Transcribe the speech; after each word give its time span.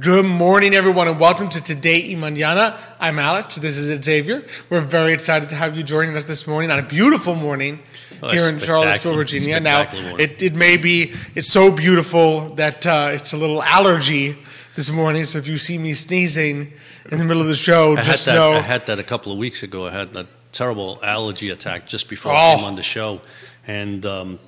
Good 0.00 0.24
morning, 0.24 0.72
everyone, 0.72 1.08
and 1.08 1.20
welcome 1.20 1.50
to 1.50 1.60
Today 1.62 2.14
y 2.14 2.18
Mañana. 2.18 2.80
I'm 2.98 3.18
Alex. 3.18 3.56
This 3.56 3.76
is 3.76 4.02
Xavier. 4.02 4.46
We're 4.70 4.80
very 4.80 5.12
excited 5.12 5.50
to 5.50 5.56
have 5.56 5.76
you 5.76 5.82
joining 5.82 6.16
us 6.16 6.24
this 6.24 6.46
morning 6.46 6.70
on 6.70 6.78
a 6.78 6.82
beautiful 6.82 7.34
morning 7.34 7.80
Oh, 8.22 8.30
here 8.30 8.48
in 8.48 8.58
Charlottesville, 8.58 9.14
Virginia. 9.14 9.60
Now, 9.60 9.82
it, 10.18 10.40
it 10.40 10.54
may 10.54 10.78
be, 10.78 11.12
it's 11.34 11.52
so 11.52 11.70
beautiful 11.70 12.54
that 12.54 12.86
uh, 12.86 13.10
it's 13.12 13.34
a 13.34 13.36
little 13.36 13.62
allergy 13.62 14.38
this 14.74 14.90
morning. 14.90 15.26
So 15.26 15.36
if 15.38 15.46
you 15.46 15.58
see 15.58 15.76
me 15.76 15.92
sneezing 15.92 16.72
in 17.10 17.18
the 17.18 17.24
middle 17.26 17.42
of 17.42 17.48
the 17.48 17.54
show, 17.56 17.94
I 17.98 18.00
just 18.00 18.24
that, 18.24 18.34
know. 18.36 18.52
I 18.52 18.60
had 18.60 18.86
that 18.86 18.98
a 18.98 19.04
couple 19.04 19.32
of 19.32 19.38
weeks 19.38 19.62
ago. 19.62 19.86
I 19.86 19.90
had 19.90 20.14
that 20.14 20.28
terrible 20.52 20.98
allergy 21.02 21.50
attack 21.50 21.86
just 21.86 22.08
before 22.08 22.32
Oh. 22.32 22.36
I 22.36 22.56
came 22.56 22.64
on 22.64 22.74
the 22.74 22.82
show. 22.82 23.20
And 23.66 24.06
um, 24.06 24.38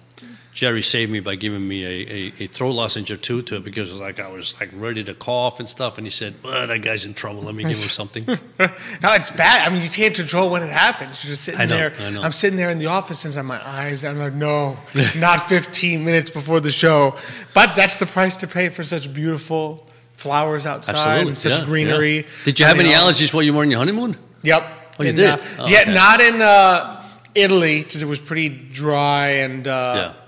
Jerry 0.52 0.83
saved 0.83 1.11
me 1.11 1.20
by 1.20 1.34
giving 1.34 1.66
me 1.66 1.83
a, 1.84 1.88
a, 1.88 2.33
a 2.41 2.47
throat 2.47 2.73
lozenge 2.73 3.11
or 3.11 3.16
two 3.16 3.41
to 3.42 3.56
it 3.56 3.65
because 3.65 3.98
like 3.98 4.20
I 4.20 4.29
was 4.29 4.55
like 4.61 4.69
ready 4.75 5.02
to 5.05 5.15
cough 5.15 5.61
and 5.61 5.69
stuff. 5.69 5.97
And 5.97 6.06
he 6.06 6.11
said, 6.11 6.34
well, 6.45 6.66
that 6.66 6.83
guy's 6.83 7.06
in 7.06 7.15
trouble. 7.15 7.41
Let 7.42 7.55
me 7.55 7.62
give 7.62 7.70
him 7.73 7.88
something. 7.88 8.25
no, 8.28 8.37
it's 8.59 9.30
bad. 9.30 9.66
I 9.66 9.73
mean, 9.73 9.83
you 9.83 9.88
can't 9.88 10.15
control 10.15 10.51
when 10.51 10.62
it 10.62 10.70
happens. 10.70 11.25
You're 11.25 11.30
just 11.30 11.45
sitting 11.45 11.61
I 11.61 11.65
know, 11.65 11.77
there. 11.77 11.95
I 11.98 12.11
know. 12.11 12.23
I'm 12.23 12.33
sitting 12.33 12.59
there 12.59 12.69
in 12.69 12.78
the 12.78 12.87
office 12.88 13.25
and 13.25 13.48
my 13.48 13.66
eyes. 13.66 14.05
I'm 14.05 14.19
like, 14.19 14.34
no, 14.34 14.77
not 15.16 15.48
15 15.48 16.05
minutes 16.05 16.30
before 16.30 16.61
the 16.61 16.70
show. 16.70 17.16
But 17.55 17.75
that's 17.75 17.98
the 17.98 18.06
price 18.06 18.37
to 18.39 18.47
pay 18.47 18.69
for 18.69 18.83
such 18.83 19.12
beautiful 19.12 19.87
flowers 20.16 20.66
outside 20.66 20.97
Absolutely. 20.97 21.28
and 21.28 21.39
such 21.39 21.59
yeah, 21.61 21.64
greenery. 21.64 22.16
yeah. 22.16 22.22
Did 22.44 22.61
you 22.61 22.66
I 22.66 22.69
have 22.69 22.77
mean, 22.77 22.87
any 22.89 22.94
allergies 22.94 23.33
while 23.33 23.42
you 23.42 23.55
were 23.55 23.62
on 23.62 23.70
your 23.70 23.78
honeymoon? 23.78 24.19
Yep. 24.42 24.62
Oh, 24.98 25.03
you 25.03 25.09
In, 25.09 25.16
did? 25.16 25.31
Uh, 25.31 25.39
Oh, 25.61 25.66
yeah, 25.66 25.81
okay. 25.81 25.94
not 25.94 26.20
in 26.20 26.42
uh, 26.42 27.03
Italy 27.34 27.83
because 27.83 28.03
it 28.03 28.06
was 28.06 28.19
pretty 28.19 28.50
dry 28.50 29.28
and 29.28 29.66
uh, 29.66 30.12
yeah. 30.14 30.22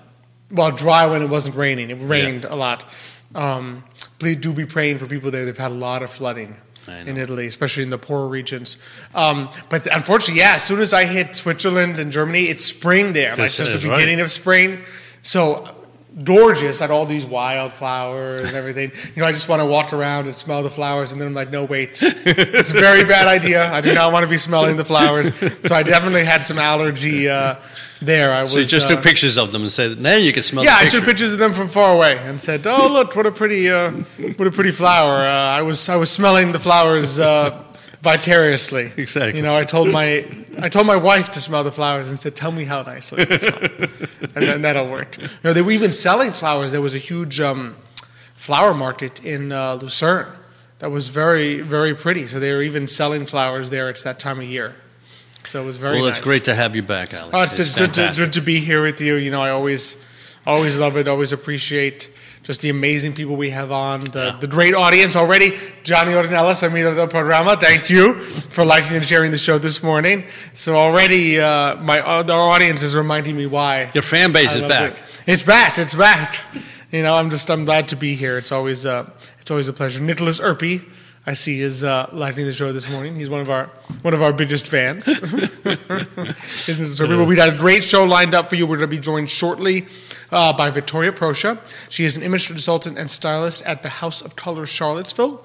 Well, 0.50 0.70
dry 0.70 1.06
when 1.06 1.22
it 1.22 1.30
wasn't 1.30 1.56
raining. 1.56 1.90
It 1.90 1.98
rained 2.00 2.44
a 2.44 2.56
lot. 2.56 2.88
Um, 3.34 3.84
please 4.18 4.36
do 4.36 4.52
be 4.52 4.66
praying 4.66 4.98
for 4.98 5.06
people 5.06 5.30
there. 5.30 5.44
They've 5.44 5.56
had 5.56 5.72
a 5.72 5.74
lot 5.74 6.02
of 6.02 6.10
flooding 6.10 6.56
in 6.88 7.16
Italy, 7.16 7.46
especially 7.46 7.82
in 7.82 7.90
the 7.90 7.98
poorer 7.98 8.28
regions. 8.28 8.78
Um, 9.14 9.48
but 9.70 9.86
unfortunately, 9.86 10.40
yeah, 10.40 10.54
as 10.56 10.64
soon 10.64 10.80
as 10.80 10.92
I 10.92 11.06
hit 11.06 11.34
Switzerland 11.34 11.98
and 11.98 12.12
Germany, 12.12 12.44
it's 12.44 12.64
spring 12.64 13.12
there, 13.12 13.34
like 13.36 13.50
just 13.50 13.58
the 13.58 13.64
that's 13.64 13.84
right. 13.84 13.96
beginning 13.96 14.20
of 14.20 14.30
spring. 14.30 14.80
So 15.22 15.73
gorgeous 16.22 16.80
at 16.80 16.90
all 16.90 17.06
these 17.06 17.26
wildflowers 17.26 18.46
and 18.48 18.56
everything. 18.56 18.92
You 19.14 19.20
know, 19.22 19.26
I 19.26 19.32
just 19.32 19.48
want 19.48 19.60
to 19.60 19.66
walk 19.66 19.92
around 19.92 20.26
and 20.26 20.36
smell 20.36 20.62
the 20.62 20.70
flowers, 20.70 21.12
and 21.12 21.20
then 21.20 21.28
I'm 21.28 21.34
like, 21.34 21.50
no, 21.50 21.64
wait, 21.64 21.98
it's 22.02 22.70
a 22.70 22.74
very 22.74 23.04
bad 23.04 23.26
idea. 23.26 23.72
I 23.72 23.80
do 23.80 23.94
not 23.94 24.12
want 24.12 24.24
to 24.24 24.30
be 24.30 24.38
smelling 24.38 24.76
the 24.76 24.84
flowers. 24.84 25.34
So 25.66 25.74
I 25.74 25.82
definitely 25.82 26.24
had 26.24 26.44
some 26.44 26.58
allergy 26.58 27.28
uh, 27.28 27.56
there. 28.00 28.32
I 28.32 28.42
was 28.42 28.52
So 28.52 28.58
you 28.58 28.64
just 28.64 28.86
uh, 28.86 28.94
took 28.94 29.02
pictures 29.02 29.36
of 29.36 29.52
them 29.52 29.62
and 29.62 29.72
said, 29.72 29.98
then 29.98 30.22
you 30.22 30.32
can 30.32 30.42
smell 30.42 30.64
yeah, 30.64 30.76
I 30.78 30.88
took 30.88 31.04
pictures 31.04 31.32
of 31.32 31.38
them 31.38 31.52
from 31.52 31.68
far 31.68 31.94
away 31.94 32.18
and 32.18 32.40
said, 32.40 32.66
"Oh, 32.66 32.88
look, 32.88 33.16
what 33.16 33.26
a 33.26 33.32
pretty, 33.32 33.70
uh, 33.70 33.90
what 34.36 34.46
a 34.46 34.50
pretty 34.50 34.72
flower." 34.72 35.22
Uh, 35.26 35.32
I 35.32 35.62
was, 35.62 35.88
I 35.88 35.96
was 35.96 36.10
smelling 36.10 36.52
the 36.52 36.60
flowers 36.60 37.18
uh, 37.18 37.62
vicariously. 38.04 38.92
Exactly. 38.96 39.36
You 39.36 39.42
know, 39.42 39.56
I 39.56 39.64
told 39.64 39.88
my, 39.88 40.26
I 40.58 40.68
told 40.68 40.86
my 40.86 40.96
wife 40.96 41.30
to 41.32 41.40
smell 41.40 41.64
the 41.64 41.72
flowers 41.72 42.10
and 42.10 42.18
said, 42.18 42.36
"Tell 42.36 42.52
me 42.52 42.64
how 42.64 42.82
nicely 42.82 43.24
they 43.24 43.38
smell," 43.38 43.62
and 44.34 44.46
then 44.46 44.62
that'll 44.62 44.88
work. 44.88 45.18
You 45.20 45.28
know, 45.42 45.52
they 45.52 45.62
were 45.62 45.72
even 45.72 45.90
selling 45.90 46.32
flowers. 46.32 46.70
There 46.70 46.80
was 46.80 46.94
a 46.94 46.98
huge 46.98 47.40
um, 47.40 47.76
flower 48.34 48.74
market 48.74 49.24
in 49.24 49.50
uh, 49.50 49.74
Lucerne 49.74 50.28
that 50.78 50.90
was 50.90 51.08
very, 51.08 51.60
very 51.62 51.94
pretty. 51.94 52.26
So 52.26 52.38
they 52.38 52.52
were 52.52 52.62
even 52.62 52.86
selling 52.86 53.26
flowers 53.26 53.70
there. 53.70 53.90
It's 53.90 54.04
that 54.04 54.20
time 54.20 54.38
of 54.38 54.46
year. 54.46 54.74
So 55.46 55.62
it 55.62 55.66
was 55.66 55.76
very. 55.76 55.96
well, 55.96 56.06
nice. 56.06 56.18
it's 56.18 56.24
great 56.24 56.44
to 56.44 56.54
have 56.54 56.76
you 56.76 56.82
back, 56.82 57.12
Alex. 57.14 57.34
Oh, 57.34 57.42
it's, 57.42 57.58
it's 57.58 57.74
good 57.74 57.94
to, 57.94 58.12
good 58.14 58.34
to 58.34 58.40
be 58.40 58.60
here 58.60 58.82
with 58.82 59.00
you. 59.00 59.16
You 59.16 59.30
know, 59.30 59.42
I 59.42 59.50
always, 59.50 60.02
always 60.46 60.78
love 60.78 60.96
it. 60.96 61.08
Always 61.08 61.32
appreciate 61.32 62.10
just 62.44 62.60
the 62.60 62.68
amazing 62.70 63.12
people 63.14 63.34
we 63.36 63.50
have 63.50 63.72
on, 63.72 64.00
the, 64.00 64.24
Yeah. 64.26 64.36
the 64.38 64.46
great 64.46 64.74
audience 64.74 65.16
already. 65.16 65.52
Johnny 65.82 66.12
Ornelas, 66.12 66.62
amigo 66.62 66.94
del 66.94 67.08
programa. 67.08 67.56
Thank 67.56 67.90
you 67.90 68.14
for 68.54 68.64
liking 68.64 68.94
and 68.96 69.04
sharing 69.04 69.30
the 69.32 69.38
show 69.38 69.58
this 69.58 69.82
morning. 69.82 70.24
So 70.52 70.76
already, 70.76 71.40
uh, 71.40 71.76
my 71.76 72.00
uh, 72.00 72.22
our 72.30 72.48
audience 72.54 72.82
is 72.82 72.94
reminding 72.94 73.36
me 73.36 73.46
why 73.46 73.90
Your 73.94 74.02
fan 74.02 74.30
base 74.32 74.52
I 74.54 74.56
is 74.60 74.68
back. 74.68 74.92
it. 74.92 75.02
It's 75.26 75.42
back. 75.42 75.78
It's 75.78 75.94
back. 75.94 76.38
You 76.92 77.02
know, 77.02 77.16
I'm 77.16 77.30
just 77.30 77.50
I'm 77.50 77.64
glad 77.64 77.88
to 77.88 77.96
be 77.96 78.14
here. 78.14 78.38
It's 78.38 78.52
always 78.52 78.86
uh, 78.86 79.08
it's 79.40 79.50
always 79.50 79.66
a 79.66 79.72
pleasure. 79.72 80.00
Nicholas 80.02 80.38
Urpí, 80.38 80.84
I 81.26 81.32
see, 81.32 81.60
is 81.60 81.82
uh, 81.82 82.08
liking 82.12 82.44
the 82.44 82.52
show 82.52 82.72
this 82.72 82.88
morning. 82.90 83.16
He's 83.16 83.30
one 83.30 83.40
of 83.40 83.48
our 83.50 83.70
one 84.02 84.14
of 84.14 84.22
our 84.22 84.32
biggest 84.32 84.66
fans. 84.68 85.08
Isn't 85.08 85.24
Nicholas 85.64 87.00
Urpí? 87.00 87.16
But 87.18 87.26
we 87.26 87.34
got 87.36 87.48
a 87.52 87.56
great 87.56 87.82
show 87.84 88.04
lined 88.04 88.34
up 88.34 88.48
for 88.48 88.54
you. 88.56 88.66
We're 88.66 88.76
going 88.76 88.90
to 88.90 88.96
be 88.96 89.00
joined 89.00 89.30
shortly 89.30 89.86
uh, 90.30 90.52
by 90.56 90.70
Victoria 90.70 91.12
Proscia. 91.12 91.58
She 91.90 92.04
is 92.04 92.16
an 92.16 92.22
image 92.22 92.46
consultant 92.46 92.98
and 92.98 93.10
stylist 93.10 93.64
at 93.64 93.82
the 93.82 93.88
House 93.88 94.22
of 94.22 94.36
Color 94.36 94.66
Charlottesville. 94.66 95.44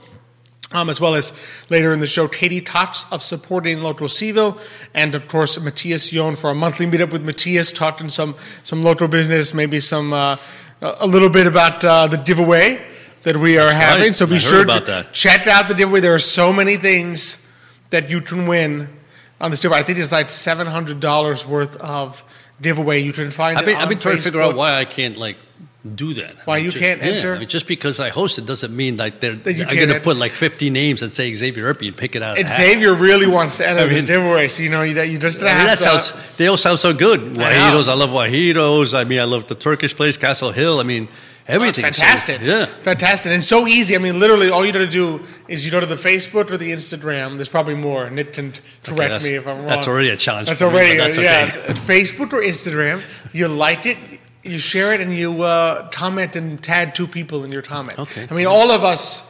Um, 0.71 0.87
as 0.87 1.01
well 1.01 1.15
as 1.15 1.33
later 1.71 1.91
in 1.93 1.99
the 1.99 2.05
show, 2.05 2.27
Katie 2.27 2.61
Cox 2.61 3.07
of 3.11 3.23
Supporting 3.23 3.81
Local 3.81 4.07
Cville, 4.07 4.59
and 4.93 5.15
of 5.15 5.27
course, 5.27 5.59
Matthias 5.59 6.11
John 6.11 6.35
for 6.35 6.51
a 6.51 6.53
monthly 6.53 6.85
meetup 6.85 7.11
with 7.11 7.23
Matthias, 7.23 7.73
talking 7.73 8.07
some, 8.07 8.35
some 8.61 8.83
local 8.83 9.07
business, 9.07 9.51
maybe 9.55 9.79
some 9.79 10.13
uh, 10.13 10.37
a 10.81 11.07
little 11.07 11.29
bit 11.31 11.47
about 11.47 11.83
uh, 11.83 12.05
the 12.05 12.17
giveaway 12.17 12.85
that 13.23 13.35
we 13.35 13.57
are 13.57 13.71
having. 13.71 14.03
right. 14.03 14.15
So 14.15 14.27
be 14.27 14.35
I 14.35 14.37
sure 14.37 14.63
to 14.63 14.79
that. 14.81 15.11
check 15.11 15.47
out 15.47 15.69
the 15.69 15.73
giveaway. 15.73 16.01
There 16.01 16.13
are 16.13 16.19
so 16.19 16.53
many 16.53 16.75
things 16.75 17.45
that 17.89 18.11
you 18.11 18.21
can 18.21 18.45
win 18.45 18.89
on 19.41 19.49
this 19.49 19.61
giveaway. 19.63 19.79
I 19.79 19.83
think 19.83 19.97
it's 19.97 20.11
like 20.11 20.29
seven 20.29 20.67
hundred 20.67 20.99
dollars 20.99 21.47
worth 21.47 21.77
of 21.77 22.23
giveaway. 22.61 22.99
You 22.99 23.13
can 23.13 23.31
find 23.31 23.57
I've 23.57 23.63
it 23.63 23.67
been, 23.67 23.75
I've 23.77 23.89
been 23.89 23.99
trying 23.99 24.17
to 24.17 24.21
figure 24.21 24.41
out 24.41 24.55
why 24.55 24.75
I 24.75 24.85
can't 24.85 25.17
like 25.17 25.37
do 25.95 26.13
that. 26.15 26.35
Why 26.45 26.55
I 26.55 26.57
mean, 26.57 26.65
you 26.65 26.71
just- 26.71 26.83
can't 26.83 27.01
yeah, 27.01 27.07
enter? 27.07 27.35
I 27.35 27.39
mean, 27.39 27.47
just 27.47 27.67
because 27.67 27.99
I 28.01 28.09
host 28.09 28.37
it 28.37 28.45
doesn't 28.45 28.75
mean 28.75 28.97
like 28.97 29.21
they're, 29.21 29.35
That 29.35 29.53
you 29.53 29.63
I'm 29.65 29.75
going 29.75 29.89
to 29.89 29.99
put 30.01 30.17
like 30.17 30.33
50 30.33 30.69
names 30.69 31.01
and 31.01 31.13
say 31.13 31.33
Xavier 31.33 31.73
Urpí 31.73 31.87
and 31.87 31.95
pick 31.95 32.15
it 32.17 32.21
out. 32.21 32.37
And. 32.37 32.49
Xavier 32.49 32.93
really 32.93 33.27
wants 33.27 33.57
to 33.57 33.67
enter 33.67 33.83
I 33.83 33.85
mean- 33.89 34.05
giveaway, 34.05 34.49
so 34.49 34.61
you 34.61 34.69
know 34.69 34.83
you, 34.83 35.01
you 35.03 35.17
just 35.17 35.41
I 35.41 35.45
mean, 35.45 35.53
have 35.55 35.67
that 35.67 35.77
to. 35.77 35.83
sounds. 36.01 36.13
They 36.37 36.47
all 36.47 36.57
sound 36.57 36.79
so 36.79 36.93
good. 36.93 37.21
I. 37.39 37.43
Wajitos. 37.53 37.87
I, 37.87 37.93
love 37.93 38.09
wajitos. 38.09 38.93
I 38.93 39.05
mean, 39.05 39.19
I 39.19 39.23
love 39.23 39.47
the 39.47 39.55
Turkish 39.55 39.95
place, 39.95 40.17
Castle 40.17 40.51
Hill. 40.51 40.79
I 40.79 40.83
mean, 40.83 41.07
everything. 41.49 41.91
So, 41.91 42.01
fantastic. 42.01 42.41
yeah. 42.41 42.65
Fantastic. 42.65 43.31
And 43.31 43.43
so 43.43 43.67
easy. 43.67 43.95
I 43.95 43.97
mean, 43.99 44.19
literally, 44.19 44.49
all 44.49 44.65
you 44.65 44.71
got 44.71 44.79
to 44.79 44.87
do 44.87 45.25
is 45.47 45.65
you 45.65 45.71
go 45.71 45.79
to 45.79 45.85
the 45.85 45.95
Facebook 45.95 46.51
or 46.51 46.57
the 46.57 46.71
Instagram. 46.71 47.35
There's 47.35 47.49
probably 47.49 47.75
more. 47.75 48.09
Nick 48.09 48.33
can 48.33 48.51
correct 48.83 48.97
that's- 48.97 49.23
me 49.23 49.33
if 49.35 49.47
I'm 49.47 49.57
wrong. 49.57 49.67
that's 49.67 49.87
already 49.87 50.09
a 50.09 50.15
challenge 50.17 50.47
That's 50.47 50.61
me, 50.61 50.67
already, 50.67 50.97
but 50.97 51.05
that's 51.05 51.17
yeah. 51.17 51.45
okay. 51.49 51.67
at 51.67 51.75
Facebook 51.75 52.31
or 52.33 52.41
Instagram, 52.41 53.01
you 53.33 53.47
like 53.47 53.85
it, 53.85 53.97
you 54.43 54.57
share 54.57 54.93
it, 54.93 55.01
and 55.01 55.13
you 55.13 55.43
uh, 55.43 55.89
comment 55.89 56.35
and 56.35 56.61
tag 56.63 56.93
two 56.93 57.07
people 57.07 57.43
in 57.43 57.51
your 57.51 57.61
comment. 57.61 57.99
Okay. 57.99 58.25
I 58.29 58.33
mean, 58.33 58.47
all 58.47 58.71
of 58.71 58.83
us 58.83 59.28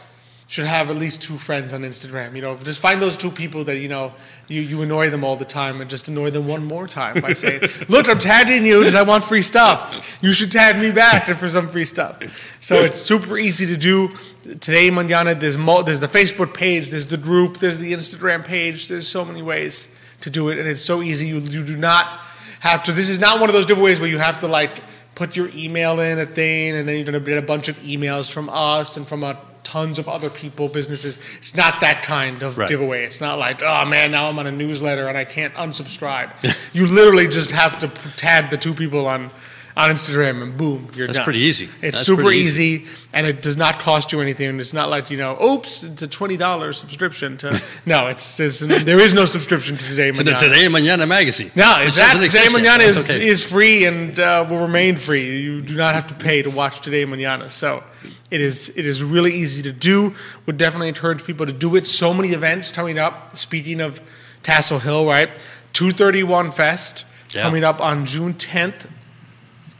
should 0.49 0.65
have 0.65 0.89
at 0.89 0.95
least 0.95 1.21
two 1.21 1.37
friends 1.37 1.73
on 1.73 1.81
Instagram. 1.81 2.35
You 2.35 2.41
know, 2.41 2.57
just 2.57 2.81
find 2.81 2.99
those 2.99 3.15
two 3.15 3.29
people 3.29 3.65
that, 3.65 3.77
you 3.77 3.87
know, 3.87 4.15
you, 4.47 4.61
you 4.61 4.81
annoy 4.81 5.11
them 5.11 5.23
all 5.23 5.35
the 5.35 5.45
time 5.45 5.79
and 5.79 5.87
just 5.87 6.07
annoy 6.07 6.31
them 6.31 6.47
one 6.47 6.65
more 6.65 6.87
time 6.87 7.21
by 7.21 7.33
saying, 7.33 7.61
look, 7.87 8.09
I'm 8.09 8.17
tagging 8.17 8.65
you 8.65 8.79
because 8.79 8.95
I 8.95 9.03
want 9.03 9.23
free 9.23 9.43
stuff. 9.43 10.17
You 10.23 10.33
should 10.33 10.51
tag 10.51 10.79
me 10.79 10.89
back 10.89 11.25
for 11.37 11.47
some 11.47 11.69
free 11.69 11.85
stuff. 11.85 12.57
So 12.59 12.83
it's 12.83 12.99
super 12.99 13.37
easy 13.37 13.67
to 13.67 13.77
do. 13.77 14.09
Today, 14.41 14.89
Mañana, 14.89 15.39
there's, 15.39 15.55
mo- 15.55 15.83
there's 15.83 15.99
the 15.99 16.07
Facebook 16.07 16.55
page, 16.55 16.89
there's 16.89 17.09
the 17.09 17.17
group, 17.17 17.57
there's 17.57 17.77
the 17.77 17.93
Instagram 17.93 18.43
page. 18.43 18.87
There's 18.87 19.07
so 19.07 19.23
many 19.23 19.43
ways 19.43 19.95
to 20.21 20.31
do 20.31 20.49
it, 20.49 20.57
and 20.57 20.67
it's 20.67 20.81
so 20.81 21.03
easy. 21.03 21.27
You, 21.27 21.37
you 21.41 21.63
do 21.63 21.77
not 21.77 22.21
have 22.59 22.81
to. 22.83 22.91
This 22.91 23.09
is 23.09 23.19
not 23.19 23.39
one 23.39 23.49
of 23.49 23.53
those 23.53 23.67
giveaways 23.67 23.99
where 23.99 24.09
you 24.09 24.17
have 24.17 24.39
to, 24.39 24.47
like, 24.47 24.81
put 25.13 25.35
your 25.35 25.49
email 25.49 25.99
in 25.99 26.17
a 26.17 26.25
thing, 26.25 26.75
and 26.75 26.89
then 26.89 26.95
you're 26.95 27.05
going 27.05 27.13
to 27.13 27.19
get 27.19 27.37
a 27.37 27.45
bunch 27.45 27.67
of 27.67 27.77
emails 27.81 28.33
from 28.33 28.49
us 28.49 28.97
and 28.97 29.07
from 29.07 29.23
a 29.23 29.39
tons 29.69 29.99
of 29.99 30.09
other 30.09 30.29
people, 30.31 30.67
businesses. 30.67 31.19
It's 31.37 31.55
not 31.55 31.81
that 31.81 32.01
kind 32.01 32.41
of 32.41 32.57
Right. 32.57 32.69
giveaway. 32.69 33.03
It's 33.05 33.21
not 33.21 33.37
like, 33.37 33.61
oh 33.61 33.85
man, 33.85 34.11
now 34.11 34.27
I'm 34.27 34.39
on 34.39 34.47
a 34.47 34.51
newsletter 34.51 35.07
and 35.07 35.17
I 35.17 35.25
can't 35.25 35.53
unsubscribe. 35.53 36.31
you 36.73 36.87
literally 36.87 37.27
just 37.27 37.51
have 37.51 37.77
to 37.79 37.87
tag 38.17 38.49
the 38.49 38.57
two 38.57 38.73
people 38.73 39.07
on 39.07 39.29
on 39.77 39.91
Instagram 39.91 40.41
and 40.43 40.57
boom, 40.57 40.89
you're 40.93 41.07
That's 41.07 41.19
done. 41.19 41.23
pretty 41.23 41.39
easy. 41.39 41.65
It's 41.81 41.97
That's 41.97 41.99
super 41.99 42.31
easy. 42.31 42.81
easy. 42.81 42.87
and 43.13 43.25
it 43.25 43.41
does 43.41 43.55
not 43.55 43.79
cost 43.79 44.11
you 44.11 44.19
anything. 44.19 44.59
It's 44.59 44.73
not 44.73 44.89
like 44.89 45.09
you 45.09 45.17
know, 45.17 45.41
oops, 45.41 45.83
it's 45.83 46.01
a 46.01 46.07
twenty 46.07 46.35
dollars 46.35 46.77
subscription 46.77 47.37
to. 47.37 47.61
no, 47.85 48.07
it's, 48.07 48.39
it's 48.39 48.59
there 48.59 48.99
is 48.99 49.13
no 49.13 49.25
subscription 49.25 49.77
to 49.77 49.85
today. 49.87 50.11
To 50.11 50.23
the 50.23 50.33
Today 50.33 50.65
Mañana 50.67 51.07
magazine. 51.07 51.51
No, 51.55 51.79
exactly. 51.81 52.27
Today. 52.27 52.47
Mañana 52.47 52.81
is, 52.81 53.09
okay. 53.09 53.25
is 53.25 53.49
free 53.49 53.85
and 53.85 54.19
uh, 54.19 54.45
will 54.49 54.59
remain 54.59 54.95
free. 54.97 55.39
You 55.39 55.61
do 55.61 55.75
not 55.75 55.93
have 55.95 56.07
to 56.07 56.15
pay 56.15 56.41
to 56.41 56.49
watch 56.49 56.81
Today 56.81 57.05
Mañana. 57.05 57.49
So 57.49 57.83
it 58.31 58.41
is 58.41 58.69
it 58.77 58.85
is 58.85 59.03
really 59.03 59.33
easy 59.33 59.63
to 59.63 59.71
do. 59.71 60.13
Would 60.45 60.57
definitely 60.57 60.87
encourage 60.89 61.23
people 61.23 61.45
to 61.45 61.51
do 61.53 61.75
it. 61.75 61.87
So 61.87 62.13
many 62.13 62.29
events 62.29 62.71
coming 62.71 62.97
up. 62.99 63.35
Speaking 63.35 63.81
of 63.81 64.01
Castle 64.43 64.79
Hill, 64.79 65.05
right? 65.05 65.29
231 65.73 66.51
Fest 66.51 67.05
Yeah. 67.33 67.43
coming 67.43 67.63
up 67.63 67.81
on 67.81 68.05
June 68.05 68.33
10th. 68.33 68.87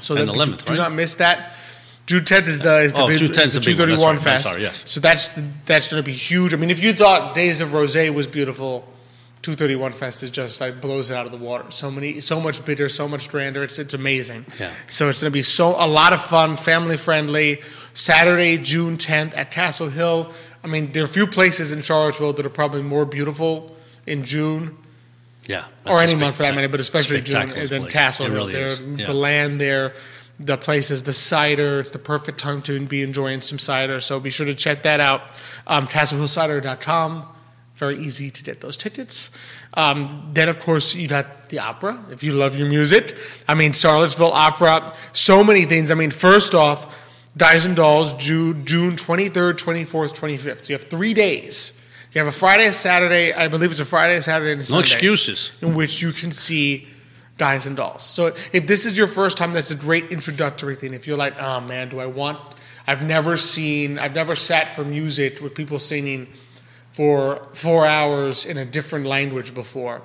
So 0.01 0.15
And 0.15 0.29
that, 0.29 0.35
11th, 0.35 0.65
do 0.65 0.73
right? 0.73 0.77
not 0.77 0.93
miss 0.93 1.15
that. 1.15 1.53
June 2.05 2.23
10th 2.23 2.47
is 2.47 2.59
the 2.59 2.81
is 2.81 2.93
the, 2.93 3.01
Oh, 3.03 3.07
big, 3.07 3.19
June 3.19 3.29
10th 3.29 3.43
is 3.43 3.53
the 3.53 3.59
is 3.59 3.65
the 3.65 3.71
big 3.71 3.79
one. 3.79 3.87
231 3.89 4.15
right. 4.15 4.23
Fest. 4.23 4.45
sorry, 4.45 4.61
yes. 4.63 4.81
So 4.85 4.99
that's 4.99 5.33
the, 5.33 5.43
that's 5.65 5.87
going 5.87 6.01
to 6.01 6.05
be 6.05 6.13
huge. 6.15 6.53
I 6.53 6.57
mean, 6.57 6.71
if 6.71 6.81
you 6.83 6.93
thought 6.93 7.35
Days 7.35 7.61
of 7.61 7.73
Rose 7.73 7.95
was 7.95 8.25
beautiful, 8.25 8.87
231 9.41 9.93
Fest 9.93 10.21
is 10.23 10.29
just 10.29 10.59
like 10.59 10.81
blows 10.81 11.11
it 11.11 11.15
out 11.15 11.25
of 11.25 11.31
the 11.31 11.37
water. 11.37 11.71
So 11.71 11.89
many, 11.89 12.19
so 12.19 12.39
much 12.41 12.63
bigger, 12.65 12.89
so 12.89 13.07
much 13.07 13.29
grander. 13.29 13.63
It's 13.63 13.79
it's 13.79 13.93
amazing. 13.93 14.45
Yeah. 14.59 14.71
So 14.87 15.07
it's 15.09 15.21
going 15.21 15.31
to 15.31 15.33
be 15.33 15.43
so 15.43 15.69
a 15.81 15.87
lot 15.87 16.11
of 16.13 16.21
fun, 16.23 16.57
family 16.57 16.97
friendly. 16.97 17.61
Saturday, 17.93 18.57
June 18.57 18.97
10th 18.97 19.35
at 19.37 19.51
Castle 19.51 19.89
Hill. 19.89 20.31
I 20.63 20.67
mean, 20.67 20.91
there 20.91 21.03
are 21.03 21.05
a 21.05 21.09
few 21.09 21.25
places 21.27 21.71
in 21.71 21.81
Charlottesville 21.81 22.33
that 22.33 22.45
are 22.45 22.49
probably 22.49 22.81
more 22.81 23.05
beautiful 23.05 23.75
in 24.05 24.25
June 24.25 24.75
Yeah. 25.47 25.63
or 25.85 25.99
any 26.01 26.15
month 26.15 26.35
for 26.35 26.43
that 26.43 26.53
matter, 26.53 26.67
but 26.67 26.81
especially 26.81 27.21
June 27.21 27.49
than 27.49 27.67
place. 27.83 27.91
Castle 27.93 28.25
It 28.25 28.29
Hill. 28.31 28.37
really 28.37 28.53
There- 28.53 28.65
is. 28.67 28.79
Yeah. 28.81 29.05
The 29.05 29.13
land 29.13 29.61
there, 29.61 29.93
the 30.39 30.57
places, 30.57 31.03
the 31.03 31.13
cider. 31.13 31.79
It's 31.79 31.91
the 31.91 31.99
perfect 31.99 32.39
time 32.39 32.61
to 32.63 32.77
be 32.85 33.01
enjoying 33.03 33.41
some 33.41 33.57
cider. 33.59 34.01
So 34.01 34.19
be 34.19 34.29
sure 34.29 34.45
to 34.45 34.53
check 34.55 34.83
that 34.83 34.99
out. 34.99 35.21
Um, 35.65 35.87
CastleHillCider.com. 35.87 37.25
Very 37.79 37.97
easy 37.97 38.29
to 38.29 38.43
get 38.43 38.59
those 38.59 38.75
tickets. 38.75 39.31
Um, 39.73 40.31
then, 40.33 40.49
of 40.49 40.59
course, 40.59 40.93
you 40.95 41.07
got 41.07 41.47
the 41.47 41.59
opera 41.59 41.97
if 42.11 42.23
you 42.23 42.33
love 42.33 42.57
your 42.57 42.67
music. 42.67 43.15
I 43.47 43.55
mean, 43.55 43.71
Charlottesville 43.71 44.33
Opera. 44.33 44.93
So 45.13 45.43
many 45.45 45.63
things. 45.63 45.89
I 45.89 45.93
mean, 45.95 46.11
first 46.11 46.53
off, 46.53 46.93
Guys 47.37 47.65
and 47.65 47.77
Dolls, 47.77 48.13
June, 48.15 48.65
June 48.65 48.97
23rd, 48.97 49.53
24th, 49.53 50.13
25th. 50.13 50.65
So 50.65 50.73
you 50.73 50.77
have 50.77 50.89
three 50.89 51.13
days. 51.13 51.71
You 52.11 52.19
have 52.19 52.27
a 52.27 52.31
Friday, 52.33 52.65
a 52.65 52.73
Saturday. 52.73 53.33
I 53.33 53.47
believe 53.47 53.71
it's 53.71 53.79
a 53.79 53.85
Friday, 53.85 54.19
Saturday, 54.19 54.51
and 54.51 54.59
a 54.61 54.63
No 54.63 54.81
Sunday 54.81 54.91
excuses. 54.93 55.51
in 55.61 55.73
which 55.73 56.01
you 56.01 56.11
can 56.11 56.31
see 56.33 56.85
Guys 57.37 57.65
and 57.65 57.77
Dolls. 57.77 58.03
So 58.03 58.27
if 58.51 58.67
this 58.67 58.85
is 58.85 58.97
your 58.97 59.07
first 59.07 59.37
time, 59.37 59.53
that's 59.53 59.71
a 59.71 59.75
great 59.75 60.11
introductory 60.11 60.75
thing. 60.75 60.93
If 60.93 61.07
you're 61.07 61.17
like, 61.17 61.39
oh 61.39 61.61
man, 61.61 61.87
do 61.87 61.99
I 62.01 62.07
want? 62.07 62.39
I've 62.85 63.03
never 63.03 63.37
seen, 63.37 63.99
I've 63.99 64.15
never 64.15 64.35
sat 64.35 64.75
for 64.75 64.83
music 64.83 65.39
with 65.39 65.55
people 65.55 65.79
singing 65.79 66.27
for 66.99 67.47
four 67.53 67.85
hours 67.87 68.45
in 68.45 68.57
a 68.57 68.65
different 68.65 69.05
language 69.05 69.53
before. 69.55 70.01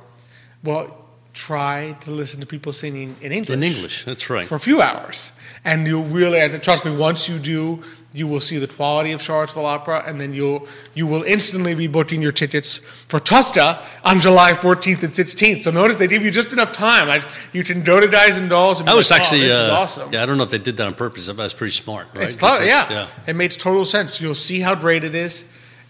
Well, 0.63 0.97
try 1.33 1.97
to 2.03 2.13
listen 2.13 2.39
to 2.41 2.47
people 2.47 2.73
singing 2.73 3.17
in 3.21 3.33
English. 3.33 3.51
In 3.51 3.65
English, 3.65 4.05
that's 4.05 4.31
right. 4.31 4.47
For 4.47 4.55
a 4.55 4.61
few 4.61 4.81
hours. 4.81 5.33
And 5.65 5.89
you'll 5.89 6.05
really, 6.05 6.39
and 6.39 6.63
trust 6.63 6.85
me, 6.85 6.95
once 6.95 7.29
you 7.29 7.41
do, 7.41 7.83
you 8.13 8.29
will 8.29 8.39
see 8.39 8.59
the 8.59 8.69
quality 8.69 9.11
of 9.11 9.21
Charlottesville 9.21 9.67
Opera, 9.67 10.05
and 10.07 10.21
then 10.21 10.33
you'll 10.33 10.69
you 10.95 11.09
will 11.09 11.25
instantly 11.25 11.75
be 11.75 11.89
booking 11.89 12.23
your 12.23 12.31
tickets 12.31 12.79
for 12.79 13.19
Tosca 13.19 13.85
on 14.05 14.21
July 14.21 14.53
14th 14.53 15.03
and 15.03 15.13
16th. 15.13 15.63
So 15.65 15.73
notice 15.73 15.97
they 15.97 16.07
give 16.07 16.23
you 16.25 16.31
just 16.31 16.53
enough 16.53 16.71
time. 16.71 17.09
Like 17.09 17.25
you 17.53 17.65
can 17.65 17.83
go 17.83 17.99
to 17.99 18.07
Guys 18.07 18.37
and 18.37 18.49
Dolls 18.49 18.79
and 18.79 18.87
be 18.87 18.93
That 18.93 18.97
was 18.97 19.11
like, 19.11 19.23
oh, 19.23 19.25
actually 19.25 19.41
this 19.41 19.53
is 19.53 19.69
uh, 19.69 19.75
awesome. 19.81 20.13
Yeah, 20.13 20.23
I 20.23 20.27
don't 20.27 20.37
know 20.39 20.45
if 20.45 20.51
they 20.51 20.59
did 20.59 20.77
that 20.77 20.87
on 20.87 20.95
purpose. 20.95 21.27
That 21.27 21.37
was 21.37 21.55
pretty 21.55 21.73
smart, 21.73 22.07
right? 22.15 22.29
It's 22.29 22.37
clever, 22.37 22.65
Because- 22.65 22.89
yeah. 22.93 23.09
It 23.27 23.35
makes 23.35 23.57
total 23.57 23.85
sense. 23.85 24.21
You'll 24.21 24.37
see 24.37 24.61
how 24.61 24.77
great 24.77 25.03
it 25.03 25.17
is, 25.17 25.45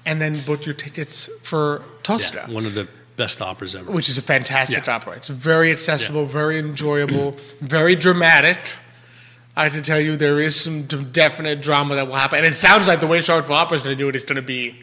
and 0.06 0.20
then 0.20 0.40
book 0.42 0.66
your 0.66 0.74
tickets 0.74 1.28
for 1.42 1.82
Tosca. 2.02 2.44
yeah. 2.48 2.54
One 2.54 2.66
of 2.66 2.74
the 2.74 2.88
best 3.16 3.40
operas 3.40 3.74
ever. 3.76 3.90
which 3.92 4.08
is 4.08 4.18
a 4.18 4.22
fantastic 4.22 4.86
Yeah. 4.86 4.94
opera. 4.96 5.14
It's 5.16 5.28
very 5.28 5.70
accessible, 5.70 6.26
very 6.26 6.58
enjoyable, 6.58 7.36
very 7.60 7.94
dramatic. 7.96 8.58
I 9.56 9.68
can 9.68 9.82
tell 9.84 10.00
you, 10.00 10.16
there 10.16 10.40
is 10.40 10.60
some 10.60 10.82
definite 10.82 11.62
drama 11.62 11.94
that 11.94 12.08
will 12.08 12.16
happen, 12.16 12.38
and 12.38 12.46
it 12.46 12.56
sounds 12.56 12.88
like 12.88 12.98
the 13.00 13.06
way 13.06 13.20
Charlottesville 13.20 13.54
Opera 13.56 13.76
is 13.76 13.82
going 13.84 13.96
to 13.96 14.02
do 14.02 14.08
it 14.08 14.16
is 14.16 14.24
going 14.24 14.34
to 14.36 14.42
be 14.42 14.74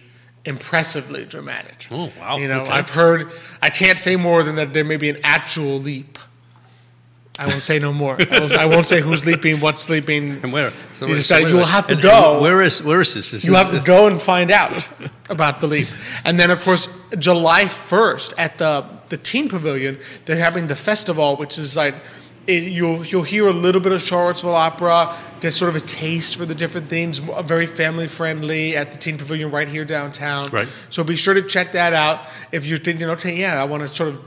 impressively 0.45 1.25
dramatic. 1.25 1.87
Oh, 1.91 2.11
wow. 2.19 2.37
You 2.37 2.47
know, 2.47 2.61
Okay. 2.61 2.71
I've 2.71 2.89
heard. 2.89 3.29
I 3.61 3.69
can't 3.69 3.99
say 3.99 4.15
more 4.15 4.43
than 4.43 4.55
that. 4.55 4.73
There 4.73 4.85
may 4.85 4.97
be 4.97 5.09
an 5.09 5.17
actual 5.23 5.77
leap. 5.79 6.17
I 7.41 7.45
will 7.47 7.59
say 7.59 7.79
no 7.79 7.91
more. 7.91 8.17
I, 8.31 8.39
will, 8.39 8.59
I 8.59 8.65
won't 8.65 8.85
say 8.85 9.01
who's 9.01 9.23
sleeping, 9.23 9.59
what's 9.59 9.81
sleeping. 9.81 10.39
And 10.43 10.53
where? 10.53 10.71
So 10.99 11.07
You 11.07 11.19
so 11.21 11.37
you'll 11.37 11.65
have 11.65 11.87
to 11.87 11.93
And- 11.93 12.01
go. 12.01 12.33
and 12.33 12.41
Where 12.41 12.61
is 12.61 12.83
where 12.83 13.01
is 13.01 13.13
this? 13.13 13.33
Is 13.33 13.43
You 13.43 13.51
this- 13.51 13.61
have 13.61 13.71
to 13.71 13.79
go 13.79 14.07
and 14.07 14.21
find 14.21 14.51
out 14.51 14.87
about 15.29 15.59
the 15.61 15.67
leap. 15.67 15.87
And 16.23 16.39
then, 16.39 16.51
of 16.51 16.61
course, 16.63 16.87
July 17.17 17.63
1st 17.65 18.33
at 18.37 18.57
the, 18.57 18.85
the 19.09 19.17
Ting 19.17 19.49
Pavilion, 19.49 19.97
they're 20.25 20.37
having 20.43 20.67
the 20.67 20.75
festival, 20.75 21.35
which 21.37 21.57
is 21.57 21.75
like, 21.75 21.95
it, 22.47 22.63
you'll, 22.63 23.05
you'll 23.05 23.23
hear 23.23 23.47
a 23.47 23.53
little 23.53 23.81
bit 23.81 23.91
of 23.91 24.01
Charlottesville 24.01 24.55
opera. 24.55 25.15
There's 25.41 25.55
sort 25.55 25.75
of 25.75 25.81
a 25.81 25.85
taste 25.85 26.35
for 26.37 26.45
the 26.45 26.55
different 26.55 26.87
things, 26.89 27.19
very 27.19 27.65
family 27.67 28.07
friendly 28.07 28.75
at 28.75 28.89
the 28.89 28.97
Ting 28.97 29.17
Pavilion 29.17 29.51
right 29.51 29.67
here 29.67 29.85
downtown. 29.85 30.49
Right. 30.49 30.67
So 30.89 31.03
be 31.03 31.15
sure 31.15 31.33
to 31.35 31.43
check 31.43 31.73
that 31.73 31.93
out 31.93 32.25
if 32.51 32.65
you're 32.65 32.79
thinking, 32.79 33.09
okay, 33.11 33.35
yeah, 33.35 33.61
I 33.61 33.65
want 33.65 33.81
to 33.83 33.87
sort 33.87 34.09
of 34.09 34.21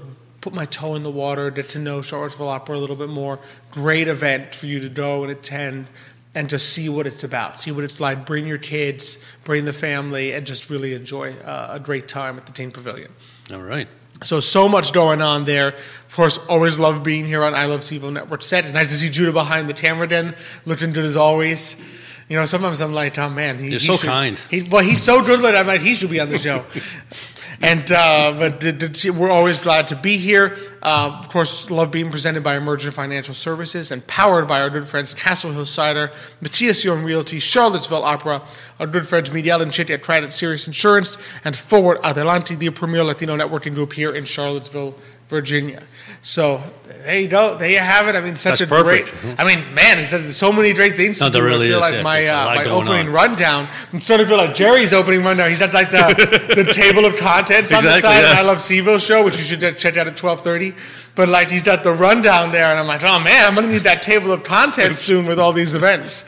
put 0.45 0.53
my 0.53 0.67
toe 0.67 0.95
in 0.95 1.03
the 1.03 1.11
water, 1.11 1.51
get 1.51 1.71
to 1.71 1.79
know 1.79 2.03
Charlottesville 2.03 2.49
Opera 2.49 2.77
a 2.77 2.79
little 2.79 2.97
bit 2.97 3.09
more. 3.09 3.39
Great 3.71 4.09
event 4.09 4.55
for 4.55 4.67
you 4.67 4.79
to 4.81 4.91
go 4.91 5.23
and 5.23 5.33
attend 5.33 5.89
and 6.35 6.51
just 6.51 6.69
see 6.69 6.91
what 6.91 7.07
it's 7.07 7.25
about, 7.25 7.59
see 7.59 7.73
what 7.73 7.83
it's 7.83 7.99
like. 7.99 8.27
Bring 8.27 8.47
your 8.47 8.59
kids, 8.59 9.25
bring 9.45 9.65
the 9.65 9.73
family, 9.73 10.33
and 10.35 10.47
just 10.47 10.69
really 10.69 10.93
enjoy 10.93 11.33
uh, 11.33 11.69
a 11.71 11.81
great 11.81 12.09
time 12.09 12.37
at 12.37 12.45
the 12.45 12.53
Ting 12.53 12.73
Pavilion. 12.73 13.11
All 13.55 13.63
right. 13.63 13.89
So, 14.23 14.39
so 14.39 14.69
much 14.69 14.93
going 14.93 15.23
on 15.23 15.47
there. 15.47 15.69
Of 15.69 16.13
course, 16.15 16.37
always 16.47 16.79
love 16.79 17.03
being 17.03 17.25
here 17.27 17.43
on 17.43 17.55
I 17.55 17.65
Love 17.65 17.81
Cville 17.81 18.13
Network 18.13 18.43
set. 18.43 18.65
It's 18.67 18.75
nice 18.75 18.89
to 18.89 18.95
see 18.95 19.09
Judah 19.09 19.33
behind 19.33 19.67
the 19.67 19.75
camera 19.75 20.07
den, 20.07 20.35
looking 20.67 20.93
good 20.93 21.07
as 21.07 21.17
always. 21.17 21.83
You 22.29 22.39
know, 22.39 22.45
sometimes 22.45 22.83
I'm 22.83 22.93
like, 22.93 23.19
oh 23.19 23.31
man, 23.31 23.59
he, 23.59 23.65
You're 23.71 23.79
he 23.81 23.87
so 23.87 23.97
should- 23.97 24.09
kind. 24.11 24.39
He, 24.51 24.61
well, 24.63 24.83
he's 24.85 25.03
so 25.03 25.25
good 25.25 25.41
that 25.41 25.57
I'm 25.57 25.67
like, 25.67 25.81
he 25.81 25.95
should 25.95 26.11
be 26.11 26.21
on 26.21 26.29
the 26.29 26.39
show. 26.39 26.67
and 27.63 27.91
uh, 27.93 28.35
but 28.39 28.61
the- 28.61 28.73
the- 28.73 29.11
we're 29.11 29.31
always 29.31 29.59
glad 29.63 29.89
to 29.89 29.97
be 29.97 30.17
here. 30.17 30.57
Uh, 30.83 31.17
of 31.19 31.29
course, 31.31 31.71
love 31.71 31.91
being 31.91 32.11
presented 32.11 32.43
by 32.43 32.57
Emergent 32.57 32.95
Financial 32.95 33.33
Services 33.35 33.91
and 33.91 34.07
powered 34.07 34.47
by 34.47 34.61
our 34.61 34.69
good 34.69 34.87
friends 34.87 35.15
Castle 35.15 35.51
Hill 35.53 35.65
Cider, 35.65 36.11
Matthias 36.43 36.83
John 36.83 37.03
Realty, 37.05 37.39
Charlottesville 37.39 38.03
Opera, 38.03 38.43
our 38.79 38.87
good 38.87 39.07
friends 39.07 39.33
Miguel 39.33 39.63
and 39.63 39.73
Chit 39.73 39.89
at 39.91 40.03
Credit 40.03 40.33
Serious 40.33 40.67
Insurance, 40.67 41.17
and 41.45 41.57
Forward 41.57 41.99
Adelante, 42.05 42.55
the 42.55 42.69
premier 42.71 43.03
Latino 43.03 43.37
networking 43.37 43.75
group 43.75 43.95
here 43.95 44.15
in 44.15 44.25
Charlottesville, 44.27 44.95
Virginia. 45.29 45.83
So 46.23 46.63
there 47.05 47.21
you 47.21 47.29
go. 47.29 47.57
There 47.57 47.69
you 47.69 47.79
have 47.79 48.09
it. 48.09 48.15
I 48.17 48.21
mean, 48.21 48.35
such 48.37 48.61
That's 48.61 48.71
a 48.73 48.83
great. 48.83 49.13
I 49.39 49.45
mean, 49.45 49.75
man, 49.75 49.99
it's 49.99 50.11
there's 50.11 50.37
so 50.37 50.53
many 50.53 50.73
great 50.73 50.97
things 50.97 51.19
to 51.19 51.25
No, 51.25 51.31
there 51.31 51.43
do. 51.43 51.47
really 51.49 51.67
I 51.67 51.69
feel 51.69 51.77
is, 51.77 51.83
like 51.83 51.93
yes, 51.95 52.05
my 52.05 52.27
uh, 52.27 52.55
my 52.55 52.65
opening 52.65 53.09
on. 53.09 53.13
rundown. 53.13 53.69
I'm 53.93 54.01
starting 54.01 54.27
to 54.27 54.29
feel 54.31 54.39
like 54.39 54.55
Jerry's 54.55 54.93
opening 54.93 55.23
rundown. 55.23 55.51
He's 55.51 55.59
got 55.59 55.75
like 55.75 55.91
the, 55.91 56.55
the 56.65 56.73
table 56.73 57.05
of 57.05 57.17
contents 57.17 57.73
on 57.73 57.85
the 57.85 57.99
side. 57.99 58.23
yeah. 58.23 58.35
I 58.39 58.43
love 58.43 58.59
Cville 58.59 59.05
show, 59.05 59.25
which 59.25 59.37
you 59.39 59.45
should 59.45 59.61
check 59.79 59.97
out 59.97 60.07
at 60.07 60.17
12:30. 60.17 60.75
But 61.15 61.29
like 61.29 61.51
he's 61.51 61.63
got 61.63 61.85
the 61.85 61.93
rundown 61.93 62.53
there, 62.53 62.71
and 62.71 62.79
I'm 62.79 62.87
like, 62.87 63.05
oh 63.05 63.19
man, 63.21 63.47
I'm 63.47 63.55
gonna 63.55 63.69
need 63.69 63.83
that 63.85 64.03
table 64.03 64.33
of 64.33 64.43
contents 64.43 64.99
soon 65.09 65.27
with 65.27 65.39
all 65.39 65.53
these 65.53 65.75
events 65.75 66.25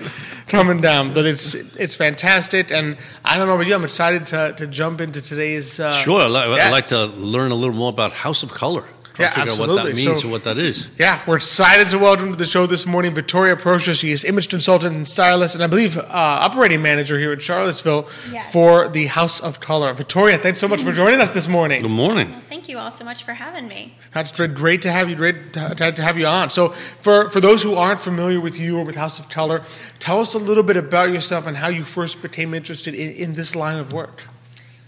coming 0.48 0.81
down. 0.81 1.15
But 1.15 1.26
it's 1.26 1.55
it's 1.55 1.94
fantastic, 1.94 2.70
and 2.70 2.96
I 3.24 3.36
don't 3.36 3.46
know 3.48 3.55
about 3.55 3.67
you. 3.67 3.74
I'm 3.74 3.84
excited 3.84 4.26
to, 4.26 4.55
to 4.56 4.67
jump 4.67 5.00
into 5.00 5.20
today's. 5.22 5.79
Uh, 5.81 5.93
Sure. 5.94 6.20
I'd 6.22 6.26
like, 6.31 6.60
I'd 6.60 6.70
like 6.70 6.86
to 6.88 7.06
learn 7.06 7.50
a 7.53 7.55
little 7.55 7.74
more 7.74 7.91
about 7.91 8.12
House 8.12 8.43
of 8.43 8.53
Color. 8.53 8.84
Try 9.17 9.25
Yeah, 9.25 9.31
to 9.31 9.35
figure 9.37 9.53
out 9.53 9.58
what 9.58 9.69
absolutely. 9.70 9.93
that 9.93 9.96
means 10.06 10.20
So- 10.20 10.23
and 10.27 10.31
what 10.32 10.44
that 10.44 10.58
is. 10.58 10.89
Yeah, 10.99 11.20
we're 11.27 11.37
excited 11.37 11.89
to 11.89 11.99
welcome 11.99 12.32
to 12.32 12.37
the 12.37 12.44
show 12.44 12.67
this 12.67 12.85
morning 12.85 13.15
Victoria 13.15 13.56
Proscia. 13.56 13.94
She 13.99 14.13
is 14.13 14.25
image 14.25 14.51
consultant 14.51 14.94
and 14.94 15.08
stylist, 15.08 15.55
and 15.55 15.65
I 15.65 15.69
believe 15.69 15.96
uh, 15.96 16.03
operating 16.11 16.82
manager 16.82 17.19
here 17.19 17.32
in 17.32 17.39
Charlottesville 17.39 18.11
Yes. 18.31 18.53
for 18.53 18.89
the 18.89 19.06
House 19.06 19.41
of 19.41 19.58
Color. 19.61 19.94
Victoria, 19.94 20.37
thanks 20.37 20.58
so 20.61 20.69
much 20.69 20.82
for 20.82 20.93
joining 20.93 21.23
us 21.23 21.31
this 21.31 21.49
morning. 21.49 21.81
Good 21.81 21.89
morning. 21.91 22.06
morning. 22.06 22.31
Well, 22.32 22.41
thank 22.43 22.69
you 22.69 22.77
all 22.77 22.91
so 22.91 23.05
much 23.06 23.25
for 23.25 23.32
having 23.32 23.67
me. 23.69 23.96
That's 24.13 24.31
great, 24.32 24.55
great 24.55 24.82
to 24.82 24.93
have 24.93 25.08
you. 25.08 25.17
Great 25.17 25.55
to, 25.55 25.75
to 25.75 25.93
to 25.93 26.03
have 26.03 26.19
you 26.19 26.27
on. 26.27 26.51
So, 26.51 26.69
for 26.69 27.31
for 27.31 27.41
those 27.41 27.63
who 27.63 27.75
aren't 27.75 28.01
familiar 28.01 28.39
with 28.41 28.61
you 28.61 28.79
or 28.79 28.85
with 28.85 28.96
House 28.96 29.19
of 29.19 29.31
Color, 29.31 29.63
tell 29.99 30.20
us 30.20 30.35
a 30.35 30.39
little 30.39 30.63
bit 30.63 30.77
about 30.77 31.08
yourself 31.11 31.46
and 31.46 31.56
how 31.56 31.69
you 31.69 31.85
first 31.85 32.20
became 32.20 32.53
interested 32.53 32.94
in, 32.94 33.13
in 33.13 33.32
this 33.32 33.56
line 33.56 33.79
of 33.79 33.93
work. 33.94 34.25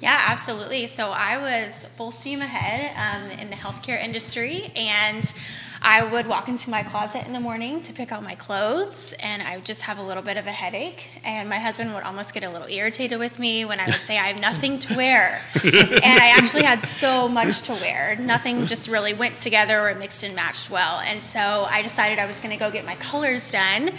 Yeah, 0.01 0.17
absolutely. 0.29 0.87
So 0.87 1.11
I 1.11 1.39
was 1.39 1.85
full 1.97 2.13
steam 2.13 2.41
ahead 2.41 2.93
um, 2.97 3.31
in 3.33 3.51
the 3.51 3.57
healthcare 3.57 4.01
industry, 4.01 4.71
and 4.77 5.33
I 5.83 6.05
would 6.05 6.29
walk 6.29 6.49
into 6.49 6.71
my 6.71 6.85
closet 6.85 7.27
in 7.27 7.33
the 7.33 7.41
morning 7.41 7.81
to 7.81 7.93
pick 7.93 8.13
out 8.13 8.23
my 8.23 8.37
clothes, 8.37 9.13
and 9.19 9.43
I 9.43 9.57
would 9.57 9.65
just 9.65 9.83
have 9.83 9.99
a 9.99 10.03
little 10.03 10.23
bit 10.23 10.37
of 10.37 10.47
a 10.47 10.53
headache. 10.53 11.09
And 11.25 11.49
my 11.49 11.59
husband 11.59 11.95
would 11.95 12.05
almost 12.05 12.33
get 12.33 12.45
a 12.45 12.51
little 12.51 12.69
irritated 12.69 13.19
with 13.19 13.41
me 13.41 13.65
when 13.65 13.81
I 13.81 13.87
would 13.87 13.95
say 13.95 14.19
I 14.19 14.29
have 14.29 14.41
nothing 14.41 14.79
to 14.81 14.95
wear, 14.95 15.41
and 15.65 16.21
I 16.21 16.33
actually 16.37 16.63
had 16.63 16.85
so 16.85 17.29
much 17.29 17.63
to 17.63 17.73
wear. 17.73 18.17
Nothing 18.21 18.67
just 18.67 18.89
really 18.89 19.15
went 19.15 19.37
together 19.39 19.89
or 19.89 19.95
mixed 19.97 20.23
and 20.23 20.37
matched 20.37 20.71
well. 20.71 21.01
And 21.01 21.21
so 21.21 21.67
I 21.69 21.83
decided 21.83 22.21
I 22.21 22.27
was 22.27 22.39
going 22.39 22.51
to 22.51 22.57
go 22.57 22.71
get 22.71 22.85
my 22.85 22.95
colors 22.95 23.51
done 23.51 23.91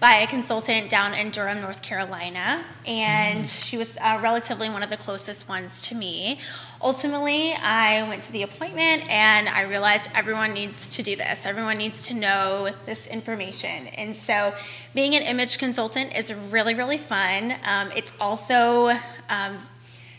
by 0.00 0.16
a 0.16 0.26
consultant 0.26 0.88
down 0.88 1.12
in 1.12 1.30
Durham, 1.30 1.60
North 1.60 1.82
Carolina, 1.82 2.64
and 2.86 3.46
she 3.46 3.76
was 3.76 3.96
uh, 3.96 4.18
relatively 4.22 4.70
one 4.70 4.82
of 4.82 4.90
the 4.90 4.96
closest 4.96 5.48
ones 5.48 5.82
to 5.82 5.94
me. 5.94 6.38
Ultimately, 6.80 7.52
I 7.52 8.08
went 8.08 8.22
to 8.24 8.32
the 8.32 8.44
appointment 8.44 9.10
and 9.10 9.48
I 9.48 9.62
realized 9.62 10.10
everyone 10.14 10.52
needs 10.52 10.88
to 10.90 11.02
do 11.02 11.16
this. 11.16 11.44
Everyone 11.44 11.76
needs 11.76 12.06
to 12.06 12.14
know 12.14 12.70
this 12.86 13.08
information. 13.08 13.88
And 13.88 14.14
so, 14.14 14.54
being 14.94 15.16
an 15.16 15.22
image 15.22 15.58
consultant 15.58 16.16
is 16.16 16.32
really, 16.32 16.74
really 16.74 16.98
fun. 16.98 17.54
Um, 17.64 17.90
it's 17.96 18.12
also 18.20 18.96
um, 19.28 19.58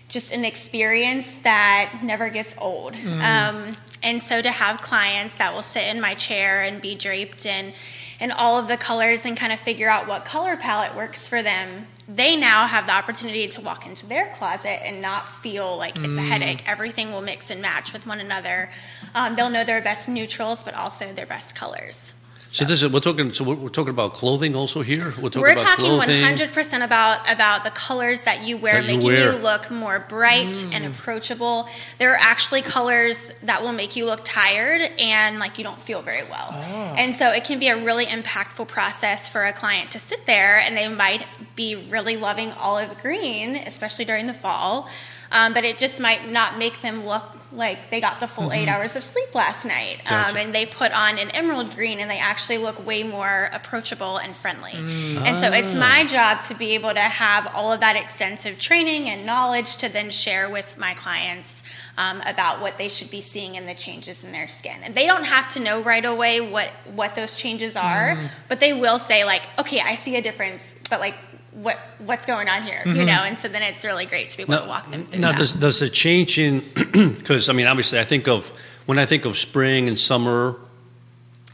just 0.09 0.33
an 0.33 0.43
experience 0.43 1.37
that 1.39 2.01
never 2.03 2.29
gets 2.29 2.53
old. 2.57 2.95
Um, 2.95 3.77
and 4.01 4.21
so 4.21 4.41
to 4.41 4.49
have 4.49 4.81
clients 4.81 5.35
that 5.35 5.53
will 5.53 5.61
sit 5.61 5.83
in 5.83 6.01
my 6.01 6.15
chair 6.15 6.61
and 6.61 6.81
be 6.81 6.95
draped 6.95 7.45
in 7.45 7.73
in 8.19 8.31
all 8.31 8.57
of 8.57 8.67
the 8.67 8.77
colors 8.77 9.25
and 9.25 9.37
kind 9.37 9.53
of 9.53 9.59
figure 9.59 9.89
out 9.89 10.07
what 10.07 10.25
color 10.25 10.57
palette 10.57 10.95
works 10.95 11.27
for 11.27 11.41
them, 11.41 11.87
they 12.07 12.35
now 12.35 12.67
have 12.67 12.85
the 12.85 12.91
opportunity 12.91 13.47
to 13.47 13.61
walk 13.61 13.85
into 13.85 14.05
their 14.05 14.27
closet 14.33 14.85
and 14.85 15.01
not 15.01 15.27
feel 15.27 15.77
like 15.77 15.97
it's 15.99 16.17
a 16.17 16.21
headache. 16.21 16.67
Everything 16.67 17.11
will 17.11 17.21
mix 17.21 17.49
and 17.49 17.61
match 17.61 17.93
with 17.93 18.05
one 18.05 18.19
another. 18.19 18.69
Um, 19.15 19.35
they'll 19.35 19.49
know 19.49 19.63
their 19.63 19.81
best 19.81 20.09
neutrals, 20.09 20.63
but 20.63 20.73
also 20.73 21.13
their 21.13 21.25
best 21.25 21.55
colors. 21.55 22.13
So 22.51 22.65
this 22.65 22.81
is 22.81 22.91
we're 22.91 22.99
talking. 22.99 23.31
So 23.31 23.43
we're, 23.43 23.53
we're 23.53 23.69
talking 23.69 23.91
about 23.91 24.15
clothing 24.15 24.55
also 24.55 24.81
here. 24.81 25.13
We're 25.21 25.29
talking 25.29 25.41
We're 25.41 25.51
about 25.51 25.63
talking 25.63 25.85
clothing. 25.85 26.23
100% 26.23 26.83
about 26.83 27.31
about 27.31 27.63
the 27.63 27.69
colors 27.69 28.23
that 28.23 28.41
you 28.41 28.57
wear, 28.57 28.81
That 28.81 28.81
you 28.81 28.87
making 28.87 29.05
wear. 29.05 29.33
you 29.33 29.37
look 29.37 29.69
more 29.69 29.99
bright 29.99 30.47
mm. 30.47 30.73
and 30.73 30.83
approachable. 30.83 31.69
There 31.99 32.11
are 32.11 32.17
actually 32.19 32.63
colors 32.63 33.31
that 33.43 33.61
will 33.61 33.71
make 33.71 33.95
you 33.95 34.05
look 34.05 34.21
tired 34.23 34.81
and 34.97 35.37
like 35.37 35.59
you 35.59 35.63
don't 35.63 35.79
feel 35.79 36.01
very 36.01 36.23
well. 36.23 36.49
Oh. 36.51 36.95
And 36.97 37.13
so 37.13 37.29
it 37.29 37.43
can 37.43 37.59
be 37.59 37.67
a 37.67 37.77
really 37.77 38.07
impactful 38.07 38.67
process 38.67 39.29
for 39.29 39.45
a 39.45 39.53
client 39.53 39.91
to 39.91 39.99
sit 39.99 40.25
there 40.25 40.57
and 40.57 40.75
they 40.75 40.87
might 40.87 41.27
be 41.55 41.75
really 41.75 42.17
loving 42.17 42.51
olive 42.53 42.99
green, 42.99 43.57
especially 43.57 44.05
during 44.05 44.25
the 44.25 44.33
fall. 44.33 44.89
Um, 45.31 45.53
but 45.53 45.63
it 45.63 45.77
just 45.77 45.99
might 45.99 46.27
not 46.29 46.57
make 46.57 46.81
them 46.81 47.05
look 47.05 47.23
like 47.51 47.89
they 47.89 47.99
got 47.99 48.19
the 48.19 48.27
full 48.27 48.51
eight 48.51 48.67
hours 48.67 48.95
of 48.95 49.03
sleep 49.03 49.33
last 49.33 49.65
night. 49.65 49.99
Um, 50.11 50.37
and 50.37 50.53
they 50.53 50.65
put 50.65 50.91
on 50.91 51.17
an 51.17 51.29
emerald 51.31 51.75
green 51.75 51.99
and 51.99 52.09
they 52.09 52.19
actually 52.19 52.59
look 52.59 52.85
way 52.85 53.01
more 53.03 53.49
approachable 53.51 54.17
and 54.17 54.35
friendly. 54.35 54.73
And 54.73 55.37
so 55.37 55.49
it's 55.49 55.73
my 55.73 56.05
job 56.05 56.41
to 56.43 56.55
be 56.55 56.73
able 56.75 56.93
to 56.93 56.99
have 56.99 57.47
all 57.55 57.71
of 57.73 57.79
that 57.79 57.95
extensive 57.95 58.59
training 58.59 59.09
and 59.09 59.25
knowledge 59.25 59.77
to 59.77 59.89
then 59.89 60.09
share 60.11 60.49
with 60.49 60.77
my 60.77 60.93
clients 60.93 61.63
um, 61.97 62.21
about 62.25 62.61
what 62.61 62.77
they 62.77 62.87
should 62.87 63.09
be 63.09 63.21
seeing 63.21 63.55
in 63.55 63.65
the 63.65 63.75
changes 63.75 64.23
in 64.23 64.31
their 64.31 64.47
skin. 64.47 64.77
And 64.83 64.93
they 64.93 65.05
don't 65.05 65.25
have 65.25 65.49
to 65.49 65.59
know 65.59 65.81
right 65.81 66.05
away 66.05 66.39
what, 66.41 66.69
what 66.93 67.15
those 67.15 67.33
changes 67.35 67.75
are, 67.75 68.17
but 68.47 68.59
they 68.59 68.73
will 68.73 68.99
say, 68.99 69.25
like, 69.25 69.45
okay, 69.59 69.79
I 69.79 69.95
see 69.95 70.15
a 70.15 70.21
difference, 70.21 70.75
but 70.89 70.99
like, 70.99 71.15
what 71.51 71.77
what's 71.99 72.25
going 72.25 72.47
on 72.47 72.63
here, 72.63 72.81
you 72.85 73.05
know? 73.05 73.23
And 73.23 73.37
so 73.37 73.47
then 73.47 73.61
it's 73.63 73.83
really 73.83 74.05
great 74.05 74.29
to 74.29 74.37
be 74.37 74.43
able 74.43 74.57
to 74.59 74.67
walk 74.67 74.89
them 74.91 75.05
through 75.05 75.19
Now, 75.19 75.31
that. 75.31 75.37
does 75.39 75.53
does 75.53 75.81
a 75.81 75.89
change 75.89 76.37
in 76.37 76.59
because 77.17 77.49
I 77.49 77.53
mean, 77.53 77.67
obviously, 77.67 77.99
I 77.99 78.05
think 78.05 78.27
of 78.27 78.51
when 78.85 78.99
I 78.99 79.05
think 79.05 79.25
of 79.25 79.37
spring 79.37 79.87
and 79.87 79.97
summer, 79.97 80.55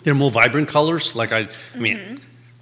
they're 0.04 0.16
more 0.16 0.32
vibrant 0.32 0.68
colors. 0.68 1.16
Like 1.16 1.32
I, 1.32 1.48
I 1.74 1.78
mean, 1.78 1.98
Mm-hmm. 1.98 2.16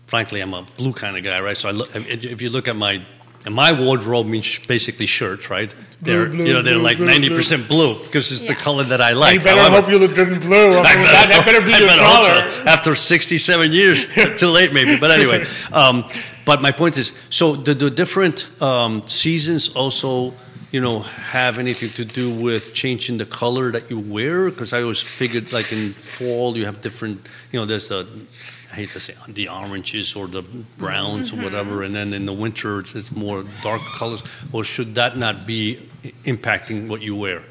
frankly, 0.07 0.41
I'm 0.41 0.53
a 0.53 0.63
blue 0.77 0.93
kind 0.93 1.17
of 1.17 1.23
guy, 1.23 1.41
right? 1.41 1.57
So 1.57 1.69
I 1.69 1.71
look 1.71 1.95
if 1.95 2.23
if 2.25 2.41
you 2.41 2.49
look 2.49 2.67
at 2.67 2.75
my 2.75 3.01
and 3.45 3.53
my 3.53 3.73
wardrobe 3.73 4.25
means 4.27 4.59
basically 4.67 5.05
shirts, 5.05 5.49
right? 5.49 5.73
they're 6.01 6.27
blue, 6.29 6.45
you 6.45 6.53
know 6.53 6.61
they're 6.61 6.75
blue, 6.75 6.83
like 6.83 6.99
ninety 6.99 7.29
percent 7.29 7.67
blue 7.67 7.95
because 8.03 8.31
it's 8.31 8.41
the 8.41 8.55
color 8.55 8.83
that 8.83 8.99
I 9.01 9.11
like. 9.13 9.33
you 9.35 9.39
better 9.43 9.59
However- 9.61 9.81
hope 9.81 9.89
you 9.91 9.99
look 9.99 10.15
good 10.15 10.31
in 10.31 10.39
blue. 10.39 10.71
I 10.77 10.95
mean, 10.95 11.03
that, 11.03 11.27
that 11.29 11.45
better 11.45 11.61
be 11.65 11.73
I 11.73 11.79
your 11.79 11.87
better 11.87 12.01
color. 12.01 12.51
so. 12.51 12.63
After 12.65 12.95
67 12.95 13.71
years, 13.71 14.05
too 14.37 14.47
late 14.47 14.71
maybe. 14.73 14.97
But 14.99 15.11
anyway, 15.11 15.45
um, 15.73 16.03
but 16.45 16.61
my 16.61 16.71
point 16.71 16.97
is, 16.97 17.13
so 17.29 17.55
the, 17.55 17.73
the 17.73 17.89
different 17.89 18.49
um, 18.61 19.01
seasons 19.03 19.69
also, 19.69 20.33
you 20.71 20.81
know, 20.81 21.01
have 21.01 21.59
anything 21.59 21.89
to 21.91 22.05
do 22.05 22.33
with 22.33 22.73
changing 22.73 23.17
the 23.17 23.25
color 23.25 23.71
that 23.71 23.89
you 23.89 23.99
wear? 23.99 24.49
Because 24.49 24.73
I 24.73 24.81
always 24.81 25.01
figured, 25.01 25.53
like 25.53 25.71
in 25.71 25.91
fall, 25.91 26.57
you 26.57 26.65
have 26.65 26.81
different, 26.81 27.25
you 27.51 27.59
know, 27.59 27.65
there's 27.65 27.89
the, 27.89 28.07
I 28.71 28.75
hate 28.75 28.89
to 28.91 28.99
say 28.99 29.15
the 29.27 29.49
oranges 29.49 30.15
or 30.15 30.27
the 30.27 30.41
browns 30.77 31.31
or 31.31 31.37
whatever, 31.37 31.83
and 31.83 31.93
then 31.93 32.13
in 32.13 32.25
the 32.25 32.33
winter 32.33 32.79
it's 32.79 33.11
more 33.11 33.45
dark 33.61 33.81
colors. 33.97 34.23
Or 34.51 34.63
should 34.63 34.95
that 34.95 35.17
not 35.17 35.45
be 35.45 35.89
impacting 36.25 36.87
what 36.87 37.01
you 37.01 37.15
wear? 37.15 37.43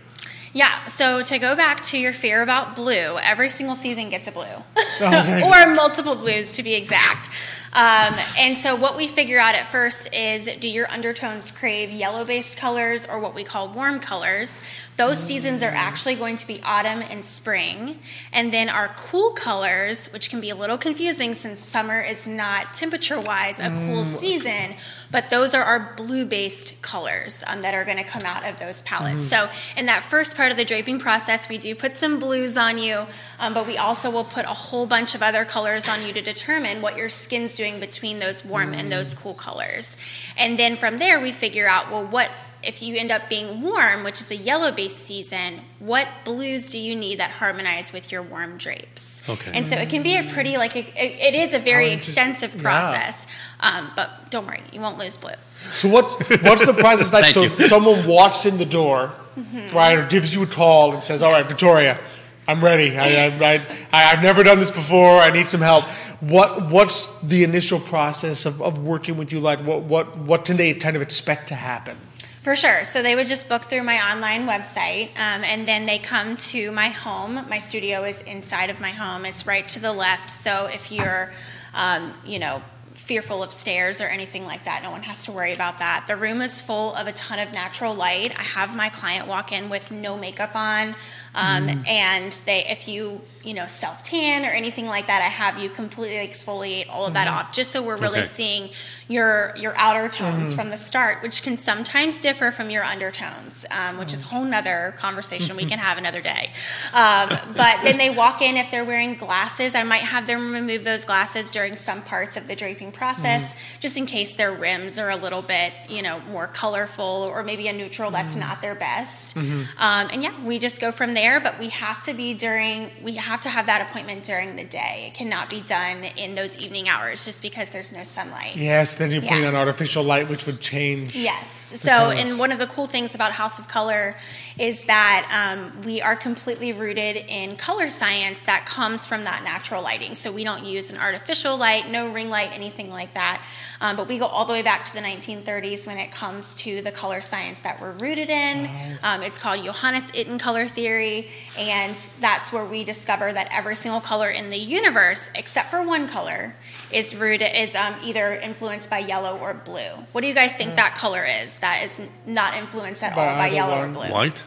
Yeah, 0.55 0.85
so 0.85 1.23
to 1.23 1.39
go 1.39 1.57
back 1.57 1.81
to 1.85 1.99
your 1.99 2.13
fear 2.13 2.43
about 2.43 2.77
blue, 2.77 3.17
every 3.19 3.49
single 3.49 3.75
season 3.75 4.11
gets 4.11 4.27
a 4.27 4.33
blue, 4.33 4.45
or 5.01 5.75
multiple 5.75 6.15
blues 6.15 6.57
to 6.57 6.63
be 6.63 6.75
exact. 6.75 7.31
Um, 7.75 8.15
and 8.39 8.57
so, 8.57 8.77
what 8.77 8.99
we 8.99 9.07
figure 9.07 9.39
out 9.39 9.55
at 9.55 9.67
first 9.67 10.15
is 10.15 10.47
do 10.61 10.69
your 10.69 10.91
undertones 10.91 11.51
crave 11.51 11.91
yellow 11.91 12.23
based 12.23 12.59
colors 12.59 13.07
or 13.07 13.19
what 13.19 13.35
we 13.35 13.45
call 13.45 13.69
warm 13.69 13.99
colors? 13.99 14.61
Those 14.99 15.19
seasons 15.19 15.63
are 15.63 15.71
actually 15.71 16.17
going 16.17 16.37
to 16.37 16.47
be 16.47 16.61
autumn 16.63 17.01
and 17.01 17.25
spring. 17.25 17.99
And 18.31 18.53
then 18.53 18.69
our 18.69 18.89
cool 18.89 19.31
colors, 19.31 20.09
which 20.09 20.29
can 20.29 20.43
be 20.43 20.51
a 20.51 20.55
little 20.55 20.77
confusing 20.77 21.33
since 21.33 21.61
summer 21.61 22.01
is 22.03 22.27
not 22.27 22.75
temperature 22.75 23.19
wise 23.19 23.59
a 23.59 23.71
cool 23.71 24.05
season, 24.05 24.75
but 25.13 25.31
those 25.31 25.55
are 25.55 25.63
our 25.63 25.93
blue 25.97 26.25
based 26.25 26.81
colors 26.83 27.45
um, 27.47 27.63
that 27.63 27.75
are 27.75 27.85
going 27.85 27.99
to 27.99 28.05
come 28.05 28.23
out 28.25 28.45
of 28.45 28.59
those 28.59 28.83
palettes. 28.83 29.25
So, 29.29 29.49
in 29.77 29.87
that 29.87 30.03
first 30.03 30.37
part 30.37 30.51
of 30.51 30.57
the 30.57 30.65
draping 30.65 30.99
process, 30.99 31.49
we 31.49 31.59
do 31.59 31.75
put 31.75 31.95
some 31.95 32.19
blues 32.19 32.57
on 32.57 32.79
you, 32.79 33.07
um, 33.39 33.55
but 33.55 33.67
we 33.67 33.77
also 33.77 34.11
will 34.11 34.25
put 34.25 34.47
a 34.47 34.49
whole 34.49 34.87
bunch 34.87 35.15
of 35.15 35.23
other 35.23 35.45
colors 35.45 35.89
on 35.89 36.05
you 36.05 36.13
to 36.15 36.23
determine 36.23 36.83
what 36.83 36.97
your 36.97 37.11
skin's 37.11 37.55
doing 37.55 37.79
between 37.79 38.19
those 38.19 38.45
warm 38.45 38.73
and 38.73 38.91
those 38.91 39.15
cool 39.15 39.35
colors. 39.35 39.97
And 40.37 40.59
then 40.59 40.77
from 40.77 40.99
there, 40.99 41.21
we 41.21 41.31
figure 41.31 41.69
out, 41.69 41.91
well, 41.91 42.07
what 42.07 42.31
if 42.63 42.83
you 42.83 42.97
end 42.97 43.11
up 43.11 43.29
being 43.29 43.61
warm, 43.63 44.05
which 44.05 44.21
is 44.21 44.31
a 44.31 44.37
yellow 44.37 44.73
based 44.73 44.99
season, 44.99 45.61
what 45.79 46.07
blues 46.25 46.71
do 46.71 46.79
you 46.79 46.95
need 46.97 47.19
that 47.19 47.31
harmonize 47.31 47.93
with 47.93 48.13
your 48.13 48.23
warm 48.23 48.57
drapes? 48.59 49.23
Okay. 49.29 49.51
And 49.55 49.67
so 49.67 49.77
it 49.77 49.89
can 49.91 50.03
be 50.03 50.17
a 50.17 50.25
pretty, 50.25 50.57
like, 50.57 50.75
a, 50.77 50.81
it 50.81 51.35
it 51.35 51.35
is 51.35 51.53
a 51.55 51.59
very 51.59 51.87
How 51.89 51.93
interesting. 51.95 52.23
extensive 52.29 52.55
Yeah. 52.57 52.63
process. 52.63 53.27
Um, 53.61 53.91
but 53.97 54.31
don't 54.31 54.47
worry, 54.47 54.63
you 54.73 54.81
won't 54.81 54.99
lose 54.99 55.17
blue. 55.17 55.33
So 55.77 55.89
what's 55.89 56.17
what's 56.43 56.65
the 56.67 56.75
process 56.75 57.13
like? 57.13 57.25
So 57.35 57.43
you. 57.45 57.67
someone 57.69 58.07
walks 58.07 58.47
in 58.47 58.59
the 58.59 58.67
door, 58.67 59.13
Mm-hmm. 59.39 59.75
right, 59.75 59.99
or 59.99 60.07
gives 60.07 60.35
you 60.35 60.43
a 60.43 60.47
call 60.47 60.93
and 60.93 61.03
says, 61.03 61.23
"All 61.23 61.33
right, 61.33 61.47
Victoria, 61.49 61.99
I'm 62.47 62.63
ready. 62.63 62.99
I, 62.99 63.29
I, 63.29 63.55
I, 63.93 64.13
I've 64.13 64.23
never 64.23 64.43
done 64.43 64.59
this 64.59 64.71
before. 64.71 65.19
I 65.19 65.31
need 65.31 65.49
some 65.49 65.63
help." 65.63 65.85
What 66.21 66.69
what's 66.71 67.07
the 67.23 67.43
initial 67.43 67.81
process 67.81 68.45
of, 68.47 68.61
of 68.61 68.79
working 68.79 69.17
with 69.17 69.33
you 69.33 69.41
like? 69.41 69.61
What 69.61 69.85
what 69.85 70.19
what 70.19 70.45
can 70.45 70.57
they 70.59 70.75
kind 70.75 70.97
of 70.97 71.03
expect 71.03 71.49
to 71.49 71.55
happen? 71.55 71.97
For 72.43 72.57
sure. 72.57 72.83
So 72.83 73.03
they 73.03 73.15
would 73.15 73.29
just 73.29 73.49
book 73.49 73.63
through 73.65 73.85
my 73.85 74.13
online 74.13 74.47
website, 74.49 75.11
um, 75.11 75.45
and 75.45 75.67
then 75.67 75.87
they 75.87 76.01
come 76.01 76.35
to 76.35 76.73
my 76.73 76.89
home. 76.89 77.35
My 77.49 77.61
studio 77.61 78.03
is 78.03 78.21
inside 78.23 78.69
of 78.69 78.81
my 78.81 78.91
home. 78.91 79.25
It's 79.25 79.47
right 79.47 79.69
to 79.69 79.81
the 79.81 79.93
left. 79.93 80.29
So 80.29 80.67
if 80.67 80.91
you're, 80.91 81.31
um, 81.73 82.13
you 82.27 82.41
know, 82.41 82.61
fearful 82.95 83.43
of 83.43 83.53
stairs 83.53 84.01
or 84.01 84.07
anything 84.07 84.45
like 84.45 84.65
that, 84.65 84.83
no 84.83 84.91
one 84.91 85.03
has 85.03 85.25
to 85.25 85.33
worry 85.33 85.53
about 85.53 85.79
that. 85.79 86.05
The 86.07 86.17
room 86.17 86.41
is 86.43 86.61
full 86.61 86.95
of 86.95 87.07
a 87.07 87.13
ton 87.13 87.39
of 87.39 87.53
natural 87.53 87.95
light. 87.95 88.39
I 88.39 88.43
have 88.43 88.77
my 88.77 88.91
client 88.91 89.27
walk 89.29 89.51
in 89.51 89.71
with 89.71 89.91
no 89.91 90.17
makeup 90.17 90.55
on, 90.55 90.95
um, 91.35 91.71
and 91.87 92.33
they, 92.45 92.67
if 92.67 92.87
you, 92.89 93.21
you 93.43 93.55
know, 93.55 93.67
self 93.67 94.05
tan 94.05 94.45
or 94.45 94.51
anything 94.51 94.87
like 94.87 95.07
that, 95.07 95.23
I 95.23 95.29
have 95.29 95.59
you 95.59 95.71
completely 95.71 96.27
exfoliate 96.29 96.89
all 96.91 97.07
of 97.07 97.15
that 97.15 97.29
off, 97.29 97.53
just 97.53 97.71
so 97.71 97.83
we're 97.83 97.97
really 97.97 98.19
Okay. 98.21 98.29
seeing 98.29 98.71
your 99.13 99.53
your 99.57 99.75
outer 99.77 100.09
tones 100.09 100.55
from 100.55 100.71
the 100.71 100.77
start, 100.77 101.23
which 101.23 101.43
can 101.43 101.57
sometimes 101.57 102.21
differ 102.21 102.51
from 102.51 102.71
your 102.71 102.83
undertones, 102.83 103.65
um, 103.71 103.99
which 103.99 104.13
is 104.13 104.23
a 104.23 104.25
whole 104.25 104.45
nother 104.45 104.95
conversation 104.99 105.57
we 105.57 105.65
can 105.73 105.79
have 105.79 105.99
another 105.99 106.21
day. 106.21 106.51
Um, 106.93 107.29
but 107.57 107.83
then 107.85 107.99
they 107.99 108.11
walk 108.11 108.43
in 108.43 108.57
if 108.57 108.71
they're 108.71 108.85
wearing 108.85 109.15
glasses. 109.15 109.75
I 109.75 109.83
might 109.83 110.03
have 110.03 110.27
them 110.27 110.53
remove 110.53 110.85
those 110.85 111.05
glasses 111.05 111.51
during 111.51 111.77
some 111.77 112.03
parts 112.03 112.37
of 112.37 112.47
the 112.49 112.57
draping 112.57 112.93
process, 112.93 113.55
just 113.81 113.97
in 113.97 114.07
case 114.07 114.35
their 114.35 114.53
rims 114.53 114.99
are 114.99 115.11
a 115.11 115.17
little 115.17 115.43
bit, 115.43 115.73
you 115.89 116.03
know, 116.03 116.21
more 116.31 116.47
colorful 116.47 117.05
or 117.05 117.43
maybe 117.43 117.69
a 117.69 117.73
neutral 117.73 118.11
that's 118.11 118.35
not 118.37 118.61
their 118.61 118.75
best. 118.75 119.37
Um, 119.37 120.09
and 120.11 120.23
yeah, 120.23 120.33
we 120.45 120.59
just 120.59 120.81
go 120.81 120.93
from 120.93 121.15
there. 121.15 121.41
But 121.41 121.59
we 121.59 121.69
have 121.71 122.03
to 122.05 122.15
be 122.15 122.35
during, 122.35 122.91
we 123.03 123.15
have 123.17 123.41
to 123.43 123.49
have 123.49 123.67
that 123.67 123.89
appointment 123.89 124.23
during 124.25 124.57
the 124.57 124.65
day. 124.65 125.05
It 125.09 125.15
cannot 125.15 125.51
be 125.51 125.61
done 125.61 126.05
in 126.17 126.35
those 126.35 126.59
evening 126.59 126.89
hours 126.89 127.25
just 127.25 127.43
because 127.43 127.71
there's 127.71 127.93
no 127.93 128.05
sunlight. 128.05 128.57
Yes, 128.57 128.95
then 129.03 129.11
you're 129.11 129.23
putting 129.23 129.43
Yeah. 129.43 129.49
on 129.49 129.55
artificial 129.57 130.03
light, 130.05 130.29
which 130.29 130.47
would 130.47 130.61
change. 130.61 131.15
Yes. 131.17 131.59
So, 131.75 132.11
and 132.11 132.29
one 132.39 132.53
of 132.53 132.59
the 132.59 132.67
cool 132.67 132.87
things 132.87 133.15
about 133.15 133.33
House 133.33 133.59
of 133.59 133.67
Color 133.67 134.15
is 134.59 134.85
that 134.85 135.27
um, 135.33 135.83
we 135.83 136.03
are 136.03 136.15
completely 136.15 136.71
rooted 136.75 137.17
in 137.17 137.57
color 137.57 137.89
science 137.89 138.43
that 138.43 138.67
comes 138.67 139.07
from 139.07 139.25
that 139.25 139.43
natural 139.43 139.83
lighting. 139.83 140.15
So 140.15 140.31
we 140.31 140.45
don't 140.45 140.65
use 140.65 140.91
an 140.91 140.99
artificial 140.99 141.57
light, 141.57 141.89
no 141.91 142.13
ring 142.13 142.29
light, 142.29 142.51
anything 142.53 142.91
like 142.91 143.15
that. 143.15 143.43
Um, 143.81 143.97
but 143.97 144.07
we 144.07 144.19
go 144.19 144.27
all 144.27 144.45
the 144.45 144.53
way 144.53 144.61
back 144.61 144.85
to 144.85 144.93
the 144.93 145.01
1930s 145.01 145.87
when 145.87 145.97
it 145.97 146.13
comes 146.13 146.55
to 146.57 146.83
the 146.83 146.93
color 146.93 147.23
science 147.23 147.63
that 147.63 147.81
we're 147.81 147.93
rooted 147.93 148.29
in. 148.29 148.69
Um, 149.03 149.23
it's 149.23 149.39
called 149.39 149.65
Johannes 149.65 150.11
Itten 150.13 150.39
color 150.39 150.67
theory, 150.69 151.29
and 151.59 151.97
that's 152.21 152.53
where 152.53 152.67
we 152.67 152.85
discover 152.85 153.33
that 153.33 153.49
every 153.51 153.77
single 153.77 154.03
color 154.03 154.29
in 154.29 154.51
the 154.51 154.59
universe, 154.59 155.31
except 155.35 155.71
for 155.71 155.83
one 155.83 156.07
color, 156.07 156.55
is 156.93 157.15
rooted 157.17 157.55
is 157.57 157.75
um, 157.75 157.95
either 158.03 158.33
influenced 158.35 158.89
by 158.91 158.99
yellow 158.99 159.39
or 159.39 159.55
blue. 159.55 159.91
What 160.13 160.21
do 160.21 160.27
you 160.27 160.35
guys 160.35 160.53
think 160.55 160.75
that 160.77 160.95
color 160.95 161.25
is? 161.25 161.57
That 161.59 161.83
is 161.85 162.01
not 162.27 162.55
influenced 162.57 163.03
at 163.03 163.15
By 163.15 163.29
all 163.29 163.37
by 163.37 163.47
yellow 163.49 163.79
one. 163.79 163.91
or 163.91 163.93
blue. 163.93 164.11
White? 164.13 164.43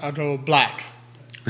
I'll 0.00 0.12
go 0.12 0.38
black. 0.38 0.86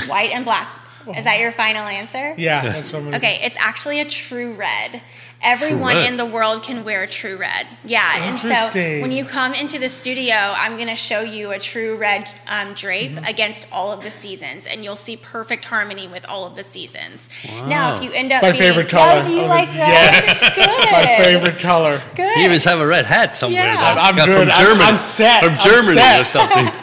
White 0.07 0.31
and 0.33 0.45
black. 0.45 0.69
Is 1.17 1.25
that 1.25 1.39
your 1.41 1.53
final 1.53 1.87
answer? 1.87 2.35
Yeah, 2.37 2.63
that's 2.63 2.93
what 2.93 2.99
I'm 2.99 3.05
gonna 3.07 3.17
Okay, 3.17 3.39
it's 3.43 3.57
actually 3.59 4.01
a 4.01 4.05
true 4.05 4.53
red. 4.53 5.01
Everyone 5.41 5.97
in 5.97 6.17
the 6.17 6.27
world 6.27 6.65
can 6.65 6.83
wear 6.85 7.07
true 7.07 7.37
red. 7.37 7.67
Yeah, 7.85 8.25
and 8.29 8.39
so 8.39 8.49
Interesting. 8.49 9.03
when 9.03 9.13
you 9.13 9.25
come 9.25 9.55
into 9.55 9.79
the 9.79 9.89
studio, 9.89 10.35
I'm 10.35 10.75
going 10.75 10.89
to 10.89 10.97
show 10.97 11.21
you 11.21 11.53
a 11.53 11.61
true 11.61 11.97
red 11.97 12.29
um, 12.49 12.75
drape 12.75 13.13
Mm-hmm. 13.13 13.25
against 13.25 13.67
all 13.71 13.93
of 13.93 14.03
the 14.03 14.11
seasons, 14.11 14.67
and 14.67 14.83
you'll 14.83 14.97
see 14.97 15.17
perfect 15.17 15.65
harmony 15.65 16.09
with 16.09 16.29
all 16.29 16.45
of 16.45 16.55
the 16.57 16.65
seasons. 16.65 17.29
Now, 17.67 17.97
if 17.97 18.03
you 18.03 18.11
end 18.11 18.33
up 18.33 18.43
my 18.43 18.51
being, 18.51 18.63
favorite 18.63 18.89
color. 18.89 19.21
Oh, 19.23 19.25
do 19.25 19.31
you 19.33 19.43
like 19.43 19.69
like, 19.69 19.79
red? 19.79 19.89
yes. 19.89 20.41
Good. 20.55 20.67
My 20.93 21.05
favorite 21.25 21.59
color. 21.61 22.03
Good. 22.17 22.37
You 22.37 22.45
even 22.47 22.61
have 22.61 22.81
a 22.81 22.87
red 22.87 23.07
hat 23.07 23.37
somewhere. 23.37 23.63
Yeah. 23.65 23.75
that 23.77 23.99
I'm 23.99 24.17
got 24.17 24.27
good. 24.27 24.49
From 24.49 24.51
I'm- 24.51 24.67
Germany. 24.67 24.85
I'm 24.85 24.97
set. 24.97 25.45
From 25.45 25.53
I'm 25.55 25.59
Germany 25.61 25.95
set. 25.95 26.21
or 26.21 26.25
something. 26.25 26.69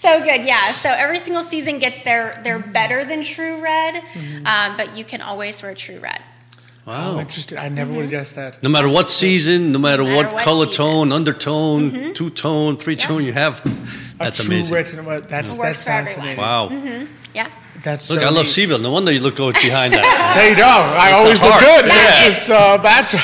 So 0.00 0.18
good, 0.24 0.46
yeah. 0.46 0.70
So 0.70 0.88
every 0.88 1.18
single 1.18 1.42
season 1.42 1.78
gets 1.78 2.00
their 2.04 2.40
they're 2.42 2.58
better 2.58 3.04
than 3.04 3.22
true 3.22 3.60
red, 3.62 4.02
Mm-hmm. 4.02 4.46
um, 4.46 4.76
but 4.78 4.96
you 4.96 5.04
can 5.04 5.20
always 5.20 5.62
wear 5.62 5.74
true 5.74 5.98
red. 6.00 6.18
Wow. 6.86 7.18
Interesting. 7.20 7.58
I 7.58 7.68
never 7.68 7.92
would 7.92 8.02
have 8.02 8.10
guessed 8.10 8.34
that. 8.36 8.62
No 8.62 8.68
matter 8.68 8.88
what 8.88 9.10
season, 9.10 9.70
no 9.72 9.78
matter, 9.78 10.02
matter 10.02 10.16
what, 10.16 10.32
what 10.32 10.42
color 10.42 10.66
season. 10.66 10.76
tone, 10.84 11.12
undertone, 11.12 12.14
two 12.14 12.30
tone, 12.30 12.76
three 12.78 12.94
Yeah. 12.94 13.06
tone 13.06 13.24
you 13.24 13.32
have, 13.32 13.62
that's 14.18 14.40
a 14.40 14.44
true 14.44 14.54
amazing. 14.56 14.74
red- 14.74 15.06
well, 15.06 15.20
That's 15.20 15.28
It 15.28 15.30
that's 15.30 15.58
works 15.58 15.84
for 15.84 15.90
everyone. 15.90 16.36
fascinating. 16.36 16.42
Wow. 16.42 17.06
Yeah. 17.34 17.48
That's 17.82 18.10
Look, 18.10 18.20
so 18.20 18.26
I 18.26 18.30
love. 18.30 18.46
Cville. 18.46 18.80
No 18.80 18.90
wonder 18.90 19.10
you 19.12 19.20
look 19.20 19.36
good 19.36 19.54
behind 19.54 19.94
that. 19.94 20.04
There 20.36 20.50
you 20.50 20.56
go. 20.56 20.64
I 20.64 21.12
always 21.12 21.40
look 21.40 21.58
good 21.60 21.86
Yeah. 21.86 21.92
against 21.94 22.48
this 22.48 22.50
uh, 22.50 22.76
backdrop. 22.78 23.22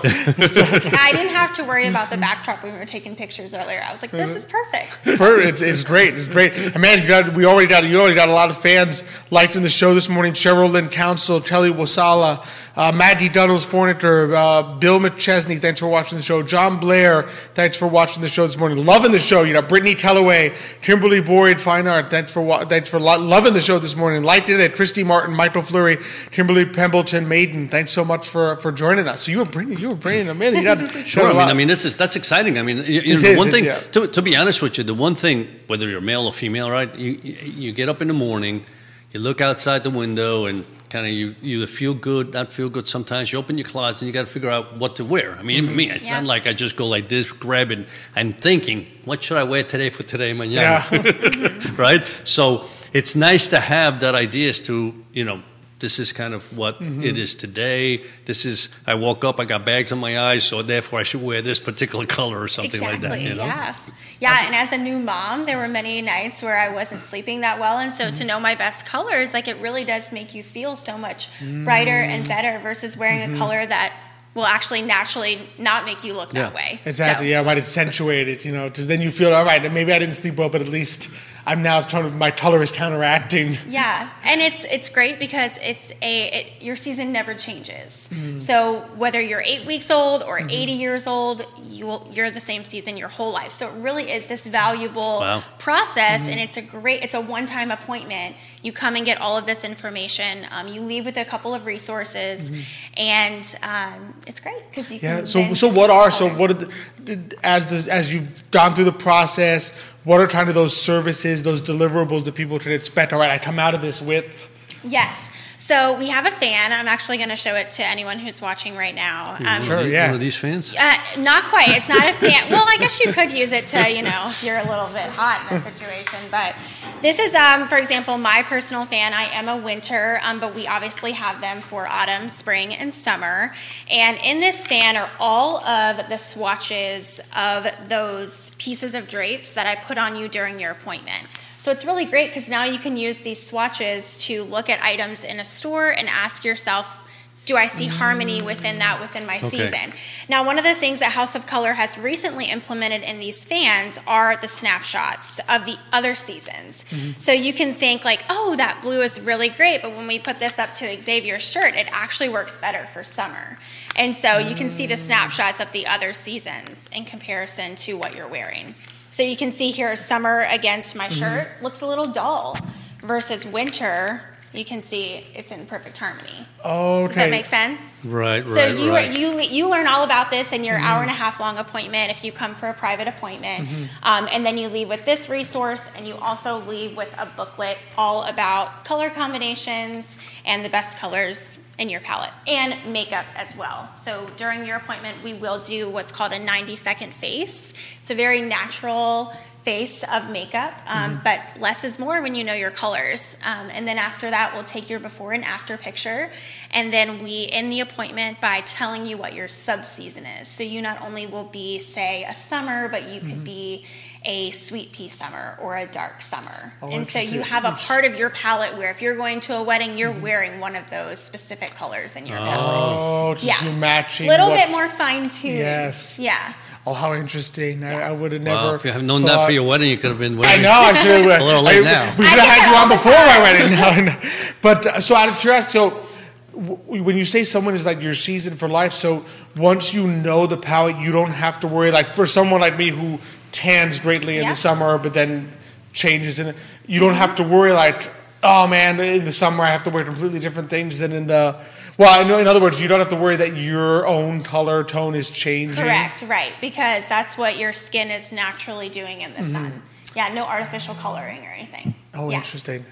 I 0.04 1.12
didn't 1.12 1.34
have 1.34 1.52
to 1.54 1.64
worry 1.64 1.86
about 1.86 2.10
the 2.10 2.16
backdrop 2.16 2.62
when 2.62 2.72
we 2.72 2.78
were 2.78 2.84
taking 2.84 3.16
pictures 3.16 3.54
earlier. 3.54 3.82
I 3.82 3.90
was 3.92 4.02
like, 4.02 4.10
this 4.10 4.34
is 4.34 4.44
uh-huh. 4.46 4.62
perfect. 4.72 5.18
Per- 5.18 5.40
It's, 5.40 5.62
it's 5.62 5.84
great. 5.84 6.14
It's 6.14 6.28
great. 6.28 6.56
And 6.56 6.80
man, 6.80 7.02
you 7.02 7.08
got, 7.08 7.34
we 7.34 7.44
already 7.44 7.68
got 7.68 7.84
you 7.84 7.98
already 7.98 8.14
got 8.14 8.28
a 8.28 8.32
lot 8.32 8.50
of 8.50 8.58
fans 8.58 9.04
liking 9.30 9.62
the 9.62 9.68
show 9.68 9.94
this 9.94 10.08
morning. 10.08 10.32
Cheryl 10.32 10.70
Lynn 10.70 10.88
Council, 10.88 11.40
Telly 11.40 11.70
Wasala, 11.70 12.44
uh, 12.76 12.92
Maggie 12.92 13.28
Duddles 13.30 13.64
Forniter, 13.64 14.34
uh, 14.34 14.74
Bill 14.78 15.00
McChesney. 15.00 15.58
Thanks 15.58 15.80
for 15.80 15.86
watching 15.88 16.18
the 16.18 16.22
show. 16.22 16.42
John 16.42 16.78
Blair. 16.78 17.22
Thanks 17.54 17.78
for 17.78 17.86
watching 17.86 18.20
the 18.22 18.28
show 18.28 18.46
this 18.46 18.58
morning. 18.58 18.84
Loving 18.84 19.12
the 19.12 19.18
show. 19.18 19.44
You 19.44 19.54
know, 19.54 19.62
Brittany 19.62 19.94
Kellaway, 19.94 20.54
Kimberly 20.82 21.22
Boyd, 21.22 21.58
Fine 21.58 21.86
Art. 21.86 22.10
Thanks 22.10 22.32
for 22.32 22.42
wa- 22.42 22.66
thanks 22.66 22.90
for 22.90 23.00
lo- 23.00 23.18
loving 23.18 23.54
the 23.54 23.60
show 23.62 23.78
this 23.78 23.96
morning. 23.96 24.22
Liking 24.22 24.60
it. 24.60 24.74
Christy 24.74 25.04
Martin, 25.04 25.34
Michael 25.34 25.62
Fleury, 25.62 25.96
Kimberly 26.30 26.66
Pembleton, 26.66 27.26
Maiden. 27.28 27.68
Thanks 27.68 27.92
so 27.92 28.04
much 28.04 28.28
for, 28.28 28.56
for 28.56 28.70
joining 28.72 29.08
us. 29.08 29.22
So 29.22 29.32
you 29.32 29.38
were 29.38 29.44
bringing 29.46 29.78
you 29.78 29.88
were 29.88 29.94
bringing 29.94 30.26
them 30.26 30.42
in. 30.42 30.54
You 30.54 30.62
got, 30.62 30.78
Sure. 31.06 31.24
I 31.26 31.32
mean. 31.32 31.40
I 31.48 31.54
mean, 31.54 31.68
this 31.68 31.84
is 31.86 31.96
that's 31.96 32.16
exciting. 32.16 32.58
I 32.58 32.62
mean, 32.62 32.78
you, 32.78 33.00
you 33.00 33.14
know, 33.14 33.20
the 33.20 33.28
is, 33.30 33.36
one 33.38 33.50
thing. 33.50 33.64
yeah. 33.64 33.80
To, 33.80 34.06
to 34.06 34.20
be 34.20 34.36
honest 34.36 34.60
with 34.60 34.76
you, 34.76 34.84
the 34.84 34.92
one 34.92 35.14
thing, 35.14 35.48
whether 35.66 35.88
you're 35.88 36.00
male 36.02 36.26
or 36.26 36.32
female, 36.32 36.70
right? 36.70 36.94
You 36.94 37.18
you 37.22 37.34
you 37.52 37.72
get 37.72 37.88
up 37.88 38.02
in 38.02 38.08
the 38.08 38.14
morning, 38.14 38.64
you 39.12 39.20
look 39.20 39.40
outside 39.40 39.82
the 39.82 39.90
window, 39.90 40.44
and 40.44 40.64
kind 40.90 41.06
of 41.06 41.12
you 41.12 41.34
you 41.42 41.66
feel 41.66 41.94
good, 41.94 42.32
not 42.32 42.52
feel 42.52 42.68
good. 42.68 42.86
Sometimes 42.88 43.32
you 43.32 43.38
open 43.38 43.58
your 43.58 43.66
closet 43.66 44.02
and 44.02 44.06
you 44.08 44.12
got 44.12 44.26
to 44.26 44.32
figure 44.32 44.50
out 44.50 44.76
what 44.78 44.96
to 44.96 45.04
wear. 45.04 45.36
I 45.38 45.42
mean, 45.42 45.56
even 45.64 45.76
me, 45.76 45.90
it's 45.90 46.06
Yeah. 46.06 46.14
not 46.20 46.24
like 46.24 46.46
I 46.46 46.52
just 46.52 46.76
go 46.76 46.86
like 46.86 47.08
this, 47.08 47.26
grab 47.30 47.70
it. 47.70 47.86
I'm 48.14 48.32
thinking, 48.32 48.86
what 49.04 49.22
should 49.22 49.36
I 49.38 49.44
wear 49.44 49.62
today 49.62 49.90
for 49.90 50.02
today, 50.02 50.32
mañana? 50.32 51.78
right? 51.78 52.02
So 52.24 52.64
it's 52.92 53.14
nice 53.16 53.48
to 53.48 53.60
have 53.60 54.00
that 54.00 54.14
ideas 54.14 54.60
to, 54.62 54.94
you 55.12 55.24
know, 55.24 55.42
this 55.78 55.98
is 55.98 56.12
kind 56.12 56.32
of 56.32 56.56
what 56.56 56.80
Mm-hmm. 56.80 57.02
it 57.02 57.18
is 57.18 57.34
today. 57.34 58.02
This 58.24 58.44
is, 58.46 58.70
I 58.86 58.94
woke 58.94 59.24
up, 59.24 59.38
I 59.40 59.44
got 59.44 59.64
bags 59.66 59.92
on 59.92 59.98
my 59.98 60.18
eyes, 60.18 60.44
so 60.44 60.62
therefore 60.62 61.00
I 61.00 61.02
should 61.02 61.22
wear 61.22 61.42
this 61.42 61.60
particular 61.60 62.06
color 62.18 62.40
or 62.40 62.48
something 62.48 62.80
exactly. 62.80 63.08
like 63.08 63.18
that, 63.18 63.20
you 63.22 63.34
know? 63.34 63.44
Yeah. 63.44 63.74
Yeah. 64.18 64.46
And 64.46 64.54
as 64.54 64.72
a 64.72 64.78
new 64.78 64.98
mom, 64.98 65.44
there 65.44 65.58
were 65.58 65.68
many 65.68 66.00
nights 66.00 66.42
where 66.42 66.56
I 66.56 66.70
wasn't 66.70 67.02
sleeping 67.02 67.42
that 67.42 67.60
well. 67.60 67.76
And 67.78 67.92
so 67.92 68.04
Mm-hmm. 68.04 68.14
to 68.18 68.24
know 68.24 68.40
my 68.40 68.54
best 68.54 68.86
colors, 68.86 69.34
like 69.34 69.48
it 69.48 69.58
really 69.58 69.84
does 69.84 70.12
make 70.12 70.34
you 70.34 70.42
feel 70.42 70.76
so 70.76 70.96
much 70.96 71.28
brighter 71.64 71.90
Mm. 71.92 72.08
and 72.08 72.28
better 72.28 72.58
versus 72.60 72.96
wearing 72.96 73.20
Mm-hmm. 73.20 73.34
a 73.34 73.38
color 73.38 73.66
that 73.66 73.92
will 74.36 74.46
actually 74.46 74.82
naturally 74.82 75.40
not 75.58 75.84
make 75.86 76.04
you 76.04 76.12
look 76.12 76.30
that 76.34 76.52
Yeah. 76.52 76.56
way. 76.56 76.78
Exactly. 76.84 77.26
So- 77.26 77.30
Yeah, 77.30 77.42
might 77.42 77.58
accentuate 77.58 78.28
it. 78.28 78.44
You 78.44 78.52
know, 78.52 78.68
because 78.68 78.86
then 78.86 79.00
you 79.00 79.10
feel 79.10 79.34
all 79.34 79.44
right. 79.44 79.72
Maybe 79.72 79.92
I 79.92 79.98
didn't 79.98 80.14
sleep 80.14 80.36
well, 80.36 80.50
but 80.50 80.60
at 80.60 80.68
least 80.68 81.08
I'm 81.48 81.62
now 81.62 81.80
trying 81.80 82.04
to. 82.04 82.10
My 82.10 82.30
color 82.30 82.60
is 82.62 82.70
counteracting. 82.72 83.56
Yeah, 83.68 84.08
and 84.24 84.40
it's 84.42 84.64
it's 84.64 84.88
great 84.90 85.18
because 85.18 85.58
it's 85.62 85.90
a 86.02 86.14
it, 86.38 86.52
your 86.60 86.76
season 86.76 87.12
never 87.12 87.34
changes. 87.34 88.08
Mm-hmm. 88.12 88.38
So 88.38 88.80
whether 88.96 89.20
you're 89.20 89.42
eight 89.42 89.64
weeks 89.64 89.90
old 89.90 90.22
or 90.22 90.38
80 90.40 90.72
years 90.72 91.06
old, 91.06 91.46
you 91.62 91.86
will, 91.86 92.08
you're 92.12 92.30
the 92.30 92.40
same 92.40 92.64
season 92.64 92.96
your 92.96 93.08
whole 93.08 93.32
life. 93.32 93.52
So 93.52 93.68
it 93.68 93.74
really 93.76 94.10
is 94.10 94.26
this 94.26 94.44
valuable 94.46 95.20
Wow. 95.20 95.42
process, 95.58 96.22
Mm-hmm. 96.22 96.30
and 96.32 96.40
it's 96.40 96.56
a 96.56 96.62
great 96.62 97.02
it's 97.04 97.14
a 97.14 97.20
one 97.20 97.46
time 97.46 97.70
appointment. 97.70 98.36
You 98.66 98.72
come 98.72 98.96
and 98.96 99.06
get 99.06 99.20
all 99.20 99.36
of 99.36 99.46
this 99.46 99.62
information. 99.62 100.44
Um, 100.50 100.66
you 100.66 100.80
leave 100.80 101.06
with 101.06 101.16
a 101.16 101.24
couple 101.24 101.54
of 101.54 101.66
resources, 101.66 102.50
and 102.96 103.58
um, 103.62 104.20
it's 104.26 104.40
great 104.40 104.62
because 104.68 104.90
you 104.90 104.98
Mm-hmm. 104.98 105.18
Yeah. 105.18 105.24
So, 105.24 105.54
so 105.54 105.72
what 105.72 105.88
are 105.90 106.10
so 106.10 106.28
what 106.30 106.50
are 106.50 106.54
the, 106.54 107.38
as 107.44 107.66
the 107.66 107.92
as 107.92 108.12
you've 108.12 108.50
gone 108.50 108.74
through 108.74 108.84
the 108.84 108.92
process? 108.92 109.70
What 110.02 110.20
are 110.20 110.26
kind 110.26 110.48
of 110.48 110.54
those 110.54 110.76
services, 110.76 111.44
those 111.44 111.62
deliverables 111.62 112.24
that 112.24 112.34
people 112.34 112.58
can 112.58 112.72
expect? 112.72 113.12
All 113.12 113.20
right, 113.20 113.30
I 113.30 113.38
come 113.38 113.58
out 113.58 113.74
of 113.74 113.82
this 113.82 114.02
with. 114.02 114.48
Yes. 114.82 115.30
So 115.66 115.98
we 115.98 116.10
have 116.10 116.26
a 116.26 116.30
fan. 116.30 116.72
I'm 116.72 116.86
actually 116.86 117.16
going 117.16 117.30
to 117.30 117.34
show 117.36 117.56
it 117.56 117.72
to 117.72 117.84
anyone 117.84 118.20
who's 118.20 118.40
watching 118.40 118.76
right 118.76 118.94
now. 118.94 119.34
Um, 119.44 119.60
Sure, 119.60 119.78
One 119.78 119.86
of- 119.86 119.90
yeah. 119.90 120.06
One 120.06 120.14
of 120.14 120.20
these 120.20 120.36
fans? 120.36 120.72
Uh, 120.78 120.94
not 121.18 121.42
quite. 121.42 121.70
It's 121.70 121.88
not 121.88 122.08
a 122.08 122.12
fan. 122.12 122.48
Well, 122.50 122.64
I 122.68 122.76
guess 122.78 123.04
you 123.04 123.12
could 123.12 123.32
use 123.32 123.50
it 123.50 123.66
to, 123.66 123.90
you 123.90 124.02
know, 124.02 124.26
if 124.26 124.44
you're 124.44 124.58
a 124.58 124.68
little 124.68 124.86
bit 124.86 125.08
hot 125.10 125.44
in 125.50 125.56
a 125.56 125.62
situation. 125.62 126.20
But 126.30 126.54
this 127.02 127.18
is, 127.18 127.34
um, 127.34 127.66
for 127.66 127.78
example, 127.78 128.16
my 128.16 128.44
personal 128.44 128.84
fan. 128.84 129.12
I 129.12 129.24
am 129.24 129.48
a 129.48 129.56
winter, 129.56 130.20
um, 130.22 130.38
but 130.38 130.54
we 130.54 130.68
obviously 130.68 131.10
have 131.12 131.40
them 131.40 131.60
for 131.60 131.88
autumn, 131.88 132.28
spring, 132.28 132.72
and 132.72 132.94
summer. 132.94 133.52
And 133.90 134.18
in 134.22 134.38
this 134.38 134.68
fan 134.68 134.96
are 134.96 135.10
all 135.18 135.58
of 135.66 136.08
the 136.08 136.16
swatches 136.16 137.20
of 137.34 137.66
those 137.88 138.50
pieces 138.58 138.94
of 138.94 139.08
drapes 139.08 139.54
that 139.54 139.66
I 139.66 139.74
put 139.74 139.98
on 139.98 140.14
you 140.14 140.28
during 140.28 140.60
your 140.60 140.70
appointment. 140.70 141.26
So 141.60 141.72
it's 141.72 141.84
really 141.84 142.04
great 142.04 142.28
because 142.30 142.48
now 142.48 142.64
you 142.64 142.78
can 142.78 142.96
use 142.96 143.20
these 143.20 143.44
swatches 143.44 144.18
to 144.26 144.44
look 144.44 144.68
at 144.70 144.82
items 144.82 145.24
in 145.24 145.40
a 145.40 145.44
store 145.44 145.90
and 145.90 146.08
ask 146.08 146.44
yourself, 146.44 147.02
do 147.46 147.56
I 147.56 147.66
see 147.66 147.86
harmony 147.86 148.42
within 148.42 148.78
that 148.78 149.00
within 149.00 149.24
my 149.24 149.36
Okay. 149.36 149.48
season? 149.48 149.92
Now, 150.28 150.44
one 150.44 150.58
of 150.58 150.64
the 150.64 150.74
things 150.74 150.98
that 150.98 151.12
House 151.12 151.36
of 151.36 151.46
Color 151.46 151.74
has 151.74 151.96
recently 151.96 152.46
implemented 152.46 153.02
in 153.02 153.20
these 153.20 153.44
fans 153.44 153.98
are 154.06 154.36
the 154.36 154.48
snapshots 154.48 155.38
of 155.48 155.64
the 155.64 155.78
other 155.92 156.16
seasons. 156.16 156.84
Mm-hmm. 156.90 157.20
So 157.20 157.30
you 157.32 157.52
can 157.52 157.72
think 157.72 158.04
like, 158.04 158.24
oh, 158.28 158.56
that 158.56 158.82
blue 158.82 159.00
is 159.00 159.20
really 159.20 159.48
great, 159.48 159.80
but 159.80 159.96
when 159.96 160.08
we 160.08 160.18
put 160.18 160.40
this 160.40 160.58
up 160.58 160.74
to 160.76 161.00
Xavier's 161.00 161.48
shirt, 161.48 161.76
it 161.76 161.88
actually 161.92 162.30
works 162.30 162.56
better 162.56 162.86
for 162.92 163.04
summer. 163.04 163.58
And 163.94 164.14
so 164.14 164.38
you 164.38 164.56
can 164.56 164.68
see 164.68 164.86
the 164.86 164.94
mm. 164.94 164.98
snapshots 164.98 165.60
of 165.60 165.70
the 165.72 165.86
other 165.86 166.12
seasons 166.12 166.88
in 166.92 167.04
comparison 167.04 167.76
to 167.76 167.96
what 167.96 168.14
you're 168.14 168.28
wearing. 168.28 168.74
So 169.08 169.22
you 169.22 169.36
can 169.36 169.50
see 169.50 169.70
here 169.70 169.94
summer 169.96 170.46
against 170.50 170.96
my 170.96 171.08
mm-hmm. 171.08 171.14
shirt 171.14 171.48
looks 171.62 171.80
a 171.80 171.86
little 171.86 172.06
dull 172.06 172.58
versus 173.02 173.44
winter. 173.44 174.22
You 174.52 174.64
can 174.64 174.80
see 174.80 175.24
it's 175.34 175.50
in 175.50 175.66
perfect 175.66 175.98
harmony. 175.98 176.30
Okay. 176.64 177.06
Does 177.06 177.16
that 177.16 177.30
make 177.30 177.44
sense? 177.44 177.80
Right, 178.04 178.40
right, 178.46 178.48
So 178.48 178.66
you 178.82 178.90
right. 178.90 179.18
you 179.18 179.40
you 179.40 179.68
learn 179.68 179.86
all 179.86 180.02
about 180.02 180.30
this 180.30 180.52
in 180.52 180.64
your 180.64 180.76
Mm-hmm. 180.76 180.84
hour 180.86 181.02
and 181.02 181.10
a 181.10 181.14
half 181.14 181.40
long 181.40 181.58
appointment 181.58 182.10
if 182.10 182.24
you 182.24 182.32
come 182.32 182.54
for 182.54 182.68
a 182.68 182.74
private 182.74 183.06
appointment, 183.08 183.68
Mm-hmm. 183.68 183.84
um, 184.04 184.28
and 184.32 184.46
then 184.46 184.56
you 184.56 184.68
leave 184.68 184.88
with 184.88 185.04
this 185.04 185.28
resource, 185.28 185.86
and 185.94 186.06
you 186.06 186.14
also 186.16 186.58
leave 186.60 186.96
with 186.96 187.14
a 187.18 187.26
booklet 187.36 187.76
all 187.98 188.22
about 188.24 188.84
color 188.84 189.10
combinations 189.10 190.18
and 190.44 190.64
the 190.64 190.68
best 190.70 190.98
colors 190.98 191.58
in 191.78 191.90
your 191.90 192.00
palette 192.00 192.30
and 192.46 192.90
makeup 192.90 193.26
as 193.36 193.54
well. 193.56 193.90
So 194.02 194.30
during 194.36 194.64
your 194.64 194.76
appointment, 194.76 195.22
we 195.22 195.34
will 195.34 195.58
do 195.60 195.90
what's 195.90 196.10
called 196.12 196.32
a 196.32 196.38
90 196.38 196.74
second 196.76 197.12
face. 197.12 197.74
It's 198.00 198.10
a 198.10 198.14
very 198.14 198.40
natural 198.40 199.32
face 199.66 200.04
of 200.04 200.30
makeup, 200.30 200.72
um, 200.86 201.20
but 201.24 201.40
less 201.58 201.82
is 201.82 201.98
more 201.98 202.22
when 202.22 202.36
you 202.36 202.44
know 202.44 202.54
your 202.54 202.70
colors. 202.70 203.36
Um, 203.44 203.68
and 203.72 203.86
then 203.86 203.98
after 203.98 204.30
that, 204.30 204.54
we'll 204.54 204.62
take 204.62 204.88
your 204.88 205.00
before 205.00 205.32
and 205.32 205.42
after 205.42 205.76
picture, 205.76 206.30
and 206.70 206.92
then 206.92 207.20
we 207.20 207.48
end 207.50 207.72
the 207.72 207.80
appointment 207.80 208.40
by 208.40 208.60
telling 208.60 209.06
you 209.06 209.16
what 209.16 209.34
your 209.34 209.48
subseason 209.48 210.24
is. 210.40 210.46
So 210.46 210.62
you 210.62 210.82
not 210.82 211.02
only 211.02 211.26
will 211.26 211.42
be, 211.44 211.80
say, 211.80 212.22
a 212.28 212.32
summer, 212.32 212.88
but 212.88 213.08
you 213.08 213.20
could 213.20 213.42
be 213.42 213.84
a 214.24 214.50
sweet 214.52 214.92
pea 214.92 215.08
summer 215.08 215.56
or 215.60 215.76
a 215.76 215.86
dark 215.86 216.22
summer. 216.22 216.72
Oh, 216.80 216.90
and 216.90 217.06
so 217.06 217.18
you 217.18 217.40
have 217.42 217.64
a 217.64 217.72
part 217.72 218.04
of 218.04 218.18
your 218.18 218.30
palette 218.30 218.76
where 218.78 218.90
if 218.90 219.02
you're 219.02 219.16
going 219.16 219.40
to 219.40 219.56
a 219.56 219.62
wedding, 219.64 219.98
you're 219.98 220.12
wearing 220.12 220.60
one 220.60 220.76
of 220.76 220.88
those 220.90 221.18
specific 221.18 221.70
colors 221.74 222.14
in 222.14 222.26
your 222.26 222.38
palette. 222.38 222.60
Oh, 222.60 223.34
just 223.34 223.46
Yeah. 223.64 223.72
matching. 223.72 224.28
A 224.28 224.30
little 224.30 224.50
what- 224.50 224.60
bit 224.60 224.70
more 224.70 224.88
fine 224.88 225.24
tuned. 225.24 225.58
Yes. 225.58 226.18
Yeah. 226.20 226.52
Oh, 226.88 226.92
how 226.94 227.14
interesting! 227.14 227.82
I, 227.82 228.00
I 228.00 228.12
would 228.12 228.30
have 228.30 228.42
never. 228.42 228.68
Wow, 228.68 228.74
if 228.74 228.84
you 228.84 228.92
have 228.92 229.02
known 229.02 229.22
that 229.22 229.44
for 229.46 229.50
your 229.52 229.64
wedding, 229.64 229.90
you 229.90 229.96
could 229.96 230.10
have 230.10 230.20
been 230.20 230.38
I 230.38 230.56
know. 230.58 230.70
I 230.70 230.92
should 230.92 231.24
have. 231.24 231.40
A 231.40 231.44
little 231.44 231.62
late 231.62 231.82
now. 231.82 232.14
We 232.16 232.24
should 232.24 232.38
have 232.38 232.48
had 232.48 232.70
you 232.70 232.76
on 232.76 232.88
before 232.88 233.12
my 233.12 233.40
wedding. 233.42 233.72
No, 234.06 234.12
no. 234.12 234.30
But 234.62 234.86
uh, 234.86 235.00
so 235.00 235.16
out 235.16 235.28
of 235.28 235.36
curiosity, 235.38 235.78
so 235.78 236.06
w- 236.52 237.02
when 237.02 237.16
you 237.16 237.24
say 237.24 237.42
someone 237.42 237.74
is 237.74 237.84
like 237.84 238.00
your 238.02 238.14
season 238.14 238.54
for 238.54 238.68
life, 238.68 238.92
so 238.92 239.24
once 239.56 239.92
you 239.92 240.06
know 240.06 240.46
the 240.46 240.56
palette, 240.56 240.96
you 240.98 241.10
don't 241.10 241.32
have 241.32 241.58
to 241.60 241.66
worry. 241.66 241.90
Like 241.90 242.08
for 242.08 242.24
someone 242.24 242.60
like 242.60 242.76
me 242.78 242.90
who 242.90 243.18
tans 243.50 243.98
greatly 243.98 244.36
in 244.38 244.44
Yeah. 244.44 244.50
the 244.50 244.56
summer, 244.56 244.96
but 244.98 245.12
then 245.12 245.52
changes 245.92 246.38
in 246.38 246.48
it, 246.48 246.56
you 246.86 247.00
don't 247.00 247.14
have 247.14 247.34
to 247.36 247.42
worry 247.42 247.72
like, 247.72 248.10
oh 248.44 248.68
man, 248.68 249.00
in 249.00 249.24
the 249.24 249.32
summer 249.32 249.64
I 249.64 249.70
have 249.70 249.82
to 249.84 249.90
wear 249.90 250.04
completely 250.04 250.38
different 250.38 250.70
things 250.70 251.00
than 251.00 251.10
in 251.12 251.26
the. 251.26 251.56
Well, 251.98 252.20
I 252.20 252.24
know. 252.24 252.38
In 252.38 252.46
other 252.46 252.60
words, 252.60 252.80
you 252.80 252.88
don't 252.88 252.98
have 252.98 253.08
to 253.08 253.16
worry 253.16 253.36
that 253.36 253.56
your 253.56 254.06
own 254.06 254.42
color 254.42 254.84
tone 254.84 255.14
is 255.14 255.30
changing. 255.30 255.82
Correct, 255.82 256.22
right. 256.22 256.52
Because 256.60 257.08
that's 257.08 257.38
what 257.38 257.56
your 257.56 257.72
skin 257.72 258.10
is 258.10 258.32
naturally 258.32 258.88
doing 258.88 259.22
in 259.22 259.32
the 259.32 259.42
sun. 259.42 259.82
Yeah, 260.14 260.32
no 260.32 260.44
artificial 260.44 260.94
coloring 260.94 261.44
or 261.44 261.50
anything. 261.50 261.94
Mm-hmm. 262.12 262.20
Oh, 262.20 262.30
yeah. 262.30 262.36
interesting. 262.36 262.84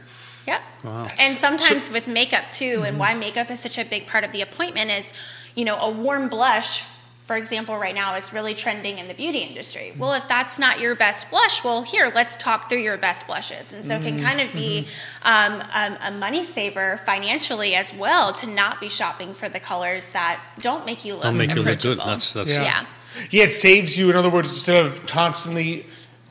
Yep. 0.47 0.63
Wow. 0.85 1.07
And 1.19 1.37
sometimes 1.37 1.91
with 1.91 2.07
makeup 2.07 2.49
too, 2.49 2.83
and 2.87 2.99
why 2.99 3.15
makeup 3.15 3.51
is 3.51 3.61
such 3.61 3.79
a 3.79 3.85
big 3.85 4.07
part 4.07 4.25
of 4.25 4.33
the 4.33 4.43
appointment 4.43 4.91
is, 4.91 5.13
you 5.55 5.65
know, 5.65 5.77
a 5.77 5.91
warm 5.91 6.29
blush 6.29 6.83
for 7.25 7.37
example, 7.39 7.79
right 7.79 7.95
now 7.95 8.17
is 8.17 8.35
really 8.35 8.55
trending 8.55 8.99
in 8.99 9.09
the 9.09 9.15
beauty 9.15 9.39
industry. 9.39 9.95
Well, 9.97 10.13
if 10.13 10.29
that's 10.29 10.59
not 10.59 10.79
your 10.79 10.95
best 10.95 11.31
blush, 11.31 11.65
well, 11.65 11.81
here, 11.81 12.13
let's 12.15 12.37
talk 12.37 12.69
through 12.69 12.81
your 12.81 12.99
best 12.99 13.27
blushes. 13.27 13.73
And 13.73 13.83
so 13.83 13.97
it 13.97 14.03
can 14.03 14.21
kind 14.21 14.43
of 14.43 14.53
be 14.53 14.87
um, 15.23 15.63
um, 15.73 15.97
a 16.03 16.11
money 16.11 16.45
saver 16.45 16.99
financially 17.07 17.75
as 17.75 17.95
well 17.95 18.35
to 18.35 18.47
not 18.47 18.79
be 18.79 18.91
shopping 18.91 19.33
for 19.33 19.49
the 19.49 19.59
colors 19.59 20.13
that 20.13 20.39
don't 20.59 20.85
make 20.85 21.07
you 21.07 21.15
look 21.15 21.23
Don't 21.23 21.39
make 21.39 21.55
you 21.55 21.63
look 21.63 21.81
good. 21.81 21.99
That's 21.99 22.35
that's 22.35 22.51
Yeah. 22.51 22.63
yeah. 22.63 22.87
Yeah, 23.31 23.45
it 23.45 23.53
saves 23.53 23.97
you. 23.97 24.11
In 24.11 24.17
other 24.17 24.31
words, 24.31 24.51
instead 24.51 24.85
of 24.85 25.07
constantly 25.07 25.87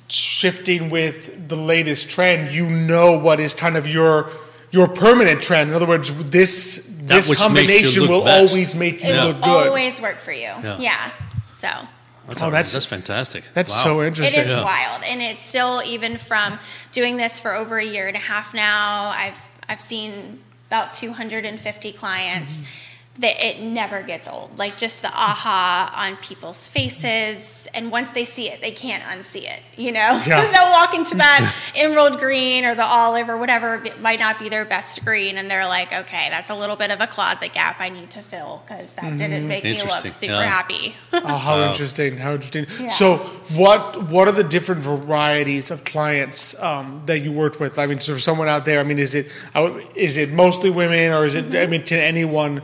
shifting 0.10 0.92
with 0.92 1.50
the 1.50 1.56
latest 1.56 2.12
trend, 2.12 2.52
you 2.52 2.70
know 2.70 3.18
what 3.18 3.40
is 3.40 3.56
kind 3.56 3.78
of 3.78 3.88
your 3.88 4.30
your 4.70 4.88
permanent 4.88 5.42
trend. 5.42 5.72
In 5.72 5.76
other 5.76 5.88
words, 5.88 6.12
this 6.30 6.93
That 7.08 7.16
this 7.16 7.30
which 7.30 7.40
makes 7.40 7.42
you 7.42 7.46
combination 7.48 8.08
will 8.08 8.24
best. 8.24 8.52
always 8.52 8.76
make 8.76 9.04
you 9.04 9.10
It 9.10 9.24
look 9.24 9.36
will 9.38 9.44
good. 9.44 9.68
always 9.68 10.00
work 10.02 10.20
for 10.20 10.32
you. 10.32 10.42
Yeah. 10.64 10.78
Yeah. 10.80 11.10
So 11.60 11.68
that's, 12.28 12.42
Oh, 12.42 12.50
that's- 12.50 12.74
that's 12.74 12.86
fantastic. 12.86 13.44
That's 13.54 13.74
Wow. 13.78 13.84
so 13.84 14.04
interesting. 14.04 14.42
is 14.42 14.48
Yeah. 14.48 14.64
wild, 14.64 15.04
and 15.04 15.22
it's 15.22 15.42
still 15.42 15.82
even 15.86 16.18
from 16.18 16.60
doing 16.92 17.18
this 17.18 17.40
for 17.40 17.54
over 17.54 17.78
a 17.78 17.86
year 17.86 18.08
and 18.08 18.16
a 18.16 18.20
half 18.22 18.54
now. 18.54 19.08
I've 19.10 19.38
I've 19.70 19.80
seen 19.82 20.40
about 20.70 20.92
250 20.94 21.94
clients. 21.94 22.58
Mm-hmm. 22.58 22.66
That 23.20 23.46
it 23.46 23.62
never 23.62 24.02
gets 24.02 24.28
old. 24.28 24.58
Like 24.58 24.76
just 24.80 25.04
the 25.04 25.08
aha 25.10 25.94
on 25.96 26.16
people's 26.18 26.68
faces, 26.68 27.68
and 27.76 27.92
once 27.92 28.10
they 28.10 28.26
see 28.26 28.50
it, 28.50 28.60
they 28.60 28.72
can't 28.72 29.04
unsee 29.04 29.44
it. 29.48 29.60
You 29.78 29.92
know, 29.92 30.20
Yeah. 30.26 30.50
they'll 30.52 30.72
walk 30.72 30.96
into 30.96 31.16
that 31.18 31.54
emerald 31.76 32.18
green 32.18 32.66
or 32.66 32.74
the 32.74 32.84
olive 32.84 33.30
or 33.30 33.38
whatever 33.38 33.76
it 33.86 34.02
might 34.02 34.20
not 34.20 34.40
be 34.40 34.50
their 34.50 34.66
best 34.66 35.06
green, 35.06 35.38
and 35.38 35.50
they're 35.50 35.68
like, 35.68 35.94
"Okay, 35.94 36.28
that's 36.32 36.50
a 36.50 36.56
little 36.56 36.76
bit 36.76 36.90
of 36.90 37.02
a 37.02 37.06
closet 37.08 37.54
gap 37.54 37.80
I 37.80 37.90
need 37.90 38.10
to 38.12 38.20
fill 38.22 38.64
because 38.68 38.92
that 38.94 39.04
Mm-hmm. 39.06 39.18
didn't 39.18 39.48
make 39.48 39.64
me 39.64 39.76
look 39.84 40.10
super 40.10 40.34
yeah. 40.34 40.44
happy." 40.46 40.96
Oh, 41.14 41.38
how 41.38 41.60
Wow. 41.60 41.70
interesting! 41.70 42.18
How 42.18 42.34
interesting. 42.34 42.66
Yeah. 42.80 42.90
So, 42.90 43.18
what 43.54 44.04
what 44.10 44.28
are 44.28 44.32
the 44.34 44.44
different 44.44 44.82
varieties 44.82 45.70
of 45.70 45.84
clients 45.86 46.60
um, 46.62 47.04
that 47.06 47.20
you 47.20 47.32
worked 47.32 47.60
with? 47.60 47.78
I 47.78 47.86
mean, 47.86 48.00
so 48.00 48.14
for 48.14 48.20
someone 48.20 48.48
out 48.48 48.66
there, 48.66 48.80
I 48.80 48.84
mean, 48.84 48.98
is 48.98 49.14
it 49.14 49.28
I 49.54 49.60
would- 49.62 49.86
is 49.96 50.18
it 50.18 50.32
mostly 50.32 50.72
women, 50.72 51.14
or 51.14 51.26
is 51.26 51.36
it? 51.36 51.54
I 51.56 51.68
mean, 51.68 51.84
can 51.84 52.00
anyone 52.00 52.62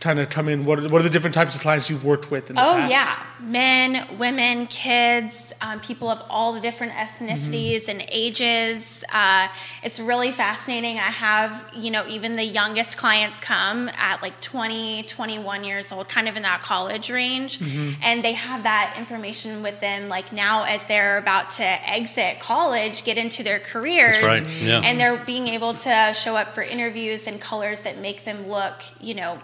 kind 0.00 0.18
of 0.18 0.30
come 0.30 0.48
in? 0.48 0.64
What 0.64 0.78
are, 0.80 0.88
what 0.88 1.00
are 1.00 1.04
the 1.04 1.10
different 1.10 1.34
types 1.34 1.54
of 1.54 1.60
clients 1.60 1.90
you've 1.90 2.04
worked 2.04 2.30
with 2.30 2.50
in 2.50 2.56
the 2.56 2.62
Oh 2.62 2.74
past? 2.76 2.90
yeah, 2.90 3.26
men, 3.40 4.18
women, 4.18 4.66
kids, 4.66 5.52
um, 5.60 5.80
people 5.80 6.08
of 6.08 6.22
all 6.30 6.52
the 6.52 6.60
different 6.60 6.92
ethnicities 6.94 7.88
and 7.88 8.04
ages. 8.08 9.04
Uh, 9.12 9.48
it's 9.82 10.00
really 10.00 10.32
fascinating. 10.32 10.98
I 10.98 11.10
have 11.10 11.70
you 11.74 11.90
know 11.90 12.06
even 12.08 12.32
the 12.32 12.44
youngest 12.44 12.96
clients 12.98 13.40
come 13.40 13.90
at 13.96 14.22
like 14.22 14.40
20, 14.40 15.02
21 15.04 15.64
years 15.64 15.92
old, 15.92 16.08
kind 16.08 16.28
of 16.28 16.36
in 16.36 16.42
that 16.42 16.62
college 16.62 17.10
range, 17.10 17.60
and 18.02 18.24
they 18.24 18.32
have 18.32 18.62
that 18.62 18.94
information 18.98 19.62
with 19.62 19.80
them. 19.80 20.08
Like 20.08 20.32
now, 20.32 20.64
as 20.64 20.86
they're 20.86 21.18
about 21.18 21.50
to 21.50 21.64
exit 21.64 22.40
college, 22.40 23.04
get 23.04 23.18
into 23.18 23.42
their 23.42 23.58
careers, 23.58 24.20
right, 24.22 24.46
yeah. 24.60 24.80
and 24.82 24.98
they're 24.98 25.18
being 25.24 25.48
able 25.48 25.74
to 25.74 26.12
show 26.14 26.36
up 26.36 26.48
for 26.48 26.62
interviews 26.62 27.26
in 27.26 27.38
colors 27.38 27.82
that 27.82 27.98
make 27.98 28.24
them 28.24 28.48
look, 28.48 28.74
you 28.98 29.14
know. 29.14 29.38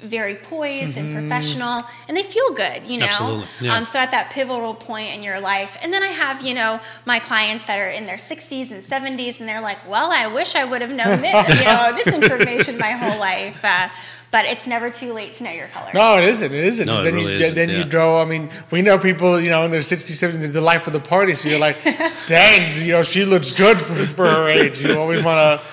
Very 0.00 0.36
poised 0.36 0.96
and 0.96 1.12
professional, 1.12 1.80
and 2.06 2.16
they 2.16 2.22
feel 2.22 2.52
good, 2.52 2.86
you 2.86 2.98
know. 3.00 3.06
Absolutely, 3.06 3.46
yeah. 3.62 3.76
Um, 3.76 3.84
so 3.84 3.98
at 3.98 4.12
that 4.12 4.30
pivotal 4.30 4.72
point 4.74 5.12
in 5.16 5.24
your 5.24 5.40
life, 5.40 5.76
and 5.82 5.92
then 5.92 6.04
I 6.04 6.08
have, 6.08 6.40
you 6.42 6.54
know, 6.54 6.78
my 7.04 7.18
clients 7.18 7.66
that 7.66 7.80
are 7.80 7.90
in 7.90 8.04
their 8.04 8.16
60s 8.16 8.70
and 8.70 8.80
70s, 8.80 9.40
and 9.40 9.48
they're 9.48 9.60
like, 9.60 9.78
"Well, 9.88 10.12
I 10.12 10.28
wish 10.28 10.54
I 10.54 10.64
would 10.64 10.82
have 10.82 10.94
known 10.94 11.20
this, 11.20 11.48
you 11.58 11.64
know, 11.64 11.92
this 11.96 12.06
information 12.06 12.78
my 12.78 12.92
whole 12.92 13.18
life." 13.18 13.64
Uh, 13.64 13.88
but 14.30 14.44
it's 14.44 14.66
never 14.68 14.90
too 14.90 15.14
late 15.14 15.32
to 15.32 15.44
know 15.44 15.50
your 15.50 15.68
color. 15.68 15.90
No, 15.94 16.18
it 16.18 16.24
isn't. 16.24 16.52
It 16.52 16.64
isn't. 16.64 16.86
No, 16.86 16.92
'Cause 16.92 17.00
it 17.00 17.04
then 17.06 17.14
really 17.14 17.32
you, 17.32 17.40
isn't, 17.40 17.54
then 17.56 17.68
yeah. 17.70 17.78
you 17.78 17.84
go. 17.86 18.20
I 18.20 18.24
mean, 18.26 18.50
we 18.70 18.82
know 18.82 18.98
people, 18.98 19.40
you 19.40 19.48
know, 19.50 19.64
in 19.64 19.70
their 19.72 19.80
60s, 19.80 20.16
70s, 20.22 20.52
the 20.52 20.60
life 20.60 20.86
of 20.86 20.92
the 20.92 21.00
party. 21.00 21.34
So 21.34 21.48
you're 21.48 21.58
like, 21.58 21.82
dang, 22.26 22.76
you 22.80 22.92
know, 22.92 23.02
she 23.02 23.24
looks 23.24 23.52
good 23.52 23.80
for, 23.80 23.94
for 24.06 24.26
her 24.26 24.46
age. 24.60 24.82
You 24.82 24.98
always 25.00 25.22
want 25.22 25.60
to. 25.60 25.66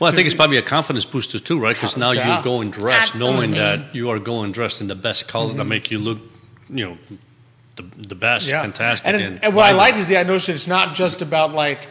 Well, 0.00 0.10
I 0.10 0.14
think 0.16 0.26
it's 0.26 0.34
probably 0.34 0.56
a 0.56 0.62
confidence 0.62 1.04
booster 1.04 1.38
too, 1.38 1.60
right? 1.60 1.76
Because 1.76 1.96
now 1.96 2.12
Yeah. 2.12 2.34
you're 2.34 2.42
going 2.42 2.70
dressed, 2.70 3.18
knowing 3.18 3.52
that 3.52 3.94
you 3.94 4.08
are 4.10 4.18
going 4.18 4.50
dressed 4.50 4.80
in 4.80 4.88
the 4.88 4.94
best 4.94 5.28
color 5.28 5.52
to 5.52 5.58
mm-hmm. 5.58 5.68
make 5.68 5.90
you 5.90 5.98
look, 5.98 6.18
you 6.70 6.84
know, 6.86 6.98
the, 7.76 7.82
the 8.08 8.14
best, 8.14 8.48
Yeah, 8.48 8.62
fantastic. 8.62 9.06
And, 9.06 9.22
and 9.22 9.44
and 9.44 9.54
what 9.54 9.66
I 9.66 9.72
like 9.72 9.96
is 9.96 10.08
the 10.08 10.24
notion 10.24 10.54
it's 10.54 10.66
not 10.66 10.94
just 10.94 11.22
about 11.22 11.52
like 11.52 11.86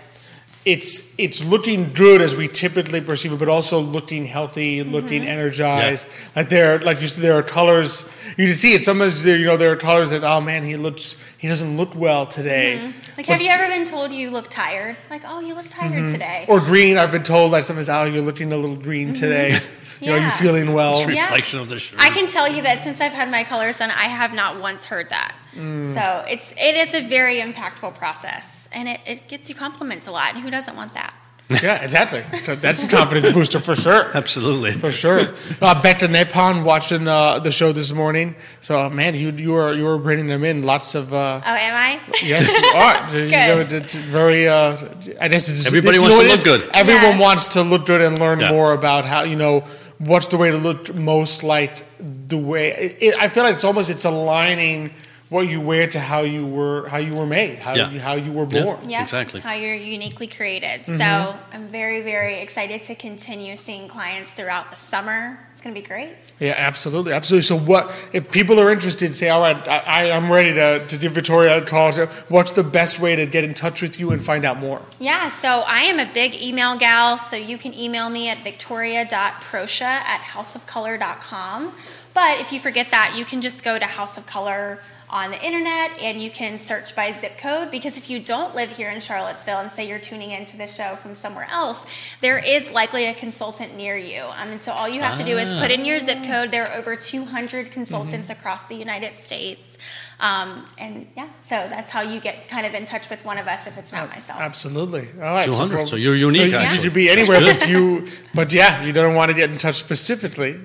it's 0.66 1.16
it's 1.18 1.44
looking 1.44 1.94
good 1.94 2.22
as 2.22 2.36
we 2.36 2.48
typically 2.48 3.00
perceive 3.00 3.32
it, 3.32 3.40
but 3.40 3.48
also 3.48 3.80
looking 3.80 4.26
healthy, 4.26 4.80
mm-hmm. 4.80 4.92
looking 4.92 5.26
energized. 5.26 6.10
Like 6.36 6.50
there, 6.50 6.80
like 6.80 7.02
you 7.02 7.08
said, 7.08 7.24
there 7.24 7.38
are 7.38 7.44
colors 7.44 8.04
you 8.38 8.48
can 8.48 8.56
see 8.56 8.74
it. 8.74 8.82
Sometimes 8.82 9.24
there, 9.24 9.38
you 9.38 9.46
know 9.46 9.58
there 9.58 9.72
are 9.72 9.78
colors 9.78 10.10
that 10.10 10.24
oh 10.24 10.42
man, 10.42 10.64
he 10.64 10.76
looks 10.76 11.16
he 11.38 11.48
doesn't 11.48 11.78
look 11.78 11.96
well 11.96 12.26
today. 12.26 12.80
Mm-hmm. 12.82 13.18
Like, 13.18 13.26
have 13.28 13.42
you 13.42 13.50
ever 13.50 13.68
been 13.68 13.86
told 13.86 14.12
you 14.12 14.30
look 14.30 14.50
tired? 14.50 14.98
Like, 15.10 15.22
oh, 15.26 15.40
you 15.40 15.54
look 15.54 15.70
tired 15.70 15.94
mm-hmm. 15.94 16.12
today. 16.12 16.46
Or 16.48 16.60
green, 16.60 16.98
I've 16.98 17.12
been 17.12 17.24
told 17.24 17.54
that 17.54 17.64
sometimes 17.64 17.90
oh 17.90 18.04
you're 18.04 18.22
looking 18.22 18.52
a 18.52 18.58
little 18.58 18.76
green 18.76 19.14
today. 19.14 19.60
You 20.02 20.12
know, 20.12 20.16
Yeah. 20.16 20.22
you're 20.24 20.32
feeling 20.32 20.74
well. 20.74 21.00
Yeah. 21.12 21.24
reflection 21.26 21.60
of 21.60 21.68
the 21.70 21.78
shirt. 21.80 22.00
I 22.00 22.10
can 22.10 22.28
tell 22.28 22.48
you 22.48 22.62
that 22.64 22.82
since 22.82 23.02
I've 23.02 23.12
had 23.14 23.30
my 23.30 23.44
colors 23.44 23.80
done, 23.80 23.92
I 23.92 24.06
have 24.06 24.34
not 24.34 24.60
once 24.62 24.86
heard 24.86 25.10
that. 25.10 25.36
Mm. 25.56 25.94
So 25.94 26.26
it's 26.28 26.54
it 26.54 26.76
is 26.76 26.94
a 26.94 27.02
very 27.08 27.38
impactful 27.42 27.96
process, 27.96 28.70
and 28.72 28.88
it, 28.88 29.00
it 29.06 29.28
gets 29.28 29.50
you 29.50 29.56
compliments 29.56 30.08
a 30.08 30.12
lot. 30.12 30.34
And 30.36 30.44
who 30.44 30.50
doesn't 30.52 30.76
want 30.76 30.94
that? 30.94 31.14
Yeah, 31.64 31.82
exactly. 31.82 32.24
So 32.44 32.54
that's 32.56 32.86
a 32.86 32.88
confidence 32.98 33.32
booster 33.32 33.60
for 33.60 33.74
sure. 33.76 34.16
Absolutely. 34.16 34.72
For 34.74 34.92
sure. 34.92 35.22
Uh, 35.60 35.82
Becca 35.82 36.08
Nepon 36.08 36.64
watching 36.64 37.08
uh, 37.08 37.40
the 37.40 37.50
show 37.50 37.72
this 37.72 37.92
morning. 37.92 38.36
So, 38.62 38.80
uh, 38.80 38.90
man, 38.90 39.16
you 39.16 39.32
you 39.32 39.54
were 39.54 39.74
you 39.74 39.84
were 39.84 39.98
bringing 39.98 40.28
them 40.28 40.44
in. 40.44 40.62
Lots 40.62 40.94
of 40.94 41.12
uh, 41.12 41.42
Oh, 41.44 41.56
am 41.68 41.74
I? 41.76 42.00
yes, 42.24 42.52
you 42.52 42.80
are. 42.80 43.26
You 43.26 43.32
know, 43.32 43.78
it's 43.78 43.96
very. 43.96 44.48
Uh, 44.48 44.78
I 45.20 45.28
guess 45.28 45.50
it's, 45.50 45.66
Everybody 45.66 45.96
you 45.98 46.04
wants 46.04 46.18
know 46.18 46.22
to 46.24 46.30
look 46.30 46.38
is? 46.38 46.44
good. 46.44 46.70
Everyone 46.72 47.18
Yes. 47.18 47.20
wants 47.28 47.48
to 47.56 47.64
look 47.64 47.88
good 47.88 48.02
and 48.02 48.20
learn 48.20 48.40
Yeah. 48.42 48.52
more 48.52 48.74
about 48.74 49.06
how 49.06 49.24
you 49.24 49.36
know 49.36 49.64
what's 50.00 50.28
the 50.28 50.38
way 50.38 50.52
to 50.52 50.58
look 50.58 50.94
most 50.96 51.44
like 51.44 51.86
the 52.00 52.38
way. 52.38 52.70
It, 52.72 52.98
it, 53.04 53.16
I 53.16 53.30
feel 53.30 53.44
like 53.44 53.56
it's 53.56 53.64
almost 53.64 53.90
it's 53.90 54.06
aligning 54.06 54.92
what 55.30 55.42
you 55.48 55.62
wear 55.62 55.86
to 55.88 56.00
how 56.00 56.22
you 56.22 56.46
were 56.48 56.88
how 56.88 56.98
you 56.98 57.16
were 57.16 57.26
made, 57.28 57.60
how 57.60 57.76
Yeah. 57.76 57.92
you, 57.92 58.00
how 58.00 58.14
you 58.16 58.32
were 58.32 58.48
Yeah. 58.50 58.64
born. 58.64 58.90
Yeah, 58.90 59.04
Exactly. 59.04 59.42
How 59.42 59.54
you're 59.54 59.76
uniquely 59.76 60.26
created. 60.28 60.82
Mm-hmm. 60.84 60.98
So 60.98 61.38
I'm 61.54 61.68
very, 61.68 62.02
very 62.02 62.40
excited 62.40 62.82
to 62.84 62.96
continue 62.96 63.56
seeing 63.56 63.88
clients 63.88 64.32
throughout 64.32 64.72
the 64.72 64.78
summer. 64.78 65.40
It's 65.60 65.66
going 65.66 65.76
to 65.76 65.82
be 65.82 65.86
great. 65.86 66.12
Yeah, 66.40 66.54
absolutely, 66.56 67.12
absolutely. 67.12 67.42
So, 67.42 67.58
what 67.58 67.94
if 68.14 68.32
people 68.32 68.62
are 68.62 68.72
interested? 68.72 69.14
Say, 69.14 69.28
all 69.28 69.42
right, 69.42 69.58
I, 69.68 69.80
I, 69.80 70.12
I'm 70.12 70.32
ready 70.32 70.54
to, 70.54 70.88
to 70.88 70.98
give 70.98 71.12
Victoria 71.12 71.58
a 71.58 71.66
call. 71.66 71.92
What's 72.30 72.54
the 72.54 72.64
best 72.64 73.02
way 73.02 73.18
to 73.18 73.26
get 73.26 73.44
in 73.44 73.54
touch 73.54 73.82
with 73.82 74.00
you 74.00 74.12
and 74.12 74.24
find 74.24 74.46
out 74.46 74.58
more? 74.58 74.82
Yeah, 75.00 75.28
so 75.28 75.64
I 75.68 75.82
am 75.82 76.00
a 76.00 76.10
big 76.14 76.42
email 76.42 76.78
gal, 76.78 77.18
so 77.18 77.36
you 77.36 77.58
can 77.58 77.74
email 77.74 78.10
me 78.10 78.30
at 78.30 78.42
victoria.proscia 78.42 79.82
at 79.82 80.22
houseofcolor.com. 80.22 81.74
But 82.14 82.40
if 82.40 82.54
you 82.54 82.62
forget 82.62 82.92
that, 82.92 83.16
you 83.18 83.26
can 83.26 83.42
just 83.42 83.62
go 83.62 83.78
to 83.78 83.84
House 83.84 84.18
of 84.18 84.26
Color 84.26 84.80
on 85.10 85.32
the 85.32 85.44
internet 85.44 85.92
and 86.00 86.22
you 86.22 86.30
can 86.30 86.60
search 86.60 86.96
by 86.96 87.10
zip 87.12 87.38
code 87.40 87.72
because 87.72 87.98
if 87.98 88.10
you 88.12 88.20
don't 88.20 88.54
live 88.54 88.70
here 88.70 88.90
in 88.92 89.00
Charlottesville 89.02 89.58
and 89.60 89.72
say 89.72 89.88
you're 89.88 89.98
tuning 90.00 90.30
into 90.32 90.56
the 90.56 90.68
show 90.68 90.96
from 90.98 91.16
somewhere 91.16 91.48
else, 91.50 91.86
there 92.22 92.38
is 92.38 92.72
likely 92.72 93.06
a 93.06 93.14
consultant 93.16 93.76
near 93.76 93.98
you. 93.98 94.22
Um, 94.22 94.50
and 94.50 94.62
so 94.62 94.72
all 94.72 94.88
you 94.88 95.02
have 95.02 95.18
to 95.18 95.26
do 95.26 95.38
is 95.40 95.52
put 95.54 95.72
in 95.72 95.84
your 95.84 95.98
zip 96.00 96.24
code. 96.26 96.52
There 96.52 96.64
are 96.64 96.78
over 96.78 96.96
200 96.96 97.72
consultants 97.72 98.30
across 98.30 98.68
the 98.68 98.76
United 98.76 99.16
States. 99.16 99.78
Um, 100.20 100.66
and 100.78 101.08
yeah, 101.18 101.30
so 101.42 101.56
that's 101.70 101.90
how 101.90 102.02
you 102.02 102.20
get 102.20 102.48
kind 102.48 102.66
of 102.68 102.74
in 102.76 102.86
touch 102.86 103.10
with 103.10 103.26
one 103.26 103.38
of 103.40 103.48
us 103.48 103.66
if 103.66 103.78
it's 103.78 103.92
not 103.92 104.10
myself. 104.10 104.40
Absolutely. 104.40 105.08
All 105.16 105.34
right. 105.34 105.46
200. 105.46 105.70
from- 105.76 105.88
So 105.88 105.96
you're 105.96 106.16
unique, 106.16 106.36
So 106.36 106.44
you 106.46 106.56
actually. 106.56 106.84
could 106.84 106.94
be 106.94 107.10
anywhere, 107.10 107.40
but 107.42 107.68
you, 107.68 108.06
but 108.36 108.52
yeah, 108.54 108.84
you 108.84 108.94
don't 108.94 109.16
want 109.16 109.30
to 109.30 109.36
get 109.36 109.50
in 109.50 109.58
touch 109.58 109.76
specifically 109.78 110.60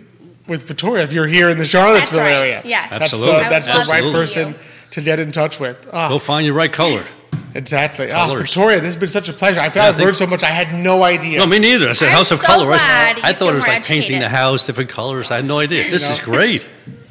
with 0.46 0.62
Victoria 0.62 1.04
if 1.04 1.12
you're 1.12 1.26
here 1.26 1.48
in 1.50 1.58
the 1.58 1.64
Charlottesville 1.64 2.18
That's 2.18 2.38
right. 2.38 2.48
area. 2.48 2.62
Yeah. 2.64 2.88
that's 2.88 3.04
Absolutely. 3.04 3.42
the, 3.44 3.48
that's 3.48 3.66
the 3.68 3.72
I 3.74 3.78
would 3.78 3.86
love 3.88 4.02
right 4.04 4.12
person 4.12 4.54
to 4.92 5.00
get 5.00 5.18
in 5.20 5.32
touch 5.32 5.58
with. 5.60 5.88
Ah, 5.92 6.08
Go 6.08 6.18
find 6.18 6.44
your 6.46 6.54
right 6.54 6.72
color. 6.72 7.02
exactly. 7.54 8.10
Ah, 8.10 8.26
Colors. 8.26 8.42
Victoria, 8.42 8.76
this 8.78 8.88
has 8.88 8.96
been 8.96 9.08
such 9.08 9.28
a 9.28 9.32
pleasure. 9.32 9.60
I 9.60 9.70
feel 9.70 9.82
Yeah, 9.82 9.86
I 9.86 9.88
I've 9.90 9.96
think- 9.96 10.06
heard 10.06 10.16
so 10.16 10.26
much. 10.26 10.42
I 10.42 10.48
had 10.48 10.74
no 10.74 11.02
idea. 11.02 11.38
No, 11.38 11.46
me 11.46 11.58
neither. 11.58 11.88
I 11.90 11.92
said 11.94 12.08
I'm 12.08 12.14
House 12.16 12.30
of 12.30 12.40
so 12.40 12.46
Color. 12.46 12.64
I- 12.72 12.76
glad 12.76 13.18
I, 13.22 13.28
you 13.28 13.34
thought 13.34 13.52
it 13.52 13.56
was 13.56 13.64
more 13.66 13.74
like 13.74 13.84
painting 13.84 14.20
the 14.20 14.28
house, 14.28 14.66
different 14.66 14.90
colors. 14.90 15.30
I 15.30 15.36
had 15.36 15.44
no 15.44 15.58
idea. 15.58 15.88
This 15.90 16.08
is 16.08 16.20
great. 16.20 16.66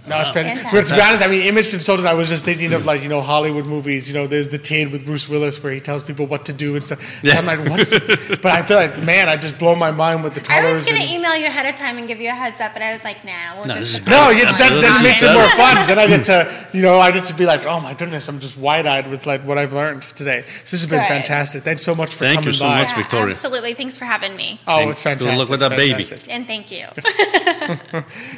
No, 0.06 0.20
it's 0.20 0.30
oh. 0.30 0.34
fantastic. 0.34 0.68
Fantastic. 0.68 0.72
But 0.72 0.86
to 0.88 0.96
be 0.96 1.02
honest, 1.02 1.24
I 1.24 1.28
mean, 1.28 1.48
image 1.48 1.70
consultant. 1.70 2.08
I 2.08 2.13
was 2.13 2.28
just 2.30 2.44
thinking 2.44 2.74
of 2.74 2.86
like 2.86 3.02
you 3.04 3.10
know 3.10 3.22
Hollywood 3.22 3.66
movies. 3.66 4.08
You 4.10 4.13
know, 4.16 4.28
there's 4.28 4.50
the 4.50 4.60
kid 4.60 4.92
with 4.92 5.06
Bruce 5.06 5.30
Willis 5.30 5.62
where 5.63 5.72
he 5.72 5.80
tells 5.80 6.04
people 6.04 6.26
what 6.26 6.46
to 6.48 6.54
do 6.54 6.76
and 6.76 6.84
stuff. 6.84 7.24
Yeah. 7.24 7.38
I'm 7.38 7.46
like, 7.46 7.60
what 7.70 7.80
is 7.80 7.94
it? 7.94 8.42
But 8.42 8.48
I 8.52 8.62
feel 8.63 8.78
like, 8.78 8.98
man, 9.00 9.30
I 9.30 9.38
just 9.38 9.58
blow 9.58 9.76
my 9.76 9.92
mind 9.92 10.24
with 10.24 10.34
the 10.34 10.42
colors. 10.42 10.58
I 10.60 10.62
colors. 10.62 10.76
was 10.76 10.89
going 10.89 11.02
to 11.02 11.08
and- 11.08 11.16
email 11.18 11.36
you 11.36 11.46
ahead 11.46 11.66
of 11.66 11.76
time 11.76 11.98
and 11.98 12.08
give 12.08 12.20
you 12.20 12.30
a 12.30 12.34
heads 12.34 12.60
up, 12.60 12.74
but 12.74 12.82
I 12.82 12.92
was 12.92 13.04
like, 13.04 13.24
nah, 13.24 13.56
we'll 13.56 13.66
No, 13.68 13.76
just. 13.76 14.02
no, 14.06 14.12
better. 14.12 14.34
yeah, 14.38 14.46
that's, 14.46 14.58
then 14.58 14.72
This 14.74 14.84
it 14.84 14.92
is 14.96 15.04
makes 15.04 15.24
it 15.24 15.34
more 15.34 15.50
fun. 15.52 15.88
Then 15.88 16.00
I 16.00 16.08
get 16.08 16.26
to, 16.26 16.68
you 16.74 16.82
know, 16.82 17.00
I 17.00 17.12
get 17.12 17.24
to 17.26 17.34
be 17.36 17.46
like, 17.46 17.66
oh 17.66 17.80
my 17.80 17.94
goodness, 17.94 18.28
I'm 18.28 18.39
just 18.39 18.58
wide 18.58 18.86
eyed 18.86 19.10
with 19.10 19.26
like 19.26 19.42
what 19.46 19.58
I've 19.58 19.72
learned 19.74 20.04
today. 20.04 20.42
So 20.42 20.72
this 20.72 20.82
has 20.82 20.88
been 20.88 21.00
Good. 21.00 21.08
fantastic. 21.08 21.63
Thanks 21.63 21.82
so 21.82 21.96
much 21.96 22.13
for 22.13 22.26
Thank 22.26 22.36
coming 22.39 22.48
you 22.50 22.54
so 22.54 22.66
by. 22.66 22.82
much. 22.82 22.94
Victoria. 22.94 23.30
Absolutely. 23.36 23.74
Thanks 23.74 23.96
for 23.96 24.06
having 24.06 24.36
me. 24.36 24.60
Oh, 24.68 24.78
Thank- 24.80 24.92
it's 24.92 25.02
fantastic. 25.02 25.32
good 25.32 25.38
luck 25.39 25.50
with 25.50 25.60
that 25.62 25.70
baby. 25.78 26.04
Fantastic. 26.04 26.30
And 26.34 26.46
thank 26.46 26.72
you. 26.72 26.88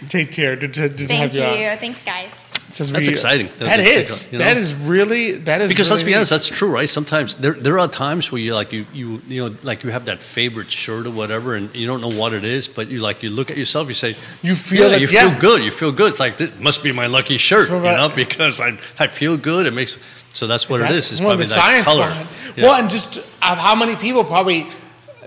Take 0.09 0.31
care. 0.31 0.55
Good 0.55 0.73
to, 0.75 0.89
good 0.89 0.97
to 0.99 1.07
Thank 1.07 1.33
have 1.33 1.35
you. 1.35 1.43
on. 1.43 1.54
You. 1.59 1.75
Thanks, 1.77 2.03
guys. 2.03 2.33
Says 2.71 2.91
That's 2.91 3.07
we- 3.07 3.13
exciting. 3.13 3.47
That 3.59 3.77
That's- 3.77 4.09
is. 4.27 4.33
you 4.33 4.39
know? 4.39 4.45
That 4.45 4.57
is 4.57 4.73
really. 4.73 5.33
That 5.33 5.61
is 5.61 5.69
Because 5.69 5.87
really 5.89 5.95
let's 5.97 6.03
be 6.03 6.15
honest, 6.15 6.31
that's 6.31 6.49
true, 6.49 6.67
right? 6.69 6.89
Sometimes 6.89 7.35
there 7.35 7.53
there 7.53 7.79
are 7.79 7.87
times 7.87 8.31
where 8.33 8.41
you 8.41 8.53
like 8.53 8.73
you 8.73 8.85
you 8.93 9.21
you 9.29 9.43
know 9.49 9.55
like 9.63 9.85
you 9.85 9.91
have 9.91 10.05
that 10.05 10.21
favorite 10.21 10.69
shirt 10.69 11.05
or 11.07 11.11
whatever, 11.11 11.55
and 11.55 11.73
you 11.73 11.87
don't 11.87 12.01
know 12.01 12.09
what 12.21 12.33
it 12.33 12.43
is, 12.43 12.67
but 12.67 12.89
you 12.89 12.99
like 12.99 13.23
you 13.23 13.29
look 13.29 13.49
at 13.49 13.55
yourself, 13.57 13.87
you 13.87 13.93
say 13.93 14.15
You 14.41 14.55
feel 14.55 14.89
yeah, 14.89 14.97
it, 14.97 15.01
you 15.03 15.07
yeah. 15.07 15.29
feel 15.29 15.39
good, 15.39 15.63
you 15.63 15.71
feel 15.71 15.93
good. 15.93 16.09
It's 16.11 16.19
like 16.19 16.35
this 16.35 16.51
must 16.59 16.83
be 16.83 16.91
my 16.91 17.07
lucky 17.07 17.37
shirt, 17.37 17.69
you 17.69 17.79
know, 17.79 18.09
because 18.13 18.59
I 18.59 18.77
I 18.99 19.07
feel 19.07 19.37
good. 19.37 19.67
It 19.67 19.73
makes 19.73 19.97
so 20.33 20.45
that's 20.45 20.67
what 20.69 20.81
it 20.81 20.91
is. 20.91 21.11
It's 21.13 21.21
well, 21.21 21.29
probably 21.29 21.45
the 21.45 21.53
that 21.53 21.61
science 21.61 21.85
color. 21.85 22.07
behind. 22.07 22.27
Yeah. 22.57 22.63
Well, 22.65 22.81
and 22.81 22.89
just 22.89 23.19
uh, 23.41 23.55
how 23.55 23.75
many 23.75 23.95
people 23.95 24.25
probably 24.25 24.67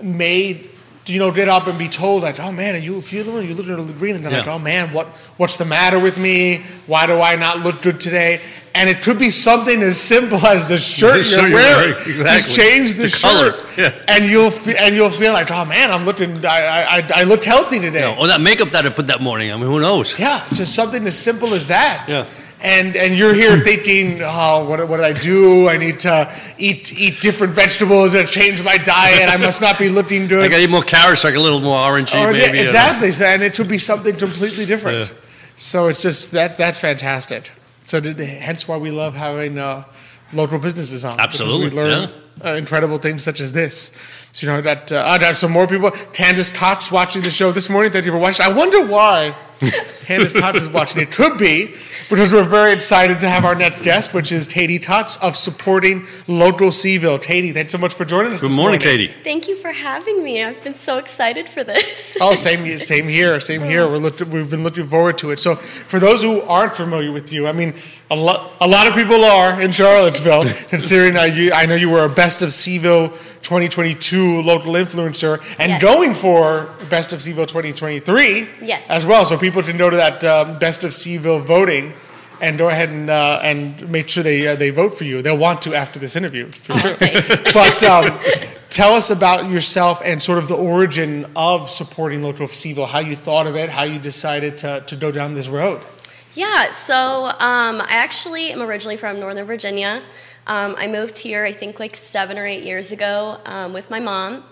made 0.03 0.68
you 1.09 1.19
know 1.19 1.31
get 1.31 1.49
up 1.49 1.67
and 1.67 1.77
be 1.77 1.89
told 1.89 2.23
like, 2.23 2.39
oh 2.39 2.51
man, 2.51 2.75
are 2.75 2.79
you 2.79 3.01
feeling? 3.01 3.47
You 3.47 3.55
looking 3.55 3.73
a 3.73 3.77
little 3.77 3.93
green, 3.97 4.15
and 4.15 4.23
they're 4.23 4.31
like, 4.39 4.47
oh 4.47 4.59
man, 4.59 4.93
what 4.93 5.07
what's 5.37 5.57
the 5.57 5.65
matter 5.65 5.99
with 5.99 6.17
me? 6.17 6.63
Why 6.87 7.05
do 7.07 7.19
I 7.21 7.35
not 7.35 7.59
look 7.59 7.81
good 7.81 7.99
today? 7.99 8.41
And 8.75 8.87
it 8.89 9.01
could 9.01 9.17
be 9.17 9.29
something 9.31 9.81
as 9.81 9.99
simple 9.99 10.37
as 10.45 10.67
the 10.67 10.77
shirt 10.77 11.11
The 11.11 11.15
you're 11.17 11.23
shirt 11.23 11.49
you're 11.49 11.53
wearing. 11.53 11.91
wearing, 11.95 12.05
Just 12.05 12.19
exactly. 12.19 12.53
change 12.53 12.93
the, 12.93 13.01
The 13.03 13.09
shirt, 13.09 13.55
color, 13.55 13.67
yeah. 13.77 14.05
and 14.07 14.25
you'll 14.29 14.51
fe- 14.51 14.77
and 14.79 14.95
you'll 14.95 15.09
feel 15.09 15.33
like, 15.33 15.49
oh 15.51 15.65
man, 15.65 15.91
I'm 15.91 16.05
looking, 16.05 16.45
I 16.45 16.83
I, 16.99 17.09
I, 17.15 17.23
looked 17.23 17.45
healthy 17.45 17.79
today. 17.79 18.01
Know, 18.01 18.15
or 18.19 18.27
that 18.27 18.41
makeup 18.41 18.69
that 18.69 18.85
I 18.85 18.89
put 18.89 19.07
that 19.07 19.21
morning. 19.21 19.51
I 19.51 19.55
mean, 19.55 19.65
who 19.65 19.79
knows? 19.79 20.17
Yeah, 20.19 20.45
just 20.53 20.75
something 20.75 21.05
as 21.07 21.17
simple 21.17 21.53
as 21.55 21.67
that. 21.69 22.05
Yeah. 22.07 22.25
And 22.61 22.95
and 22.97 23.17
you're 23.17 23.33
here 23.33 23.57
thinking, 23.63 24.21
oh, 24.21 24.65
what, 24.69 24.85
what 24.89 24.97
did 24.97 25.05
I 25.05 25.13
do? 25.13 25.69
I 25.69 25.77
need 25.77 25.99
to 26.01 26.29
eat 26.57 26.91
eat 26.99 27.21
different 27.21 27.53
vegetables 27.53 28.15
and 28.15 28.27
change 28.27 28.61
my 28.63 28.77
diet. 28.77 29.29
I 29.29 29.37
must 29.37 29.61
not 29.61 29.79
be 29.79 29.87
looking 29.89 30.23
I 30.25 30.27
good. 30.27 30.51
got 30.51 30.57
to 30.57 30.63
eat 30.63 30.69
more 30.69 30.81
carrots, 30.83 31.23
like 31.23 31.35
a 31.35 31.39
little 31.39 31.61
more 31.61 31.77
orangey, 31.77 32.21
Or, 32.21 32.33
maybe. 32.33 32.57
yeah, 32.57 32.63
exactly, 32.63 33.11
So- 33.11 33.25
and 33.25 33.41
it 33.43 33.53
could 33.55 33.69
be 33.69 33.77
something 33.77 34.15
completely 34.15 34.65
different. 34.65 35.09
Yeah. 35.09 35.15
So 35.55 35.87
it's 35.87 36.01
just 36.01 36.31
that 36.33 36.57
that's 36.57 36.79
fantastic. 36.79 37.51
So 37.85 37.99
did, 37.99 38.19
hence 38.19 38.67
why 38.67 38.77
we 38.77 38.91
love 38.91 39.13
having 39.15 39.57
uh, 39.57 39.83
local 40.33 40.59
businesses 40.59 41.03
on. 41.05 41.19
Absolutely, 41.19 41.69
we 41.69 41.75
learn 41.75 42.11
uh, 42.43 42.53
incredible 42.53 42.97
things 42.97 43.23
such 43.23 43.41
as 43.41 43.53
this. 43.53 43.91
So 44.31 44.45
you 44.45 44.53
know 44.53 44.61
that 44.61 44.91
uh, 44.91 45.03
I'd 45.07 45.21
have 45.21 45.37
some 45.37 45.51
more 45.51 45.67
people. 45.67 45.91
Candace 45.91 46.51
Cox 46.51 46.91
watching 46.91 47.21
the 47.21 47.31
show 47.31 47.51
this 47.51 47.69
morning. 47.69 47.91
Thank 47.91 48.05
you 48.05 48.11
for 48.11 48.19
watching. 48.19 48.45
I 48.45 48.53
wonder 48.53 48.85
why 48.85 49.35
Candace 50.05 50.33
Cox 50.33 50.61
is 50.61 50.69
watching. 50.69 51.01
It 51.01 51.11
could 51.11 51.37
be 51.37 51.75
because 52.09 52.31
we're 52.31 52.43
very 52.43 52.73
excited 52.73 53.19
to 53.19 53.29
have 53.29 53.43
our 53.43 53.55
next 53.55 53.81
guest, 53.81 54.13
which 54.13 54.31
is 54.31 54.47
Katie 54.47 54.79
Cox 54.79 55.17
of 55.17 55.35
supporting 55.35 56.07
local 56.27 56.69
Cville. 56.69 57.21
Katie, 57.21 57.51
thanks 57.51 57.71
so 57.71 57.77
much 57.77 57.93
for 57.93 58.05
joining 58.05 58.31
us. 58.31 58.41
Good 58.41 58.51
this 58.51 58.57
morning, 58.57 58.79
Katie. 58.79 59.13
Thank 59.23 59.47
you 59.47 59.55
for 59.55 59.71
having 59.71 60.23
me. 60.23 60.43
I've 60.43 60.63
been 60.63 60.75
so 60.75 60.97
excited 60.97 61.49
for 61.49 61.63
this. 61.63 62.07
Oh, 62.21 62.35
same, 62.35 62.77
same 62.79 63.07
here, 63.07 63.39
same 63.39 63.63
here. 63.63 63.87
We're 63.87 63.97
look, 63.97 64.19
we've 64.19 64.49
been 64.49 64.63
looking 64.63 64.87
forward 64.87 65.17
to 65.19 65.31
it. 65.31 65.39
So, 65.39 65.55
for 65.55 65.99
those 65.99 66.21
who 66.21 66.41
aren't 66.41 66.75
familiar 66.75 67.13
with 67.13 67.31
you, 67.31 67.47
I 67.47 67.53
mean, 67.53 67.73
a 68.11 68.15
lot, 68.15 68.53
a 68.59 68.67
lot 68.67 68.87
of 68.87 68.93
people 68.93 69.23
are 69.23 69.61
in 69.61 69.71
Charlottesville. 69.71 70.43
considering 70.67 71.17
uh, 71.17 71.23
you, 71.23 71.51
I 71.53 71.65
know 71.65 71.75
you 71.75 71.89
were 71.89 72.03
a 72.03 72.09
Best 72.09 72.28
of 72.41 72.49
Cville 72.49 73.09
2022 73.41 74.41
local 74.41 74.73
influencer, 74.73 75.39
and 75.59 75.69
Yes. 75.71 75.81
going 75.81 76.13
for 76.13 76.69
Best 76.89 77.13
of 77.13 77.19
Cville 77.19 77.47
2023 77.47 78.47
Yes. 78.61 78.81
as 78.89 79.05
well. 79.05 79.25
So 79.25 79.37
people 79.37 79.61
can 79.63 79.77
go 79.77 79.89
to 79.89 79.97
that 79.97 80.23
um, 80.23 80.57
Best 80.59 80.83
of 80.83 80.91
Cville 80.91 81.41
voting. 81.41 81.93
And 82.41 82.57
go 82.57 82.69
ahead 82.69 82.87
and 82.87 83.09
uh, 83.09 83.41
and 83.43 83.89
make 83.89 84.07
sure 84.07 84.23
they 84.23 84.47
uh, 84.47 84.55
they 84.55 84.69
vote 84.69 84.95
for 84.97 85.03
you. 85.03 85.21
They'll 85.21 85.35
want 85.37 85.61
to 85.63 85.75
after 85.75 85.99
this 85.99 86.15
interview, 86.15 86.45
for 86.65 86.77
sure. 86.77 86.95
but 87.53 87.83
um, 87.83 88.17
tell 88.69 88.93
us 88.93 89.09
about 89.09 89.49
yourself 89.51 90.01
and 90.05 90.23
sort 90.23 90.37
of 90.37 90.47
the 90.47 90.55
origin 90.55 91.25
of 91.35 91.67
supporting 91.69 92.23
Local 92.23 92.47
Cville, 92.47 92.87
how 92.87 92.99
you 92.99 93.17
thought 93.17 93.45
of 93.45 93.57
it, 93.57 93.69
how 93.69 93.83
you 93.83 93.99
decided 93.99 94.57
to, 94.59 94.79
to 94.87 94.95
go 94.95 95.11
down 95.11 95.33
this 95.33 95.49
road. 95.49 95.81
Yeah, 96.33 96.71
so 96.71 96.95
um, 97.25 97.81
I 97.81 97.87
actually 97.89 98.53
am 98.53 98.61
originally 98.61 98.95
from 98.95 99.19
Northern 99.19 99.45
Virginia. 99.45 100.01
Um, 100.49 100.73
I 100.79 100.87
moved 100.87 101.19
here, 101.19 101.45
I 101.45 101.53
think, 101.53 101.79
like 101.79 101.95
seven 101.95 102.39
or 102.39 102.45
eight 102.45 102.63
years 102.63 102.91
ago 102.91 103.37
um, 103.45 103.71
with 103.71 103.91
my 103.91 103.99
mom. 103.99 104.43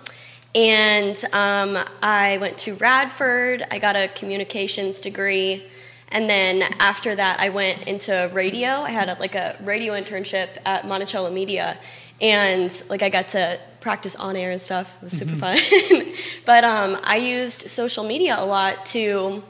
And 0.54 1.18
um, 1.34 1.76
I 2.04 2.38
went 2.38 2.60
to 2.60 2.76
Radford, 2.76 3.64
I 3.72 3.80
got 3.80 3.96
a 3.96 4.08
communications 4.08 5.02
degree. 5.02 5.66
And 6.10 6.30
then 6.30 6.62
after 6.80 7.16
that, 7.16 7.40
I 7.40 7.50
went 7.50 7.88
into 7.88 8.30
radio. 8.32 8.70
I 8.70 8.92
had 8.92 9.10
a, 9.10 9.16
like 9.20 9.34
a 9.34 9.58
radio 9.64 9.94
internship 9.94 10.50
at 10.66 10.88
Monticello 10.88 11.32
Media. 11.32 11.80
And 12.22 12.72
like 12.90 13.02
I 13.02 13.10
got 13.10 13.30
to 13.30 13.60
practice 13.82 14.16
on 14.16 14.36
air 14.36 14.52
and 14.52 14.62
stuff. 14.62 14.96
It 15.02 15.06
was 15.06 15.14
super 15.14 15.36
fun. 15.36 15.58
but 16.46 16.64
um, 16.64 16.98
I 17.04 17.18
used 17.18 17.72
social 17.72 18.04
media 18.04 18.36
a 18.38 18.46
lot 18.46 18.86
to 18.88 19.42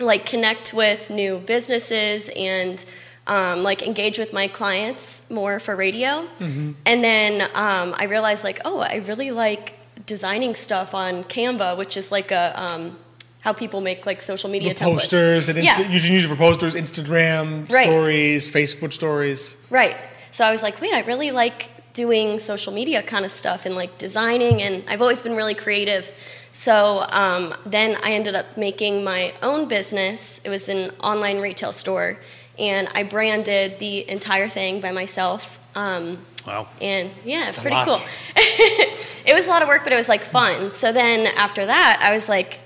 like 0.00 0.26
connect 0.26 0.74
with 0.74 1.08
new 1.08 1.38
businesses 1.38 2.28
and 2.34 2.84
um, 3.26 3.62
like 3.62 3.82
engage 3.82 4.18
with 4.18 4.32
my 4.32 4.48
clients 4.48 5.22
more 5.30 5.58
for 5.60 5.74
radio. 5.76 6.28
And 6.40 6.74
then 7.04 7.40
um, 7.54 7.94
I 7.96 8.04
realized 8.08 8.44
like, 8.44 8.60
oh, 8.64 8.80
I 8.80 8.96
really 9.06 9.30
like 9.30 9.76
designing 10.06 10.54
stuff 10.54 10.94
on 10.94 11.24
Canva, 11.24 11.78
which 11.78 11.96
is 11.96 12.12
like 12.12 12.30
a 12.30 12.52
um, 12.74 12.98
how 13.40 13.52
people 13.52 13.80
make 13.80 14.06
like 14.06 14.20
social 14.22 14.50
media 14.50 14.74
The 14.74 14.80
templates. 14.80 14.92
posters, 14.92 15.48
and 15.48 15.58
yeah, 15.62 15.78
you 15.80 16.00
can 16.00 16.12
use 16.12 16.24
it 16.24 16.28
for 16.28 16.36
posters, 16.36 16.74
Instagram 16.74 17.70
Right. 17.70 17.84
stories, 17.84 18.50
Facebook 18.50 18.92
stories. 18.92 19.56
right. 19.70 19.96
So 20.30 20.44
I 20.44 20.50
was 20.50 20.62
like, 20.62 20.80
wait, 20.80 20.92
I 20.92 21.00
really 21.02 21.30
like 21.30 21.70
doing 21.92 22.38
social 22.40 22.72
media 22.72 23.02
kind 23.02 23.24
of 23.24 23.30
stuff 23.30 23.66
and 23.66 23.74
like 23.76 23.98
designing, 23.98 24.62
and 24.62 24.82
I've 24.88 25.00
always 25.02 25.22
been 25.22 25.36
really 25.36 25.54
creative. 25.54 26.10
So 26.52 27.04
um, 27.08 27.54
then 27.66 27.96
I 28.02 28.12
ended 28.12 28.34
up 28.34 28.46
making 28.56 29.04
my 29.04 29.32
own 29.42 29.68
business. 29.68 30.40
It 30.44 30.50
was 30.50 30.68
an 30.68 30.90
online 31.00 31.40
retail 31.40 31.72
store, 31.72 32.18
and 32.58 32.88
I 32.94 33.02
branded 33.02 33.78
the 33.78 34.08
entire 34.08 34.48
thing 34.48 34.80
by 34.80 34.92
myself. 34.92 35.58
Um, 35.74 36.24
Wow. 36.46 36.68
and 36.80 37.10
yeah, 37.24 37.48
a 37.48 37.52
pretty 37.54 37.76
cool. 37.84 37.96
it 38.36 39.34
was 39.34 39.46
a 39.46 39.48
lot 39.48 39.62
of 39.62 39.68
work, 39.68 39.82
but 39.82 39.92
it 39.94 39.96
was 39.96 40.10
like 40.10 40.20
fun. 40.20 40.70
So 40.70 40.92
then 40.92 41.26
after 41.38 41.64
that, 41.64 42.00
I 42.02 42.12
was 42.12 42.28
like, 42.28 42.60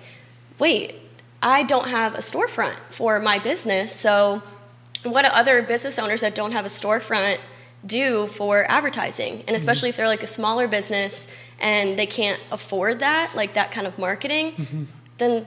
wait, 0.58 0.96
I 1.40 1.62
don't 1.62 1.86
have 1.86 2.14
a 2.16 2.18
storefront 2.18 2.74
for 2.90 3.20
my 3.20 3.38
business. 3.38 3.94
So 3.94 4.42
what 5.04 5.22
do 5.22 5.28
other 5.28 5.62
business 5.62 5.96
owners 5.98 6.22
that 6.22 6.34
don't 6.34 6.50
have 6.52 6.64
a 6.66 6.68
storefront 6.68 7.38
do 7.86 8.26
for 8.26 8.68
advertising? 8.68 9.44
And 9.46 9.54
especially 9.54 9.90
if 9.90 9.96
they're 9.96 10.08
like 10.08 10.24
a 10.24 10.26
smaller 10.26 10.66
business 10.66 11.28
and 11.60 11.96
they 11.96 12.06
can't 12.06 12.40
afford 12.50 12.98
that, 12.98 13.36
like 13.36 13.54
that 13.54 13.70
kind 13.70 13.86
of 13.86 13.96
marketing, 13.96 14.88
then 15.18 15.46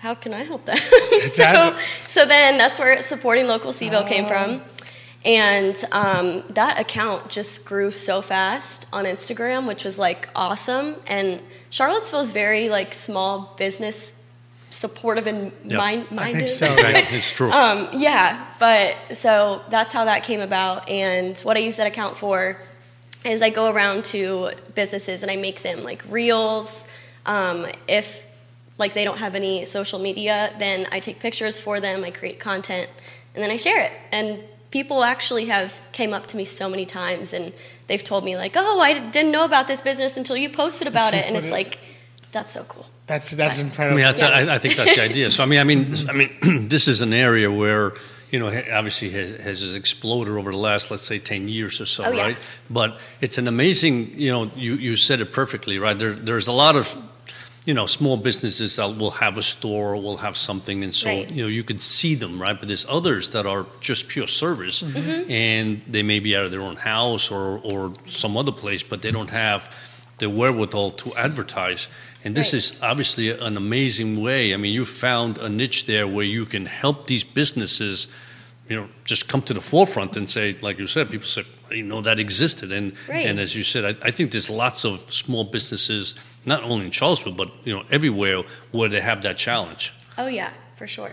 how 0.00 0.14
can 0.14 0.32
I 0.34 0.42
help 0.44 0.64
them? 0.64 0.76
so, 1.32 1.76
so 2.00 2.26
then 2.26 2.56
that's 2.58 2.78
where 2.78 3.00
supporting 3.02 3.46
local 3.46 3.70
Cville 3.72 4.06
came 4.08 4.26
from. 4.26 4.62
And 5.24 5.76
um, 5.92 6.42
that 6.50 6.80
account 6.80 7.28
just 7.28 7.66
grew 7.66 7.90
so 7.90 8.22
fast 8.22 8.86
on 8.92 9.04
Instagram, 9.04 9.68
which 9.68 9.84
was 9.84 9.98
like 9.98 10.28
awesome. 10.34 10.96
And 11.06 11.40
Charlottesville 11.68 12.20
is 12.20 12.30
very 12.30 12.70
like 12.70 12.94
small 12.94 13.54
business 13.58 14.16
supportive 14.70 15.26
and 15.26 15.52
Yeah. 15.64 15.76
mind 15.76 16.06
I 16.10 16.14
minded. 16.14 16.36
think 16.36 16.48
so. 16.48 16.74
Right, 16.82 17.12
it's 17.12 17.32
true. 17.32 17.50
Um, 17.50 17.88
yeah, 17.92 18.46
but 18.58 18.96
so 19.18 19.60
that's 19.68 19.92
how 19.92 20.06
that 20.06 20.22
came 20.22 20.40
about. 20.40 20.88
And 20.88 21.36
what 21.40 21.56
I 21.58 21.60
use 21.60 21.76
that 21.76 21.86
account 21.86 22.16
for 22.16 22.56
is 23.24 23.42
I 23.42 23.50
go 23.50 23.70
around 23.70 24.06
to 24.06 24.52
businesses 24.74 25.22
and 25.22 25.30
I 25.30 25.36
make 25.36 25.60
them 25.60 25.82
like 25.84 26.02
reels. 26.08 26.88
Um, 27.26 27.66
if 27.86 28.26
like 28.80 28.94
they 28.94 29.04
don't 29.04 29.18
have 29.18 29.34
any 29.34 29.64
social 29.64 29.98
media, 29.98 30.52
then 30.58 30.86
I 30.90 30.98
take 31.00 31.20
pictures 31.20 31.60
for 31.60 31.78
them. 31.80 32.02
I 32.04 32.10
create 32.10 32.40
content 32.40 32.88
and 33.34 33.42
then 33.44 33.50
I 33.50 33.56
share 33.56 33.80
it. 33.80 33.92
And 34.10 34.40
people 34.70 35.04
actually 35.04 35.44
have 35.46 35.80
came 35.92 36.12
up 36.12 36.26
to 36.28 36.36
me 36.36 36.44
so 36.44 36.68
many 36.68 36.86
times 36.86 37.32
and 37.32 37.52
they've 37.86 38.02
told 38.02 38.24
me 38.24 38.36
like, 38.36 38.54
"Oh, 38.56 38.80
I 38.80 38.98
didn't 39.10 39.30
know 39.32 39.44
about 39.44 39.66
this 39.68 39.80
business 39.80 40.16
until 40.16 40.36
you 40.36 40.48
posted 40.48 40.88
about 40.88 41.14
it." 41.14 41.26
And 41.26 41.36
it's 41.36 41.50
like, 41.50 41.78
that's 42.32 42.52
so 42.52 42.64
cool. 42.64 42.86
That's 43.06 43.30
that's 43.32 43.58
I 43.58 43.62
incredible. 43.62 43.96
mean, 43.96 44.04
that's, 44.04 44.22
I, 44.22 44.54
I 44.54 44.58
think 44.58 44.76
that's 44.76 44.94
the 44.94 45.02
idea. 45.02 45.30
So, 45.30 45.42
I 45.42 45.46
mean, 45.46 45.58
I 45.58 45.64
mean, 45.64 45.94
I 46.08 46.12
mean, 46.12 46.68
this 46.68 46.86
is 46.88 47.00
an 47.00 47.12
area 47.12 47.50
where 47.50 47.92
you 48.30 48.38
know 48.38 48.46
obviously 48.72 49.10
has, 49.10 49.30
has 49.62 49.74
exploded 49.74 50.34
over 50.34 50.52
the 50.52 50.56
last, 50.56 50.90
let's 50.92 51.04
say, 51.04 51.18
ten 51.18 51.48
years 51.48 51.80
or 51.80 51.86
so, 51.86 52.04
Oh, 52.04 52.12
yeah. 52.12 52.22
right? 52.22 52.36
But 52.70 53.00
it's 53.20 53.36
an 53.38 53.48
amazing. 53.48 54.12
You 54.16 54.30
know, 54.30 54.50
you 54.54 54.74
you 54.74 54.96
said 54.96 55.20
it 55.20 55.32
perfectly, 55.32 55.78
right? 55.80 55.98
There, 55.98 56.12
there's 56.12 56.46
a 56.46 56.52
lot 56.52 56.76
of 56.76 56.96
you 57.66 57.74
know 57.74 57.86
small 57.86 58.16
businesses 58.16 58.76
that 58.76 58.96
will 58.96 59.10
have 59.10 59.36
a 59.38 59.42
store, 59.42 59.94
will 59.96 60.16
have 60.16 60.36
something, 60.36 60.82
and 60.84 60.94
so 60.94 61.08
Right. 61.08 61.30
you 61.30 61.42
know 61.42 61.48
you 61.48 61.62
could 61.62 61.80
see 61.80 62.14
them, 62.14 62.40
right? 62.40 62.58
But 62.58 62.68
there's 62.68 62.86
others 62.88 63.30
that 63.30 63.46
are 63.46 63.66
just 63.80 64.08
pure 64.08 64.26
service, 64.26 64.82
Mm-hmm. 64.82 65.30
and 65.30 65.80
they 65.86 66.02
may 66.02 66.20
be 66.20 66.34
out 66.36 66.44
of 66.46 66.50
their 66.50 66.62
own 66.62 66.76
house 66.76 67.30
or 67.30 67.60
or 67.62 67.92
some 68.06 68.36
other 68.36 68.52
place, 68.52 68.82
but 68.82 69.02
they 69.02 69.10
don't 69.10 69.30
have 69.30 69.68
the 70.18 70.28
wherewithal 70.28 70.90
to 70.92 71.14
advertise. 71.16 71.88
And 72.24 72.34
this 72.34 72.52
Right. 72.52 72.58
is 72.58 72.76
obviously 72.82 73.30
an 73.30 73.56
amazing 73.56 74.20
way. 74.22 74.52
I 74.54 74.56
mean, 74.58 74.74
you 74.74 74.84
found 74.84 75.38
a 75.38 75.48
niche 75.48 75.86
there 75.86 76.06
where 76.06 76.26
you 76.26 76.44
can 76.46 76.66
help 76.66 77.06
these 77.06 77.24
businesses, 77.24 78.08
you 78.68 78.76
know, 78.76 78.88
just 79.04 79.28
come 79.28 79.40
to 79.42 79.54
the 79.54 79.60
forefront 79.62 80.16
and 80.16 80.28
say, 80.28 80.54
like 80.60 80.78
you 80.78 80.86
said, 80.86 81.08
people 81.10 81.26
say, 81.28 81.44
I 81.70 81.74
didn't 81.76 81.88
know 81.88 82.02
that 82.02 82.18
existed. 82.18 82.72
And 82.72 82.92
Right. 83.08 83.26
and 83.26 83.40
as 83.40 83.54
you 83.54 83.64
said, 83.64 83.84
I, 83.84 84.08
I 84.08 84.10
think 84.10 84.30
there's 84.32 84.50
lots 84.50 84.84
of 84.84 85.00
small 85.12 85.44
businesses, 85.44 86.14
not 86.44 86.62
only 86.62 86.86
in 86.86 86.90
Charlottesville, 86.90 87.34
but 87.34 87.50
you 87.64 87.74
know, 87.74 87.84
everywhere 87.90 88.42
where 88.72 88.88
they 88.88 89.00
have 89.00 89.22
that 89.22 89.36
challenge. 89.36 89.92
Oh 90.16 90.26
yeah, 90.26 90.50
for 90.76 90.86
sure. 90.86 91.12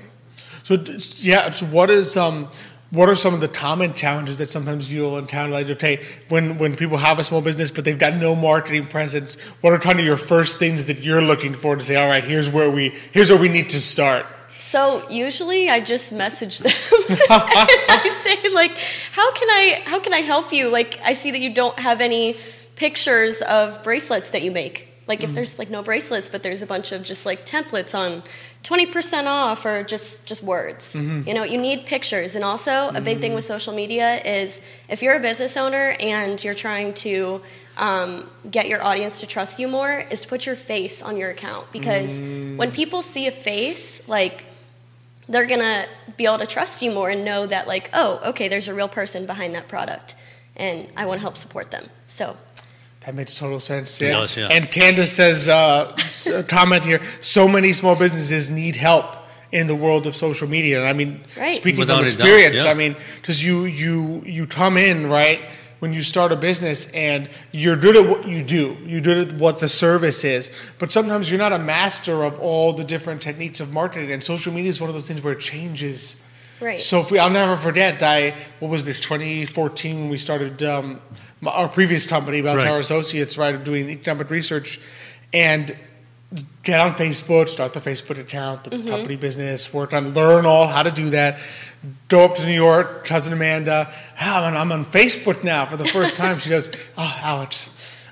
So 0.63 0.76
yeah, 1.18 1.50
so 1.52 1.66
what 1.68 1.90
is 1.90 2.18
um, 2.18 2.48
what 2.92 3.10
are 3.10 3.16
some 3.16 3.34
of 3.34 3.42
the 3.42 3.48
common 3.48 3.94
challenges 3.94 4.38
that 4.38 4.50
sometimes 4.50 4.92
you'll 4.92 5.18
encounter? 5.18 5.52
Like, 5.52 5.70
okay, 5.70 6.04
when 6.30 6.58
when 6.58 6.76
people 6.76 6.98
have 6.98 7.20
a 7.20 7.24
small 7.24 7.42
business 7.42 7.72
but 7.72 7.86
they've 7.86 8.00
got 8.00 8.16
no 8.16 8.36
marketing 8.36 8.88
presence, 8.88 9.36
what 9.62 9.74
are 9.74 9.80
kind 9.80 10.00
of 10.00 10.06
your 10.06 10.18
first 10.18 10.60
things 10.60 10.86
that 10.86 11.00
you're 11.00 11.22
looking 11.22 11.54
for 11.54 11.76
to 11.76 11.84
say, 11.84 11.96
all 11.96 12.08
right, 12.08 12.24
here's 12.24 12.50
where 12.50 12.70
we 12.72 12.90
here's 13.12 13.30
where 13.30 13.40
we 13.40 13.50
need 13.50 13.70
to 13.70 13.82
start? 13.82 14.26
So 14.50 15.10
usually 15.10 15.70
I 15.70 15.80
just 15.80 16.12
message 16.12 16.60
them. 16.60 16.72
and 17.10 17.20
I 17.30 18.20
say 18.24 18.50
like, 18.54 18.78
how 19.12 19.34
can 19.34 19.50
I 19.50 19.82
how 19.86 20.00
can 20.00 20.13
I 20.13 20.20
help 20.20 20.54
you? 20.54 20.70
Like 20.70 21.00
I 21.04 21.13
see 21.13 21.32
that 21.32 21.40
you 21.40 21.54
don't 21.54 21.78
have 21.80 22.02
any 22.02 22.38
pictures 22.76 23.42
of 23.42 23.84
bracelets 23.84 24.32
that 24.32 24.44
you 24.44 24.52
make. 24.52 24.87
Like 25.08 25.24
if 25.24 25.32
mm. 25.32 25.36
there's 25.36 25.58
like 25.58 25.70
no 25.70 25.82
bracelets, 25.82 26.30
but 26.30 26.43
there's 26.43 26.62
a 26.62 26.67
bunch 26.67 26.91
of 26.91 27.04
just 27.04 27.26
like 27.26 27.46
templates 27.46 27.98
on 27.98 28.24
20% 28.63 29.26
off 29.26 29.65
or 29.65 29.84
just 29.84 30.26
just 30.26 30.43
words. 30.43 30.93
Mm-hmm. 30.93 31.28
You 31.28 31.34
know, 31.34 31.43
you 31.43 31.60
need 31.60 31.86
pictures. 31.86 32.36
And 32.36 32.43
also 32.43 32.89
a 32.89 33.02
big 33.02 33.22
thing 33.22 33.32
mm. 33.32 33.36
with 33.36 33.46
social 33.46 33.74
media 33.74 34.22
is 34.24 34.62
if 34.89 35.02
you're 35.02 35.15
a 35.15 35.20
business 35.20 35.56
owner 35.56 35.96
and 36.00 36.43
you're 36.43 36.56
trying 36.56 36.93
to 36.96 37.41
um, 37.78 38.30
get 38.50 38.67
your 38.67 38.84
audience 38.84 39.20
to 39.20 39.28
trust 39.28 39.60
you 39.60 39.67
more, 39.67 40.04
is 40.12 40.22
to 40.22 40.28
put 40.28 40.46
your 40.46 40.56
face 40.56 41.02
on 41.02 41.15
your 41.15 41.30
account. 41.30 41.72
Because 41.72 42.20
mm. 42.20 42.58
when 42.58 42.72
people 42.72 43.02
see 43.02 43.28
a 43.28 43.32
face, 43.32 44.06
like 44.08 44.43
they're 45.30 45.46
gonna 45.46 45.86
be 46.15 46.26
able 46.26 46.39
to 46.39 46.48
trust 46.48 46.82
you 46.82 46.91
more 46.91 47.10
and 47.10 47.26
know 47.26 47.46
that 47.46 47.67
like 47.67 47.89
oh 47.93 48.20
okay 48.26 48.48
there's 48.48 48.67
a 48.67 48.74
real 48.74 48.88
person 48.88 49.26
behind 49.26 49.54
that 49.54 49.67
product 49.67 50.15
and 50.56 50.88
i 50.96 51.06
want 51.06 51.17
to 51.17 51.22
help 51.22 51.38
support 51.38 51.72
them. 51.72 51.86
So 52.06 52.38
That 53.08 53.15
makes 53.15 53.36
total 53.36 53.62
sense. 53.62 54.02
It 54.02 54.10
does, 54.12 54.36
yeah. 54.36 54.50
And 54.52 54.70
Candace 54.70 55.13
says, 55.13 55.48
uh, 55.48 55.93
s- 55.98 56.28
a 56.28 56.43
comment 56.43 56.84
here: 56.84 57.00
so 57.22 57.48
many 57.48 57.72
small 57.72 57.96
businesses 57.96 58.50
need 58.50 58.76
help 58.76 59.15
in 59.54 59.65
the 59.67 59.76
world 59.76 60.06
of 60.06 60.13
social 60.13 60.46
media. 60.46 60.80
And 60.82 60.89
I 60.89 60.91
mean, 60.91 61.24
Right. 61.38 61.56
speaking 61.56 61.80
Without 61.80 62.00
from 62.00 62.06
experience, 62.08 62.65
yeah. 62.65 62.72
I 62.72 62.74
mean, 62.74 62.98
because 63.15 63.46
you 63.46 63.63
you 63.63 64.22
you 64.26 64.46
come 64.46 64.76
in 64.76 65.08
right 65.08 65.50
when 65.80 65.93
you 65.93 66.02
start 66.02 66.34
a 66.34 66.36
business 66.36 66.88
and 66.93 67.30
you're 67.54 67.78
good 67.78 67.96
at 67.96 68.06
what 68.06 68.28
you 68.28 68.43
do, 68.43 68.76
you're 68.86 69.00
good 69.00 69.17
at 69.32 69.34
what 69.39 69.60
the 69.60 69.70
service 69.70 70.26
is, 70.26 70.52
but 70.78 70.91
sometimes 70.91 71.32
you're 71.32 71.39
not 71.39 71.54
a 71.54 71.60
master 71.60 72.24
of 72.26 72.38
all 72.41 72.74
the 72.74 72.84
different 72.84 73.22
techniques 73.22 73.62
of 73.62 73.72
marketing. 73.72 74.12
And 74.12 74.22
social 74.22 74.52
media 74.52 74.70
is 74.72 74.82
one 74.82 74.89
of 74.89 74.96
those 74.96 75.08
things 75.08 75.24
where 75.24 75.32
it 75.32 75.39
changes. 75.39 76.17
Right. 76.60 76.82
So 76.82 77.00
if 77.00 77.12
we, 77.12 77.20
I'll 77.20 77.30
never 77.30 77.56
forget. 77.56 78.04
I 78.04 78.36
what 78.60 78.70
was 78.70 78.84
this 78.84 79.00
2014 79.00 79.96
when 80.02 80.10
we 80.10 80.17
started 80.17 80.62
um, 80.63 81.00
my, 81.10 81.27
our 81.50 81.68
previous 81.70 82.08
company, 82.08 82.42
Bell 82.42 82.56
Right. 82.56 82.64
Tower 82.66 82.80
Associates, 82.80 83.38
right, 83.38 83.62
doing 83.64 83.90
economic 83.90 84.30
research, 84.30 84.80
and 85.34 85.76
get 86.64 86.80
on 86.80 86.92
Facebook, 86.92 87.48
start 87.48 87.74
the 87.74 87.80
Facebook 87.80 88.20
account, 88.20 88.66
the 88.66 88.72
company 88.84 89.16
business, 89.16 89.74
work 89.74 89.94
on, 89.94 90.14
learn 90.14 90.46
all 90.46 90.68
how 90.68 90.84
to 90.84 90.92
do 90.92 91.12
that. 91.12 91.40
Go 92.10 92.26
up 92.26 92.36
to 92.36 92.46
New 92.46 92.52
York, 92.54 93.06
cousin 93.06 93.34
Amanda. 93.34 93.92
"Ah, 94.20 94.46
I'm 94.46 94.54
on, 94.56 94.58
I'm 94.58 94.72
on 94.72 94.86
Facebook 94.86 95.44
now 95.44 95.66
for 95.66 95.78
the 95.78 95.86
first 95.86 96.16
time. 96.24 96.40
She 96.40 96.50
goes, 96.50 96.70
"Oh, 96.98 97.20
Alex." 97.24 97.70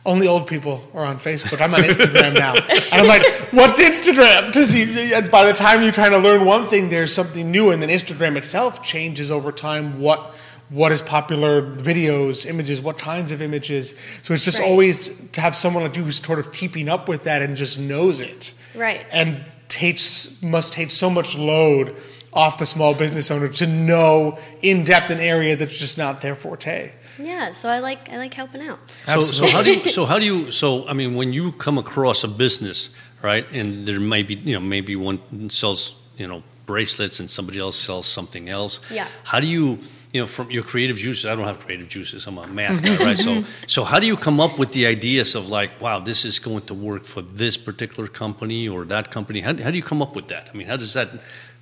Only 0.07 0.27
old 0.27 0.45
people 0.45 0.87
are 0.93 1.03
on 1.03 1.15
Facebook. 1.17 1.59
I'm 1.61 1.73
on 1.73 1.81
Instagram 1.81 2.37
now. 2.37 2.53
And 2.53 2.93
I'm 2.93 3.07
like, 3.07 3.23
what's 3.51 3.81
Instagram? 3.81 4.45
Because 4.53 5.29
by 5.31 5.45
the 5.45 5.53
time 5.53 5.81
you 5.81 5.91
kind 5.91 6.13
of 6.13 6.21
learn 6.21 6.45
one 6.45 6.67
thing, 6.67 6.89
there's 6.89 7.11
something 7.11 7.49
new, 7.49 7.71
and 7.71 7.81
then 7.81 7.89
Instagram 7.89 8.37
itself 8.37 8.83
changes 8.83 9.31
over 9.31 9.51
time. 9.51 9.99
What 9.99 10.35
what 10.69 10.91
is 10.91 11.01
popular 11.01 11.61
videos, 11.61 12.45
images, 12.45 12.81
what 12.81 12.97
kinds 12.97 13.31
of 13.31 13.41
images. 13.41 13.93
So 14.23 14.33
it's 14.33 14.43
just 14.45 14.59
Right. 14.59 14.67
always 14.67 15.09
to 15.33 15.41
have 15.41 15.55
someone 15.55 15.83
like 15.83 15.95
you 15.95 16.03
who's 16.03 16.17
sort 16.23 16.39
of 16.39 16.51
keeping 16.51 16.89
up 16.89 17.07
with 17.07 17.23
that 17.25 17.41
and 17.41 17.55
just 17.55 17.79
knows 17.79 18.19
it. 18.21 18.53
Right. 18.75 19.05
And 19.11 19.49
takes 19.67 20.41
must 20.41 20.73
take 20.73 20.91
so 20.91 21.09
much 21.09 21.35
load 21.37 21.95
off 22.33 22.57
the 22.57 22.65
small 22.65 22.93
business 22.93 23.31
owner 23.31 23.47
to 23.47 23.65
know 23.67 24.37
in 24.61 24.83
depth 24.83 25.09
an 25.09 25.19
area 25.19 25.55
that's 25.55 25.77
just 25.79 25.97
not 25.97 26.21
their 26.21 26.35
forte. 26.35 26.91
yeah 27.17 27.53
so 27.53 27.69
i 27.69 27.79
like 27.79 28.09
i 28.11 28.17
like 28.17 28.33
helping 28.33 28.61
out 28.61 28.77
So, 29.05 29.21
so 29.23 29.47
how 29.47 29.63
do 29.63 29.71
you? 29.71 29.89
So 29.97 30.05
how 30.05 30.19
do 30.19 30.25
you? 30.25 30.51
So 30.51 30.87
I 30.87 30.93
mean, 30.93 31.15
when 31.15 31.31
you 31.33 31.51
come 31.53 31.77
across 31.77 32.23
a 32.23 32.27
business, 32.27 32.89
right, 33.21 33.45
and 33.53 33.85
there 33.85 33.99
may 34.01 34.23
be, 34.23 34.35
you 34.35 34.53
know, 34.53 34.59
maybe 34.59 34.95
one 34.97 35.19
sells, 35.49 35.95
you 36.17 36.27
know, 36.27 36.43
bracelets 36.65 37.19
and 37.21 37.29
somebody 37.29 37.59
else 37.59 37.77
sells 37.77 38.05
something 38.05 38.49
else. 38.49 38.79
Yeah. 38.91 39.07
How 39.23 39.39
do 39.39 39.47
you? 39.47 39.79
You 40.15 40.21
know, 40.21 40.27
from 40.27 40.49
your 40.49 40.63
creative 40.63 40.97
juices, 40.97 41.25
I 41.25 41.35
don't 41.35 41.43
have 41.45 41.59
creative 41.59 41.89
juices. 41.89 42.25
I'm 42.25 42.37
a 42.37 42.47
math 42.47 42.81
guy, 42.81 42.89
mm-hmm, 42.89 43.03
right? 43.03 43.17
So, 43.17 43.31
mm-hmm. 43.31 43.51
so 43.67 43.83
how 43.83 43.99
do 43.99 44.07
you 44.07 44.15
come 44.15 44.39
up 44.39 44.57
with 44.57 44.71
the 44.71 44.85
ideas 44.85 45.35
of 45.35 45.49
like, 45.49 45.71
wow, 45.81 45.99
this 45.99 46.23
is 46.23 46.39
going 46.39 46.63
to 46.67 46.73
work 46.73 47.03
for 47.03 47.21
this 47.21 47.57
particular 47.57 48.07
company 48.07 48.61
or 48.73 48.85
that 48.85 49.11
company? 49.11 49.41
How, 49.41 49.53
how 49.65 49.71
do 49.71 49.77
you 49.81 49.83
come 49.83 50.01
up 50.01 50.15
with 50.15 50.29
that? 50.29 50.49
I 50.53 50.55
mean, 50.57 50.67
how 50.67 50.77
does 50.77 50.93
that 50.93 51.09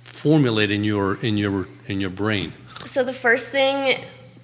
formulate 0.04 0.70
in 0.70 0.84
your 0.84 1.16
in 1.28 1.36
your 1.36 1.66
in 1.88 2.00
your 2.00 2.10
brain? 2.10 2.52
So 2.84 3.02
the 3.02 3.12
first 3.12 3.50
thing 3.50 3.98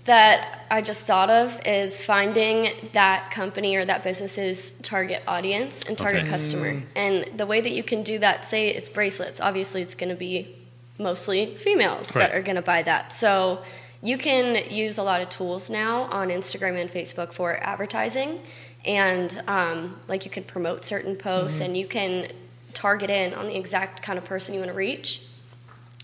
that 0.06 0.66
I 0.72 0.82
just 0.82 1.06
thought 1.06 1.30
of 1.30 1.60
is 1.64 2.02
finding 2.04 2.70
that 2.94 3.30
company 3.30 3.76
or 3.76 3.84
that 3.84 4.02
business's 4.02 4.72
target 4.82 5.22
audience 5.28 5.84
and 5.84 5.96
target 5.96 6.22
Okay. 6.22 6.30
customer. 6.30 6.72
Mm. 6.72 6.82
And 6.96 7.38
the 7.38 7.46
way 7.46 7.60
that 7.60 7.70
you 7.78 7.84
can 7.84 8.02
do 8.02 8.18
that, 8.18 8.44
say 8.44 8.70
it's 8.70 8.88
bracelets, 8.88 9.40
obviously 9.40 9.82
it's 9.82 9.94
going 9.94 10.10
to 10.10 10.16
be 10.16 10.56
mostly 10.98 11.54
females 11.56 12.16
Right. 12.16 12.22
that 12.28 12.36
are 12.36 12.42
going 12.42 12.56
to 12.56 12.62
buy 12.74 12.82
that. 12.82 13.14
So 13.14 13.62
you 14.02 14.16
can 14.16 14.70
use 14.70 14.98
a 14.98 15.02
lot 15.02 15.20
of 15.20 15.28
tools 15.28 15.68
now 15.68 16.04
on 16.04 16.28
Instagram 16.28 16.80
and 16.80 16.90
Facebook 16.90 17.32
for 17.32 17.58
advertising. 17.62 18.40
And 18.84 19.42
um, 19.46 20.00
like 20.08 20.24
you 20.24 20.30
can 20.30 20.44
promote 20.44 20.84
certain 20.84 21.16
posts 21.16 21.60
and 21.60 21.76
you 21.76 21.86
can 21.86 22.32
target 22.72 23.10
in 23.10 23.34
on 23.34 23.46
the 23.46 23.56
exact 23.56 24.02
kind 24.02 24.18
of 24.18 24.24
person 24.24 24.54
you 24.54 24.60
want 24.60 24.70
to 24.70 24.76
reach. 24.76 25.26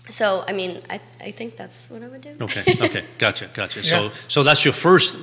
So, 0.09 0.43
I 0.47 0.53
mean, 0.53 0.81
I, 0.89 1.01
I 1.19 1.31
think 1.31 1.57
that's 1.57 1.89
what 1.89 2.03
I 2.03 2.07
would 2.07 2.21
do. 2.21 2.37
Okay, 2.39 2.63
okay, 2.81 3.03
gotcha, 3.17 3.49
gotcha. 3.53 3.81
Yeah. 3.81 3.89
So, 3.89 4.11
so 4.27 4.43
that's 4.43 4.63
your 4.63 4.73
first 4.73 5.17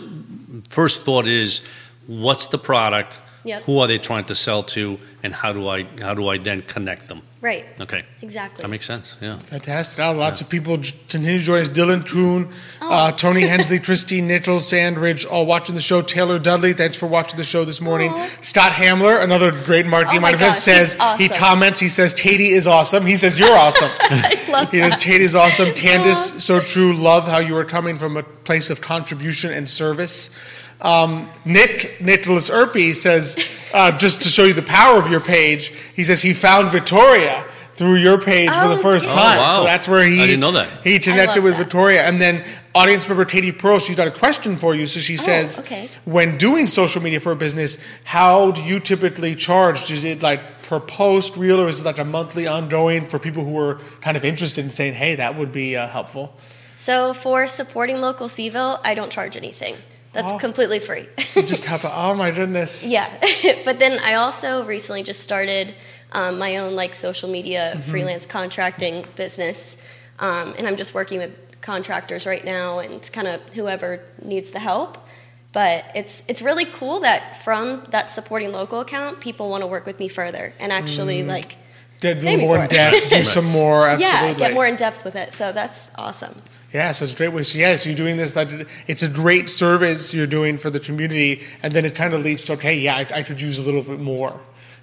first 0.69 1.03
thought 1.03 1.27
is, 1.27 1.63
what's 2.07 2.49
the 2.49 2.59
product? 2.59 3.19
Yep. 3.45 3.63
Who 3.65 3.79
are 3.79 3.87
they 3.87 3.99
trying 3.99 4.25
to 4.27 4.35
sell 4.35 4.63
to, 4.63 4.99
and 5.23 5.33
how 5.35 5.53
do 5.53 5.69
I 5.69 5.85
how 6.01 6.15
do 6.15 6.29
I 6.29 6.39
then 6.39 6.63
connect 6.63 7.09
them? 7.09 7.23
Right. 7.45 7.67
Okay, 7.79 8.05
Exactly. 8.23 8.63
that 8.63 8.69
makes 8.69 8.87
sense. 8.87 9.17
Yeah. 9.21 9.39
Fantastic. 9.39 10.03
Oh, 10.03 10.13
lots 10.13 10.41
of 10.41 10.49
people 10.49 10.79
j- 10.79 10.95
continue 11.11 11.39
to 11.41 11.45
join 11.45 11.61
us. 11.61 11.69
Dylan 11.69 12.09
Kuhn, 12.09 12.49
uh, 12.81 13.11
Oh. 13.13 13.15
Tony 13.15 13.43
Hensley, 13.43 13.79
Christine 13.79 14.27
Nichols, 14.27 14.67
Sandridge, 14.67 15.27
all 15.27 15.45
watching 15.45 15.75
the 15.75 15.81
show. 15.83 16.01
Taylor 16.01 16.39
Dudley, 16.39 16.73
thanks 16.73 16.97
for 16.97 17.07
watching 17.07 17.37
the 17.37 17.45
show 17.45 17.67
this 17.67 17.83
morning. 17.83 18.13
Aw. 18.15 18.29
Scott 18.41 18.73
Hamler, 18.73 19.23
another 19.23 19.51
great 19.53 19.85
marketing 19.87 20.21
Oh 20.21 20.23
my 20.23 20.29
manager, 20.31 20.47
gosh, 20.47 20.57
says 20.59 20.97
awesome. 20.99 21.21
he 21.21 21.29
comments. 21.29 21.79
He 21.79 21.91
says 21.91 22.15
Katie 22.15 22.49
is 22.53 22.67
awesome. 22.67 23.05
He 23.05 23.17
says 23.17 23.39
you're 23.39 23.55
awesome. 23.59 23.91
I 24.01 24.41
love 24.51 24.71
He 24.71 24.79
goes, 24.79 24.93
that. 24.93 25.01
Katie 25.01 25.25
is 25.25 25.37
awesome. 25.37 25.75
Candace, 25.75 26.43
so 26.43 26.61
true. 26.61 26.95
Love 26.97 27.29
how 27.29 27.41
you 27.41 27.55
are 27.59 27.65
coming 27.67 27.99
from 27.99 28.17
a 28.17 28.23
place 28.23 28.71
of 28.71 28.81
contribution 28.81 29.53
and 29.53 29.69
service. 29.69 30.31
Um, 30.85 31.31
Nick 31.45 31.99
Nickolas 31.99 32.51
Urpí 32.51 32.95
says, 32.95 33.37
uh, 33.73 33.91
just 33.97 34.23
to 34.23 34.29
show 34.29 34.45
you 34.45 34.53
the 34.53 34.63
power 34.63 34.99
of 34.99 35.11
your 35.11 35.21
page, 35.21 35.69
he 35.97 36.05
says 36.05 36.21
he 36.23 36.35
found 36.35 36.71
Victoria 36.71 37.45
through 37.75 37.97
your 37.97 38.21
page 38.21 38.51
for 38.51 38.69
the 38.69 38.75
Oh, 38.75 38.79
first 38.79 39.11
Oh, 39.11 39.15
time. 39.15 39.39
wow. 39.39 39.57
So 39.57 39.65
that's 39.65 39.89
where 39.89 40.05
he 40.07 40.23
I 40.23 40.27
didn't 40.27 40.41
know 40.41 40.53
that. 40.53 40.69
he 40.85 40.99
connected 41.01 41.43
with 41.43 41.55
that. 41.55 41.59
Victoria, 41.59 42.03
and 42.05 42.21
then 42.21 42.45
audience 42.75 43.09
member 43.09 43.25
Katie 43.25 43.51
Pearl. 43.51 43.79
She's 43.81 43.97
got 43.97 44.07
a 44.07 44.13
question 44.13 44.55
for 44.57 44.75
you. 44.77 44.87
So 44.87 45.01
she 45.01 45.17
says, 45.17 45.59
Oh, 45.59 45.63
okay. 45.63 45.89
when 46.05 46.37
doing 46.37 46.67
social 46.69 47.03
media 47.03 47.19
for 47.19 47.33
a 47.33 47.37
business, 47.37 47.79
how 48.05 48.53
do 48.53 48.63
you 48.63 48.79
typically 48.79 49.35
charge? 49.35 49.91
Is 49.91 50.05
it 50.05 50.23
like 50.23 50.63
per 50.63 50.79
post, 50.79 51.37
real 51.37 51.61
or 51.61 51.67
is 51.67 51.81
it 51.81 51.85
like 51.85 51.99
a 51.99 52.05
monthly 52.05 52.47
ongoing 52.47 53.07
for 53.07 53.19
people 53.19 53.43
who 53.45 53.59
are 53.59 53.81
kind 54.03 54.17
of 54.17 54.25
interested 54.25 54.63
in 54.65 54.71
saying, 54.71 54.95
hey, 54.95 55.17
that 55.17 55.35
would 55.37 55.51
be 55.51 55.77
uh, 55.77 55.89
helpful? 55.89 56.37
So 56.77 57.13
for 57.15 57.47
supporting 57.49 58.01
local 58.01 58.29
CVille, 58.29 58.79
I 58.85 58.95
don't 58.95 59.11
charge 59.11 59.37
anything. 59.37 59.75
That's 60.15 60.33
Oh. 60.33 60.39
completely 60.39 60.79
free. 60.81 61.07
You 61.35 61.43
just 61.55 61.67
have 61.67 61.83
to, 61.83 61.93
oh 61.95 62.15
my 62.15 62.31
goodness. 62.31 62.85
yeah. 62.87 63.07
but 63.65 63.79
then 63.79 63.99
I 63.99 64.15
also 64.15 64.65
recently 64.65 65.03
just 65.03 65.21
started 65.21 65.75
um, 66.13 66.39
my 66.39 66.57
own 66.59 66.75
like 66.77 66.95
social 66.95 67.29
media 67.29 67.73
Mm-hmm. 67.75 67.91
freelance 67.91 68.25
contracting 68.27 69.05
business, 69.17 69.77
um, 70.21 70.55
and 70.57 70.67
I'm 70.69 70.77
just 70.77 70.95
working 70.95 71.19
with 71.19 71.33
contractors 71.61 72.27
right 72.27 72.45
now 72.45 72.79
and 72.79 73.03
kind 73.13 73.27
of 73.27 73.41
whoever 73.55 74.01
needs 74.23 74.51
the 74.53 74.61
help. 74.61 74.99
But 75.53 75.85
it's 75.95 76.23
it's 76.29 76.43
really 76.43 76.65
cool 76.67 77.01
that 77.01 77.43
from 77.45 77.85
that 77.91 78.11
supporting 78.11 78.53
local 78.53 78.81
account, 78.81 79.21
people 79.21 79.49
want 79.51 79.63
to 79.63 79.67
work 79.67 79.87
with 79.87 79.99
me 79.99 80.09
further 80.09 80.53
and 80.61 80.73
actually 80.73 81.23
Mm. 81.23 81.29
like 81.29 81.57
Get 82.01 82.19
a 82.19 82.21
Pay 82.21 82.37
little 82.37 82.39
me 82.39 82.45
more 82.47 82.59
in 82.59 82.69
depth, 82.69 83.11
do 83.11 83.23
some 83.37 83.45
more. 83.47 83.87
Absolutely. 83.89 84.29
yeah 84.29 84.35
get 84.35 84.53
more 84.55 84.67
in 84.67 84.77
depth 84.77 85.05
with 85.05 85.17
it. 85.17 85.33
So 85.33 85.53
that's 85.53 85.91
awesome. 85.97 86.43
Yeah, 86.75 86.91
so 86.91 87.05
it's 87.05 87.15
a 87.15 87.17
great 87.17 87.33
way. 87.33 87.45
So 87.45 87.57
yes, 87.57 87.87
you're 87.87 87.95
doing 87.95 88.17
this. 88.17 88.35
That 88.35 88.49
it's 88.89 89.05
a 89.05 89.09
great 89.09 89.49
service 89.49 90.13
you're 90.13 90.27
doing 90.27 90.59
for 90.59 90.71
the 90.71 90.81
community, 90.81 91.43
and 91.63 91.73
then 91.73 91.85
it 91.85 91.95
kind 91.95 92.13
of 92.13 92.23
leads 92.25 92.45
to 92.47 92.55
okay, 92.55 92.77
yeah, 92.77 92.97
I, 92.97 93.21
I 93.21 93.23
could 93.23 93.41
use 93.41 93.59
a 93.59 93.63
little 93.63 93.83
bit 93.83 94.01
more 94.01 94.41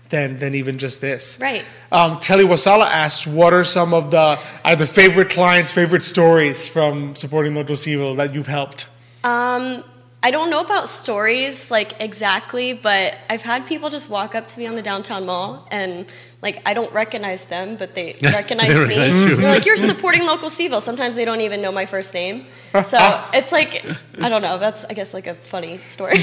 than 0.08 0.38
than 0.38 0.56
even 0.56 0.78
just 0.78 1.02
this. 1.02 1.38
Right. 1.42 1.66
Um, 1.92 2.22
Kelly 2.22 2.46
Wasala 2.46 2.86
asked, 2.86 3.28
what 3.28 3.54
are 3.54 3.66
some 3.66 3.94
of 3.94 4.10
the 4.10 4.40
either 4.64 4.86
favorite 4.86 5.32
clients, 5.32 5.74
favorite 5.74 6.06
stories 6.06 6.66
from 6.66 7.14
supporting 7.16 7.56
local 7.56 7.76
Cville 7.76 8.16
that 8.16 8.34
you've 8.34 8.48
helped? 8.48 8.88
Um, 9.26 9.84
I 10.24 10.30
don't 10.30 10.52
know 10.52 10.60
about 10.62 10.88
stories 10.88 11.72
like 11.72 12.00
exactly, 12.00 12.74
but 12.74 13.16
I've 13.30 13.42
had 13.42 13.66
people 13.66 13.90
just 13.90 14.08
walk 14.08 14.36
up 14.36 14.46
to 14.48 14.60
me 14.60 14.68
on 14.68 14.76
the 14.76 14.84
downtown 14.84 15.26
mall 15.26 15.68
and 15.72 16.06
like 16.44 16.62
I 16.66 16.74
don't 16.76 16.92
recognize 16.94 17.46
them, 17.48 17.76
but 17.76 17.96
they 17.96 18.16
recognize 18.24 18.68
They 18.68 18.88
me. 18.88 19.20
you. 19.20 19.36
They're 19.36 19.52
like, 19.52 19.66
"You're 19.66 19.78
supporting 19.78 20.26
local 20.26 20.50
Cville." 20.50 20.82
Sometimes 20.82 21.16
they 21.16 21.26
don't 21.26 21.42
even 21.42 21.60
know 21.62 21.72
my 21.72 21.86
first 21.88 22.14
name, 22.14 22.46
so 22.72 23.24
it's 23.34 23.52
like 23.52 23.84
I 24.20 24.30
don't 24.30 24.44
know. 24.44 24.60
That's 24.60 24.84
I 24.86 24.94
guess 24.94 25.14
like 25.14 25.26
a 25.28 25.34
funny 25.36 25.80
story. 25.90 26.20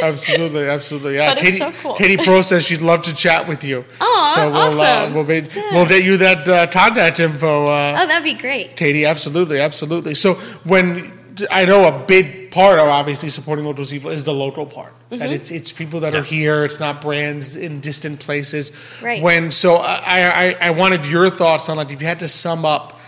Absolutely, 0.00 0.68
absolutely. 0.68 1.16
Yeah, 1.16 1.30
But 1.34 1.42
it's 1.42 1.58
Katie, 1.58 1.58
so 1.58 1.82
cool. 1.82 1.94
Katie 1.94 2.16
Pro 2.24 2.40
says 2.42 2.64
she'd 2.64 2.82
love 2.82 3.02
to 3.02 3.14
chat 3.14 3.46
with 3.48 3.64
you. 3.64 3.84
Aw, 4.00 4.32
so 4.34 4.50
we'll 4.50 4.80
uh, 4.80 5.10
we'll, 5.12 5.24
be, 5.24 5.46
Yeah. 5.54 5.72
we'll 5.74 5.86
get 5.86 6.04
you 6.04 6.16
that 6.18 6.48
uh, 6.48 6.66
contact 6.68 7.20
info. 7.20 7.66
Uh, 7.66 7.98
oh, 8.00 8.06
that'd 8.06 8.24
be 8.24 8.32
great. 8.34 8.76
Katie, 8.76 9.04
absolutely, 9.04 9.60
absolutely. 9.60 10.14
So 10.14 10.34
when 10.64 11.12
I 11.50 11.64
know 11.66 11.86
a 11.86 12.04
big 12.06 12.41
part 12.52 12.78
of 12.78 12.88
obviously 12.88 13.28
supporting 13.28 13.64
local 13.64 13.82
is 13.82 14.24
the 14.24 14.32
local 14.32 14.66
part. 14.66 14.92
Mm-hmm. 15.10 15.18
That 15.18 15.30
it's 15.30 15.50
it's 15.50 15.72
people 15.72 16.00
that 16.00 16.14
are 16.14 16.22
here. 16.22 16.64
It's 16.64 16.78
not 16.78 17.00
brands 17.00 17.56
in 17.56 17.80
distant 17.80 18.20
places. 18.20 18.70
Right. 19.02 19.20
When 19.20 19.50
so 19.50 19.76
I 19.76 20.52
I, 20.52 20.56
I 20.60 20.70
wanted 20.70 21.04
your 21.06 21.30
thoughts 21.30 21.68
on 21.68 21.76
like 21.76 21.90
if 21.90 22.00
you 22.00 22.06
had 22.06 22.20
to 22.20 22.28
sum 22.28 22.64
up 22.64 23.00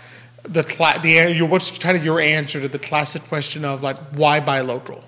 the 0.43 0.63
cla- 0.63 0.99
the 1.01 1.33
your 1.33 1.47
what's 1.47 1.77
kind 1.77 1.97
of 1.97 2.03
your 2.03 2.19
answer 2.19 2.59
to 2.59 2.67
the 2.67 2.79
classic 2.79 3.23
question 3.23 3.63
of 3.63 3.81
like 3.81 3.97
why 4.15 4.41
buy 4.41 4.59
local. 4.59 5.03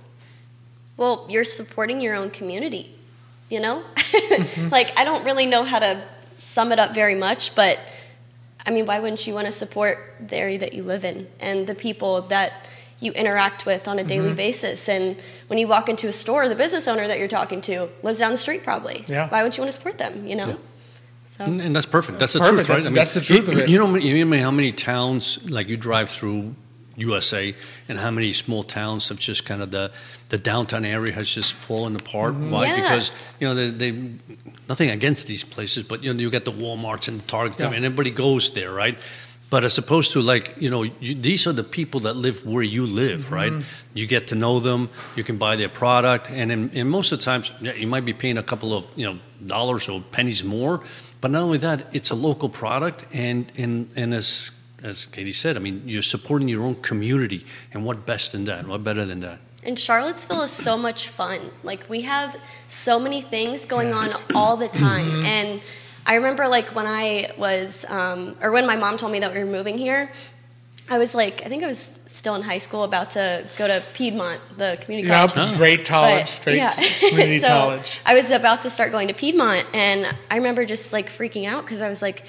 Well, 0.98 1.28
you're 1.30 1.44
supporting 1.44 2.02
your 2.02 2.16
own 2.16 2.32
community, 2.32 2.92
you 3.50 3.60
know? 3.60 3.84
like, 4.72 4.92
I 4.98 5.04
don't 5.04 5.24
really 5.26 5.46
know 5.46 5.64
how 5.64 5.78
to 5.78 6.04
sum 6.34 6.72
it 6.72 6.80
up 6.80 6.96
very 6.96 7.14
much, 7.14 7.54
but 7.56 7.80
I 8.66 8.72
mean, 8.72 8.88
why 8.88 9.00
wouldn't 9.00 9.26
you 9.28 9.36
want 9.36 9.46
to 9.46 9.52
support 9.52 10.00
the 10.20 10.36
area 10.36 10.58
that 10.58 10.74
you 10.74 10.82
live 10.82 11.06
in 11.06 11.28
and 11.40 11.68
the 11.68 11.76
people 11.76 12.24
that 12.24 12.67
you 13.00 13.12
interact 13.12 13.66
with 13.66 13.88
on 13.88 14.00
a 14.00 14.04
daily 14.04 14.28
mm-hmm. 14.28 14.36
basis? 14.36 14.90
And 14.90 15.18
when 15.48 15.60
you 15.60 15.68
walk 15.68 15.90
into 15.90 16.08
a 16.08 16.12
store, 16.12 16.48
the 16.50 16.56
business 16.56 16.88
owner 16.88 17.08
that 17.08 17.20
you're 17.20 17.28
talking 17.28 17.62
to 17.62 17.90
lives 18.04 18.20
down 18.20 18.32
the 18.32 18.38
street 18.38 18.64
probably. 18.64 19.06
Yeah. 19.08 19.30
Why 19.30 19.40
wouldn't 19.40 19.58
you 19.58 19.64
want 19.64 19.74
to 19.74 19.78
support 19.78 19.98
them, 19.98 20.26
you 20.26 20.36
know? 20.36 20.58
So, 21.38 21.46
And, 21.46 21.62
and 21.62 21.76
that's 21.76 21.86
perfect. 21.86 22.20
That's 22.20 22.34
the 22.34 22.40
Perfect. 22.40 22.66
truth, 22.66 22.70
right? 22.70 22.84
That's- 22.84 22.96
that's 22.96 23.12
the 23.12 23.22
truth 23.22 23.48
you, 23.48 23.54
of 23.54 23.60
it. 23.60 23.70
You 23.70 23.78
know, 23.78 23.96
you 23.96 24.26
know 24.26 24.42
how 24.42 24.52
many 24.52 24.72
towns 24.72 25.40
like 25.50 25.68
you 25.68 25.78
drive 25.78 26.10
through 26.10 26.56
USA, 26.98 27.54
and 27.88 28.00
how 28.00 28.10
many 28.10 28.34
small 28.34 28.64
towns 28.64 29.10
have 29.10 29.20
just 29.20 29.46
kind 29.46 29.62
of 29.62 29.70
the 29.72 29.92
the 30.30 30.38
downtown 30.38 30.84
area 30.84 31.14
has 31.14 31.30
just 31.30 31.54
fallen 31.54 31.96
apart. 31.96 32.34
Mm-hmm. 32.34 32.52
Why? 32.52 32.66
Yeah. 32.66 32.82
Because 32.82 33.12
you 33.40 33.48
know 33.48 33.54
they, 33.54 33.70
they 33.70 34.12
nothing 34.68 34.90
against 34.90 35.28
these 35.28 35.44
places, 35.44 35.84
but 35.84 36.04
you 36.04 36.14
know 36.14 36.20
you 36.20 36.32
get 36.32 36.46
the 36.46 36.52
WalMarts 36.52 37.08
and 37.08 37.22
the 37.22 37.28
Targets, 37.28 37.62
Yeah. 37.62 37.68
and 37.72 37.86
everybody 37.86 38.10
goes 38.10 38.52
there, 38.54 38.74
right? 38.74 38.98
But 39.50 39.64
as 39.64 39.78
opposed 39.78 40.12
to 40.12 40.22
like 40.22 40.56
you 40.60 40.70
know 40.70 40.84
you, 40.84 41.16
these 41.16 41.48
are 41.48 41.54
the 41.54 41.64
people 41.64 42.02
that 42.02 42.16
live 42.16 42.46
where 42.46 42.64
you 42.64 42.86
live, 42.86 43.26
mm-hmm. 43.26 43.34
right? 43.34 43.54
You 43.94 44.06
get 44.06 44.28
to 44.28 44.36
know 44.36 44.60
them, 44.60 44.90
you 45.16 45.24
can 45.24 45.38
buy 45.38 45.56
their 45.56 45.70
product, 45.70 46.30
and 46.30 46.52
in, 46.52 46.72
and 46.74 46.90
most 46.90 47.12
of 47.12 47.20
the 47.20 47.26
times 47.26 47.52
yeah, 47.62 47.74
you 47.74 47.88
might 47.88 48.06
be 48.06 48.14
paying 48.14 48.38
a 48.38 48.44
couple 48.44 48.74
of 48.74 48.86
you 48.96 49.06
know 49.06 49.20
dollars 49.46 49.88
or 49.88 50.02
pennies 50.12 50.44
more, 50.44 50.82
but 51.22 51.32
not 51.32 51.44
only 51.44 51.60
that, 51.60 51.88
it's 51.94 52.10
a 52.10 52.16
local 52.16 52.50
product, 52.50 53.06
and 53.14 53.52
and 53.58 53.90
and 53.96 54.14
as 54.14 54.52
as 54.84 55.06
Katie 55.06 55.34
said, 55.34 55.56
I 55.56 55.60
mean 55.60 55.82
you're 55.86 56.02
supporting 56.02 56.50
your 56.50 56.64
own 56.64 56.76
community, 56.76 57.46
and 57.74 57.86
what 57.86 58.06
best 58.06 58.34
than 58.34 58.44
that? 58.46 58.68
What 58.68 58.84
better 58.84 59.06
than 59.06 59.22
that? 59.22 59.40
And 59.64 59.78
Charlottesville 59.78 60.44
is 60.44 60.52
so 60.52 60.78
much 60.78 61.10
fun. 61.10 61.40
Like 61.64 61.90
we 61.90 62.02
have 62.02 62.36
so 62.68 63.00
many 63.00 63.22
things 63.22 63.66
going 63.66 63.94
on 63.94 64.08
all 64.36 64.56
the 64.56 64.68
time. 64.68 65.06
Mm-hmm. 65.06 65.26
And 65.26 65.62
I 66.08 66.16
remember 66.16 66.48
like 66.48 66.74
when 66.74 66.88
I 66.88 67.32
was, 67.38 67.86
um, 67.90 68.38
or 68.42 68.52
when 68.52 68.66
my 68.66 68.78
mom 68.78 68.98
told 68.98 69.12
me 69.12 69.20
that 69.20 69.34
we 69.34 69.40
were 69.40 69.46
moving 69.60 69.78
here, 69.78 70.10
I 70.90 70.98
was 71.00 71.14
like, 71.14 71.46
I 71.46 71.50
think 71.50 71.64
I 71.64 71.68
was 71.68 72.00
still 72.08 72.36
in 72.36 72.42
high 72.44 72.60
school, 72.60 72.84
about 72.86 73.12
to 73.12 73.46
go 73.58 73.68
to 73.68 73.84
Piedmont, 73.94 74.40
the 74.58 74.78
community 74.82 75.10
Yeah, 75.10 75.28
college. 75.28 75.58
great 75.58 75.86
college, 75.86 76.42
great 76.44 76.56
yeah. 76.56 76.72
community 77.10 77.40
so 77.40 77.48
college. 77.50 78.00
I 78.06 78.16
was 78.16 78.30
about 78.30 78.62
to 78.62 78.70
start 78.70 78.92
going 78.94 79.10
to 79.10 79.14
Piedmont, 79.14 79.66
and 79.74 80.08
I 80.32 80.38
remember 80.38 80.64
just 80.66 80.94
like 80.94 81.10
freaking 81.10 81.46
out 81.46 81.66
because 81.66 81.82
I 81.82 81.90
was 81.90 82.02
like, 82.02 82.24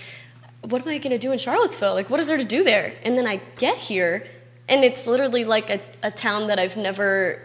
"What 0.62 0.83
am 0.83 0.89
I 0.89 0.99
going 0.99 1.12
to 1.12 1.18
do 1.18 1.31
in 1.31 1.39
Charlottesville? 1.39 1.95
Like, 1.95 2.11
what 2.11 2.18
is 2.18 2.26
there 2.26 2.37
to 2.37 2.45
do 2.45 2.64
there?" 2.64 2.93
And 3.05 3.16
then 3.16 3.29
I 3.29 3.37
get 3.59 3.76
here, 3.76 4.26
and 4.68 4.83
it's 4.83 5.07
literally 5.07 5.45
like 5.45 5.70
a, 5.70 5.79
a 6.03 6.11
town 6.11 6.49
that 6.49 6.59
I've 6.59 6.76
never 6.76 7.41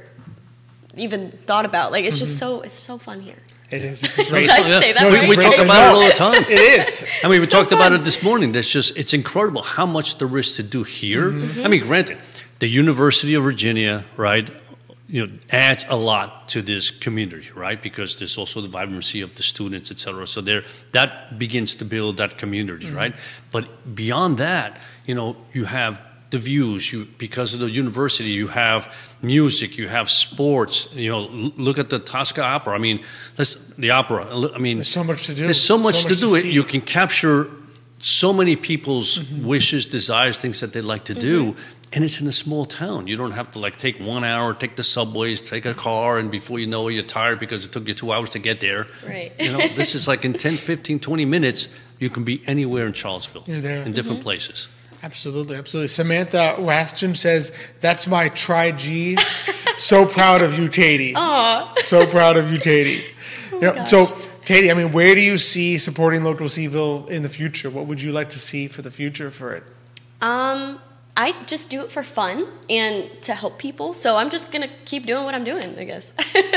even 0.98 1.30
thought 1.46 1.66
about. 1.66 1.92
Like, 1.92 2.06
it's 2.06 2.16
Mm-hmm. 2.16 2.26
just 2.26 2.40
so 2.40 2.62
it's 2.62 2.74
so 2.74 2.98
fun 2.98 3.22
here. 3.22 3.38
It 3.74 3.84
is. 3.84 4.04
It's 4.04 4.20
a 4.20 4.26
great. 4.30 4.42
Did 4.42 4.50
I 4.52 4.80
say 4.80 4.94
that 4.94 5.02
No, 5.02 5.10
right? 5.10 5.28
we 5.28 5.36
talk 5.36 5.58
about 5.58 5.82
it 5.90 5.94
all 5.96 6.06
the 6.06 6.12
time. 6.12 6.44
It 6.44 6.80
is. 6.80 7.06
I 7.24 7.28
mean, 7.28 7.40
we 7.42 7.48
so 7.48 7.58
talked 7.58 7.72
about 7.72 7.92
it 7.92 8.04
this 8.04 8.22
morning. 8.22 8.52
That's 8.52 8.70
just, 8.70 8.96
it's 8.96 9.14
incredible 9.14 9.64
how 9.64 9.86
much 9.88 10.18
there 10.20 10.38
is 10.38 10.56
to 10.58 10.64
do 10.64 10.84
here. 10.84 11.32
Mm-hmm. 11.32 11.66
I 11.66 11.68
mean, 11.70 11.84
granted, 11.84 12.18
the 12.60 12.68
University 12.68 13.34
of 13.34 13.44
Virginia, 13.44 14.06
right, 14.16 14.48
you 15.08 15.26
know, 15.26 15.34
adds 15.52 15.86
a 15.90 15.96
lot 15.96 16.48
to 16.50 16.62
this 16.62 16.92
community, 16.92 17.50
right? 17.56 17.82
Because 17.82 18.18
there's 18.18 18.38
also 18.38 18.62
the 18.62 18.68
vibrancy 18.68 19.22
of 19.22 19.34
the 19.36 19.44
students, 19.44 19.92
et 19.92 19.98
cetera. 20.00 20.28
So 20.28 20.42
there, 20.42 20.64
that 20.92 21.38
begins 21.40 21.76
to 21.78 21.86
build 21.86 22.18
that 22.18 22.38
community, 22.38 22.86
Mm-hmm. 22.88 22.96
right? 22.96 23.16
But 23.52 23.96
beyond 23.96 24.38
that, 24.38 24.80
you 25.08 25.16
know, 25.16 25.36
you 25.54 25.66
have 25.66 26.06
the 26.34 26.38
views. 26.40 26.92
You 26.92 27.06
because 27.18 27.54
of 27.54 27.60
the 27.62 27.70
university, 27.72 28.30
you 28.32 28.48
have 28.48 28.92
music, 29.22 29.78
you 29.78 29.88
have 29.88 30.10
sports. 30.10 30.94
You 30.94 31.12
know, 31.12 31.22
l- 31.30 31.54
look 31.56 31.78
at 31.80 31.90
the 31.90 32.00
Tosca 32.00 32.44
Opera. 32.44 32.76
I 32.76 32.80
mean, 32.80 33.00
let's, 33.38 33.56
the 33.78 33.92
opera. 33.92 34.28
I 34.54 34.58
mean, 34.60 34.76
There's 34.78 34.90
so 34.90 35.04
much 35.04 35.26
to 35.28 35.34
do. 35.34 35.44
there's 35.44 35.62
so 35.62 35.78
much, 35.78 36.04
to 36.04 36.10
do. 36.10 36.16
see. 36.16 36.26
Mm-hmm. 36.26 36.48
it. 36.50 36.54
You 36.54 36.64
can 36.64 36.82
capture 36.82 37.50
so 38.00 38.34
many 38.34 38.56
people's 38.58 39.20
wishes, 39.32 39.86
desires, 39.86 40.38
things 40.38 40.60
that 40.60 40.74
they'd 40.74 40.82
like 40.94 41.06
to 41.06 41.14
do, 41.14 41.56
and 41.94 42.04
it's 42.04 42.20
in 42.20 42.28
a 42.28 42.34
small 42.34 42.66
town. 42.66 43.08
You 43.08 43.16
don't 43.16 43.32
have 43.32 43.52
to 43.52 43.60
like 43.60 43.78
take 43.78 43.98
one 44.00 44.26
hour, 44.26 44.54
take 44.54 44.76
the 44.76 44.84
subways, 44.84 45.42
take 45.42 45.66
a 45.66 45.74
car, 45.74 46.20
and 46.20 46.30
before 46.30 46.60
you 46.60 46.68
know 46.68 46.90
it, 46.90 46.96
you're 46.96 47.04
tired 47.22 47.40
because 47.40 47.64
it 47.66 47.72
took 47.72 47.88
you 47.88 47.94
two 47.94 48.12
hours 48.12 48.30
to 48.32 48.40
get 48.40 48.60
there. 48.60 48.88
Right. 49.08 49.32
You 49.40 49.52
know, 49.54 49.68
this 49.80 49.96
is 49.96 50.06
like 50.08 50.26
in 50.26 50.34
10, 50.34 50.58
15, 50.58 51.00
20 51.00 51.26
minutes, 51.26 51.70
you 52.00 52.10
can 52.10 52.26
be 52.26 52.42
anywhere 52.46 52.88
in 52.88 52.94
Charlottesville, 52.94 53.44
You're 53.48 53.62
there. 53.62 53.84
in 53.84 53.94
different 53.94 54.20
Mm-hmm. 54.20 54.24
places. 54.24 54.68
Absolutely, 55.04 55.58
absolutely. 55.58 55.90
Samantha 55.90 56.56
Rathjen 56.58 57.16
says, 57.16 57.52
"That's 57.82 58.08
my 58.08 58.30
tri 58.30 58.72
G." 58.72 59.18
so 59.78 60.06
proud 60.06 60.42
of 60.42 60.58
you, 60.58 60.70
Katie. 60.70 61.14
So 61.84 62.08
proud 62.08 62.38
of 62.38 62.52
you, 62.52 62.58
Katie. 62.58 63.04
Yep. 63.60 63.88
So, 63.88 64.06
Katie, 64.46 64.72
I 64.72 64.74
mean, 64.74 64.94
where 64.94 65.14
do 65.14 65.22
you 65.22 65.38
see 65.38 65.78
supporting 65.78 66.24
local 66.24 66.48
Cville 66.48 67.10
in 67.10 67.22
the 67.22 67.30
future? 67.30 67.70
What 67.70 67.86
would 67.88 68.02
you 68.02 68.14
like 68.14 68.30
to 68.30 68.40
see 68.40 68.68
for 68.68 68.82
the 68.82 68.92
future 68.92 69.30
for 69.30 69.54
it? 69.54 69.64
Um, 70.22 70.80
I 71.16 71.34
just 71.46 71.70
do 71.70 71.82
it 71.84 71.92
for 71.92 72.02
fun 72.02 72.48
and 72.72 73.08
to 73.24 73.36
help 73.36 73.60
people. 73.60 73.94
So 73.94 74.16
I'm 74.16 74.32
just 74.32 74.52
gonna 74.52 74.70
keep 74.86 75.06
doing 75.06 75.26
what 75.26 75.36
I'm 75.36 75.44
doing, 75.44 75.78
I 75.78 75.84
guess. 75.84 76.12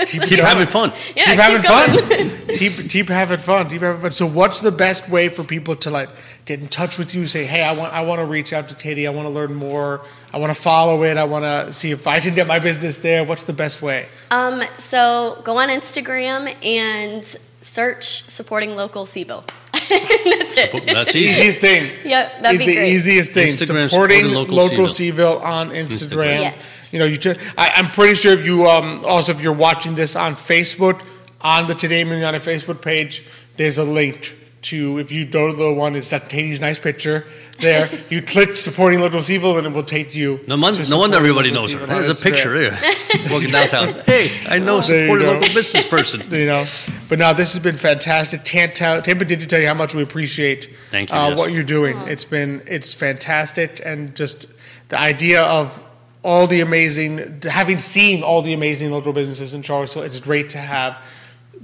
Keep 0.07 0.23
going. 0.23 0.39
having 0.39 0.67
fun. 0.67 0.93
Yeah, 1.15 1.25
keep 1.25 1.27
keep 1.27 1.39
having 1.39 1.63
going. 2.17 2.31
fun. 2.31 2.57
keep 2.57 2.91
keep 2.91 3.09
having 3.11 3.39
fun. 3.39 3.69
Keep 3.69 3.83
having 3.83 4.01
fun. 4.01 4.13
So, 4.13 4.27
what's 4.27 4.63
the 4.63 4.73
best 4.73 5.11
way 5.11 5.29
for 5.29 5.45
people 5.45 5.77
to 5.77 5.91
like 5.91 6.09
get 6.47 6.61
in 6.61 6.69
touch 6.69 6.97
with 6.99 7.15
you? 7.15 7.27
Say, 7.27 7.45
hey, 7.45 7.63
I 7.63 7.73
want 7.73 7.93
I 7.93 8.01
want 8.03 8.21
to 8.21 8.25
reach 8.25 8.55
out 8.55 8.71
to 8.71 8.75
Katie. 8.75 9.07
I 9.07 9.11
want 9.11 9.27
to 9.27 9.31
learn 9.31 9.55
more. 9.55 10.01
I 10.33 10.39
want 10.39 10.55
to 10.55 10.59
follow 10.59 11.03
it. 11.05 11.19
I 11.19 11.25
want 11.25 11.45
to 11.45 11.71
see 11.73 11.91
if 11.91 12.07
I 12.07 12.21
can 12.21 12.35
get 12.35 12.47
my 12.47 12.59
business 12.59 13.01
there. 13.01 13.25
What's 13.25 13.45
the 13.45 13.53
best 13.53 13.83
way? 13.83 14.07
Um, 14.31 14.63
so 14.79 15.39
go 15.45 15.59
on 15.59 15.69
Instagram 15.69 16.55
and 16.65 17.25
search 17.61 18.23
supporting 18.23 18.75
local 18.75 19.05
Cville. 19.05 19.45
That's 19.89 20.57
it. 20.57 20.87
That's 20.87 21.15
easy. 21.15 21.29
Easiest 21.29 21.61
thing. 21.61 21.93
Yep, 22.05 22.43
that'd 22.43 22.59
be 22.59 22.67
the 22.67 22.75
great. 22.75 22.93
easiest 22.93 23.33
thing. 23.33 23.49
Instagram, 23.49 23.89
supporting 23.89 24.25
supporting 24.25 24.35
local, 24.35 24.57
local 24.57 24.85
Cville 24.87 25.43
on 25.43 25.71
Instagram. 25.71 25.87
Instagram. 25.87 26.41
Yes. 26.41 26.89
You 26.93 26.99
know, 26.99 27.05
you. 27.05 27.17
T- 27.17 27.37
I, 27.57 27.73
I'm 27.77 27.87
pretty 27.87 28.15
sure 28.15 28.33
if 28.33 28.45
you 28.45 28.67
um, 28.67 29.05
also 29.05 29.33
if 29.33 29.41
you're 29.41 29.53
watching 29.53 29.95
this 29.95 30.17
on 30.17 30.35
Facebook 30.35 31.03
on 31.41 31.67
the 31.67 31.75
Today 31.75 32.05
y 32.05 32.11
Mañana 32.11 32.37
Facebook 32.37 32.81
page, 32.81 33.25
there's 33.57 33.79
a 33.79 33.85
link 33.85 34.35
to 34.71 34.99
if 34.99 35.13
you 35.13 35.27
go 35.27 35.49
to 35.49 35.53
the 35.53 35.73
one. 35.73 35.97
It's 35.97 36.11
got 36.11 36.29
Katie's 36.29 36.61
nice 36.61 36.79
picture 36.79 37.27
there. 37.59 37.89
you 38.11 38.23
click 38.23 38.57
supporting 38.57 39.01
local 39.01 39.21
Cville, 39.21 39.59
and 39.59 39.67
it 39.67 39.73
will 39.73 39.83
take 39.83 40.15
you. 40.15 40.41
No, 40.47 40.57
mon- 40.57 40.75
to 40.75 40.89
no 40.91 40.99
wonder 40.99 41.17
everybody 41.17 41.51
knows 41.51 41.73
her. 41.73 41.85
There's 41.87 42.09
a 42.09 42.15
picture 42.15 42.51
Instagram. 42.55 42.75
here. 42.75 43.31
Walking 43.33 43.51
downtown. 43.51 43.95
Hey, 44.07 44.31
I 44.49 44.59
know 44.59 44.81
There 44.81 45.01
you 45.01 45.07
supporting 45.07 45.27
local 45.27 45.55
business 45.55 45.87
person. 45.89 46.23
you 46.31 46.47
know. 46.47 46.65
But 47.09 47.19
now 47.19 47.33
this 47.33 47.53
has 47.55 47.63
been 47.63 47.77
fantastic. 47.77 48.45
Can't 48.45 48.75
tell. 48.75 49.01
Tampa 49.03 49.25
did 49.25 49.41
to 49.41 49.47
tell 49.47 49.61
you 49.61 49.69
how 49.69 49.75
much 49.75 49.95
we 49.95 50.03
appreciate 50.03 50.71
Thank 50.91 51.11
you, 51.11 51.17
uh, 51.17 51.29
yes. 51.31 51.39
what 51.39 51.53
you're 51.53 51.63
doing. 51.65 51.97
It's 52.09 52.25
been 52.25 52.63
it's 52.67 52.95
fantastic, 52.95 53.81
and 53.85 54.15
just 54.15 54.47
the 54.89 54.99
idea 54.99 55.43
of 55.43 55.83
all 56.23 56.49
the 56.49 56.61
amazing, 56.61 57.41
having 57.43 57.79
seen 57.79 58.25
all 58.25 58.43
the 58.43 58.53
amazing 58.53 58.91
local 58.91 59.13
businesses 59.13 59.55
in 59.55 59.63
Charlottesville, 59.63 60.03
it's 60.03 60.19
great 60.19 60.51
to 60.51 60.59
have 60.59 61.05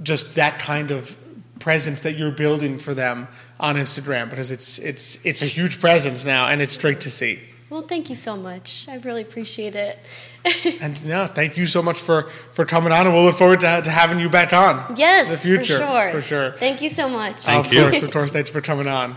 just 0.01 0.35
that 0.35 0.57
kind 0.57 0.89
of 0.91 1.17
presence 1.59 2.01
that 2.01 2.17
you're 2.17 2.31
building 2.31 2.77
for 2.77 2.93
them 2.93 3.27
on 3.59 3.75
Instagram 3.75 4.29
because 4.29 4.51
it's 4.51 4.79
it's 4.79 5.23
it's 5.25 5.41
a 5.41 5.45
huge 5.45 5.79
presence 5.79 6.25
now, 6.25 6.47
and 6.47 6.61
it's 6.61 6.77
great 6.77 7.01
to 7.01 7.11
see. 7.11 7.39
Well, 7.69 7.81
thank 7.81 8.09
you 8.09 8.15
so 8.15 8.35
much. 8.37 8.87
I 8.87 8.97
really 8.97 9.21
appreciate 9.21 9.75
it. 9.75 9.97
And 10.81 11.05
no, 11.05 11.25
thank 11.25 11.55
you 11.55 11.65
so 11.67 11.81
much 11.81 12.01
for 12.01 12.23
for 12.51 12.65
coming 12.65 12.91
on, 12.91 13.05
and 13.05 13.15
we'll 13.15 13.23
look 13.23 13.35
forward 13.35 13.61
to, 13.61 13.81
to 13.81 13.89
having 13.89 14.19
you 14.19 14.29
back 14.29 14.51
on. 14.51 14.95
yes, 14.97 15.27
in 15.27 15.31
the 15.31 15.37
future, 15.37 15.79
for 15.79 15.85
sure. 15.85 16.11
for 16.11 16.21
sure. 16.21 16.51
Thank 16.59 16.81
you 16.81 16.89
so 16.89 17.07
much. 17.07 17.43
Thank 17.43 17.67
of 17.67 17.73
you. 17.73 17.81
course, 17.81 18.03
of 18.03 18.11
course. 18.11 18.31
Thanks 18.31 18.49
for 18.49 18.59
coming 18.59 18.87
on. 18.87 19.15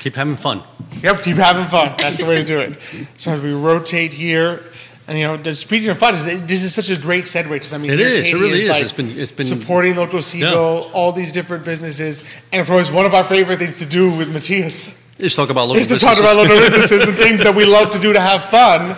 Keep 0.00 0.14
having 0.14 0.36
fun. 0.36 0.62
Yep, 1.02 1.22
keep 1.24 1.36
having 1.36 1.66
fun. 1.66 1.94
That's 1.98 2.18
the 2.18 2.24
way 2.24 2.36
to 2.36 2.44
do 2.44 2.60
it. 2.60 2.80
So 3.16 3.32
as 3.32 3.42
we 3.42 3.52
rotate 3.52 4.12
here, 4.14 4.62
And 5.08 5.16
you 5.18 5.24
know, 5.24 5.36
the- 5.36 5.54
speaking 5.54 5.88
of 5.90 5.98
fun, 5.98 6.14
is 6.16 6.24
this 6.24 6.64
is 6.64 6.74
such 6.74 6.90
a 6.90 6.96
great 6.96 7.24
segue 7.26 7.48
because 7.48 7.72
I 7.72 7.78
mean, 7.78 7.92
It 7.92 8.00
is, 8.00 8.26
it 8.28 8.34
really 8.34 8.62
is. 8.62 8.68
like, 8.68 8.82
It's 8.82 8.92
been- 8.92 9.18
it's 9.18 9.30
been- 9.32 9.46
supporting 9.46 9.94
local 9.96 10.18
Cville, 10.18 10.90
all 10.92 11.12
these 11.12 11.32
different 11.32 11.64
businesses, 11.64 12.24
and 12.52 12.60
of 12.60 12.66
course, 12.68 12.90
one 12.90 13.06
of 13.06 13.14
our 13.14 13.24
favorite 13.24 13.58
things 13.58 13.78
to 13.78 13.86
do 13.86 14.10
with 14.10 14.30
Matthias 14.32 15.00
Let's 15.18 15.34
talk 15.34 15.48
about 15.48 15.68
local 15.68 15.80
is 15.80 15.86
to 15.86 15.98
talk 15.98 16.18
about 16.18 16.36
businesses. 16.36 16.60
Loto 16.60 16.70
businesses 16.72 17.04
and 17.08 17.16
things 17.16 17.42
that 17.44 17.54
we 17.54 17.64
love 17.64 17.88
to 17.90 17.98
do 17.98 18.12
to 18.12 18.20
have 18.20 18.44
fun 18.44 18.96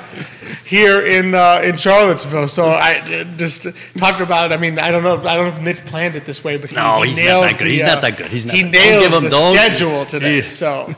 here 0.65 1.01
in 1.01 1.33
uh, 1.35 1.61
in 1.63 1.77
Charlottesville. 1.77 2.49
So 2.49 2.71
I 2.71 3.25
just 3.37 3.69
talked 3.97 4.21
about. 4.21 4.51
I 4.53 4.57
mean, 4.57 4.81
I 4.81 4.91
don't 4.91 5.05
know. 5.05 5.19
I 5.19 5.37
don't 5.37 5.45
know 5.47 5.55
if 5.57 5.61
Nick 5.61 5.85
planned 5.87 6.17
it 6.17 6.25
this 6.25 6.43
way, 6.43 6.57
but 6.57 6.71
he, 6.71 6.77
No, 6.77 7.03
he 7.03 7.11
he's 7.11 7.19
not 7.29 7.41
that 7.43 7.59
good. 7.59 7.67
the, 7.69 7.71
He's 7.71 7.83
uh, 7.83 7.87
not 7.87 8.01
that 8.03 8.17
good. 8.17 8.27
He's 8.33 8.47
not 8.47 8.57
he 8.57 8.63
that- 8.63 8.73
nailed 8.73 9.03
give 9.05 9.13
him 9.13 9.25
the 9.25 9.53
schedule 9.53 10.05
today. 10.07 10.39
Yeah. 10.39 10.45
So 10.47 10.97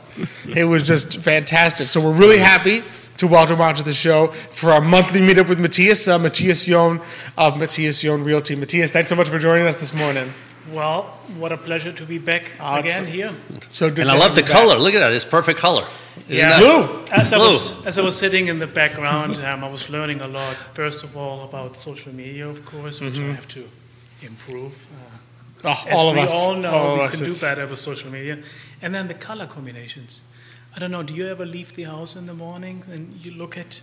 it 0.55 0.63
was 0.63 0.87
just 0.87 1.19
fantastic. 1.19 1.87
So 1.89 2.01
we're 2.01 2.13
really 2.13 2.39
happy 2.39 2.81
to 3.17 3.27
welcome 3.27 3.61
onto 3.61 3.83
the 3.83 3.93
show 3.93 4.27
for 4.27 4.71
our 4.71 4.81
monthly 4.81 5.19
meetup 5.21 5.47
with 5.49 5.59
Matthias, 5.59 6.07
uh, 6.07 6.17
Matthias 6.17 6.65
John 6.65 7.01
of 7.37 7.57
Matthias 7.57 8.01
John 8.01 8.23
Realty. 8.23 8.55
Matthias, 8.55 8.91
thanks 8.91 9.09
so 9.09 9.15
much 9.15 9.29
for 9.29 9.39
joining 9.39 9.67
us 9.67 9.79
this 9.79 9.93
morning. 9.93 10.31
Well, 10.71 11.03
what 11.37 11.51
a 11.51 11.57
pleasure 11.57 11.91
to 11.91 12.05
be 12.05 12.17
back 12.17 12.51
Awesome. 12.59 12.85
again 13.05 13.05
here. 13.07 13.31
So 13.71 13.89
good. 13.89 13.99
And 14.01 14.11
I 14.11 14.17
love 14.17 14.35
the 14.35 14.41
you 14.41 14.47
back. 14.47 14.55
color. 14.57 14.77
Look 14.77 14.93
at 14.93 14.99
that. 14.99 15.11
It's 15.11 15.25
perfect 15.25 15.59
color. 15.59 15.85
Isn't 16.27 16.37
Yeah. 16.37 16.59
Blue. 16.59 17.03
As 17.11 17.33
I 17.33 17.37
Blue. 17.37 17.47
was 17.47 17.85
as 17.85 17.97
I 17.97 18.01
was 18.01 18.17
sitting 18.17 18.47
in 18.47 18.59
the 18.59 18.67
background, 18.67 19.37
um, 19.43 19.63
I 19.63 19.69
was 19.69 19.89
learning 19.89 20.21
a 20.21 20.27
lot. 20.27 20.55
First 20.73 21.03
of 21.03 21.17
all, 21.17 21.43
about 21.43 21.77
social 21.77 22.13
media, 22.13 22.47
of 22.47 22.63
course, 22.65 23.01
which 23.01 23.19
I 23.19 23.23
have 23.33 23.47
to 23.49 23.63
improve. 24.21 24.85
Uh, 24.93 25.17
Oh, 25.63 25.69
as 25.69 25.77
Mm-hmm. 25.77 25.95
all 25.95 26.09
of 26.09 26.15
we 26.15 26.21
us. 26.21 26.41
all 26.43 26.55
know, 26.55 26.71
all 26.71 26.91
of 26.93 26.97
we 26.99 27.05
us. 27.05 27.11
can 27.11 27.19
do 27.19 27.25
It's- 27.25 27.41
better 27.41 27.67
with 27.67 27.77
social 27.77 28.09
media. 28.09 28.39
And 28.81 28.95
then 28.95 29.07
the 29.07 29.13
color 29.13 29.45
combinations. 29.45 30.21
I 30.75 30.79
don't 30.79 30.91
know. 30.91 31.03
Do 31.03 31.13
you 31.13 31.27
ever 31.27 31.45
leave 31.45 31.73
the 31.75 31.83
house 31.83 32.15
in 32.15 32.25
the 32.25 32.33
morning 32.33 32.83
and 32.91 33.13
you 33.23 33.31
look 33.31 33.57
at 33.57 33.81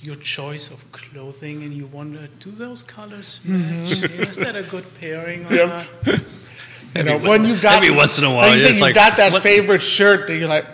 your 0.00 0.14
choice 0.16 0.70
of 0.70 0.90
clothing 0.92 1.62
and 1.62 1.72
you 1.72 1.86
wonder, 1.86 2.28
do 2.40 2.50
those 2.50 2.82
colors 2.82 3.40
match? 3.44 4.02
Is 4.28 4.36
that 4.38 4.56
a 4.56 4.62
good 4.62 4.84
pairing? 5.00 5.44
Or 5.46 5.48
Mm-hmm. 5.48 6.10
Yep. 6.10 6.18
not? 6.18 6.20
You 6.96 7.02
know, 7.02 7.18
when 7.28 7.44
you 7.44 7.60
got 7.60 7.82
every 7.82 7.90
once 7.90 8.18
in 8.18 8.24
a 8.24 8.28
while, 8.30 8.48
like 8.50 8.58
you 8.60 8.64
yeah, 8.66 8.72
you 8.74 8.80
like, 8.80 8.94
got 8.94 9.16
that 9.16 9.32
what- 9.32 9.42
favorite 9.42 9.82
shirt 9.82 10.28
that 10.28 10.36
you're 10.36 10.48
like, 10.48 10.64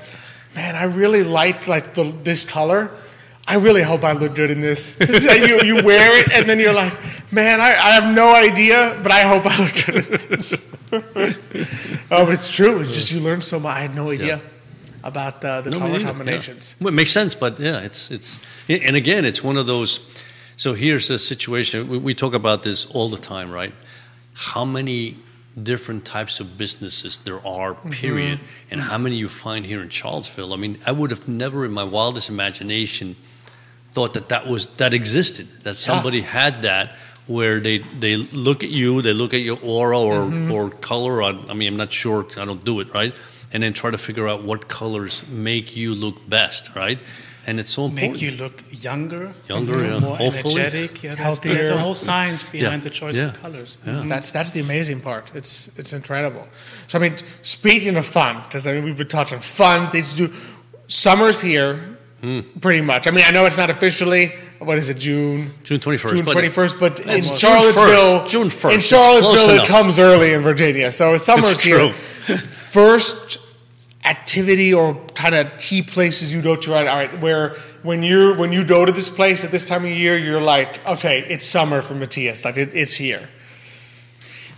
man, 0.54 0.76
I 0.76 0.84
really 0.84 1.24
liked 1.24 1.66
like 1.66 1.94
the, 1.94 2.12
this 2.22 2.44
color. 2.44 2.90
I 3.48 3.56
really 3.56 3.82
hope 3.82 4.04
I 4.04 4.12
look 4.12 4.34
good 4.34 4.50
in 4.50 4.60
this. 4.60 4.94
'Cause, 5.00 5.24
you 5.24 5.62
you 5.64 5.82
wear 5.82 6.16
it 6.20 6.30
and 6.32 6.48
then 6.48 6.60
you're 6.60 6.74
like, 6.74 6.92
man, 7.32 7.60
I, 7.60 7.70
I 7.70 7.90
have 7.98 8.14
no 8.14 8.34
idea, 8.34 9.00
but 9.02 9.10
I 9.10 9.22
hope 9.22 9.44
I 9.46 9.64
look 9.64 9.86
good 9.86 10.20
in 10.22 10.28
this. 10.28 10.62
oh, 10.92 12.24
but 12.24 12.28
it's 12.34 12.48
true. 12.50 12.80
It's 12.80 12.92
just 12.92 13.12
you 13.12 13.20
learn 13.20 13.42
so 13.42 13.58
much. 13.58 13.74
I 13.76 13.80
had 13.80 13.94
no 13.94 14.10
idea 14.10 14.40
about 15.02 15.44
uh, 15.44 15.60
the 15.60 15.70
No, 15.70 15.78
color 15.78 15.90
neither, 15.90 16.00
yeah. 16.02 16.08
combinations. 16.08 16.76
Well, 16.80 16.88
it 16.88 16.94
makes 16.94 17.10
sense, 17.10 17.34
but 17.34 17.58
yeah, 17.58 17.80
it's 17.80 18.10
it's 18.10 18.38
and 18.68 18.96
again, 18.96 19.24
it's 19.24 19.42
one 19.42 19.56
of 19.56 19.66
those. 19.66 20.00
So 20.56 20.74
here's 20.74 21.08
the 21.08 21.18
situation. 21.18 21.88
We, 21.88 21.98
we 21.98 22.14
talk 22.14 22.34
about 22.34 22.62
this 22.62 22.86
all 22.86 23.08
the 23.08 23.18
time, 23.18 23.50
right? 23.50 23.72
How 24.34 24.64
many 24.64 25.16
different 25.62 26.04
types 26.04 26.40
of 26.40 26.56
businesses 26.56 27.18
there 27.18 27.44
are, 27.46 27.74
period, 27.74 28.38
and 28.70 28.80
how 28.80 28.98
many 28.98 29.16
you 29.16 29.28
find 29.28 29.66
here 29.66 29.82
in 29.82 29.88
Charlottesville? 29.88 30.52
I 30.52 30.56
mean, 30.56 30.78
I 30.86 30.92
would 30.92 31.10
have 31.10 31.26
never, 31.28 31.64
in 31.64 31.72
my 31.72 31.84
wildest 31.84 32.28
imagination, 32.28 33.16
thought 33.92 34.14
that 34.14 34.28
that 34.28 34.46
was 34.46 34.68
that 34.76 34.92
existed. 34.94 35.48
That 35.64 35.76
somebody 35.76 36.20
had 36.20 36.62
that. 36.62 36.96
Where 37.26 37.60
they, 37.60 37.78
they 37.78 38.16
look 38.16 38.64
at 38.64 38.70
you, 38.70 39.02
they 39.02 39.12
look 39.12 39.34
at 39.34 39.42
your 39.42 39.56
aura 39.62 39.96
or, 40.00 40.50
or 40.50 40.70
color. 40.70 41.22
I, 41.22 41.28
I 41.48 41.54
mean, 41.54 41.68
I'm 41.68 41.76
not 41.76 41.92
sure. 41.92 42.26
I 42.36 42.44
don't 42.44 42.64
do 42.64 42.80
it 42.80 42.92
right, 42.92 43.14
and 43.52 43.62
then 43.62 43.72
try 43.72 43.90
to 43.90 43.98
figure 43.98 44.28
out 44.28 44.42
what 44.44 44.68
colors 44.68 45.22
make 45.28 45.76
you 45.76 45.94
look 45.94 46.16
best, 46.28 46.74
right? 46.74 46.98
And 47.46 47.58
it's 47.58 47.70
so 47.70 47.86
important. 47.86 48.12
make 48.12 48.22
you 48.22 48.32
look 48.32 48.62
younger, 48.70 49.32
Younger, 49.48 49.78
you 49.82 49.86
know, 49.88 49.94
yeah. 49.94 49.98
more 50.00 50.16
Hopefully. 50.18 50.60
energetic. 50.60 51.02
Yeah, 51.02 51.14
there's, 51.14 51.18
Healthier. 51.18 51.54
there's 51.54 51.68
a 51.70 51.78
whole 51.78 51.94
science 51.94 52.44
behind 52.44 52.82
Yeah. 52.82 52.88
the 52.88 52.90
choice 52.90 53.16
Yeah. 53.16 53.24
of 53.28 53.40
colors. 53.42 53.78
Yeah. 53.86 53.92
Mm-hmm. 53.94 54.08
That's 54.08 54.30
that's 54.30 54.50
the 54.50 54.60
amazing 54.60 55.00
part. 55.00 55.30
It's 55.34 55.70
it's 55.76 55.92
incredible. 55.92 56.46
So 56.86 56.98
I 56.98 57.02
mean, 57.02 57.16
speaking 57.42 57.96
of 57.96 58.04
fun, 58.06 58.42
because 58.44 58.66
I 58.66 58.72
mean 58.74 58.84
we've 58.84 58.96
been 58.96 59.08
touching 59.08 59.40
fun 59.40 59.90
things 59.90 60.14
to 60.16 60.28
do. 60.28 60.34
Summer's 60.86 61.40
here, 61.40 61.98
pretty 62.60 62.80
much. 62.82 63.06
I 63.06 63.10
mean, 63.10 63.24
I 63.26 63.30
know 63.30 63.46
it's 63.46 63.58
not 63.58 63.70
officially. 63.70 64.32
What 64.58 64.76
is 64.78 64.88
it? 64.90 64.98
June. 64.98 65.52
June 65.64 65.80
21st. 65.80 66.10
June 66.10 66.24
but- 66.24 66.32
twenty 66.32 66.48
first, 66.50 66.78
but 66.78 67.00
in 67.00 67.22
Charlottesville, 67.22 68.26
June 68.26 68.48
1st, 68.48 68.74
In 68.74 68.80
Charlottesville, 68.80 69.50
it 69.50 69.54
enough. 69.54 69.68
comes 69.68 69.98
early 69.98 70.32
in 70.34 70.42
Virginia, 70.42 70.90
so 70.90 71.16
summer's 71.16 71.52
It's 71.52 71.62
here. 71.62 71.92
First 71.92 73.38
activity 74.04 74.72
or 74.74 74.94
kind 75.14 75.34
of 75.34 75.46
key 75.58 75.82
places 75.82 76.32
you 76.34 76.42
go 76.42 76.56
to. 76.56 76.74
All 76.74 76.84
right, 76.84 77.20
where 77.20 77.54
when 77.82 78.02
you 78.02 78.34
when 78.36 78.52
you 78.52 78.64
go 78.64 78.84
to 78.84 78.92
this 78.92 79.08
place 79.10 79.44
at 79.44 79.50
this 79.50 79.64
time 79.64 79.84
of 79.84 79.90
year, 79.90 80.16
you're 80.18 80.40
like, 80.42 80.86
okay, 80.86 81.20
it's 81.28 81.46
summer 81.46 81.80
for 81.82 81.94
Matthias. 81.94 82.44
Like 82.44 82.56
it, 82.58 82.74
it's 82.74 82.94
here. 82.94 83.28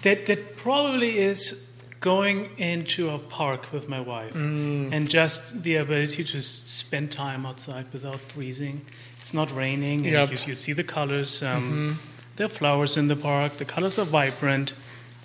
That 0.02 0.26
that 0.26 0.56
probably 0.56 1.18
is 1.18 1.71
going 2.03 2.50
into 2.59 3.09
a 3.09 3.18
park 3.18 3.72
with 3.72 3.88
my 3.88 4.00
wife 4.00 4.34
and 4.34 5.09
just 5.09 5.62
the 5.62 5.76
ability 5.76 6.24
to 6.24 6.42
spend 6.42 7.11
time 7.11 7.46
outside 7.46 7.86
without 7.92 8.20
freezing. 8.20 8.82
It's 9.16 9.32
not 9.32 9.50
raining, 9.53 10.07
and 10.07 10.30
you, 10.30 10.38
you 10.48 10.55
see 10.55 10.74
the 10.74 10.84
colors. 10.84 11.42
Um, 11.42 11.98
There 12.36 12.46
are 12.46 12.48
flowers 12.48 12.96
in 12.96 13.09
the 13.09 13.16
park. 13.16 13.59
The 13.59 13.64
colors 13.64 13.98
are 13.98 14.07
vibrant. 14.07 14.74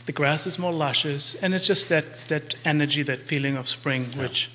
The 0.05 0.11
grass 0.11 0.45
is 0.45 0.59
more 0.59 0.71
luscious, 0.71 1.35
and 1.41 1.53
it's 1.53 1.65
just 1.67 1.89
that 1.89 2.05
that 2.27 2.55
energy, 2.63 3.03
that 3.03 3.19
feeling 3.19 3.57
of 3.57 3.67
spring, 3.67 4.05
which, 4.15 4.49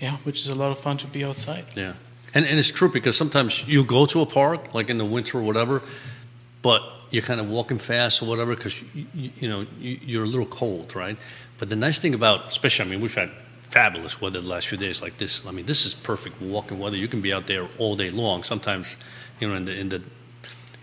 yeah, 0.00 0.16
which 0.24 0.40
is 0.40 0.48
a 0.48 0.54
lot 0.54 0.70
of 0.70 0.78
fun 0.78 0.96
to 0.98 1.06
be 1.06 1.24
outside. 1.24 1.64
Yeah. 1.74 1.94
And, 2.34 2.46
and 2.46 2.58
it's 2.58 2.70
true 2.70 2.88
because 2.88 3.16
sometimes 3.16 3.64
you 3.66 3.84
go 3.84 4.06
to 4.06 4.20
a 4.20 4.26
park, 4.26 4.74
like 4.74 4.88
in 4.90 4.98
the 4.98 5.04
winter 5.04 5.38
or 5.38 5.42
whatever, 5.42 5.82
but 6.62 6.82
you're 7.14 7.22
kind 7.22 7.40
of 7.40 7.48
walking 7.48 7.78
fast 7.78 8.22
or 8.22 8.26
whatever 8.26 8.56
because, 8.56 8.82
you, 8.92 9.06
you, 9.14 9.30
you 9.36 9.48
know, 9.48 9.66
you, 9.78 9.98
you're 10.02 10.24
a 10.24 10.26
little 10.26 10.46
cold, 10.46 10.96
right? 10.96 11.16
But 11.58 11.68
the 11.68 11.76
nice 11.76 11.98
thing 11.98 12.12
about, 12.12 12.48
especially, 12.48 12.86
I 12.86 12.88
mean, 12.88 13.00
we've 13.00 13.14
had 13.14 13.30
fabulous 13.70 14.20
weather 14.20 14.40
the 14.40 14.48
last 14.48 14.66
few 14.66 14.76
days 14.76 15.00
like 15.00 15.16
this. 15.16 15.46
I 15.46 15.52
mean, 15.52 15.66
this 15.66 15.86
is 15.86 15.94
perfect 15.94 16.42
walking 16.42 16.80
weather. 16.80 16.96
You 16.96 17.06
can 17.06 17.20
be 17.20 17.32
out 17.32 17.46
there 17.46 17.68
all 17.78 17.94
day 17.94 18.10
long. 18.10 18.42
Sometimes, 18.42 18.96
you 19.38 19.48
know, 19.48 19.54
in 19.54 19.64
the, 19.64 19.78
in 19.78 19.88
the, 19.90 20.02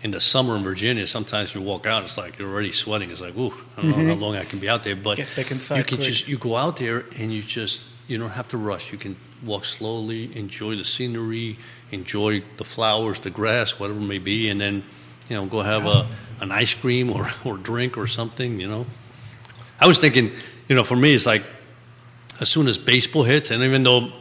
in 0.02 0.10
the 0.10 0.20
summer 0.20 0.56
in 0.56 0.64
Virginia, 0.64 1.06
sometimes 1.06 1.54
you 1.54 1.60
walk 1.60 1.86
out, 1.86 2.02
it's 2.02 2.16
like 2.16 2.38
you're 2.38 2.50
already 2.50 2.72
sweating. 2.72 3.10
It's 3.10 3.20
like, 3.20 3.36
ooh, 3.36 3.52
I 3.76 3.82
don't 3.82 3.90
know 3.90 3.96
how 3.96 4.02
mm-hmm. 4.02 4.22
long 4.22 4.36
I 4.36 4.44
can 4.44 4.58
be 4.58 4.70
out 4.70 4.84
there. 4.84 4.96
But 4.96 5.18
Get 5.18 5.28
back 5.36 5.50
inside 5.50 5.76
you 5.76 5.84
can 5.84 5.98
quick. 5.98 6.08
just 6.08 6.28
you 6.28 6.38
go 6.38 6.56
out 6.56 6.76
there 6.76 7.04
and 7.18 7.30
you 7.30 7.42
just 7.42 7.82
you 8.08 8.16
don't 8.18 8.30
have 8.30 8.48
to 8.48 8.56
rush. 8.56 8.90
You 8.90 8.98
can 8.98 9.16
walk 9.44 9.64
slowly, 9.64 10.34
enjoy 10.36 10.76
the 10.76 10.84
scenery, 10.84 11.58
enjoy 11.90 12.42
the 12.56 12.64
flowers, 12.64 13.20
the 13.20 13.30
grass, 13.30 13.78
whatever 13.78 14.00
it 14.00 14.04
may 14.04 14.18
be, 14.18 14.48
and 14.48 14.60
then 14.60 14.82
you 15.32 15.38
know 15.38 15.46
go 15.46 15.62
have 15.62 15.86
a 15.86 16.06
an 16.40 16.52
ice 16.52 16.74
cream 16.74 17.10
or 17.10 17.30
or 17.44 17.56
drink 17.56 17.96
or 17.96 18.06
something. 18.06 18.60
You 18.60 18.68
know, 18.68 18.86
I 19.80 19.86
was 19.86 19.98
thinking, 19.98 20.30
you 20.68 20.76
know, 20.76 20.84
for 20.84 20.96
me 20.96 21.14
it's 21.14 21.26
like 21.26 21.42
as 22.40 22.48
soon 22.48 22.68
as 22.68 22.76
baseball 22.78 23.24
hits, 23.24 23.50
and 23.50 23.62
even 23.62 23.82
though 23.82 24.12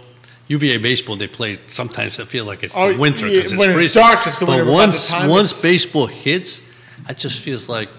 UVA 0.47 0.77
baseball 0.77 1.17
they 1.17 1.27
play 1.27 1.57
sometimes 1.73 2.19
I 2.19 2.25
feel 2.25 2.45
like 2.45 2.63
it's 2.63 2.75
Oh, 2.77 2.93
the 2.93 2.99
winter 2.99 3.27
yeah, 3.27 3.41
'cause 3.41 3.51
it's 3.53 3.59
when 3.59 3.69
it 3.79 3.87
starts, 3.89 4.27
it's 4.27 4.39
the 4.39 4.45
but 4.45 4.51
winter, 4.57 4.65
but 4.65 4.71
by 4.71 4.77
the 4.79 4.85
once 4.87 5.09
time 5.09 5.29
once 5.29 5.51
it's- 5.51 5.61
baseball 5.71 6.07
hits, 6.07 6.61
it 7.09 7.17
just 7.17 7.39
feels 7.39 7.67
like. 7.67 7.89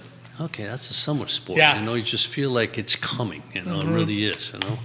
Okay, 0.41 0.65
that's 0.65 0.91
a 0.91 0.95
summer 0.95 1.29
sport. 1.29 1.59
Yeah. 1.59 1.79
You 1.79 1.85
know, 1.85 1.95
you 1.95 2.03
just 2.03 2.27
feel 2.27 2.51
like 2.61 2.79
it's 2.79 2.97
coming. 2.97 3.43
You 3.55 3.63
know, 3.63 3.81
it 3.81 3.87
really 3.87 4.25
is. 4.25 4.51
You 4.53 4.61
know. 4.61 4.79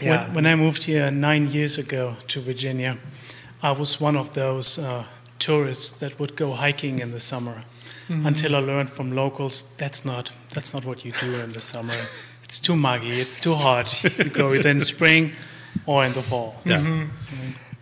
Yeah. 0.00 0.10
When, 0.26 0.34
when 0.34 0.46
I 0.46 0.54
moved 0.54 0.84
here 0.84 1.10
nine 1.10 1.50
years 1.50 1.78
ago 1.78 2.14
to 2.28 2.40
Virginia, 2.40 2.96
I 3.62 3.72
was 3.72 4.00
one 4.00 4.16
of 4.20 4.32
those 4.32 4.78
uh, 4.78 5.04
tourists 5.40 5.90
that 5.98 6.18
would 6.20 6.36
go 6.36 6.52
hiking 6.52 7.00
in 7.00 7.10
the 7.10 7.20
summer. 7.20 7.64
Until 8.08 8.56
I 8.56 8.58
learned 8.58 8.90
from 8.90 9.12
locals 9.14 9.62
that's 9.76 10.04
not 10.04 10.32
that's 10.52 10.74
not 10.74 10.84
what 10.84 11.04
you 11.04 11.12
do 11.12 11.30
in 11.44 11.52
the 11.52 11.60
summer. 11.60 11.94
It's 12.42 12.58
too 12.58 12.74
muggy. 12.74 13.20
It's 13.20 13.38
too 13.38 13.54
hot. 13.54 14.02
You 14.02 14.24
go 14.40 14.52
either 14.52 14.68
in 14.68 14.80
spring 14.80 15.30
or 15.86 16.04
in 16.04 16.12
the 16.12 16.22
fall. 16.22 16.56
Yeah. 16.64 17.06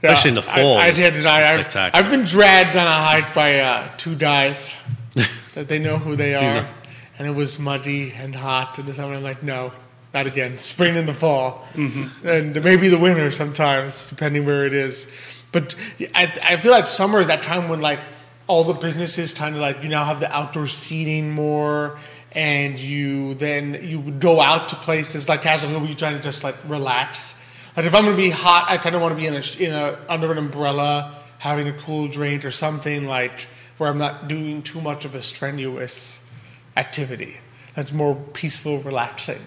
Especially 0.02 0.28
in 0.28 0.34
the 0.34 0.42
fall, 0.42 0.76
I, 0.76 0.84
I 0.84 0.88
it's 0.88 0.98
can't 0.98 1.14
deny. 1.14 1.54
I've. 1.54 1.74
I've 1.94 2.11
been 2.11 2.24
dragged 2.26 2.76
on 2.76 2.86
a 2.86 2.92
hike 2.92 3.32
by 3.32 3.61
uh, 3.61 3.88
two 3.96 4.16
guys 4.16 4.74
that 5.54 5.66
they 5.68 5.78
know 5.78 5.96
who 5.96 6.14
they 6.14 6.34
are, 6.34 6.42
Yeah. 6.42 6.72
and 7.18 7.26
it 7.26 7.34
was 7.34 7.59
muddy 7.59 8.12
and 8.12 8.34
hot 8.34 8.78
in 8.78 8.84
the 8.84 8.92
summer. 8.92 9.14
I'm 9.14 9.22
like, 9.22 9.42
no, 9.42 9.72
not 10.12 10.26
again. 10.26 10.59
Spring 10.59 10.96
and 10.98 11.09
the 11.09 11.14
fall, 11.14 11.66
Mm-hmm. 11.74 12.28
and 12.28 12.62
maybe 12.62 12.90
the 12.90 12.98
winter 12.98 13.30
sometimes, 13.30 14.11
depending 14.11 14.44
where 14.44 14.66
it 14.66 14.74
is. 14.74 15.09
But 15.53 15.74
I, 16.14 16.32
I 16.44 16.57
feel 16.57 16.72
like 16.72 16.86
summer 16.86 17.20
is 17.20 17.28
that 17.28 17.42
time 17.42 17.68
when 17.68 17.80
like 17.80 17.99
all 18.46 18.64
the 18.64 18.74
businesses 18.74 19.34
kind 19.34 19.55
of 19.55 19.61
like 19.61 19.82
you 19.82 19.88
now 19.88 20.05
have 20.05 20.20
the 20.20 20.32
outdoor 20.34 20.66
seating 20.66 21.30
more. 21.30 21.99
And 22.32 22.78
you 22.78 23.34
then 23.34 23.78
you 23.82 24.01
would 24.01 24.20
go 24.20 24.40
out 24.40 24.68
to 24.68 24.76
places 24.76 25.28
like 25.28 25.42
Castle 25.42 25.70
Hill 25.70 25.80
where 25.80 25.88
you're 25.88 25.96
trying 25.96 26.16
to 26.16 26.22
just 26.22 26.44
like 26.44 26.57
relax. 26.66 27.42
Like 27.76 27.86
if 27.86 27.94
I'm 27.94 28.05
going 28.05 28.16
to 28.16 28.22
be 28.22 28.30
hot, 28.30 28.66
I 28.68 28.76
kind 28.76 28.94
of 28.94 29.01
want 29.01 29.12
to 29.12 29.16
be 29.16 29.26
in 29.26 29.34
a, 29.34 29.42
in 29.59 29.72
a 29.72 29.99
under 30.09 30.30
an 30.30 30.38
umbrella, 30.38 31.14
having 31.38 31.68
a 31.68 31.72
cool 31.72 32.07
drink 32.09 32.44
or 32.44 32.51
something 32.51 33.07
like 33.07 33.46
where 33.78 33.88
I'm 33.88 33.99
not 33.99 34.28
doing 34.28 34.62
too 34.62 34.80
much 34.80 35.05
of 35.05 35.14
a 35.14 35.22
strenuous 35.22 36.28
activity. 36.76 37.38
That's 37.74 37.92
more 37.92 38.14
peaceful, 38.14 38.80
relaxing 38.80 39.40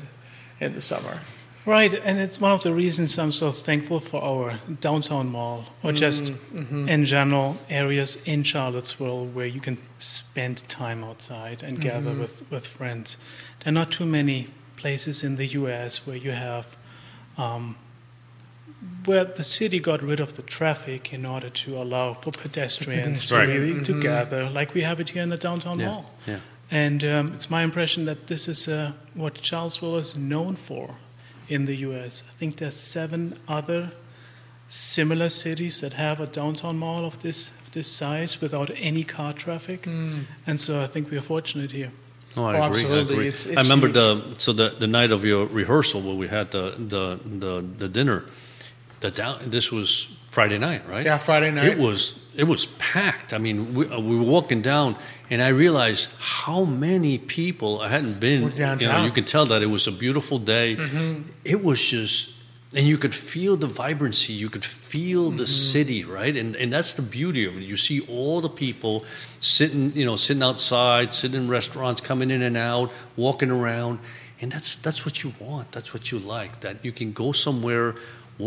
in 0.60 0.74
the 0.74 0.82
summer. 0.82 1.20
Right, 1.66 1.94
and 1.94 2.18
it's 2.20 2.42
one 2.42 2.52
of 2.52 2.64
the 2.64 2.74
reasons 2.74 3.20
I'm 3.20 3.32
so 3.32 3.52
thankful 3.52 4.00
for 4.00 4.22
our 4.24 4.60
downtown 4.80 5.30
mall, 5.30 5.66
or 5.84 5.92
just 5.92 6.34
in 6.70 7.06
general 7.06 7.58
areas 7.70 8.22
in 8.26 8.42
Charlottesville 8.44 9.28
where 9.28 9.46
you 9.46 9.60
can 9.60 9.78
spend 10.00 10.68
time 10.68 11.04
outside 11.04 11.62
and 11.62 11.80
gather 11.80 12.14
with, 12.14 12.44
with 12.50 12.66
friends. 12.66 13.18
There 13.60 13.70
are 13.72 13.74
not 13.74 13.92
too 13.92 14.08
many 14.08 14.48
places 14.76 15.24
in 15.24 15.36
the 15.36 15.46
U.S. 15.46 16.08
where 16.08 16.18
you 16.18 16.32
have, 16.32 16.76
um, 17.38 17.76
where 19.06 19.26
the 19.26 19.44
city 19.44 19.80
got 19.80 20.02
rid 20.02 20.20
of 20.20 20.36
the 20.38 20.42
traffic 20.42 21.14
in 21.14 21.28
order 21.28 21.50
to 21.52 21.78
allow 21.80 22.14
for 22.16 22.32
pedestrians 22.32 23.26
to 23.26 23.36
Right. 23.36 23.48
really 23.48 23.84
to 23.84 24.02
gather, 24.02 24.50
like 24.50 24.74
we 24.74 24.82
have 24.82 25.00
it 25.00 25.10
here 25.10 25.22
in 25.22 25.30
the 25.30 25.38
downtown 25.38 25.80
Yeah, 25.80 25.86
mall. 25.88 26.12
yeah. 26.26 26.40
And 26.72 27.04
um, 27.04 27.34
it's 27.34 27.52
my 27.52 27.62
impression 27.62 28.06
that 28.06 28.26
this 28.28 28.48
is 28.48 28.68
uh, 28.68 28.94
what 29.14 29.38
Charlottesville 29.46 29.98
is 29.98 30.18
known 30.18 30.56
for 30.56 30.96
in 31.52 31.66
the 31.66 31.76
U.S. 31.88 32.24
I 32.28 32.32
think 32.32 32.56
there's 32.56 32.76
seven 32.76 33.34
other 33.48 33.92
similar 34.68 35.30
cities 35.30 35.82
that 35.82 35.94
have 35.94 36.22
a 36.22 36.26
downtown 36.28 36.78
mall 36.78 37.06
of 37.06 37.20
this 37.22 37.52
of 37.62 37.72
this 37.72 37.88
size 37.88 38.42
without 38.42 38.72
any 38.78 39.04
car 39.04 39.34
traffic, 39.34 39.82
mm. 39.84 40.24
and 40.48 40.60
so 40.60 40.82
I 40.82 40.88
think 40.88 41.12
we 41.12 41.18
are 41.18 41.22
fortunate 41.22 41.72
here. 41.72 41.92
No, 42.36 42.46
I 42.46 42.58
Oh, 42.60 42.64
agree. 42.64 42.80
absolutely. 42.82 42.98
I, 42.98 43.02
agree. 43.18 43.28
It's- 43.28 43.46
it's 43.46 43.58
I 43.58 43.62
remember 43.62 43.88
huge. 43.88 43.96
the 43.96 44.40
so 44.40 44.54
the, 44.54 44.70
the 44.80 44.88
night 44.88 45.12
of 45.12 45.26
your 45.26 45.46
rehearsal 45.46 46.02
where 46.02 46.16
we 46.16 46.28
had 46.28 46.52
the 46.52 46.74
the 46.78 47.20
the, 47.40 47.62
the 47.78 47.88
dinner. 47.90 48.24
The 49.02 49.10
down, 49.12 49.50
this 49.50 49.72
was 49.72 50.08
Friday 50.30 50.60
night, 50.60 50.84
right? 50.92 51.04
Yeah, 51.06 51.18
Friday 51.18 51.50
night. 51.52 51.66
It 51.66 51.78
was 51.80 52.14
it 52.36 52.46
was 52.46 52.66
packed. 52.80 53.34
I 53.34 53.38
mean, 53.38 53.74
we, 53.74 53.88
uh, 53.88 54.00
we 54.00 54.16
were 54.18 54.24
walking 54.24 54.62
down, 54.62 54.96
and 55.30 55.42
I 55.42 55.50
realized 55.50 56.08
how 56.20 56.64
many 56.66 57.18
people 57.18 57.82
I 57.82 57.90
hadn't 57.90 58.20
been. 58.20 58.42
We're 58.44 58.50
You 58.50 58.56
know, 58.56 58.76
downtown. 58.78 59.06
you 59.06 59.12
can 59.12 59.26
tell 59.26 59.46
that 59.48 59.62
it 59.62 59.68
was 59.70 59.88
a 59.88 59.92
beautiful 59.92 60.40
day. 60.40 60.76
Mm-hmm. 60.76 61.22
It 61.46 61.64
was 61.64 61.82
just. 61.82 62.30
And 62.74 62.88
you 62.88 62.98
could 62.98 63.14
feel 63.14 63.58
the 63.58 63.68
vibrancy. 63.68 64.32
You 64.32 64.50
could 64.50 64.64
feel 64.64 65.30
the 65.32 65.44
Mm-hmm. 65.44 65.46
city, 65.72 66.04
right? 66.06 66.38
And 66.38 66.56
and 66.56 66.72
that's 66.72 66.94
the 66.94 67.02
beauty 67.02 67.44
of 67.46 67.58
it. 67.58 67.64
You 67.64 67.76
see 67.76 68.00
all 68.08 68.40
the 68.40 68.50
people 68.50 69.04
sitting, 69.42 69.92
you 69.94 70.06
know, 70.06 70.16
sitting 70.16 70.42
outside, 70.44 71.14
sitting 71.14 71.42
in 71.44 71.50
restaurants, 71.50 72.00
coming 72.00 72.32
in 72.32 72.42
and 72.42 72.56
out, 72.56 72.92
walking 73.18 73.52
around, 73.52 74.00
and 74.40 74.50
that's 74.54 74.78
that's 74.78 75.04
what 75.06 75.22
you 75.22 75.34
want. 75.40 75.74
That's 75.74 75.94
what 75.94 76.12
you 76.12 76.20
like. 76.20 76.62
That 76.62 76.78
you 76.86 76.94
can 76.94 77.12
go 77.12 77.34
somewhere, 77.34 77.96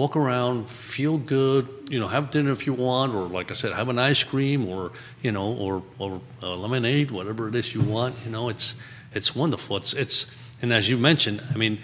walk 0.00 0.16
around, 0.16 0.68
feel 0.68 1.16
good, 1.18 1.64
you 1.88 1.98
know, 2.00 2.08
have 2.08 2.24
dinner 2.30 2.52
if 2.52 2.62
you 2.66 2.74
want, 2.88 3.14
or 3.14 3.24
like 3.38 3.50
I 3.50 3.54
said, 3.54 3.72
have 3.72 3.88
an 3.88 3.98
ice 4.10 4.22
cream, 4.30 4.60
or 4.74 4.90
you 5.22 5.32
know, 5.36 5.48
or 5.64 5.82
or 5.98 6.20
lemonade, 6.42 7.10
whatever 7.10 7.48
it 7.48 7.54
is 7.54 7.74
you 7.74 7.82
want. 7.96 8.14
You 8.24 8.30
know, 8.30 8.48
it's 8.52 8.74
it's 9.14 9.30
wonderful. 9.34 9.76
It's 9.76 9.92
it's 10.04 10.26
and 10.62 10.72
as 10.72 10.88
you 10.90 10.96
mentioned, 10.98 11.42
I 11.54 11.56
mean, 11.58 11.78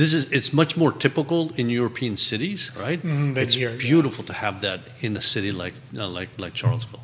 this 0.00 0.12
is 0.14 0.22
it's 0.32 0.52
much 0.52 0.76
more 0.76 0.92
typical 0.92 1.40
in 1.56 1.70
European 1.70 2.16
cities, 2.16 2.70
right? 2.86 3.00
Mhm, 3.02 3.36
it's 3.36 3.54
here, 3.54 3.70
yeah. 3.70 3.76
beautiful 3.88 4.24
to 4.24 4.32
have 4.32 4.60
that 4.60 4.80
in 5.00 5.16
a 5.16 5.20
city 5.20 5.52
like 5.52 5.74
uh, 5.96 6.08
like 6.08 6.30
like 6.38 6.56
Charlottesville. 6.56 7.00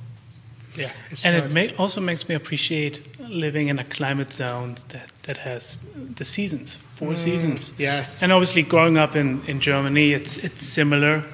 Yeah, 0.77 0.93
and 1.25 1.37
it 1.37 1.51
may, 1.51 1.75
also 1.77 2.01
makes 2.01 2.29
me 2.29 2.35
appreciate 2.35 3.19
living 3.21 3.69
in 3.69 3.79
a 3.79 3.85
climate 3.85 4.33
zone 4.33 4.77
that, 4.91 5.11
that 5.25 5.39
has 5.39 5.79
the 6.15 6.25
seasons, 6.25 6.77
four 6.95 7.17
seasons. 7.17 7.73
yes. 7.77 8.23
And 8.23 8.31
obviously, 8.33 8.63
growing 8.63 8.97
up 8.97 9.17
in, 9.17 9.45
in 9.47 9.61
Germany, 9.61 10.13
it's 10.13 10.37
it's 10.37 10.65
similar 10.65 11.25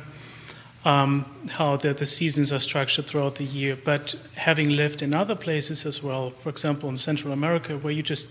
um, 0.86 1.24
how 1.50 1.76
the, 1.76 1.92
the 1.92 2.06
seasons 2.06 2.52
are 2.52 2.60
structured 2.60 3.06
throughout 3.06 3.34
the 3.34 3.44
year. 3.44 3.76
But 3.76 4.14
having 4.34 4.70
lived 4.70 5.02
in 5.02 5.14
other 5.14 5.34
places 5.34 5.84
as 5.84 6.02
well, 6.02 6.30
for 6.30 6.48
example, 6.48 6.88
in 6.88 6.96
Central 6.96 7.32
America, 7.32 7.76
where 7.76 7.92
you 7.92 8.02
just 8.02 8.30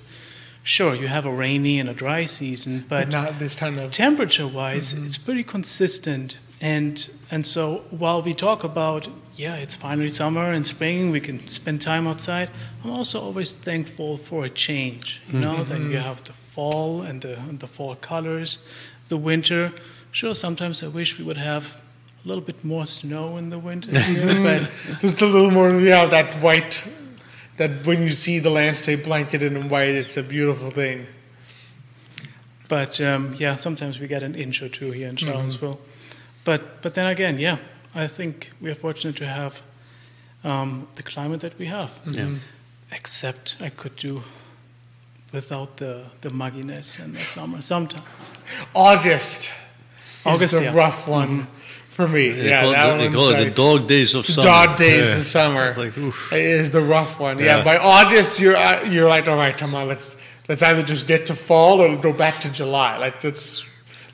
sure 0.63 0.95
you 0.95 1.07
have 1.07 1.25
a 1.25 1.31
rainy 1.31 1.79
and 1.79 1.89
a 1.89 1.93
dry 1.93 2.25
season, 2.25 2.85
but 2.89 3.05
but 3.05 3.09
not 3.09 3.39
this 3.39 3.55
kind 3.55 3.77
of 3.77 3.91
temperature 3.91 4.47
wise, 4.47 4.93
it's 4.93 5.17
pretty 5.17 5.43
consistent. 5.43 6.39
And 6.65 7.11
and 7.29 7.45
so 7.45 7.83
while 7.91 8.23
we 8.23 8.33
talk 8.33 8.63
about 8.63 9.07
yeah, 9.37 9.55
it's 9.63 9.75
finally 9.75 10.09
summer 10.09 10.51
and 10.51 10.65
spring, 10.65 11.11
we 11.11 11.19
can 11.19 11.47
spend 11.47 11.79
time 11.81 12.07
outside. 12.07 12.49
I'm 12.83 12.89
also 12.89 13.21
always 13.21 13.53
thankful 13.53 14.17
for 14.17 14.45
a 14.45 14.49
change. 14.49 15.21
You 15.31 15.39
know 15.39 15.63
that 15.63 15.79
you 15.79 15.99
have 15.99 16.23
the 16.23 16.33
fall 16.33 17.03
and 17.03 17.21
the 17.21 17.37
and 17.49 17.59
the 17.59 17.67
fall 17.67 17.95
colors, 17.95 18.59
the 19.09 19.17
winter. 19.17 19.71
Sure, 20.11 20.33
sometimes 20.33 20.81
I 20.81 20.87
wish 20.87 21.19
we 21.19 21.23
would 21.25 21.37
have 21.37 21.65
a 22.23 22.27
little 22.27 22.43
bit 22.43 22.63
more 22.63 22.87
snow 22.87 23.37
in 23.37 23.49
the 23.51 23.59
winter, 23.59 23.99
here, 23.99 24.67
just 25.01 25.21
a 25.21 25.25
little 25.25 25.51
more. 25.51 25.79
Yeah, 25.79 26.07
that 26.07 26.33
white. 26.41 26.83
That 27.57 27.85
when 27.85 28.01
you 28.01 28.09
see 28.09 28.39
the 28.39 28.49
landscape 28.49 29.03
blanketed 29.03 29.53
in 29.53 29.69
white, 29.69 29.95
it's 29.95 30.17
a 30.17 30.23
beautiful 30.23 30.71
thing. 30.71 31.05
But 32.67 32.99
um, 33.01 33.35
yeah, 33.37 33.55
sometimes 33.55 33.99
we 33.99 34.07
get 34.07 34.23
an 34.23 34.33
inch 34.33 34.63
or 34.63 34.69
two 34.69 34.91
here 34.91 35.09
in 35.09 35.15
Charlottesville. 35.15 35.79
But 36.45 36.81
but 36.81 36.93
then 36.93 37.07
again, 37.07 37.39
yeah, 37.39 37.57
I 37.93 38.07
think 38.07 38.51
we 38.61 38.71
are 38.71 38.75
fortunate 38.75 39.17
to 39.17 39.25
have 39.25 39.61
um, 40.43 40.87
the 40.95 41.03
climate 41.03 41.41
that 41.41 41.57
we 41.59 41.65
have. 41.65 41.99
Yeah. 42.07 42.29
Except 42.91 43.57
I 43.59 43.69
could 43.69 43.95
do 43.97 44.23
without 45.33 45.77
the 45.77 46.03
the 46.21 46.29
mugginess 46.29 47.03
in 47.03 47.13
the 47.13 47.19
summer 47.19 47.61
sometimes. 47.61 48.31
August, 48.73 49.51
August, 50.25 50.43
is 50.43 50.51
the 50.51 50.63
yeah. 50.65 50.75
rough 50.75 51.07
one 51.07 51.47
for 51.89 52.07
me. 52.07 52.29
They 52.29 52.49
yeah, 52.49 52.61
call, 52.61 52.71
that 52.71 52.95
it, 52.95 52.97
they 53.09 53.15
call 53.15 53.29
it 53.29 53.43
the 53.43 53.51
dog 53.51 53.87
days 53.87 54.15
of 54.15 54.25
summer. 54.25 54.47
dog 54.47 54.77
days 54.77 55.07
Yeah. 55.07 55.19
of 55.19 55.25
summer. 55.25 55.65
It's 55.67 55.77
like, 55.77 55.97
oof. 55.97 56.31
It 56.31 56.39
is 56.39 56.71
the 56.71 56.81
rough 56.81 57.19
one. 57.19 57.39
Yeah. 57.39 57.57
Yeah. 57.57 57.63
By 57.63 57.77
August, 57.77 58.39
you're 58.39 58.55
uh, 58.55 58.83
you're 58.83 59.09
like, 59.09 59.27
all 59.27 59.37
right, 59.37 59.57
come 59.57 59.73
on, 59.73 59.87
let's 59.87 60.15
let's 60.47 60.61
either 60.61 60.83
just 60.83 61.07
get 61.07 61.25
to 61.25 61.33
fall 61.35 61.81
or 61.81 61.97
go 61.97 62.13
back 62.13 62.41
to 62.41 62.49
July. 62.49 62.97
Like 62.97 63.23
let's 63.23 63.65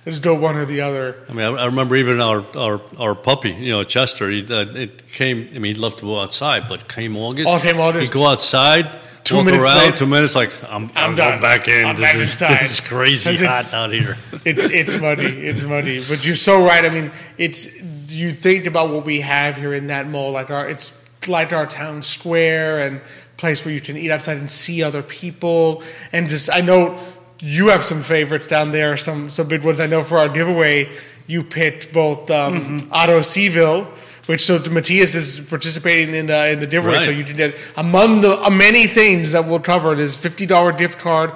let's 0.05 0.19
go 0.19 0.35
one 0.35 0.55
or 0.57 0.65
the 0.65 0.81
other. 0.81 1.15
I 1.29 1.33
mean, 1.33 1.45
I, 1.45 1.61
I 1.61 1.65
remember 1.65 1.95
even 1.95 2.19
our, 2.19 2.43
our, 2.57 2.81
our 2.97 3.15
puppy, 3.15 3.51
you 3.51 3.71
know, 3.71 3.83
Chester. 3.83 4.29
He 4.29 4.41
uh, 4.45 4.65
it 4.73 5.07
came. 5.11 5.49
I 5.55 5.59
mean, 5.59 5.75
he 5.75 5.81
loved 5.81 5.99
to 5.99 6.05
go 6.05 6.19
outside, 6.19 6.67
but 6.67 6.87
came 6.87 7.15
August. 7.15 7.47
Oh, 7.47 7.59
came 7.59 7.79
August. 7.79 8.13
He'd 8.13 8.19
go 8.19 8.25
outside, 8.27 8.99
Two 9.23 9.35
walk 9.37 9.45
minutes 9.45 9.63
around. 9.63 9.77
later- 9.77 9.97
two 9.97 10.05
minutes, 10.07 10.35
like 10.35 10.51
I'm, 10.63 10.85
I'm, 10.85 10.91
I'm 10.95 11.15
going 11.15 11.31
done. 11.31 11.41
back 11.41 11.67
in. 11.67 11.85
I'm 11.85 11.95
this, 11.95 12.03
back 12.05 12.15
is, 12.15 12.21
inside. 12.41 12.59
this 12.61 12.71
is 12.71 12.79
crazy 12.81 13.35
hot 13.45 13.73
out 13.73 13.91
here. 13.91 14.17
It's 14.45 14.65
it's 14.65 14.97
muddy. 14.99 15.47
It's 15.47 15.63
muddy. 15.65 16.03
But 16.07 16.25
you're 16.25 16.35
so 16.35 16.65
right. 16.65 16.83
I 16.83 16.89
mean, 16.89 17.11
it's 17.37 17.67
you 18.09 18.31
think 18.31 18.65
about 18.65 18.89
what 18.89 19.05
we 19.05 19.21
have 19.21 19.55
here 19.55 19.73
in 19.73 19.87
that 19.87 20.07
mall, 20.07 20.31
like 20.31 20.49
our 20.51 20.67
it's 20.67 20.91
like 21.27 21.53
our 21.53 21.67
town 21.67 22.01
square 22.01 22.79
and 22.87 22.99
place 23.37 23.63
where 23.63 23.73
you 23.73 23.79
can 23.81 23.95
eat 23.95 24.09
outside 24.11 24.37
and 24.37 24.49
see 24.49 24.81
other 24.83 25.03
people 25.03 25.83
and 26.11 26.27
just 26.27 26.49
I 26.51 26.61
know 26.61 26.97
you 27.41 27.67
have 27.69 27.83
some 27.83 28.01
favorites 28.01 28.47
down 28.47 28.71
there, 28.71 28.97
some 28.97 29.29
some 29.29 29.47
big 29.47 29.63
ones. 29.63 29.79
I 29.79 29.87
know 29.87 30.03
for 30.03 30.17
our 30.17 30.29
giveaway 30.29 30.91
you 31.27 31.43
picked 31.43 31.91
both 31.93 32.29
um, 32.31 32.77
Otto 32.91 33.21
Seville. 33.21 33.87
Which 34.27 34.45
so 34.45 34.59
Matthias 34.69 35.15
is 35.15 35.41
participating 35.41 36.13
in 36.13 36.27
the 36.27 36.49
in 36.51 36.59
the 36.59 36.67
giveaway, 36.67 36.99
so 37.03 37.09
you 37.11 37.23
did 37.23 37.37
that. 37.37 37.59
Among 37.75 38.21
the 38.21 38.39
uh, 38.39 38.49
many 38.51 38.85
things 38.85 39.31
that 39.31 39.45
we'll 39.45 39.59
cover 39.59 39.93
is 39.93 40.15
fifty 40.15 40.45
dollar 40.45 40.71
gift 40.71 40.99
card 40.99 41.31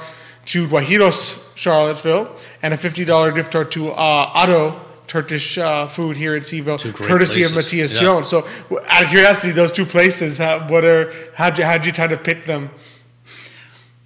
to 0.45 0.67
Guajiros 0.67 1.41
Charlottesville 1.57 2.33
and 2.61 2.73
a 2.75 2.77
fifty 2.77 3.03
dollar 3.03 3.31
gift 3.31 3.51
card 3.51 3.71
to 3.71 3.89
uh, 3.89 3.95
Otto 4.33 4.79
Turkish 5.07 5.57
uh, 5.57 5.87
food 5.87 6.15
here 6.15 6.35
in 6.35 6.43
Cville, 6.43 6.77
courtesy 6.93 7.41
of 7.43 7.51
places. 7.51 7.55
Matthias 7.55 7.95
Yeah. 7.95 8.01
Jones. 8.01 8.27
So, 8.27 8.47
out 8.87 9.03
of 9.03 9.09
curiosity, 9.09 9.51
those 9.51 9.71
two 9.71 9.85
places, 9.85 10.37
how, 10.37 10.67
what 10.67 10.85
are 10.85 11.11
how'd 11.33 11.57
you 11.57 11.65
how'd 11.65 11.85
you 11.87 11.91
try 11.91 12.07
to 12.07 12.17
pick 12.17 12.45
them? 12.45 12.69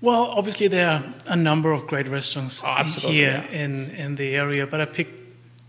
Well, 0.01 0.23
obviously 0.37 0.67
there 0.69 0.89
are 0.89 1.03
a 1.27 1.35
number 1.35 1.71
of 1.73 1.85
great 1.87 2.07
restaurants 2.07 2.63
Oh, 2.65 2.83
here 2.83 3.43
yeah. 3.49 3.63
in, 3.63 3.89
in 3.91 4.15
the 4.15 4.35
area, 4.35 4.65
but 4.65 4.79
I 4.79 4.85
picked 4.85 5.19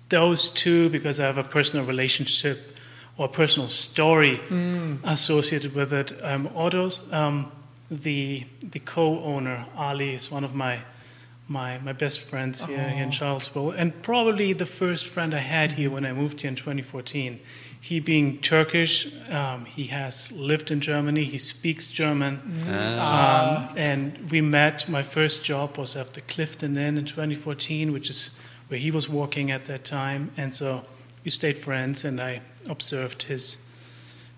those 0.08 0.50
two 0.50 0.88
because 0.90 1.18
I 1.18 1.24
have 1.26 1.38
a 1.38 1.42
personal 1.44 1.84
relationship 1.84 2.78
or 3.16 3.28
personal 3.28 3.68
story 3.68 4.36
Hmm. 4.36 4.94
associated 5.04 5.74
with 5.74 5.92
it. 5.92 6.12
Um, 6.22 6.48
Otto's, 6.54 7.12
um, 7.12 7.50
the 7.90 8.44
the 8.72 8.78
co-owner 8.78 9.66
Ali 9.76 10.14
is 10.14 10.30
one 10.30 10.44
of 10.44 10.54
my 10.54 10.78
my 11.50 11.78
my 11.78 11.92
best 11.92 12.20
friends 12.20 12.64
here, 12.64 12.78
in 12.78 13.10
Charlottesville, 13.10 13.72
and 13.72 14.02
probably 14.02 14.52
the 14.52 14.64
first 14.64 15.08
friend 15.08 15.34
I 15.34 15.40
had 15.40 15.72
here 15.72 15.90
when 15.90 16.06
I 16.06 16.12
moved 16.12 16.40
here 16.42 16.48
in 16.48 16.54
2014. 16.54 17.40
He 17.82 17.98
being 17.98 18.38
Turkish, 18.38 19.08
um, 19.30 19.64
he 19.64 19.86
has 19.86 20.30
lived 20.30 20.70
in 20.70 20.80
Germany. 20.80 21.24
He 21.24 21.38
speaks 21.38 21.88
German. 21.88 22.40
Um, 22.68 23.68
and 23.76 24.30
we 24.30 24.40
met. 24.40 24.88
My 24.88 25.02
first 25.02 25.42
job 25.42 25.76
was 25.76 25.96
at 25.96 26.12
the 26.12 26.20
Clifton 26.20 26.76
Inn 26.76 26.98
in 26.98 27.06
2014, 27.06 27.92
which 27.92 28.10
is 28.10 28.38
where 28.68 28.78
he 28.78 28.90
was 28.90 29.08
working 29.08 29.50
at 29.50 29.64
that 29.64 29.84
time. 29.84 30.30
And 30.36 30.54
so 30.54 30.84
we 31.24 31.30
stayed 31.30 31.58
friends, 31.58 32.04
and 32.04 32.20
I 32.20 32.42
observed 32.68 33.24
his 33.24 33.56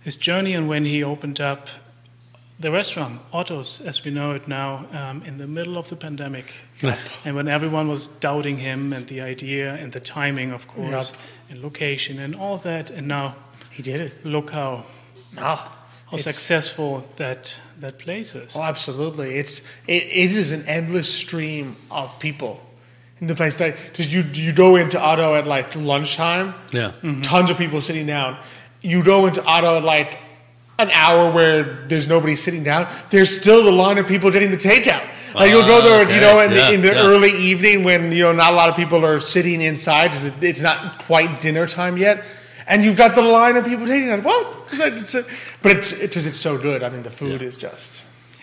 his 0.01 0.17
journey. 0.17 0.55
And 0.55 0.67
when 0.67 0.87
he 0.87 1.05
opened 1.05 1.41
up 1.41 1.69
the 2.63 2.71
restaurant, 2.71 3.21
Otto's, 3.33 3.81
as 3.83 4.05
we 4.05 4.11
know 4.11 4.33
it 4.33 4.49
now, 4.49 4.87
um, 4.93 5.23
in 5.27 5.37
the 5.39 5.47
middle 5.47 5.77
of 5.77 5.89
the 5.89 5.97
pandemic, 5.97 6.53
and 7.25 7.37
when 7.37 7.49
everyone 7.49 7.89
was 7.89 8.09
doubting 8.09 8.57
him 8.57 8.93
and 8.93 9.07
the 9.07 9.21
idea 9.21 9.75
and 9.75 9.93
the 9.93 10.01
timing, 10.01 10.53
of 10.53 10.67
course, 10.69 11.13
Yep. 11.13 11.21
and 11.51 11.63
location 11.63 12.19
and 12.19 12.35
all 12.35 12.57
that, 12.59 12.91
and 12.91 13.07
now 13.09 13.35
He 13.71 13.83
did 13.83 14.01
it. 14.01 14.25
look 14.25 14.51
how 14.51 14.85
No, 15.37 15.43
how 16.11 16.17
successful 16.17 17.05
that 17.17 17.55
that 17.81 17.99
place 17.99 18.35
is. 18.35 18.55
Oh, 18.57 18.63
absolutely. 18.63 19.35
It's 19.37 19.61
it, 19.89 20.03
it 20.05 20.33
is 20.33 20.53
an 20.53 20.65
endless 20.69 21.09
stream 21.13 21.77
of 21.91 22.19
people 22.19 22.61
in 23.21 23.27
the 23.29 23.35
place 23.35 23.57
that 23.59 23.77
because 23.91 24.13
you 24.15 24.23
you 24.35 24.53
go 24.53 24.77
into 24.77 24.99
Otto 25.01 25.35
at 25.35 25.47
like 25.47 25.75
lunchtime, 25.77 26.55
Yeah. 26.73 26.93
tons 27.23 27.51
of 27.51 27.57
people 27.59 27.81
sitting 27.81 28.07
down. 28.07 28.37
You 28.83 29.03
go 29.05 29.27
into 29.27 29.43
Otto 29.45 29.77
at 29.79 29.85
like 29.85 30.19
an 30.83 30.91
hour 30.93 31.31
where 31.33 31.87
there's 31.89 32.09
nobody 32.09 32.35
sitting 32.35 32.63
down. 32.63 32.89
There's 33.11 33.35
still 33.35 33.65
the 33.65 33.71
line 33.71 33.99
of 33.99 34.07
people 34.07 34.31
getting 34.31 34.51
the 34.51 34.57
takeout. 34.57 35.09
Like 35.35 35.51
you'll 35.51 35.63
go 35.67 35.81
there, 35.81 36.05
Ah, 36.07 36.15
you 36.15 36.21
know, 36.21 36.41
in 36.41 36.51
okay. 36.53 36.69
the, 36.69 36.75
in 36.75 36.83
the 36.83 36.89
Yeah, 36.89 36.95
yeah. 37.03 37.09
early 37.09 37.33
evening 37.33 37.85
when 37.85 38.13
you 38.13 38.25
know 38.25 38.33
not 38.33 38.53
a 38.53 38.57
lot 38.57 38.69
of 38.69 38.77
people 38.77 39.03
are 39.05 39.19
sitting 39.19 39.63
inside. 39.63 40.09
'cause 40.13 40.27
it- 40.27 40.43
It's 40.45 40.61
not 40.61 40.99
quite 41.05 41.41
dinner 41.41 41.67
time 41.67 41.97
yet, 41.97 42.23
and 42.67 42.85
you've 42.85 42.97
got 42.97 43.15
the 43.15 43.23
line 43.23 43.57
of 43.57 43.65
people 43.65 43.87
taking 43.87 44.09
it. 44.11 44.23
What? 44.23 44.47
It's 44.73 45.15
a- 45.15 45.25
but 45.63 45.73
it's 45.73 45.93
because 45.95 46.27
it's 46.27 46.39
so 46.39 46.59
good. 46.59 46.83
I 46.83 46.91
mean, 46.91 47.03
the 47.03 47.11
food 47.11 47.41
is 47.43 47.57
just. 47.57 48.03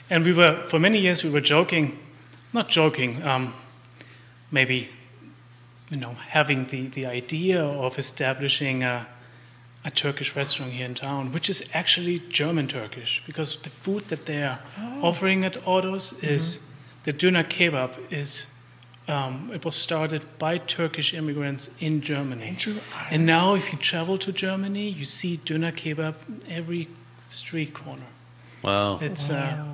And 0.10 0.26
we 0.26 0.34
were, 0.34 0.64
for 0.68 0.80
many 0.80 0.98
years, 1.00 1.24
we 1.24 1.30
were 1.30 1.42
joking, 1.42 1.98
not 2.54 2.70
joking, 2.70 3.22
um, 3.24 3.54
maybe, 4.52 4.90
you 5.92 5.98
know, 5.98 6.16
having 6.30 6.66
the, 6.66 6.88
the 6.88 7.06
idea 7.06 7.62
of 7.64 8.00
establishing 8.00 8.82
a, 8.84 9.06
a 9.86 9.90
Turkish 9.92 10.36
restaurant 10.36 10.74
here 10.74 10.86
in 10.86 10.94
town, 10.94 11.32
which 11.32 11.50
is 11.50 11.70
actually 11.74 12.20
German 12.30 12.68
Turkish, 12.68 13.24
because 13.26 13.58
the 13.62 13.70
food 13.70 14.08
that 14.10 14.26
they 14.26 14.44
are 14.44 14.60
offering 15.02 15.46
at 15.46 15.56
Otto's 15.68 16.22
is 16.24 16.60
the 17.04 17.14
döner 17.14 17.44
kebab 17.44 17.92
is. 18.12 18.54
Um, 19.08 19.50
it 19.52 19.66
was 19.66 19.76
started 19.76 20.22
by 20.38 20.60
Turkish 20.60 21.16
immigrants 21.16 21.72
in 21.80 22.02
Germany. 22.02 22.48
Inter- 22.50 22.80
And 23.10 23.26
now, 23.26 23.56
if 23.56 23.72
you 23.74 23.80
travel 23.80 24.20
to 24.20 24.32
Germany, 24.32 24.88
you 24.88 25.04
see 25.04 25.38
döner 25.38 25.72
kebab 25.72 26.14
every 26.48 26.88
street 27.30 27.74
corner. 27.74 28.06
Wow. 28.62 29.00
It's 29.02 29.32
uh, 29.32 29.66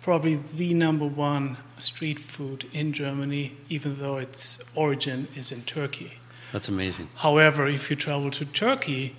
probably 0.00 0.40
the 0.54 0.72
number 0.72 1.04
one 1.04 1.58
street 1.76 2.18
food 2.18 2.64
in 2.72 2.94
Germany, 2.94 3.52
even 3.68 3.96
though 3.96 4.16
its 4.16 4.58
origin 4.74 5.28
is 5.36 5.52
in 5.52 5.62
Turkey. 5.64 6.12
That's 6.52 6.68
amazing. 6.70 7.08
However, 7.16 7.66
if 7.68 7.90
you 7.90 7.96
travel 7.96 8.30
to 8.30 8.46
Turkey, 8.46 9.14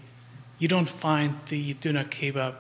you 0.60 0.68
don't 0.68 0.89
find 0.89 1.36
the 1.47 1.74
doner 1.76 2.03
kebab 2.03 2.55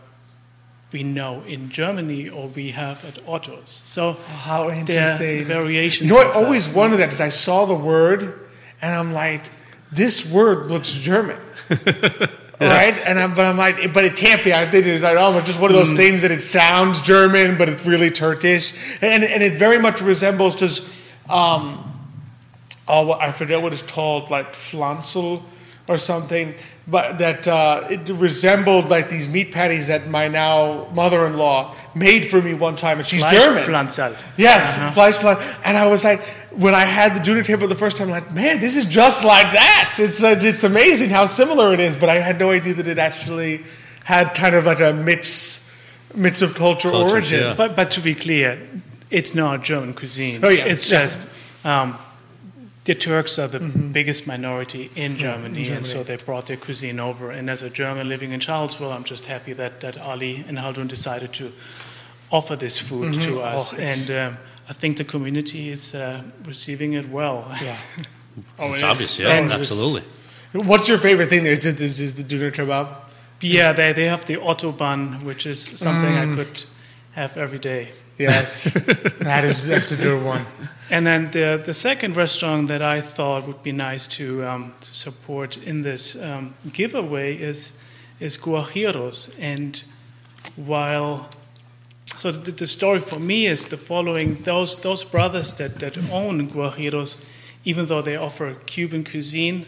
we 0.91 1.03
know 1.03 1.43
in 1.45 1.69
Germany 1.69 2.29
or 2.29 2.47
we 2.47 2.71
have 2.71 3.05
at 3.05 3.19
Otto's. 3.27 3.83
So 3.85 4.13
How 4.13 4.63
there 4.63 4.71
are 4.71 4.79
interesting. 4.79 5.43
variations. 5.45 6.09
You 6.09 6.15
know, 6.15 6.21
I 6.21 6.25
of 6.27 6.33
that. 6.33 6.43
always 6.43 6.67
wondered 6.67 6.97
that 6.97 7.05
because 7.05 7.21
I 7.21 7.29
saw 7.29 7.65
the 7.65 7.75
word 7.75 8.49
and 8.81 8.95
I'm 8.95 9.13
like, 9.13 9.43
this 9.91 10.25
word 10.31 10.65
looks 10.67 10.91
German. 10.93 11.37
right? 12.59 12.97
And 13.05 13.19
I'm, 13.19 13.33
but 13.35 13.45
I'm 13.45 13.57
like, 13.57 13.93
but 13.93 14.03
it 14.03 14.15
can't 14.15 14.43
be. 14.43 14.51
I 14.53 14.65
think 14.65 14.85
it's 14.87 15.03
like, 15.03 15.17
oh, 15.19 15.37
it's 15.37 15.45
just 15.45 15.59
one 15.59 15.69
of 15.69 15.75
Mm. 15.77 15.79
those 15.81 15.93
things 15.93 16.23
that 16.23 16.31
it 16.31 16.41
sounds 16.41 17.01
German, 17.01 17.57
but 17.57 17.69
it's 17.69 17.85
really 17.85 18.09
Turkish. 18.09 18.73
And, 19.01 19.23
and 19.23 19.43
it 19.43 19.59
very 19.59 19.77
much 19.77 20.01
resembles 20.01 20.55
just, 20.55 20.83
um, 21.29 21.85
oh, 22.87 23.13
I 23.13 23.31
forget 23.31 23.61
what 23.61 23.73
it's 23.73 23.83
called, 23.83 24.31
like 24.31 24.53
flansel 24.53 25.43
or 25.89 25.97
something. 25.97 26.53
But 26.87 27.17
that 27.19 27.47
uh, 27.47 27.85
it 27.89 28.09
resembled 28.09 28.89
like 28.89 29.09
these 29.09 29.27
meat 29.27 29.51
patties 29.51 29.87
that 29.87 30.07
my 30.07 30.27
now 30.27 30.87
mother-in-law 30.93 31.75
made 31.93 32.25
for 32.31 32.41
me 32.41 32.53
one 32.55 32.75
time, 32.75 32.97
and 32.97 33.05
she's 33.05 33.23
German. 33.25 33.63
Fleischpflanzerl. 33.63 34.15
Yes, 34.37 34.79
Uh-huh. 34.79 34.91
Fleischplan. 34.95 35.37
And 35.65 35.77
I 35.77 35.85
was 35.87 36.03
like, 36.03 36.21
when 36.65 36.73
I 36.73 36.85
had 36.85 37.15
the 37.15 37.19
Junior 37.19 37.43
table 37.43 37.67
the 37.67 37.75
first 37.75 37.97
time, 37.97 38.07
I'm 38.07 38.11
like, 38.23 38.33
man, 38.33 38.59
this 38.59 38.75
is 38.75 38.85
just 38.85 39.23
like 39.23 39.51
that. 39.53 39.97
It's 39.99 40.23
uh, 40.23 40.39
it's 40.41 40.63
amazing 40.63 41.09
how 41.11 41.27
similar 41.27 41.73
it 41.75 41.79
is. 41.79 41.95
But 41.95 42.09
I 42.09 42.15
had 42.19 42.39
no 42.39 42.49
idea 42.51 42.73
that 42.75 42.87
it 42.87 42.97
actually 42.97 43.63
had 44.03 44.33
kind 44.33 44.55
of 44.55 44.65
like 44.65 44.79
a 44.79 44.91
mix 44.93 45.69
mix 46.15 46.41
of 46.41 46.55
culture 46.55 46.89
Cultures, 46.89 47.11
origin. 47.13 47.41
yeah. 47.43 47.53
But, 47.53 47.75
but 47.75 47.91
to 47.91 48.01
be 48.01 48.15
clear, 48.15 48.57
it's 49.11 49.35
not 49.35 49.63
German 49.63 49.93
cuisine. 49.93 50.39
Oh, 50.43 50.49
yeah. 50.49 50.65
It's 50.65 50.89
Yeah. 50.91 51.01
just 51.05 51.29
um, 51.63 51.99
the 52.89 52.95
Turks 52.95 53.37
are 53.39 53.47
the 53.47 53.59
biggest 53.99 54.25
minority 54.27 54.89
in 54.95 55.15
Germany, 55.17 55.63
Germany. 55.63 55.75
and 55.77 55.85
so 55.85 56.03
they 56.03 56.17
brought 56.25 56.45
their 56.47 56.57
cuisine 56.57 56.99
over. 56.99 57.31
And 57.31 57.49
as 57.49 57.61
a 57.63 57.69
German 57.69 58.07
living 58.09 58.31
in 58.31 58.39
Charlesville, 58.39 58.91
I'm 58.95 59.03
just 59.03 59.25
happy 59.27 59.53
that, 59.53 59.79
that 59.81 59.95
Ali 60.01 60.43
and 60.47 60.57
Haldun 60.57 60.87
decided 60.87 61.31
to 61.33 61.51
offer 62.31 62.55
this 62.55 62.79
food 62.79 63.21
to 63.21 63.41
us. 63.41 63.73
Oh, 63.73 63.77
and 63.77 64.33
um, 64.33 64.37
I 64.67 64.73
think 64.73 64.97
the 64.97 65.03
community 65.03 65.69
is 65.69 65.93
uh, 65.93 66.21
receiving 66.45 66.93
it 66.93 67.09
well. 67.09 67.45
Yeah. 67.61 67.77
Oh, 68.57 68.73
It's 68.73 68.81
it 68.81 68.85
is. 68.85 68.91
obvious, 68.91 69.19
yeah, 69.19 69.45
it's- 69.45 69.59
absolutely. 69.59 70.03
What's 70.53 70.87
your 70.87 70.97
favorite 70.97 71.29
thing 71.29 71.43
there? 71.43 71.53
Is 71.53 71.65
it 71.65 71.79
is, 71.81 71.99
is 71.99 72.15
the 72.15 72.23
döner 72.23 72.51
kebab? 72.51 72.87
yeah, 73.41 73.73
they, 73.73 73.93
they 73.93 74.05
have 74.05 74.23
the 74.25 74.37
Otto 74.41 74.71
bun, 74.71 75.19
which 75.25 75.45
is 75.45 75.59
something 75.61 76.13
Mm. 76.15 76.31
I 76.31 76.35
could 76.35 76.63
have 77.13 77.37
every 77.37 77.59
day. 77.59 77.89
Yes, 78.19 78.65
that 79.19 79.45
is 79.45 79.65
that's 79.65 79.93
a 79.93 79.95
good 79.95 80.21
one. 80.21 80.45
And 80.91 81.07
then 81.07 81.31
the 81.31 81.61
the 81.63 81.73
second 81.73 82.17
restaurant 82.17 82.67
that 82.67 82.81
I 82.81 82.99
thought 82.99 83.47
would 83.47 83.63
be 83.63 83.71
nice 83.71 84.07
to, 84.17 84.45
um, 84.45 84.73
to 84.81 84.93
support 84.93 85.55
in 85.55 85.83
this 85.83 86.21
um, 86.21 86.53
giveaway 86.73 87.37
is 87.37 87.79
is 88.19 88.37
Guajiros. 88.37 89.33
And 89.39 89.81
while 90.57 91.29
so 92.17 92.31
the, 92.31 92.51
the 92.51 92.67
story 92.67 92.99
for 92.99 93.19
me 93.19 93.45
is 93.45 93.69
the 93.69 93.77
following: 93.77 94.43
those 94.43 94.81
those 94.81 95.05
brothers 95.05 95.53
that 95.53 95.79
that 95.79 95.97
own 96.11 96.49
Guajiros, 96.49 97.23
even 97.63 97.85
though 97.85 98.01
they 98.01 98.17
offer 98.17 98.55
Cuban 98.65 99.03
cuisine. 99.05 99.65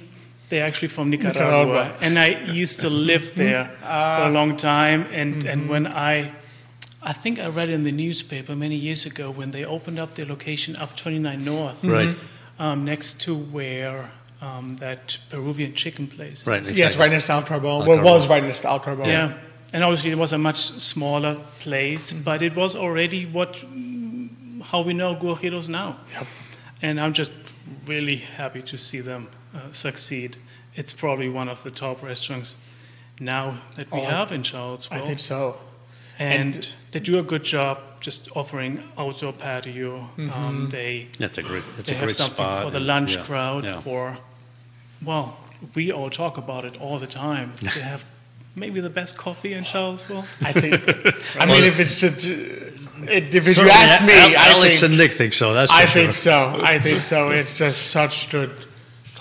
They're 0.50 0.68
actually 0.68 0.90
from 0.90 1.10
Nicaragua, 1.10 1.66
Nicaragua. 1.66 1.98
and 2.02 2.20
I 2.20 2.52
used 2.52 2.82
to 2.82 2.90
live 2.90 3.36
there 3.36 3.72
for 3.80 4.28
a 4.28 4.30
long 4.30 4.58
time. 4.58 5.06
And, 5.14 5.46
and 5.46 5.70
when 5.70 5.88
I 5.88 6.34
I 7.04 7.14
think 7.14 7.40
I 7.40 7.48
read 7.48 7.70
in 7.70 7.84
the 7.84 7.92
newspaper 7.92 8.56
many 8.56 8.76
years 8.76 9.06
ago 9.06 9.32
when 9.32 9.52
they 9.52 9.66
opened 9.66 10.00
up 10.00 10.16
their 10.16 10.26
location 10.26 10.76
up 10.76 10.96
29 10.96 11.44
North, 11.44 11.84
Right. 11.84 12.16
um, 12.60 12.86
next 12.86 13.20
to 13.22 13.36
where 13.36 14.12
um, 14.42 14.76
that 14.76 15.18
Peruvian 15.30 15.74
chicken 15.74 16.08
place. 16.08 16.42
is. 16.42 16.48
Right. 16.48 16.62
Yes, 16.62 16.72
exactly. 16.72 17.00
right 17.00 17.12
next 17.12 17.26
to 17.28 17.34
Al 17.34 17.44
Carbón. 17.44 17.82
Al 17.82 17.88
Well, 17.88 18.00
it 18.00 18.04
was 18.04 18.28
right 18.30 18.44
next 18.44 18.62
to 18.62 18.70
Al 18.70 18.80
Carbón. 18.80 19.08
Yeah, 19.08 19.38
and 19.74 19.84
obviously 19.84 20.12
it 20.12 20.18
was 20.18 20.32
a 20.34 20.38
much 20.38 20.58
smaller 20.58 21.36
place, 21.60 22.12
but 22.12 22.42
it 22.42 22.56
was 22.56 22.76
already 22.76 23.26
what 23.26 23.54
mm, 23.54 24.62
how 24.64 24.82
we 24.82 24.94
know 24.94 25.16
Guajiros 25.16 25.68
now. 25.70 25.98
Yep. 26.14 26.28
And 26.84 27.00
I'm 27.00 27.14
just 27.14 27.32
really 27.88 28.18
happy 28.18 28.62
to 28.64 28.78
see 28.78 29.02
them 29.02 29.28
uh, 29.56 29.72
succeed. 29.72 30.38
It's 30.76 30.94
probably 30.94 31.30
one 31.30 31.50
of 31.50 31.62
the 31.64 31.72
top 31.72 32.02
restaurants 32.04 32.58
now 33.20 33.58
that 33.76 33.92
we 33.92 34.00
Oh, 34.00 34.06
have 34.06 34.32
in 34.32 34.42
Charlottesville. 34.44 34.98
I 34.98 35.02
think 35.02 35.20
so. 35.20 35.58
and, 36.20 36.56
And- 36.56 36.70
they 36.92 37.00
do 37.00 37.20
a 37.20 37.24
good 37.24 37.44
job 37.44 37.80
just 38.00 38.36
offering 38.36 38.84
outdoor 38.98 39.34
patio. 39.34 40.10
Mm-hmm. 40.18 40.30
Um, 40.32 40.70
they 40.70 41.08
That's 41.18 41.38
a 41.38 41.44
great. 41.44 41.64
That's 41.76 41.90
they 41.90 41.96
a 41.96 41.98
have 41.98 42.08
great 42.08 42.16
something 42.16 42.36
spot. 42.36 42.64
for 42.64 42.72
the 42.72 42.80
lunch 42.80 43.16
yeah, 43.16 43.24
crowd. 43.24 43.64
yeah. 43.64 43.80
For 43.80 44.18
well, 45.04 45.38
we 45.76 45.92
all 45.92 46.10
talk 46.10 46.38
about 46.38 46.66
it 46.66 46.80
all 46.82 47.00
the 47.00 47.08
time. 47.08 47.54
they 47.62 47.82
have 47.82 48.04
maybe 48.56 48.82
the 48.82 48.90
best 48.90 49.18
coffee 49.18 49.54
in 49.54 49.64
Charlottesville. 49.64 50.26
I 50.42 50.52
think. 50.52 50.76
I 51.40 51.46
mean, 51.46 51.64
if 51.64 51.80
it's 51.80 52.00
to, 52.02 52.12
it, 53.08 53.34
if 53.34 53.58
you 53.58 53.70
ask 53.70 54.06
me, 54.06 54.14
Al- 54.14 54.62
I 54.62 54.70
think 54.70 54.84
and 54.84 54.98
Nick 54.98 55.14
think 55.14 55.34
so. 55.34 55.54
That's 55.54 55.72
I 55.72 55.86
sure. 55.86 56.02
think 56.02 56.14
so. 56.14 56.60
I 56.62 56.80
think 56.80 57.02
so. 57.02 57.30
It's 57.30 57.58
just 57.58 57.88
such 57.88 58.30
good 58.30 58.52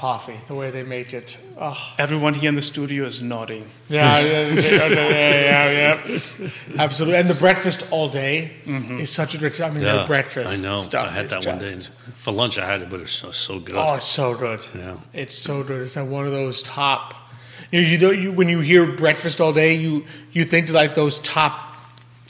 coffee, 0.01 0.38
the 0.46 0.55
way 0.55 0.70
they 0.70 0.82
make 0.82 1.12
it. 1.12 1.36
Oh, 1.61 1.76
Everyone 1.98 2.32
here 2.32 2.48
in 2.48 2.55
the 2.55 2.62
studio 2.62 3.05
is 3.05 3.20
nodding. 3.20 3.62
yeah, 3.88 4.18
yeah, 4.20 4.48
yeah, 4.48 4.86
yeah, 4.86 5.70
yeah, 5.70 6.09
yeah. 6.09 6.48
Absolutely. 6.78 7.18
And 7.18 7.28
the 7.28 7.34
breakfast 7.34 7.86
all 7.90 8.09
day 8.09 8.51
mm-hmm. 8.64 8.98
is 8.98 9.11
such 9.11 9.34
a 9.34 9.38
good. 9.38 9.61
I 9.61 9.68
mean, 9.68 9.82
Yeah, 9.82 9.96
their 9.96 10.07
breakfast 10.07 10.64
I 10.64 10.68
know. 10.68 10.78
stuff 10.78 11.09
I 11.09 11.12
had 11.12 11.28
that 11.28 11.44
one 11.44 11.59
day. 11.59 11.74
For 12.16 12.32
lunch, 12.32 12.59
I 12.59 12.64
had 12.64 12.80
it, 12.80 12.88
but 12.88 13.01
it's 13.01 13.12
so, 13.12 13.30
so 13.30 13.59
good. 13.61 13.76
Oh, 13.76 13.94
it's 13.96 14.07
so 14.07 14.34
good. 14.34 14.66
Yeah. 14.74 14.96
It's 15.12 15.34
so 15.36 15.62
good. 15.62 15.82
It's 15.82 15.96
like 15.96 16.09
one 16.09 16.24
of 16.24 16.32
those 16.32 16.62
top. 16.62 17.14
You 17.70 17.98
know, 17.98 18.11
you 18.11 18.22
you 18.22 18.32
when 18.32 18.48
you 18.48 18.61
hear 18.61 18.86
breakfast 18.96 19.38
all 19.40 19.53
day, 19.53 19.74
you 19.74 20.07
you 20.32 20.44
think 20.46 20.70
like 20.72 20.94
those 20.94 21.18
top, 21.18 21.69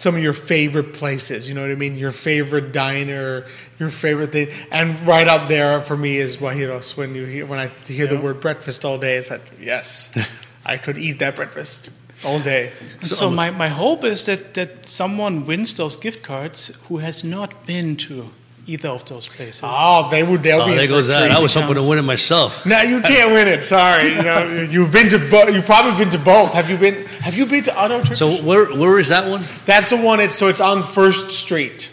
some 0.01 0.17
of 0.17 0.23
your 0.23 0.33
favorite 0.33 0.93
places. 0.93 1.49
You 1.49 1.55
know 1.55 1.63
what 1.63 1.71
I 1.71 1.75
mean? 1.75 1.97
Your 1.97 2.13
favorite 2.13 2.73
diner, 2.73 3.45
your 3.79 3.91
favorite 3.91 4.33
thing, 4.33 4.49
and 4.71 4.99
right 5.07 5.29
up 5.29 5.49
there 5.49 5.83
for 5.83 5.97
me 5.97 6.17
is 6.17 6.39
Guajiros. 6.39 6.97
When 6.97 7.15
you 7.15 7.27
hear 7.27 7.47
when 7.47 7.59
I 7.59 7.67
hear 7.87 8.07
the 8.07 8.19
word 8.19 8.41
breakfast 8.41 8.85
all 8.85 8.99
day, 8.99 9.17
it's 9.17 9.31
like 9.31 9.43
yes, 9.61 10.17
I 10.65 10.77
could 10.79 10.99
eat 10.99 11.19
that 11.19 11.37
breakfast 11.37 11.91
all 12.25 12.41
day. 12.41 12.73
And 13.01 13.11
so 13.11 13.31
my, 13.31 13.51
my 13.51 13.69
hope 13.69 14.05
is 14.05 14.27
that, 14.27 14.55
that 14.55 14.87
someone 14.87 15.45
wins 15.45 15.75
those 15.75 15.97
gift 15.97 16.23
cards 16.23 16.77
who 16.89 16.99
has 16.99 17.25
not 17.25 17.67
been 17.67 17.97
to 17.97 18.31
either 18.67 18.89
of 18.89 19.05
those 19.07 19.27
places. 19.27 19.61
Oh, 19.65 20.09
they 20.11 20.23
would. 20.23 20.43
They'll 20.43 20.63
Oh, 20.63 20.67
be. 20.67 20.75
there 20.75 20.87
goes 20.89 21.09
that. 21.09 21.31
I 21.31 21.39
was 21.41 21.55
hoping 21.55 21.75
to 21.77 21.89
win 21.89 21.99
it 21.99 22.03
myself. 22.03 22.65
No, 22.67 22.81
you 22.83 23.01
can't 23.13 23.33
win 23.33 23.49
it. 23.49 23.65
Sorry. 23.65 24.09
You 24.15 24.23
know, 24.23 24.63
you've 24.71 24.93
been 24.93 25.09
to 25.11 25.19
both. 25.19 25.53
You've 25.55 25.67
probably 25.67 25.99
been 25.99 26.11
to 26.11 26.19
both. 26.19 26.55
Have 26.55 26.69
you 26.71 26.77
been? 26.77 27.05
Have 27.21 27.35
you 27.37 27.47
been 27.47 27.65
to 27.65 27.77
Otto 27.77 28.01
Turkish? 28.03 28.19
So 28.19 28.43
where 28.43 28.75
where 28.75 28.99
is 28.99 29.09
that 29.09 29.29
one? 29.29 29.43
That's 29.65 29.91
the 29.91 29.97
one. 29.97 30.21
It's 30.21 30.37
so 30.37 30.49
it's 30.49 30.61
on 30.61 30.83
First 30.83 31.31
Street, 31.33 31.91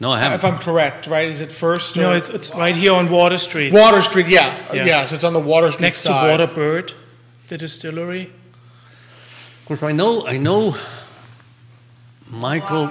No, 0.00 0.10
I 0.12 0.18
haven't. 0.20 0.36
if 0.36 0.44
I'm 0.44 0.58
correct. 0.58 1.06
Right? 1.06 1.28
Is 1.28 1.40
it 1.40 1.50
First? 1.52 1.96
no, 1.96 2.12
it's, 2.12 2.28
it's 2.28 2.54
right 2.54 2.74
here 2.76 2.92
on 2.94 3.10
Water 3.10 3.38
Street. 3.38 3.72
Water 3.72 4.00
Street. 4.02 4.28
Yeah. 4.28 4.54
Yeah. 4.72 4.84
yeah, 4.84 5.04
So 5.04 5.14
it's 5.16 5.24
on 5.24 5.32
the 5.32 5.40
Water 5.40 5.70
Street 5.70 5.82
next 5.86 6.00
side. 6.00 6.36
to 6.38 6.46
Waterbird, 6.46 6.92
the 7.48 7.58
distillery. 7.58 8.30
Of 9.62 9.66
course, 9.68 9.82
I 9.82 9.92
know. 9.92 10.26
I 10.26 10.36
know. 10.38 10.76
Michael. 12.30 12.90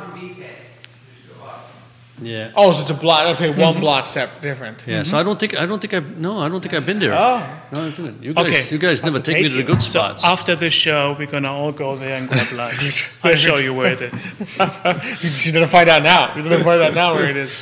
Yeah. 2.21 2.51
Oh, 2.55 2.71
so 2.73 2.81
it's 2.81 2.89
a 2.91 2.93
block. 2.93 3.27
Okay, 3.35 3.49
one 3.49 3.79
block 3.79 4.07
step 4.07 4.39
different. 4.41 4.85
Yeah, 4.87 5.01
so 5.03 5.17
I 5.17 5.23
don't 5.23 5.39
think 5.39 5.59
I 5.59 5.65
don't 5.65 5.79
think 5.81 5.93
I 5.95 5.99
no 5.99 6.37
I 6.39 6.47
don't 6.47 6.61
think 6.61 6.73
I've 6.75 6.85
been 6.85 6.99
there. 6.99 7.13
Oh. 7.13 7.39
no, 7.73 7.85
I've 7.87 7.97
been- 7.97 8.19
you 8.21 8.33
guys 8.35 8.45
Okay. 8.45 8.63
you 8.69 8.77
guys 8.77 9.03
never 9.03 9.17
to 9.19 9.23
take 9.25 9.37
me 9.37 9.43
take 9.43 9.51
to 9.51 9.57
the 9.57 9.63
good 9.63 9.81
So 9.81 9.99
spots. 9.99 10.23
after 10.23 10.55
this 10.55 10.73
show, 10.73 11.15
we're 11.17 11.25
gonna 11.25 11.51
all 11.51 11.71
go 11.71 11.95
there 11.95 12.15
and 12.19 12.29
grab 12.29 12.51
lunch. 12.51 13.09
I'll 13.23 13.35
show 13.35 13.57
you 13.57 13.73
where 13.73 13.93
it 13.93 14.01
is. 14.01 14.29
You're 15.45 15.53
gonna 15.53 15.67
find 15.67 15.89
out 15.89 16.03
now. 16.03 16.35
You're 16.35 16.43
gonna 16.43 16.63
find 16.63 16.81
out 16.81 16.93
now 16.93 17.15
where 17.15 17.29
it 17.29 17.35
is. 17.37 17.53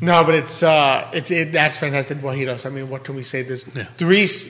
No, 0.00 0.24
but 0.24 0.34
it's 0.34 0.62
uh, 0.64 1.08
it's 1.12 1.30
it, 1.30 1.52
that's 1.52 1.78
fantastic. 1.78 2.18
Guajiros. 2.18 2.66
I 2.66 2.70
mean, 2.70 2.88
what 2.90 3.04
can 3.04 3.14
we 3.14 3.22
say? 3.22 3.42
There's 3.42 3.64
Yeah. 3.74 3.84
three, 3.96 4.24
s- 4.24 4.48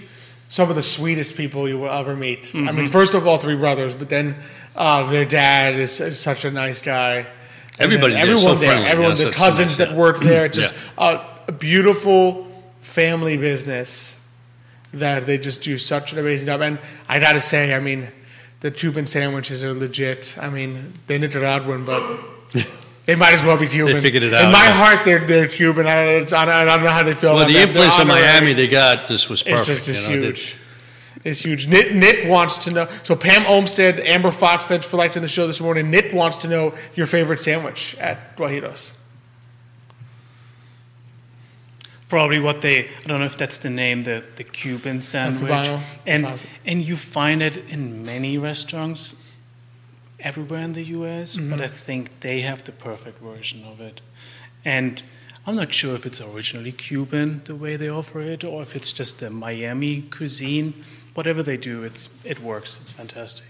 some 0.48 0.70
of 0.70 0.76
the 0.76 0.82
sweetest 0.82 1.36
people 1.36 1.68
you 1.68 1.78
will 1.78 1.90
ever 1.90 2.16
meet. 2.16 2.52
I 2.54 2.58
Mm-hmm. 2.58 2.76
mean, 2.76 2.86
first 2.86 3.14
of 3.14 3.26
all, 3.26 3.36
three 3.38 3.56
brothers, 3.56 3.94
but 3.94 4.08
then 4.08 4.36
uh, 4.76 5.10
their 5.10 5.24
dad 5.26 5.74
is, 5.74 6.00
is 6.00 6.18
such 6.18 6.44
a 6.46 6.50
nice 6.50 6.80
guy. 6.82 7.26
Everybody 7.78 8.14
then 8.14 8.28
is 8.28 8.42
so 8.42 8.50
everyone 8.50 8.60
there, 8.60 8.70
friendly. 8.72 8.90
everyone, 8.90 9.10
Yes, 9.16 9.24
the 9.24 9.30
cousins 9.30 9.68
nice, 9.68 9.76
that 9.78 9.90
yeah. 9.90 9.96
work 9.96 10.20
there. 10.20 10.44
It's 10.44 10.58
just 10.58 10.74
Yeah. 10.98 11.22
a, 11.48 11.52
beautiful 11.52 12.46
family 12.80 13.36
business 13.36 14.24
that 14.94 15.26
they 15.26 15.38
just 15.38 15.62
do 15.62 15.76
such 15.76 16.12
an 16.12 16.18
amazing 16.18 16.46
job. 16.46 16.60
And 16.60 16.78
I 17.08 17.18
got 17.18 17.32
to 17.32 17.40
say, 17.40 17.74
I 17.74 17.80
mean, 17.80 18.08
the 18.60 18.70
Cuban 18.70 19.06
sandwiches 19.06 19.64
are 19.64 19.72
legit. 19.72 20.36
I 20.40 20.48
mean, 20.50 20.92
they're 21.06 21.18
Nicaraguan, 21.18 21.84
but 21.84 22.02
they 23.06 23.16
might 23.16 23.34
as 23.34 23.42
well 23.42 23.56
be 23.58 23.66
Cuban. 23.66 23.94
They 23.94 24.00
figured 24.00 24.22
it 24.22 24.32
out. 24.32 24.44
In 24.44 24.52
my 24.52 24.64
yeah. 24.64 24.72
heart, 24.72 25.04
they're 25.04 25.26
they're 25.26 25.48
Cuban. 25.48 25.86
I 25.86 26.20
don't, 26.20 26.32
I 26.32 26.64
don't, 26.64 26.84
know 26.84 26.90
how 26.90 27.02
they 27.02 27.14
feel. 27.14 27.34
well, 27.34 27.42
about 27.42 27.52
the 27.52 27.60
influence 27.60 27.98
in. 27.98 28.06
Miami 28.06 28.52
they 28.52 28.68
got 28.68 29.06
just 29.06 29.28
was 29.28 29.42
perfect. 29.42 29.68
It's 29.68 29.86
just 29.86 30.08
you 30.08 30.16
know, 30.20 30.30
they- 30.30 30.40
It's 31.24 31.40
huge. 31.44 31.68
Nick, 31.68 31.94
Nick 31.94 32.28
wants 32.28 32.58
to 32.58 32.72
know. 32.72 32.86
So 33.04 33.14
Pam 33.14 33.46
Olmstead, 33.46 34.00
Amber 34.00 34.32
Fox, 34.32 34.66
thanks 34.66 34.86
for 34.86 34.96
liking 34.96 35.22
the 35.22 35.28
show 35.28 35.46
this 35.46 35.60
morning. 35.60 35.90
Nick 35.90 36.12
wants 36.12 36.36
to 36.38 36.48
know 36.48 36.74
your 36.96 37.06
favorite 37.06 37.40
sandwich 37.40 37.96
at 37.98 38.36
Guajiros. 38.36 38.98
Probably 42.08 42.40
what 42.40 42.60
they, 42.60 42.88
I 42.88 43.06
don't 43.06 43.20
know 43.20 43.26
if 43.26 43.38
that's 43.38 43.58
the 43.58 43.70
name, 43.70 44.02
the, 44.02 44.22
the 44.36 44.44
Cuban 44.44 45.00
sandwich. 45.00 45.50
Cubano, 45.50 45.80
and, 46.06 46.26
classic. 46.26 46.50
and 46.66 46.82
you 46.82 46.96
find 46.96 47.40
it 47.40 47.56
in 47.68 48.02
many 48.04 48.36
restaurants 48.36 49.22
everywhere 50.20 50.60
in 50.60 50.72
the 50.74 50.82
US, 50.84 51.36
Mm-hmm. 51.36 51.50
but 51.50 51.60
I 51.62 51.68
think 51.68 52.20
they 52.20 52.42
have 52.42 52.64
the 52.64 52.72
perfect 52.72 53.20
version 53.22 53.64
of 53.64 53.80
it. 53.80 54.00
And 54.64 55.02
I'm 55.46 55.56
not 55.56 55.72
sure 55.72 55.94
if 55.94 56.04
it's 56.04 56.20
originally 56.20 56.72
Cuban, 56.72 57.40
the 57.44 57.54
way 57.54 57.76
they 57.76 57.88
offer 57.88 58.20
it, 58.20 58.44
or 58.44 58.60
if 58.62 58.76
it's 58.76 58.92
just 58.92 59.22
a 59.22 59.30
Miami 59.30 60.02
cuisine. 60.02 60.74
Whatever 61.14 61.42
they 61.42 61.56
do, 61.56 61.82
it's 61.84 62.08
it 62.24 62.40
works. 62.40 62.78
It's 62.80 62.90
fantastic. 62.90 63.46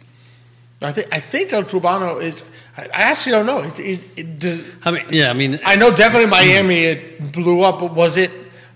I 0.83 0.91
think 0.91 1.07
I 1.13 1.21
think 1.21 1.53
El 1.53 1.63
Cubano 1.65 2.21
is. 2.21 2.45
I, 2.77 2.83
I 2.87 3.03
actually 3.03 3.33
don't 3.33 3.47
know. 3.47 3.61
It, 3.63 3.79
it, 3.79 4.01
it, 4.17 4.39
does- 4.41 4.65
I 4.85 4.91
mean, 4.91 5.05
yeah, 5.11 5.31
I 5.31 5.33
mean, 5.33 5.61
I 5.65 5.77
know 5.77 5.95
definitely 5.95 6.27
Miami 6.29 6.85
it 6.85 7.31
blew 7.33 7.63
up, 7.63 7.79
but 7.79 7.95
was 7.95 8.17
it 8.17 8.33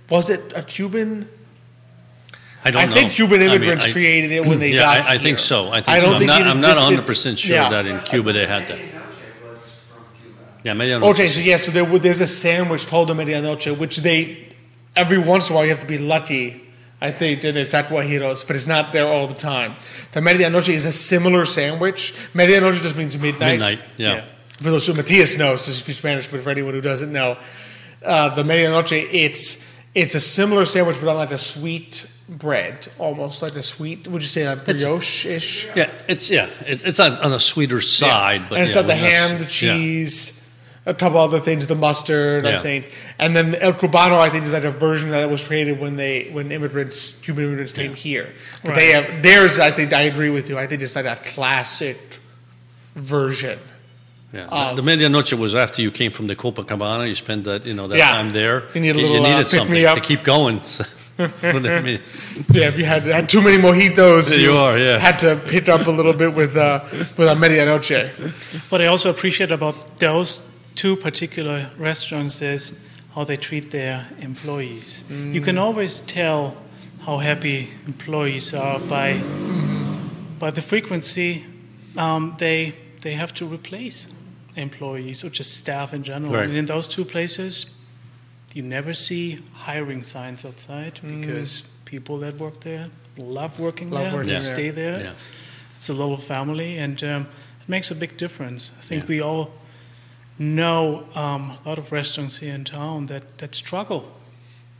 was 0.09 0.31
it 0.31 0.53
a 0.55 0.63
Cuban? 0.63 1.29
I 2.65 2.71
don't 2.71 2.83
I 2.83 2.87
know. 2.87 2.95
think 2.95 3.11
Cuban 3.13 3.41
I 3.43 3.47
mean, 3.47 3.55
immigrants 3.57 3.87
I- 3.87 3.93
created 3.93 4.31
it 4.31 4.47
when 4.47 4.61
they 4.61 4.71
yeah, 4.73 4.79
got 4.81 4.97
I, 4.97 4.99
I 5.01 5.11
here. 5.13 5.19
think 5.21 5.39
so. 5.41 5.69
I 5.69 5.81
think 5.81 5.89
I 5.89 6.01
don't 6.01 6.13
so. 6.13 6.19
think 6.21 6.31
I'm 6.31 6.41
it 6.43 6.45
not, 6.45 6.57
I'm 6.57 6.63
not 6.63 6.77
100 6.77 7.07
percent 7.07 7.39
sure 7.41 7.57
Yeah. 7.57 7.71
that 7.71 7.87
in 7.87 7.99
Cuba 8.01 8.33
they 8.33 8.47
had 8.47 8.69
that. 8.69 8.79
Yeah, 10.65 10.73
medianoche. 10.75 11.11
Okay, 11.13 11.27
so 11.29 11.41
yeah, 11.41 11.57
so 11.57 11.71
there, 11.71 11.85
there's 11.99 12.21
a 12.21 12.27
sandwich 12.27 12.87
called 12.89 13.11
a 13.11 13.15
medianoche, 13.15 13.77
which 13.79 13.99
they 13.99 14.49
every 14.97 15.19
once 15.19 15.49
in 15.49 15.53
a 15.53 15.57
while 15.57 15.65
you 15.65 15.71
have 15.71 15.81
to 15.81 15.87
be 15.87 15.99
lucky. 15.99 16.63
I 17.01 17.11
think 17.13 17.43
that 17.43 17.57
it's 17.57 17.75
at 17.75 17.89
Guajiros, 17.89 18.47
but 18.47 18.57
it's 18.57 18.67
not 18.67 18.93
there 18.93 19.07
all 19.07 19.27
the 19.27 19.35
time. 19.35 19.77
The 20.13 20.21
medianoche 20.21 20.71
is 20.71 20.87
a 20.87 20.93
similar 20.93 21.45
sandwich. 21.45 22.15
Medianoche 22.33 22.81
just 22.81 22.97
means 22.97 23.19
midnight. 23.19 23.61
Midnight. 23.61 23.81
Yeah. 23.99 24.25
For 24.49 24.71
those 24.71 24.87
who 24.87 24.95
Matthias 24.95 25.37
knows, 25.37 25.61
because 25.61 25.77
he 25.77 25.83
speaks 25.83 25.99
Spanish, 25.99 26.29
but 26.29 26.41
for 26.41 26.49
anyone 26.49 26.73
who 26.73 26.81
doesn't 26.81 27.13
know, 27.13 27.37
uh, 28.05 28.35
the 28.35 28.43
medianoche 28.43 29.09
it's 29.13 29.65
it's 29.95 30.15
a 30.15 30.21
similar 30.21 30.65
sandwich, 30.65 30.99
but 31.01 31.09
on 31.09 31.17
like 31.17 31.33
a 31.33 31.39
sweet 31.39 32.07
bread, 32.29 32.87
almost 32.99 33.43
like 33.43 33.55
a 33.57 33.63
sweet. 33.63 34.07
Would 34.09 34.23
you 34.23 34.29
say 34.29 34.45
a 34.45 34.57
brioche 34.57 35.27
ish? 35.27 35.69
Yeah, 35.75 35.91
it's 36.09 36.31
yeah, 36.31 36.49
it, 36.67 36.85
it's 36.87 37.01
on, 37.01 37.13
on 37.13 37.33
a 37.33 37.39
sweeter 37.39 37.81
side, 37.81 38.43
but 38.49 38.57
and 38.57 38.63
it's 38.63 38.75
yeah, 38.75 38.83
got 38.83 38.87
the 38.87 38.95
ham, 38.95 39.39
the 39.39 39.45
yeah. 39.45 39.75
Cheese, 40.87 40.95
a 40.95 40.95
couple 40.95 41.19
other 41.19 41.41
things, 41.41 41.67
the 41.67 41.75
mustard, 41.75 42.45
Yeah. 42.45 42.59
I 42.59 42.63
think, 42.63 42.93
and 43.19 43.35
then 43.37 43.55
El 43.57 43.73
Cubano, 43.75 44.19
I 44.19 44.29
think, 44.31 44.45
is 44.45 44.53
like 44.53 44.65
a 44.65 44.71
version 44.71 45.11
that 45.11 45.29
was 45.31 45.47
created 45.47 45.81
when 45.81 45.97
they 45.97 46.29
when 46.33 46.53
immigrants, 46.53 47.13
Cuban 47.21 47.45
immigrants 47.45 47.73
came 47.73 47.95
here. 47.95 48.29
But 48.65 48.75
they 48.75 48.93
have 48.93 49.23
theirs. 49.23 49.59
I 49.59 49.71
think 49.71 49.93
I 49.93 50.03
agree 50.03 50.31
with 50.31 50.49
you. 50.49 50.59
I 50.59 50.67
think 50.67 50.83
it's 50.83 50.97
like 50.97 51.07
a 51.07 51.17
classic 51.17 51.99
version. 52.95 53.59
Yeah. 54.33 54.47
of- 54.51 54.77
the 54.77 54.83
medianoche 54.83 55.33
was 55.39 55.55
after 55.55 55.81
you 55.83 55.91
came 55.91 56.11
from 56.11 56.27
the 56.27 56.37
Copacabana. 56.37 57.09
You 57.09 57.15
spent 57.15 57.45
that 57.45 57.65
you 57.65 57.75
know 57.75 57.89
that 57.89 57.97
Yeah. 57.99 58.11
time 58.11 58.33
there. 58.33 58.65
You 58.75 58.81
need 58.81 58.91
a 58.91 58.95
little, 58.99 59.25
uh, 59.25 59.29
needed 59.29 59.47
pick 59.47 59.53
me 59.53 59.59
something 59.59 59.85
up. 59.87 59.95
to 59.97 60.01
keep 60.03 60.23
going. 60.25 60.63
So, 60.65 60.85
what 61.17 61.65
I 61.65 61.81
mean, 61.81 62.01
Yeah, 62.53 62.69
if 62.69 62.77
you 62.79 62.85
had 62.85 63.05
had 63.07 63.29
too 63.29 63.41
many 63.41 63.57
mojitos, 63.57 64.29
There 64.29 64.39
you 64.39 64.53
are, 64.53 64.77
yeah. 64.79 64.99
had 64.99 65.19
to 65.21 65.37
pick 65.37 65.69
up 65.69 65.87
a 65.87 65.91
little 65.91 66.13
bit 66.13 66.35
with 66.35 66.57
uh, 66.57 66.81
with 67.17 67.29
a 67.29 67.35
medianoche. 67.35 68.11
What 68.71 68.83
I 68.83 68.87
also 68.87 69.09
appreciate 69.11 69.51
about 69.51 69.99
those 69.99 70.43
two 70.77 70.95
particular 70.97 71.71
restaurants 71.79 72.41
is 72.43 72.79
how 73.15 73.25
they 73.25 73.37
treat 73.37 73.71
their 73.71 74.07
employees. 74.21 75.03
You 75.11 75.41
can 75.41 75.59
always 75.59 76.01
tell 76.01 76.57
how 77.01 77.19
happy 77.19 77.69
employees 77.87 78.55
are 78.55 78.79
by 78.79 79.21
by 80.39 80.51
the 80.51 80.63
frequency 80.63 81.45
um, 81.97 82.35
they 82.39 82.75
they 83.01 83.15
have 83.15 83.33
to 83.35 83.47
replace 83.47 84.07
employees 84.57 85.25
or 85.25 85.31
just 85.31 85.57
staff 85.57 85.93
in 85.95 86.03
general. 86.03 86.33
Right. 86.33 86.45
And 86.49 86.57
in 86.57 86.67
those 86.67 86.87
two 86.89 87.05
places, 87.05 87.75
you 88.55 88.63
never 88.63 88.95
see 88.95 89.39
hiring 89.55 90.03
signs 90.05 90.45
outside 90.45 91.01
because 91.03 91.63
people 91.85 92.19
that 92.19 92.35
work 92.39 92.61
there 92.61 92.89
love 93.19 93.59
working 93.61 93.91
Love 93.91 94.05
there, 94.05 94.13
working 94.15 94.29
they 94.29 94.39
there. 94.41 94.55
stay 94.55 94.71
there 94.71 95.01
yeah, 95.01 95.13
it's 95.77 95.89
a 95.89 95.93
little 95.95 96.19
family, 96.19 96.77
and 96.79 97.03
um, 97.03 97.23
it 97.63 97.69
makes 97.69 97.91
a 97.91 97.95
big 97.95 98.17
difference. 98.19 98.73
I 98.79 98.83
think 98.83 99.03
Yeah. 99.05 99.09
we 99.09 99.21
all 99.23 99.51
know 100.39 101.07
um, 101.15 101.57
a 101.65 101.69
lot 101.69 101.79
of 101.79 101.93
restaurants 101.93 102.39
here 102.39 102.55
in 102.55 102.65
town 102.65 103.07
that, 103.07 103.39
that 103.39 103.55
struggle 103.55 104.13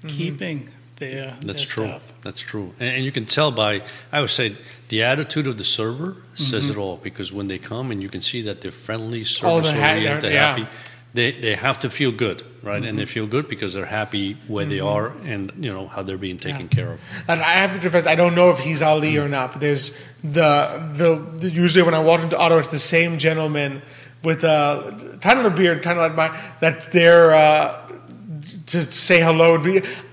keeping 0.07 0.69
their, 0.97 1.37
that's 1.43 1.63
their 1.63 1.67
true. 1.67 1.87
staff. 1.89 2.13
That's 2.23 2.41
true, 2.41 2.73
and, 2.81 2.97
and 2.97 3.05
you 3.05 3.13
can 3.13 3.27
tell 3.27 3.51
by 3.51 3.83
I 4.13 4.21
would 4.21 4.31
say 4.31 4.57
the 4.89 5.03
attitude 5.03 5.47
of 5.47 5.59
the 5.59 5.65
server 5.65 6.17
says 6.35 6.65
Mm-hmm. 6.65 6.73
it 6.73 6.79
all 6.79 6.97
because 6.97 7.33
when 7.33 7.49
they 7.49 7.59
come 7.59 7.91
and 7.91 8.03
you 8.03 8.09
can 8.09 8.21
see 8.23 8.43
that 8.43 8.61
they're 8.61 8.71
friendly, 8.73 9.21
Oh, 9.21 9.25
service 9.25 9.73
they're 9.73 9.95
oriented, 9.97 10.23
they're- 10.23 10.33
yeah. 10.33 10.57
happy. 10.57 10.67
They, 11.15 11.33
they 11.33 11.55
have 11.55 11.79
to 11.79 11.89
feel 11.89 12.13
good, 12.13 12.45
right? 12.63 12.85
And 12.85 12.99
they 12.99 13.05
Mm-hmm. 13.05 13.11
feel 13.11 13.27
good 13.27 13.49
because 13.49 13.73
they're 13.73 13.87
happy 13.87 14.35
where 14.49 14.67
they 14.67 14.81
are 14.81 15.13
and 15.25 15.51
you 15.65 15.73
know 15.73 15.89
how 15.89 16.03
they're 16.03 16.19
being 16.19 16.37
taken 16.37 16.69
care 16.69 16.93
of. 16.93 17.01
And 17.27 17.41
I 17.41 17.53
have 17.55 17.73
to 17.73 17.79
confess, 17.79 18.07
I 18.07 18.17
don't 18.17 18.35
know 18.35 18.51
if 18.51 18.59
he's 18.59 18.83
Ali 18.83 19.17
or 19.17 19.27
not. 19.27 19.53
But 19.53 19.63
there's 19.63 19.93
the, 20.23 20.91
the 20.93 21.25
the 21.39 21.51
usually 21.51 21.83
when 21.85 21.95
I 21.95 22.01
walk 22.01 22.23
into 22.23 22.37
Ottawa, 22.39 22.59
it's 22.61 22.69
the 22.69 22.79
same 22.79 23.17
gentleman 23.17 23.81
with 24.23 24.45
a 24.45 25.19
kind 25.21 25.39
of 25.39 25.47
a 25.47 25.51
beard, 25.51 25.83
kind 25.83 25.99
of 25.99 26.03
like 26.03 26.15
mine. 26.33 26.41
That 26.61 26.91
they're 26.93 27.33
uh, 27.35 27.83
to 28.67 28.93
say 28.93 29.21
hello. 29.21 29.63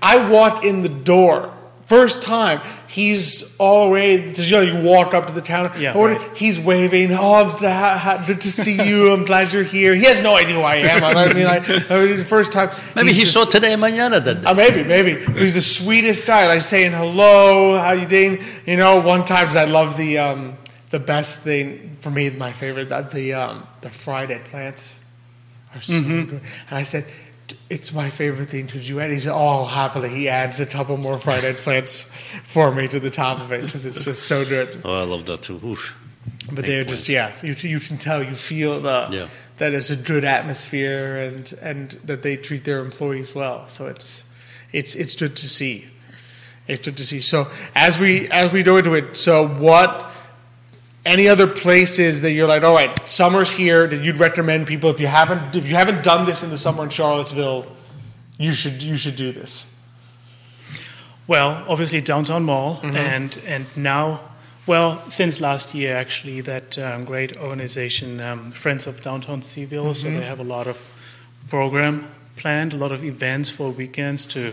I 0.02 0.28
walk 0.30 0.64
in 0.64 0.82
the 0.82 0.88
door. 0.88 1.50
First 1.82 2.22
time, 2.22 2.62
he's 2.88 3.54
all 3.58 3.84
the 3.84 3.90
way. 3.90 4.32
You 4.32 4.50
know, 4.52 4.60
you 4.62 4.88
walk 4.88 5.12
up 5.12 5.26
to 5.26 5.34
the 5.34 5.42
counter. 5.42 5.78
Yeah, 5.78 5.92
I 5.92 5.96
order- 5.96 6.14
right. 6.14 6.34
He's 6.36 6.58
waving. 6.58 7.12
Oh, 7.12 7.34
I'm 7.44 7.50
ha- 7.50 7.98
ha- 8.02 8.24
to 8.26 8.50
see 8.50 8.82
you. 8.88 9.12
I'm 9.12 9.26
glad 9.26 9.52
you're 9.52 9.64
here. 9.64 9.94
He 9.94 10.04
has 10.06 10.22
no 10.22 10.34
idea 10.34 10.54
who 10.54 10.62
I 10.62 10.76
am. 10.76 11.04
I 11.04 11.30
mean, 11.34 11.44
like, 11.44 11.68
I 11.68 12.06
mean, 12.06 12.16
the 12.16 12.24
first 12.24 12.52
time. 12.52 12.70
Maybe 12.96 13.12
he 13.12 13.20
just- 13.24 13.34
saw 13.34 13.44
today 13.44 13.74
mañana 13.74 14.24
that 14.24 14.46
uh, 14.46 14.54
maybe, 14.54 14.82
maybe. 14.82 15.22
He's 15.38 15.56
the 15.56 15.60
sweetest 15.60 16.26
guy. 16.26 16.46
Like 16.48 16.62
saying 16.62 16.92
hello, 16.92 17.76
how 17.76 17.92
you 17.92 18.06
doing? 18.06 18.42
You 18.64 18.78
know, 18.78 19.00
one 19.00 19.26
time 19.26 19.44
'cause 19.44 19.56
I 19.56 19.64
love 19.66 19.98
the 19.98 20.16
um, 20.18 20.56
the 20.94 21.04
best 21.14 21.42
thing 21.42 21.96
for 22.02 22.10
me, 22.10 22.30
my 22.30 22.52
favorite, 22.52 22.88
that 22.88 23.10
the 23.10 23.34
um, 23.34 23.66
the 23.80 23.90
fried 23.90 24.30
eggplants 24.30 25.00
are 25.74 25.80
so 25.80 25.94
Mm-hmm. 25.94 26.30
good. 26.30 26.42
And 26.70 26.78
I 26.78 26.84
said, 26.84 27.04
it's 27.68 27.92
my 27.92 28.08
favorite 28.10 28.48
thing. 28.50 28.66
to 28.68 28.78
do. 28.80 29.00
And 29.00 29.12
He 29.12 29.20
said, 29.20 29.34
oh, 29.34 29.64
happily. 29.64 30.08
He 30.08 30.28
adds 30.28 30.60
a 30.60 30.66
couple 30.66 30.96
more 30.96 31.18
fried 31.18 31.42
eggplants 31.44 32.04
for 32.44 32.70
me 32.74 32.88
to 32.88 33.00
the 33.00 33.10
top 33.10 33.40
of 33.40 33.52
it 33.52 33.62
because 33.62 33.84
it's 33.88 34.04
just 34.04 34.22
so 34.26 34.44
good. 34.44 34.76
Oh, 34.84 35.00
I 35.02 35.04
love 35.04 35.24
that 35.26 35.42
too. 35.42 35.58
Oof. 35.64 35.82
But 36.52 36.64
they're 36.66 36.84
just 36.84 37.08
yeah, 37.08 37.32
you 37.42 37.54
you 37.76 37.80
can 37.80 37.96
tell, 37.98 38.22
you 38.22 38.34
feel 38.34 38.80
the 38.80 39.08
Yeah. 39.10 39.28
that 39.58 39.72
it's 39.74 39.90
a 39.90 39.96
good 40.12 40.24
atmosphere 40.24 41.16
and 41.28 41.52
and 41.60 41.90
that 42.08 42.22
they 42.22 42.36
treat 42.36 42.64
their 42.64 42.80
employees 42.80 43.34
well. 43.34 43.66
So 43.66 43.86
it's 43.86 44.24
it's 44.72 44.94
it's 44.94 45.16
good 45.16 45.34
to 45.36 45.46
see. 45.48 45.84
It's 46.66 46.84
good 46.86 46.96
to 46.96 47.04
see. 47.04 47.20
So 47.20 47.46
as 47.74 47.98
we 47.98 48.28
as 48.30 48.52
we 48.52 48.62
go 48.62 48.76
into 48.78 48.94
it, 48.94 49.16
so 49.16 49.46
what? 49.48 49.90
Any 51.06 51.28
other 51.28 51.46
places 51.46 52.22
that 52.22 52.32
you're 52.32 52.48
like, 52.48 52.62
all 52.62 52.74
right, 52.74 53.06
summer's 53.06 53.52
here 53.52 53.86
that 53.86 54.02
you'd 54.02 54.16
recommend 54.18 54.66
people 54.66 54.88
if 54.90 55.00
you 55.00 55.06
haven't 55.06 55.54
if 55.54 55.66
you 55.66 55.74
haven't 55.74 56.02
done 56.02 56.24
this 56.24 56.42
in 56.42 56.50
the 56.50 56.56
summer 56.58 56.82
in 56.84 56.88
Charlottesville, 56.90 57.66
you 58.38 58.52
should 58.54 58.82
you 58.82 58.96
should 58.96 59.16
do 59.16 59.30
this. 59.32 59.70
Well, 61.26 61.64
obviously 61.68 62.00
downtown 62.00 62.44
mall, 62.44 62.76
Mm-hmm. 62.76 62.96
and 62.96 63.40
and 63.46 63.66
now, 63.76 64.20
well, 64.66 65.02
since 65.10 65.40
last 65.40 65.74
year 65.74 65.94
actually, 65.96 66.40
that 66.42 66.78
um, 66.78 67.04
great 67.04 67.36
organization, 67.36 68.20
um, 68.20 68.52
Friends 68.52 68.86
of 68.86 69.00
Downtown 69.02 69.40
Cville. 69.42 69.94
So 69.94 70.08
Mm-hmm. 70.08 70.18
they 70.20 70.24
have 70.26 70.40
a 70.40 70.44
lot 70.44 70.66
of 70.66 70.78
program 71.48 72.08
planned 72.36 72.72
a 72.72 72.76
lot 72.76 72.90
of 72.92 73.04
events 73.04 73.48
for 73.50 73.70
weekends 73.70 74.26
to 74.26 74.52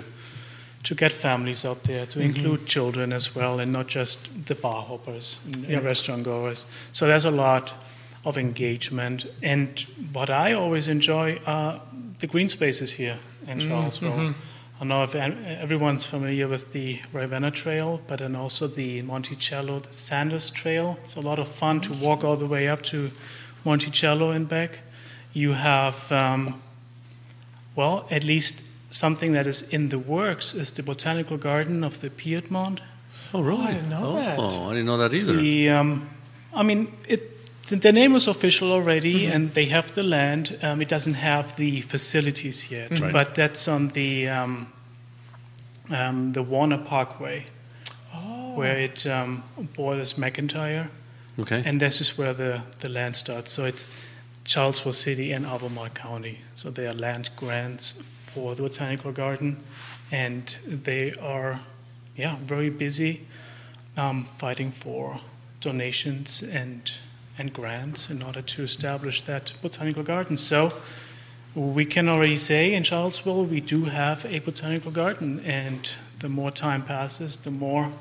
to 0.83 0.95
get 0.95 1.11
families 1.11 1.65
out 1.65 1.83
there, 1.83 2.05
to 2.05 2.19
mm-hmm. 2.19 2.35
include 2.35 2.65
children 2.65 3.13
as 3.13 3.35
well, 3.35 3.59
and 3.59 3.71
not 3.71 3.87
just 3.87 4.45
the 4.47 4.55
bar 4.55 4.83
hoppers 4.83 5.39
and, 5.45 5.65
and 5.65 5.83
restaurant 5.83 6.23
goers. 6.23 6.65
So 6.91 7.07
there's 7.07 7.25
a 7.25 7.31
lot 7.31 7.73
of 8.25 8.37
engagement. 8.37 9.25
And 9.41 9.79
what 10.13 10.29
I 10.29 10.53
always 10.53 10.87
enjoy 10.87 11.39
are 11.45 11.81
the 12.19 12.27
green 12.27 12.49
spaces 12.49 12.93
here 12.93 13.19
in 13.47 13.59
mm-hmm, 13.59 13.69
Charlottesville. 13.69 14.11
Mm-hmm. 14.11 14.81
I 14.81 14.83
know 14.83 15.03
if 15.03 15.13
everyone's 15.13 16.07
familiar 16.07 16.47
with 16.47 16.71
the 16.71 16.99
Rivanna 17.13 17.51
Trail, 17.51 18.01
but 18.07 18.17
then 18.17 18.35
also 18.35 18.65
the 18.65 19.03
Monticello, 19.03 19.79
the 19.79 19.93
Saunders 19.93 20.49
Trail. 20.49 20.97
It's 21.03 21.15
a 21.15 21.21
lot 21.21 21.37
of 21.37 21.47
fun 21.47 21.81
to 21.81 21.93
walk 21.93 22.23
all 22.23 22.35
the 22.35 22.47
way 22.47 22.67
up 22.67 22.81
to 22.83 23.11
Monticello 23.63 24.31
and 24.31 24.47
back. 24.47 24.79
You 25.33 25.51
have, 25.51 26.11
um, 26.11 26.63
well, 27.75 28.07
at 28.09 28.23
least 28.23 28.63
something 28.91 29.33
that 29.33 29.47
is 29.47 29.61
in 29.69 29.89
the 29.89 29.97
works 29.97 30.53
is 30.53 30.71
the 30.73 30.83
botanical 30.83 31.37
garden 31.37 31.83
of 31.83 31.99
the 32.01 32.09
Piedmont. 32.09 32.81
Oh, 33.33 33.41
really? 33.41 33.63
I 33.63 33.73
didn't 33.73 33.89
know 33.89 34.03
oh, 34.03 34.15
that. 34.15 34.39
Oh, 34.39 34.69
I 34.69 34.73
didn't 34.73 34.85
know 34.85 34.97
that 34.97 35.13
either. 35.13 35.33
The, 35.33 35.69
um, 35.69 36.09
I 36.53 36.63
mean, 36.63 36.93
it. 37.07 37.29
The 37.67 37.75
the 37.75 37.91
name 37.91 38.15
is 38.15 38.27
official 38.27 38.71
already, 38.71 39.27
and 39.27 39.51
they 39.53 39.65
have 39.65 39.93
the 39.93 40.03
land. 40.03 40.57
Um, 40.61 40.81
it 40.81 40.89
doesn't 40.89 41.13
have 41.13 41.55
the 41.55 41.81
facilities 41.81 42.71
yet, 42.71 42.99
Right. 42.99 43.13
but 43.13 43.35
that's 43.35 43.67
on 43.67 43.89
the 43.89 44.27
um, 44.27 44.67
um, 45.89 46.33
the 46.33 46.43
Warner 46.43 46.79
Parkway, 46.79 47.45
where 48.55 48.77
it 48.77 49.05
um, 49.05 49.43
borders 49.75 50.15
McIntyre, 50.15 50.89
Okay. 51.39 51.61
and 51.65 51.79
this 51.79 52.01
is 52.01 52.17
where 52.17 52.33
the, 52.33 52.61
the 52.79 52.89
land 52.89 53.15
starts. 53.15 53.51
So 53.51 53.65
it's 53.65 53.85
Charlesville 54.43 54.95
City 54.95 55.31
and 55.31 55.45
Albemarle 55.45 55.89
County. 55.91 56.39
So 56.55 56.71
they 56.71 56.87
are 56.87 56.93
land 56.93 57.29
grants 57.35 58.01
for 58.33 58.55
the 58.55 58.63
botanical 58.63 59.11
garden, 59.11 59.57
and 60.11 60.57
they 60.65 61.13
are, 61.13 61.59
yeah, 62.15 62.35
very 62.37 62.69
busy 62.69 63.27
um, 63.97 64.25
fighting 64.37 64.71
for 64.71 65.19
donations 65.59 66.41
and 66.43 66.91
and 67.37 67.53
grants 67.53 68.09
in 68.09 68.21
order 68.21 68.41
to 68.41 68.61
establish 68.61 69.23
that 69.23 69.53
botanical 69.61 70.03
garden. 70.03 70.37
So 70.37 70.73
we 71.55 71.85
can 71.85 72.09
already 72.09 72.37
say 72.37 72.73
in 72.73 72.83
Charlottesville 72.83 73.45
we 73.45 73.61
do 73.61 73.85
have 73.85 74.25
a 74.25 74.39
botanical 74.39 74.91
garden, 74.91 75.39
and 75.39 75.89
the 76.19 76.29
more 76.29 76.51
time 76.51 76.83
passes, 76.83 77.37
the 77.37 77.51
more 77.51 77.91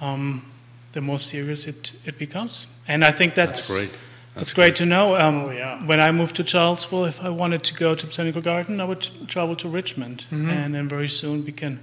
um, 0.00 0.44
the 0.92 1.00
more 1.00 1.18
serious 1.18 1.66
it, 1.66 1.92
it 2.04 2.18
becomes. 2.18 2.66
And 2.86 3.04
I 3.04 3.12
think 3.12 3.34
that's, 3.34 3.68
That's 3.68 3.78
great. 3.78 3.98
That's, 4.38 4.52
great 4.52 4.76
to 4.76 4.86
know. 4.86 5.14
Um, 5.16 5.44
Oh, 5.46 5.50
yeah. 5.50 5.84
When 5.84 6.00
I 6.00 6.10
moved 6.12 6.36
to 6.36 6.44
Charlesville, 6.44 7.06
if 7.08 7.22
I 7.22 7.28
wanted 7.28 7.62
to 7.64 7.74
go 7.74 7.94
to 7.94 8.06
Botanical 8.06 8.40
Garden, 8.40 8.80
I 8.80 8.84
would 8.84 9.06
travel 9.28 9.54
to 9.56 9.68
Richmond, 9.68 10.24
Mm-hmm. 10.30 10.50
and 10.50 10.74
then 10.74 10.88
very 10.88 11.08
soon 11.08 11.44
we 11.44 11.52
can 11.52 11.80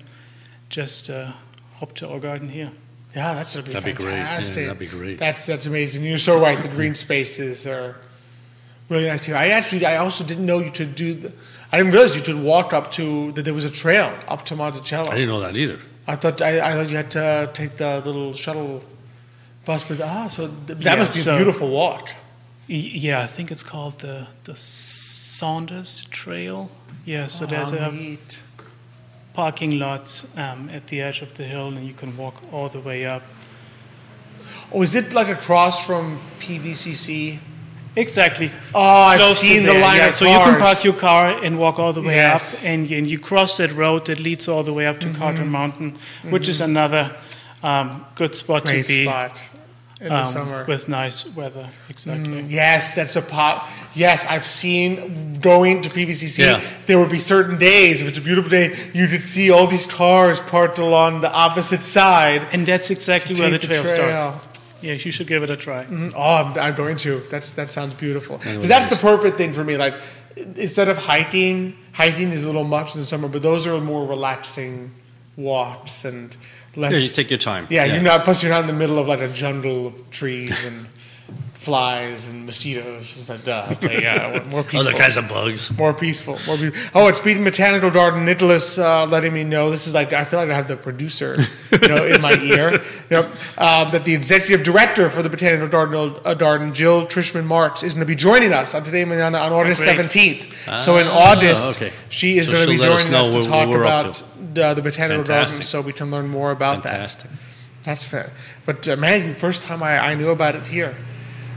just 0.69 1.09
uh, 1.09 1.31
hop 1.79 1.93
to 1.95 2.07
our 2.09 2.19
garden 2.19 2.49
here. 2.49 2.71
Yeah, 3.15 3.33
that's 3.33 3.55
gonna 3.55 3.67
be 3.67 3.73
That'd 3.73 3.95
be 3.97 4.03
great. 4.03 4.13
Yeah, 4.13 4.25
fantastic. 4.25 4.65
that'd 4.65 4.79
be 4.79 4.87
great. 4.87 5.17
That's 5.19 5.45
that's 5.45 5.65
amazing. 5.67 6.03
You're 6.03 6.17
so 6.17 6.39
right. 6.41 6.61
The 6.61 6.67
green 6.67 6.95
spaces 6.95 7.65
are 7.65 7.95
really 8.89 9.07
nice 9.07 9.23
here. 9.25 9.37
I 9.37 9.49
actually, 9.49 9.85
I 9.85 9.97
also 9.97 10.23
didn't 10.25 10.45
know 10.45 10.59
you 10.59 10.71
could 10.71 10.95
do. 10.95 11.13
The, 11.13 11.33
I 11.71 11.77
didn't 11.77 11.93
realize 11.93 12.15
you 12.17 12.21
could 12.23 12.43
walk 12.43 12.73
up 12.73 12.91
to 12.93 13.31
that. 13.33 13.43
There 13.45 13.53
was 13.53 13.63
a 13.65 13.71
trail 13.71 14.11
up 14.27 14.43
to 14.45 14.55
Monticello. 14.55 15.09
I 15.09 15.13
didn't 15.15 15.29
know 15.29 15.39
that 15.41 15.55
either. 15.55 15.79
I 16.07 16.15
thought 16.17 16.41
I, 16.41 16.59
I 16.59 16.73
thought 16.73 16.89
you 16.89 16.97
had 16.97 17.11
to 17.11 17.49
take 17.53 17.71
the 17.77 18.01
little 18.03 18.33
shuttle 18.33 18.83
bus, 19.65 19.83
but 19.87 20.01
ah, 20.01 20.27
so 20.27 20.47
th- 20.47 20.79
that 20.79 20.81
Yeah, 20.83 20.95
must 20.97 21.13
be 21.13 21.19
so- 21.21 21.35
a 21.35 21.37
beautiful 21.37 21.69
walk. 21.69 22.09
Yeah, 22.67 23.21
I 23.21 23.27
think 23.27 23.51
it's 23.51 23.63
called 23.63 23.99
the 23.99 24.25
the 24.43 24.55
Saunders 24.55 26.05
Trail. 26.09 26.69
Yeah, 27.05 27.27
so 27.27 27.45
there's 27.45 27.71
Ah, 27.71 27.89
a 27.89 27.91
neat. 27.91 28.43
parking 29.33 29.77
lot 29.79 30.25
um, 30.37 30.69
at 30.73 30.87
the 30.87 31.01
edge 31.01 31.21
of 31.21 31.33
the 31.33 31.43
hill, 31.43 31.67
and 31.67 31.85
you 31.87 31.93
can 31.93 32.15
walk 32.17 32.41
all 32.51 32.69
the 32.69 32.79
way 32.79 33.05
up. 33.05 33.21
Oh, 34.71 34.81
is 34.81 34.95
it 34.95 35.13
like 35.13 35.27
across 35.29 35.85
from 35.85 36.19
PVCC? 36.39 37.39
Exactly. 37.97 38.49
Oh, 38.73 38.81
I've 38.81 39.19
Close 39.21 39.39
seen 39.39 39.65
the 39.65 39.73
line 39.73 39.97
yeah. 39.97 40.07
of 40.09 40.15
So 40.15 40.25
you 40.25 40.37
can 40.39 40.59
park 40.59 40.83
your 40.83 40.93
car 40.95 41.27
and 41.43 41.57
walk 41.57 41.79
all 41.79 41.93
the 41.93 42.01
way 42.01 42.15
Yes. 42.15 42.63
up, 42.63 42.69
and, 42.69 42.91
and 42.91 43.09
you 43.09 43.19
cross 43.19 43.57
that 43.57 43.71
road 43.73 44.05
that 44.05 44.19
leads 44.19 44.47
all 44.47 44.63
the 44.63 44.73
way 44.73 44.85
up 44.87 44.99
to 45.01 45.07
Mm-hmm. 45.07 45.17
Carter 45.21 45.45
Mountain, 45.45 45.95
which 46.29 46.47
is 46.49 46.61
another 46.61 47.11
um, 47.63 48.05
good 48.15 48.33
spot 48.35 48.63
Great 48.65 48.85
to 48.85 48.93
be 48.93 49.03
spot 49.05 49.49
in 50.01 50.09
the 50.09 50.19
um, 50.19 50.25
summer. 50.25 50.65
with 50.65 50.89
nice 50.89 51.33
weather. 51.35 51.69
Exactly. 51.89 52.41
Yes, 52.41 52.95
that's 52.95 53.15
a 53.15 53.21
pop. 53.21 53.67
Yes, 53.93 54.25
I've 54.25 54.45
seen 54.45 55.39
going 55.39 55.81
to 55.83 55.89
PVCC. 55.89 56.39
Yeah. 56.39 56.61
There 56.85 56.99
would 56.99 57.09
be 57.09 57.19
certain 57.19 57.57
days, 57.57 58.01
if 58.01 58.07
it's 58.07 58.17
a 58.17 58.21
beautiful 58.21 58.49
day, 58.49 58.75
you 58.93 59.07
could 59.07 59.23
see 59.23 59.51
all 59.51 59.67
these 59.67 59.87
cars 59.87 60.39
parked 60.41 60.79
along 60.79 61.21
the 61.21 61.31
opposite 61.31 61.83
side. 61.83 62.45
And 62.51 62.65
that's 62.65 62.91
exactly 62.91 63.39
where 63.39 63.49
the 63.49 63.59
take 63.59 63.69
the 63.69 63.83
trail, 63.83 63.95
trail. 63.95 64.19
starts. 64.31 64.59
Yeah, 64.81 64.93
you 64.93 65.11
should 65.11 65.27
give 65.27 65.41
it 65.41 65.49
a 65.49 65.57
try. 65.57 65.87
Oh, 66.15 66.35
I'm, 66.35 66.59
I'm 66.59 66.75
going 66.75 66.97
to. 66.97 67.19
That's 67.31 67.51
that 67.51 67.69
sounds 67.69 67.95
beautiful. 67.95 68.37
Because 68.37 68.67
that's 68.67 68.89
nice. 68.89 69.01
the 69.01 69.01
perfect 69.01 69.37
thing 69.37 69.51
for 69.51 69.63
me. 69.63 69.77
Like 69.77 69.95
instead 70.35 70.89
of 70.89 70.97
hiking, 70.97 71.75
hiking 71.93 72.29
is 72.29 72.43
a 72.43 72.47
little 72.47 72.65
much 72.65 72.93
in 72.93 73.01
the 73.01 73.07
summer, 73.07 73.27
but 73.27 73.41
those 73.41 73.65
are 73.65 73.79
more 73.79 74.05
relaxing 74.05 74.93
walks 75.37 76.05
and 76.05 76.35
less. 76.77 76.91
Yeah, 76.93 76.97
you 76.99 77.07
take 77.07 77.29
your 77.29 77.39
time. 77.39 77.67
Yeah, 77.69 77.85
Yeah. 77.85 77.93
you're 77.95 78.03
not. 78.03 78.23
Plus, 78.23 78.43
you're 78.43 78.51
not 78.51 78.61
in 78.61 78.67
the 78.67 78.73
middle 78.73 78.97
of 78.99 79.07
like 79.07 79.19
a 79.21 79.27
jungle 79.29 79.87
of 79.87 80.09
trees 80.11 80.65
and 80.65 80.85
flies 81.65 82.27
and 82.27 82.45
mosquitoes. 82.45 83.15
It's 83.17 83.29
like, 83.29 83.43
duh, 83.43 83.67
okay, 83.73 84.01
yeah, 84.03 84.43
more 84.51 84.63
peaceful. 84.69 84.87
Other 84.89 84.97
kinds 84.97 85.17
of 85.17 85.27
bugs. 85.27 85.75
More 85.77 85.93
peaceful. 85.93 86.37
More 86.47 86.57
peaceful. 86.57 86.91
Oh, 87.01 87.07
it's 87.07 87.19
Beaton 87.19 87.43
Botanical 87.43 87.89
Garden. 87.89 88.25
Nickolas 88.25 88.77
uh, 88.81 89.05
letting 89.07 89.33
me 89.33 89.43
know. 89.43 89.71
This 89.71 89.87
is 89.87 89.93
like 89.93 90.13
I 90.13 90.23
feel 90.23 90.39
like 90.39 90.49
I 90.49 90.55
have 90.55 90.67
the 90.67 90.77
producer, 90.77 91.35
you 91.81 91.87
know, 91.87 92.05
in 92.05 92.21
my 92.21 92.33
ear. 92.53 92.83
You 93.09 93.17
know, 93.17 93.31
uh, 93.57 93.89
that 93.91 94.05
the 94.05 94.13
executive 94.13 94.63
director 94.63 95.09
for 95.09 95.23
the 95.23 95.29
Botanical 95.29 95.67
Garden, 95.67 96.15
uh, 96.23 96.33
Garden 96.35 96.73
Jill 96.73 97.05
Trischman-Marks, 97.07 97.83
is 97.83 97.93
going 97.93 98.01
to 98.05 98.05
be 98.05 98.15
joining 98.15 98.53
us 98.53 98.75
on 98.75 98.83
today 98.83 99.03
on, 99.03 99.11
on 99.35 99.35
August 99.51 99.83
great. 99.83 99.95
seventeenth. 99.95 100.81
so 100.81 100.97
in 100.97 101.07
Ah, 101.07 101.31
August, 101.33 101.69
okay. 101.81 101.91
she 102.09 102.37
is 102.37 102.47
So 102.47 102.53
going 102.53 102.65
to 102.67 102.71
be 102.71 102.77
she'll 102.81 102.93
us 102.93 103.03
joining 103.05 103.19
us, 103.19 103.27
to 103.29 103.41
talk 103.49 103.67
what 103.67 103.69
we're 103.69 103.83
about 103.83 104.23
the, 104.53 104.73
the 104.75 104.81
Botanical 104.81 105.25
Fantastic. 105.25 105.55
Garden, 105.57 105.61
so 105.63 105.81
we 105.81 105.93
can 105.93 106.11
learn 106.11 106.27
more 106.29 106.51
about 106.51 106.83
Fantastic. 106.83 107.31
that. 107.31 107.39
That's 107.83 108.05
fair. 108.05 108.31
But 108.65 108.87
uh, 108.89 108.95
man, 108.95 109.35
first 109.35 109.63
time 109.63 109.83
I, 109.83 109.99
I 109.99 110.15
knew 110.15 110.29
about 110.29 110.55
it 110.55 110.65
here. 110.65 110.95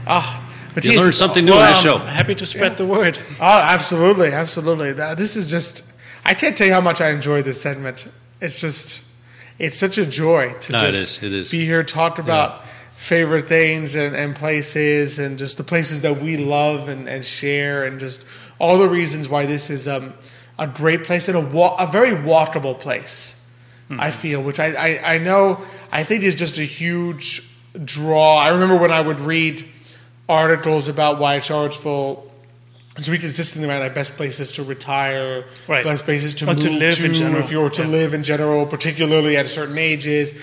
Ah. 0.09 0.51
but 0.73 0.83
You 0.83 0.91
geez, 0.91 0.99
learn 0.99 1.13
something 1.13 1.45
new 1.45 1.51
well, 1.51 1.61
on 1.61 1.71
this 1.71 1.81
show. 1.81 1.97
Happy 1.99 2.35
to 2.35 2.45
spread 2.45 2.77
the 2.77 2.85
word. 2.85 3.17
Oh, 3.39 3.43
absolutely, 3.45 4.31
absolutely. 4.33 4.93
This 4.93 5.35
is 5.35 5.47
just, 5.47 5.83
I 6.25 6.33
can't 6.33 6.57
tell 6.57 6.67
you 6.67 6.73
how 6.73 6.81
much 6.81 6.99
I 6.99 7.11
enjoy 7.11 7.41
this 7.43 7.61
segment. 7.61 8.07
It's 8.41 8.59
just, 8.59 9.03
it's 9.59 9.77
such 9.77 9.97
a 9.97 10.05
joy 10.05 10.53
to 10.61 10.71
No, 10.71 10.91
just 10.91 11.21
is, 11.21 11.23
it 11.23 11.33
is. 11.33 11.51
be 11.51 11.65
here, 11.65 11.83
talk 11.83 12.17
about 12.19 12.65
favorite 12.97 13.47
things 13.47 13.95
and, 13.95 14.15
and 14.15 14.35
places 14.35 15.19
and 15.19 15.37
just 15.37 15.57
the 15.57 15.63
places 15.63 16.01
that 16.01 16.17
we 16.21 16.35
love 16.37 16.89
and, 16.89 17.07
and 17.07 17.23
share 17.23 17.85
and 17.85 17.99
just 17.99 18.25
all 18.59 18.77
the 18.77 18.89
reasons 18.89 19.29
why 19.29 19.45
this 19.45 19.69
is 19.69 19.87
um, 19.87 20.13
a 20.57 20.67
great 20.67 21.03
place 21.05 21.29
and 21.29 21.37
a, 21.37 21.41
wa- 21.41 21.75
a 21.79 21.87
very 21.87 22.11
walkable 22.11 22.77
place, 22.77 23.35
I 23.91 24.11
feel, 24.11 24.41
which 24.43 24.59
I, 24.59 24.73
I, 24.73 25.15
I 25.15 25.17
know, 25.17 25.63
I 25.91 26.03
think 26.03 26.23
is 26.23 26.35
just 26.35 26.57
a 26.59 26.63
huge 26.63 27.41
draw. 27.85 28.35
I 28.37 28.49
remember 28.49 28.77
when 28.77 28.91
I 28.91 29.01
would 29.01 29.19
read 29.21 29.63
articles 30.29 30.87
about 30.87 31.19
why 31.19 31.39
Charlottesville 31.39 32.25
so 33.01 33.11
we 33.13 33.17
consistently 33.17 33.69
rank 33.69 33.81
like 33.81 33.93
best 33.95 34.17
places 34.17 34.51
to 34.53 34.63
retire, 34.63 35.45
Right. 35.69 35.85
best 35.85 36.03
places 36.03 36.33
to 36.35 36.45
Or 36.49 36.53
move 36.53 36.63
to 36.63 36.69
live 36.69 36.95
to 36.97 37.05
in 37.05 37.13
general. 37.13 37.39
if 37.41 37.49
you 37.49 37.61
were 37.61 37.69
to 37.69 37.83
Yeah. 37.83 37.87
live 37.87 38.13
in 38.13 38.23
general, 38.23 38.65
particularly 38.65 39.37
at 39.37 39.49
certain 39.49 39.77
ages. 39.77 40.33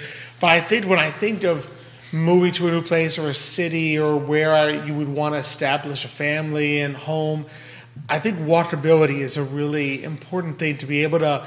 But 0.41 0.49
I 0.51 0.61
think 0.61 0.87
when 0.87 0.99
I 0.99 1.11
think 1.11 1.45
of 1.45 1.69
moving 2.13 2.53
to 2.53 2.69
a 2.69 2.71
new 2.71 2.81
place 2.81 3.19
or 3.19 3.29
a 3.29 3.35
city 3.35 3.99
or 3.99 4.17
where 4.17 4.55
I, 4.55 4.71
you 4.71 4.95
would 4.95 5.09
want 5.11 5.35
to 5.35 5.39
establish 5.39 6.05
a 6.07 6.09
family 6.09 6.81
and 6.81 6.97
home, 6.97 7.45
I 8.09 8.21
think 8.21 8.39
walkability 8.39 9.19
is 9.21 9.37
a 9.37 9.43
really 9.43 10.03
important 10.03 10.59
thing 10.59 10.79
to 10.79 10.87
be 10.87 11.03
able 11.03 11.19
to 11.19 11.45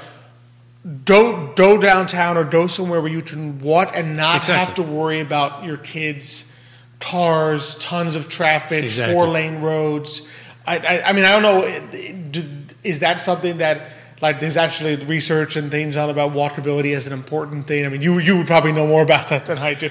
go 1.04 1.52
go 1.56 1.76
downtown 1.78 2.36
or 2.36 2.44
go 2.44 2.66
somewhere 2.68 3.00
where 3.00 3.10
you 3.10 3.22
can 3.22 3.58
walk 3.58 3.92
and 3.96 4.16
not 4.16 4.36
Exactly. 4.36 4.54
have 4.64 4.74
to 4.74 4.82
worry 4.82 5.18
about 5.20 5.64
your 5.64 5.76
kids' 5.76 6.52
cars, 7.00 7.74
tons 7.76 8.14
of 8.16 8.28
traffic, 8.28 8.84
Exactly. 8.84 9.14
four 9.14 9.26
lane 9.26 9.60
roads. 9.60 10.28
I, 10.66 10.78
I, 10.78 11.02
I 11.08 11.12
mean, 11.12 11.24
I 11.24 11.32
don't 11.32 11.42
know. 11.42 11.64
it- 11.64 11.82
it- 11.94 12.32
d- 12.32 12.48
Is 12.84 13.00
that 13.00 13.20
something 13.20 13.58
that 13.58 13.88
like 14.22 14.40
there's 14.40 14.56
actually 14.56 14.96
research 14.96 15.56
and 15.56 15.70
things 15.70 15.96
on 15.96 16.08
about 16.10 16.32
walkability 16.32 16.94
as 16.96 17.06
an 17.06 17.12
important 17.12 17.66
thing? 17.66 17.84
I 17.86 17.88
mean, 17.88 18.02
you 18.02 18.18
you 18.20 18.36
would 18.38 18.46
probably 18.46 18.72
know 18.72 18.86
more 18.86 19.02
about 19.02 19.28
that 19.28 19.44
than 19.46 19.58
I 19.58 19.74
do. 19.74 19.90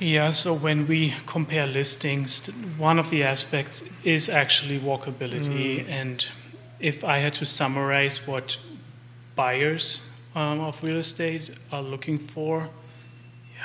Yeah, 0.00 0.32
so 0.32 0.52
when 0.52 0.86
we 0.88 1.14
compare 1.26 1.66
listings, 1.66 2.48
one 2.78 2.98
of 2.98 3.08
the 3.10 3.22
aspects 3.24 3.84
is 4.04 4.28
actually 4.28 4.80
walkability. 4.80 5.84
And 5.96 6.26
if 6.80 7.04
I 7.04 7.18
had 7.20 7.34
to 7.34 7.44
summarize 7.46 8.26
what 8.26 8.58
buyers 9.36 10.00
um, 10.34 10.60
of 10.60 10.82
real 10.82 10.98
estate 10.98 11.50
are 11.70 11.82
looking 11.82 12.18
for, 12.18 12.68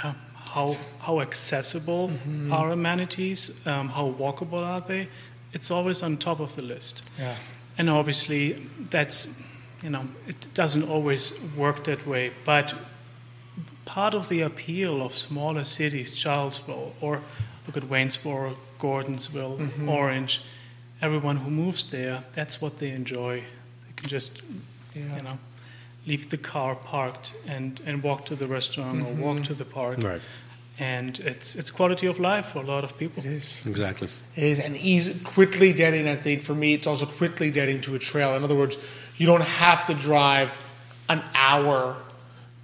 yeah, 0.04 0.14
how 0.48 0.74
how 1.00 1.20
accessible 1.22 2.12
are 2.52 2.72
amenities? 2.72 3.52
Um, 3.66 3.90
how 3.90 4.12
walkable 4.12 4.62
are 4.62 4.82
they? 4.82 5.08
It's 5.54 5.72
always 5.72 6.04
on 6.04 6.18
top 6.18 6.40
of 6.40 6.56
the 6.56 6.62
list. 6.62 7.10
Yeah. 7.20 7.36
and 7.78 7.90
obviously 7.90 8.54
that's 8.90 9.28
you 9.84 9.90
know 9.92 10.04
it 10.28 10.48
doesn't 10.54 10.90
always 10.90 11.34
work 11.58 11.84
that 11.84 12.06
way, 12.08 12.32
but 12.46 12.74
part 13.86 14.14
of 14.14 14.28
the 14.30 14.42
appeal 14.42 15.02
of 15.02 15.14
smaller 15.16 15.64
cities, 15.64 16.16
Charlesville, 16.16 16.92
or 17.02 17.22
look 17.66 17.78
at 17.78 17.84
Waynesboro, 17.90 18.56
Gordonsville, 18.80 19.58
Mm-hmm. 19.58 19.90
Orange, 19.90 20.42
everyone 21.02 21.38
who 21.38 21.50
moves 21.52 21.86
there, 21.92 22.24
that's 22.34 22.62
what 22.62 22.78
they 22.80 22.92
enjoy. 22.92 23.40
They 23.42 23.94
can 23.96 24.10
just, 24.10 24.42
Yeah. 24.96 25.16
you 25.18 25.24
know, 25.24 25.38
leave 26.08 26.30
the 26.30 26.38
car 26.38 26.76
parked 26.76 27.36
and, 27.48 27.80
and 27.86 28.02
walk 28.02 28.26
to 28.26 28.36
the 28.36 28.48
restaurant 28.48 29.02
or 29.02 29.12
mm-hmm. 29.12 29.22
walk 29.22 29.44
to 29.44 29.54
the 29.54 29.66
park. 29.66 30.02
Right. 30.02 30.22
And 30.80 31.20
it's 31.20 31.56
it's 31.56 31.72
quality 31.72 32.06
of 32.06 32.20
life 32.20 32.48
for 32.48 32.60
a 32.60 32.66
lot 32.66 32.84
of 32.84 32.98
people. 32.98 33.24
It 33.24 33.32
is. 33.32 33.66
Exactly. 33.66 34.10
It 34.36 34.44
is, 34.44 34.60
and 34.60 34.78
easy, 34.78 35.20
quickly 35.24 35.74
getting. 35.74 36.08
I 36.08 36.16
think 36.16 36.44
for 36.44 36.54
me, 36.54 36.76
it's 36.76 36.86
also 36.86 37.08
quickly 37.08 37.50
getting 37.50 37.82
to 37.82 37.96
a 37.96 38.00
trail. 38.00 38.36
In 38.36 38.44
other 38.44 38.54
words, 38.54 38.78
you 39.18 39.26
don't 39.26 39.42
have 39.42 39.88
to 39.88 39.96
drive 39.96 40.58
an 41.10 41.24
hour 41.34 41.98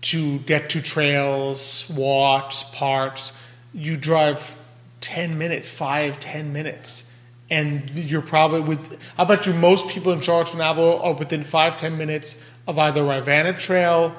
to 0.02 0.38
get 0.40 0.70
to 0.70 0.82
trails, 0.82 1.90
walks, 1.90 2.62
parks. 2.62 3.34
You 3.74 3.98
drive 3.98 4.58
ten 5.02 5.40
minutes, 5.40 5.70
five, 5.72 6.20
ten 6.20 6.54
minutes, 6.54 7.12
and 7.50 7.90
you're 7.92 8.22
probably 8.22 8.62
with. 8.62 9.00
I 9.18 9.24
bet 9.24 9.46
you 9.46 9.54
most 9.54 9.90
people 9.90 10.12
in 10.12 10.22
Charleston 10.22 10.62
Apple 10.62 11.02
are 11.02 11.14
within 11.14 11.44
five, 11.44 11.78
ten 11.78 11.98
minutes 11.98 12.42
of 12.68 12.80
either 12.80 13.04
Rivanna 13.04 13.54
Trail. 13.54 14.16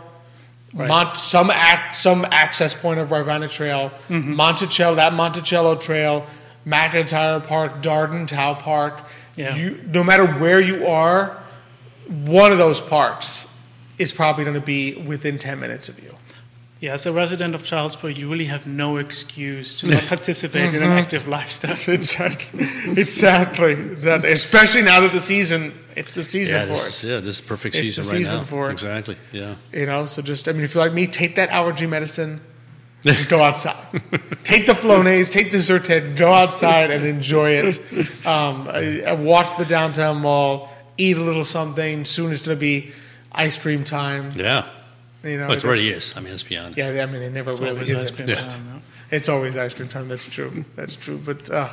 Right. 0.72 0.89
Mont, 0.89 1.16
some 1.16 1.51
act, 1.51 1.95
some 1.95 2.25
access 2.33 2.75
point 2.75 2.99
of 2.99 3.12
Rivanna 3.12 3.47
Trail, 3.47 3.91
mm-hmm. 4.09 4.35
Monticello, 4.35 4.97
that 4.97 5.12
Monticello 5.12 5.77
Trail, 5.77 6.27
McIntyre 6.66 7.47
Park, 7.47 7.81
Darden 7.81 8.27
Towe 8.27 8.57
Park. 8.57 9.01
Yeah. 9.37 9.55
You, 9.55 9.81
no 9.87 10.03
matter 10.03 10.27
where 10.27 10.61
you 10.61 10.87
are, 10.89 11.41
one 12.09 12.51
of 12.51 12.59
those 12.59 12.81
parks 12.81 13.57
is 13.99 14.12
probably 14.12 14.45
going 14.45 14.59
to 14.59 14.66
be 14.66 14.97
within 14.97 15.39
ten 15.39 15.61
minutes 15.61 15.89
of 15.89 16.03
you. 16.03 16.16
Yeah, 16.85 16.93
as 16.95 17.07
a 17.07 17.12
resident 17.12 17.55
of 17.55 17.62
Charlesville, 17.62 18.14
you 18.14 18.30
really 18.30 18.45
have 18.45 18.66
no 18.66 18.99
excuse 18.99 19.68
to 19.80 19.87
not 19.95 20.07
participate 20.07 20.74
in 20.74 20.82
an 20.82 20.93
active 21.03 21.26
lifestyle. 21.26 21.78
Exactly, 21.89 22.66
exactly. 23.05 23.74
That, 24.07 24.24
especially 24.26 24.82
now 24.82 25.01
that 25.01 25.12
the 25.12 25.20
season, 25.20 25.72
it's 25.97 26.12
the 26.12 26.22
season 26.22 26.57
Yeah, 26.61 26.64
for 26.66 26.72
this, 26.72 27.03
it. 27.05 27.09
yeah, 27.09 27.20
this 27.20 27.37
is 27.39 27.41
perfect 27.41 27.74
It's 27.76 27.95
season 27.95 28.05
the 28.05 28.11
right 28.11 28.18
season 28.18 28.39
now. 28.41 28.45
for 28.45 28.68
it. 28.68 28.72
Exactly. 28.72 29.16
Yeah. 29.32 29.55
You 29.72 29.87
know, 29.87 30.05
so 30.05 30.20
just 30.20 30.47
I 30.49 30.53
mean, 30.53 30.64
if 30.64 30.74
you're 30.74 30.85
like 30.85 30.93
me, 30.93 31.07
take 31.07 31.37
that 31.37 31.49
allergy 31.51 31.87
medicine, 31.87 32.41
and 33.07 33.28
go 33.28 33.41
outside. 33.49 33.76
take 34.45 34.66
the 34.66 34.74
Flonase, 34.74 35.30
take 35.32 35.53
the 35.53 35.59
Zyrtec, 35.59 36.18
go 36.18 36.32
outside 36.35 36.91
and 36.91 37.05
enjoy 37.07 37.51
it. 37.62 37.78
Um, 38.26 38.68
I, 38.68 39.03
I 39.07 39.12
watch 39.14 39.57
the 39.57 39.64
downtown 39.64 40.20
mall, 40.20 40.68
eat 40.99 41.16
a 41.16 41.22
little 41.22 41.45
something. 41.47 42.05
Soon 42.05 42.30
it's 42.32 42.43
going 42.45 42.57
to 42.59 42.61
be 42.61 42.93
ice 43.32 43.57
cream 43.57 43.85
time. 43.85 44.32
Yeah. 44.37 44.66
You 45.25 45.39
know, 45.39 45.43
Well, 45.45 45.53
it 45.53 45.57
it's- 45.57 45.64
already 45.64 45.89
is. 45.91 46.12
I 46.16 46.20
mean, 46.20 46.31
let's 46.33 46.43
be 46.43 46.57
honest. 46.57 46.77
Yeah, 46.77 46.89
I 47.03 47.07
mean, 47.07 47.22
it 47.22 47.33
never 47.33 47.55
really 47.55 47.81
is. 47.83 48.03
ice 48.03 48.11
cream 48.11 48.29
Yeah. 48.29 48.49
It's 49.11 49.29
always 49.29 49.57
ice 49.57 49.75
cream 49.75 49.89
time. 49.89 50.09
That's 50.09 50.25
true. 50.27 50.64
That's 50.77 50.97
true. 50.97 51.18
But 51.25 51.49
uh, 51.51 51.68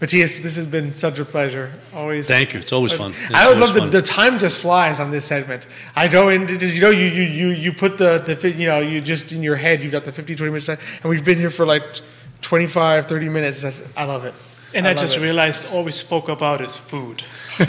Matthias, 0.00 0.34
this 0.34 0.56
has 0.56 0.66
been 0.66 0.92
such 0.94 1.18
a 1.18 1.24
pleasure. 1.24 1.72
Always. 1.94 2.28
Thank 2.28 2.52
you. 2.52 2.60
It's 2.60 2.72
always 2.72 2.92
fun. 2.92 3.12
It's 3.12 3.32
I 3.32 3.48
would 3.48 3.58
love 3.58 3.72
the, 3.74 3.86
the 3.86 4.02
time 4.02 4.38
just 4.38 4.60
flies 4.60 5.00
on 5.00 5.10
this 5.10 5.24
segment. 5.24 5.66
I 5.94 6.06
go 6.06 6.28
in, 6.28 6.46
you 6.48 6.80
know, 6.80 6.90
you 6.90 7.06
you 7.06 7.22
you 7.22 7.48
you 7.48 7.72
put 7.72 7.96
the 7.98 8.18
the 8.18 8.50
you 8.52 8.66
know 8.66 8.80
you 8.80 9.00
just 9.00 9.32
in 9.32 9.42
your 9.42 9.56
head 9.56 9.82
you've 9.82 9.92
got 9.92 10.04
the 10.04 10.12
50, 10.12 10.36
20 10.36 10.50
minutes, 10.50 10.66
time, 10.66 10.78
and 11.02 11.10
we've 11.10 11.24
been 11.24 11.38
here 11.38 11.50
for 11.50 11.64
like 11.64 11.82
25, 12.42 13.06
30 13.06 13.28
minutes. 13.30 13.64
I, 13.64 13.72
I 13.96 14.04
love 14.04 14.24
it. 14.26 14.34
And 14.76 14.86
I, 14.86 14.90
love 14.90 14.98
just 15.00 15.16
it. 15.16 15.22
realized 15.22 15.72
all 15.72 15.82
we 15.84 15.92
spoke 15.92 16.28
about 16.28 16.60
is 16.60 16.76
food. 16.76 17.22
so 17.56 17.64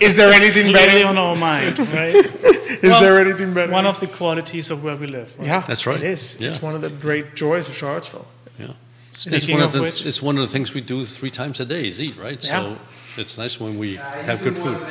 Is 0.00 0.14
there 0.16 0.32
anything 0.32 0.66
clearly 0.72 1.02
better? 1.02 1.08
on 1.08 1.18
our 1.18 1.36
mind, 1.36 1.78
right? 1.92 2.14
Is 2.14 2.82
Well, 2.82 3.00
there 3.00 3.18
anything 3.20 3.54
better? 3.54 3.72
One 3.72 3.86
of 3.86 3.98
the 4.00 4.06
qualities 4.06 4.70
of 4.70 4.84
where 4.84 4.96
we 4.96 5.06
live. 5.06 5.34
Right? 5.38 5.46
yeah, 5.48 5.60
That's 5.66 5.86
right. 5.86 5.96
It 5.96 6.02
is. 6.04 6.36
Yeah. 6.40 6.50
It's 6.50 6.60
one 6.62 6.74
of 6.74 6.82
the 6.82 6.90
great 6.90 7.34
joys 7.34 7.68
of 7.68 7.74
Charlottesville. 7.74 8.26
Yeah. 8.58 8.72
It's 9.12 9.22
Speaking 9.22 9.54
one 9.56 9.62
of 9.62 9.68
of 9.68 9.72
the, 9.72 9.82
which- 9.82 10.04
it's 10.06 10.22
one 10.22 10.36
of 10.36 10.42
the 10.42 10.52
things 10.52 10.74
we 10.74 10.80
do 10.82 11.04
three 11.06 11.30
times 11.30 11.58
a 11.60 11.64
day 11.64 11.86
is 11.88 12.00
eat, 12.00 12.16
right? 12.16 12.42
Yeah. 12.44 12.50
So 12.74 12.76
it's 13.18 13.36
nice 13.38 13.60
when 13.60 13.78
we 13.78 13.96
have 13.96 14.42
good 14.42 14.56
food. 14.56 14.86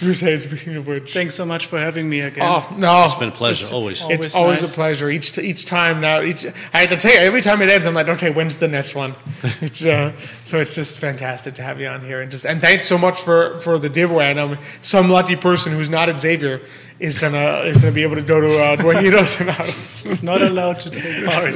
You 0.01 0.09
were 0.09 0.15
saying 0.15 0.41
speaking 0.43 0.77
of 0.77 0.87
which. 0.87 1.13
Thanks 1.13 1.35
so 1.35 1.45
much 1.45 1.67
for 1.67 1.79
having 1.79 2.09
me 2.09 2.21
again. 2.21 2.47
Oh 2.47 2.75
no! 2.79 3.07
It's 3.07 3.19
been 3.19 3.31
a 3.31 3.33
pleasure, 3.33 3.75
always. 3.75 4.03
Always 4.03 4.27
it's 4.27 4.37
always 4.37 4.63
nice. 4.63 4.71
a 4.71 4.75
pleasure 4.75 5.11
each 5.11 5.37
each 5.39 5.65
time. 5.65 6.01
Now, 6.01 6.21
each 6.21 6.47
I 6.73 6.79
had 6.79 6.91
to 6.91 6.97
tell 6.97 7.13
you 7.13 7.19
every 7.19 7.41
time 7.41 7.61
it 7.61 7.69
ends, 7.69 7.87
I'm 7.87 7.95
like, 7.95 8.09
okay, 8.09 8.31
when's 8.31 8.59
the 8.59 8.69
next 8.69 8.95
one? 8.95 9.15
It's, 9.61 9.85
uh, 9.85 10.13
so 10.45 10.59
it's 10.59 10.75
just 10.75 10.99
fantastic 10.99 11.55
to 11.55 11.63
have 11.63 11.81
you 11.81 11.89
on 11.89 12.03
here, 12.03 12.21
and 12.21 12.31
just 12.31 12.45
and 12.47 12.61
thanks 12.61 12.87
so 12.87 12.99
much 12.99 13.21
for 13.21 13.59
for 13.59 13.79
the 13.79 13.89
giveaway. 13.89 14.31
I 14.31 14.33
know 14.33 14.57
some 14.81 15.09
lucky 15.11 15.37
person 15.37 15.73
who's 15.73 15.91
not 15.91 16.09
at 16.09 16.21
Xavier 16.21 16.61
is 17.01 17.19
gonna 17.19 17.63
is 17.65 17.77
gonna 17.79 17.93
be 17.93 18.03
able 18.03 18.17
to 18.17 18.23
go 18.23 18.41
to 18.41 18.55
uh, 18.63 18.77
Dueñitos 18.77 19.41
and 19.41 19.51
Autos, 19.51 20.23
Not 20.23 20.43
allowed 20.43 20.81
to 20.81 20.91
take 20.91 21.25
part. 21.25 21.55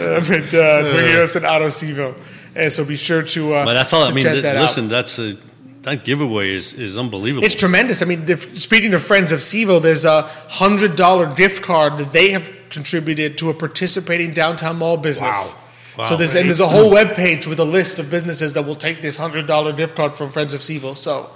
uh, 0.00 0.20
but 0.20 0.54
uh, 0.54 0.84
Dueñitos 0.84 1.36
and 1.36 1.46
Auto 1.46 1.68
Civo. 1.68 2.14
And 2.58 2.72
so 2.72 2.84
be 2.84 2.96
sure 2.96 3.22
to. 3.22 3.54
Uh, 3.54 3.64
But 3.64 3.74
that's 3.74 3.92
all. 3.92 4.02
I 4.02 4.12
mean, 4.12 4.24
th- 4.24 4.42
that 4.42 4.56
out. 4.56 4.62
listen, 4.62 4.88
that's 4.88 5.18
a 5.18 5.36
that 5.82 6.04
giveaway 6.04 6.50
is, 6.50 6.72
is 6.74 6.98
unbelievable. 6.98 7.44
It's 7.44 7.54
tremendous. 7.54 8.02
I 8.02 8.04
mean, 8.04 8.24
if, 8.28 8.58
speaking 8.60 8.92
of 8.94 9.02
Friends 9.02 9.32
of 9.32 9.40
Cville, 9.40 9.80
there's 9.80 10.04
a 10.04 10.22
hundred 10.48 10.96
dollar 10.96 11.32
gift 11.34 11.62
card 11.62 11.98
that 11.98 12.12
they 12.12 12.30
have 12.30 12.50
contributed 12.70 13.38
to 13.38 13.50
a 13.50 13.54
participating 13.54 14.32
downtown 14.34 14.78
mall 14.78 14.96
business. 14.96 15.54
Wow. 15.54 15.60
Wow. 15.98 16.04
So 16.10 16.16
there's 16.16 16.34
and 16.34 16.48
there's 16.48 16.60
a 16.60 16.68
whole 16.68 16.90
web 16.90 17.14
page 17.16 17.46
with 17.46 17.58
a 17.60 17.64
list 17.64 17.98
of 17.98 18.10
businesses 18.10 18.54
that 18.54 18.64
will 18.64 18.76
take 18.76 19.02
this 19.02 19.16
hundred 19.16 19.46
dollar 19.46 19.72
gift 19.72 19.96
card 19.96 20.14
from 20.14 20.30
Friends 20.30 20.52
of 20.52 20.60
Cville. 20.60 20.96
So 20.96 21.30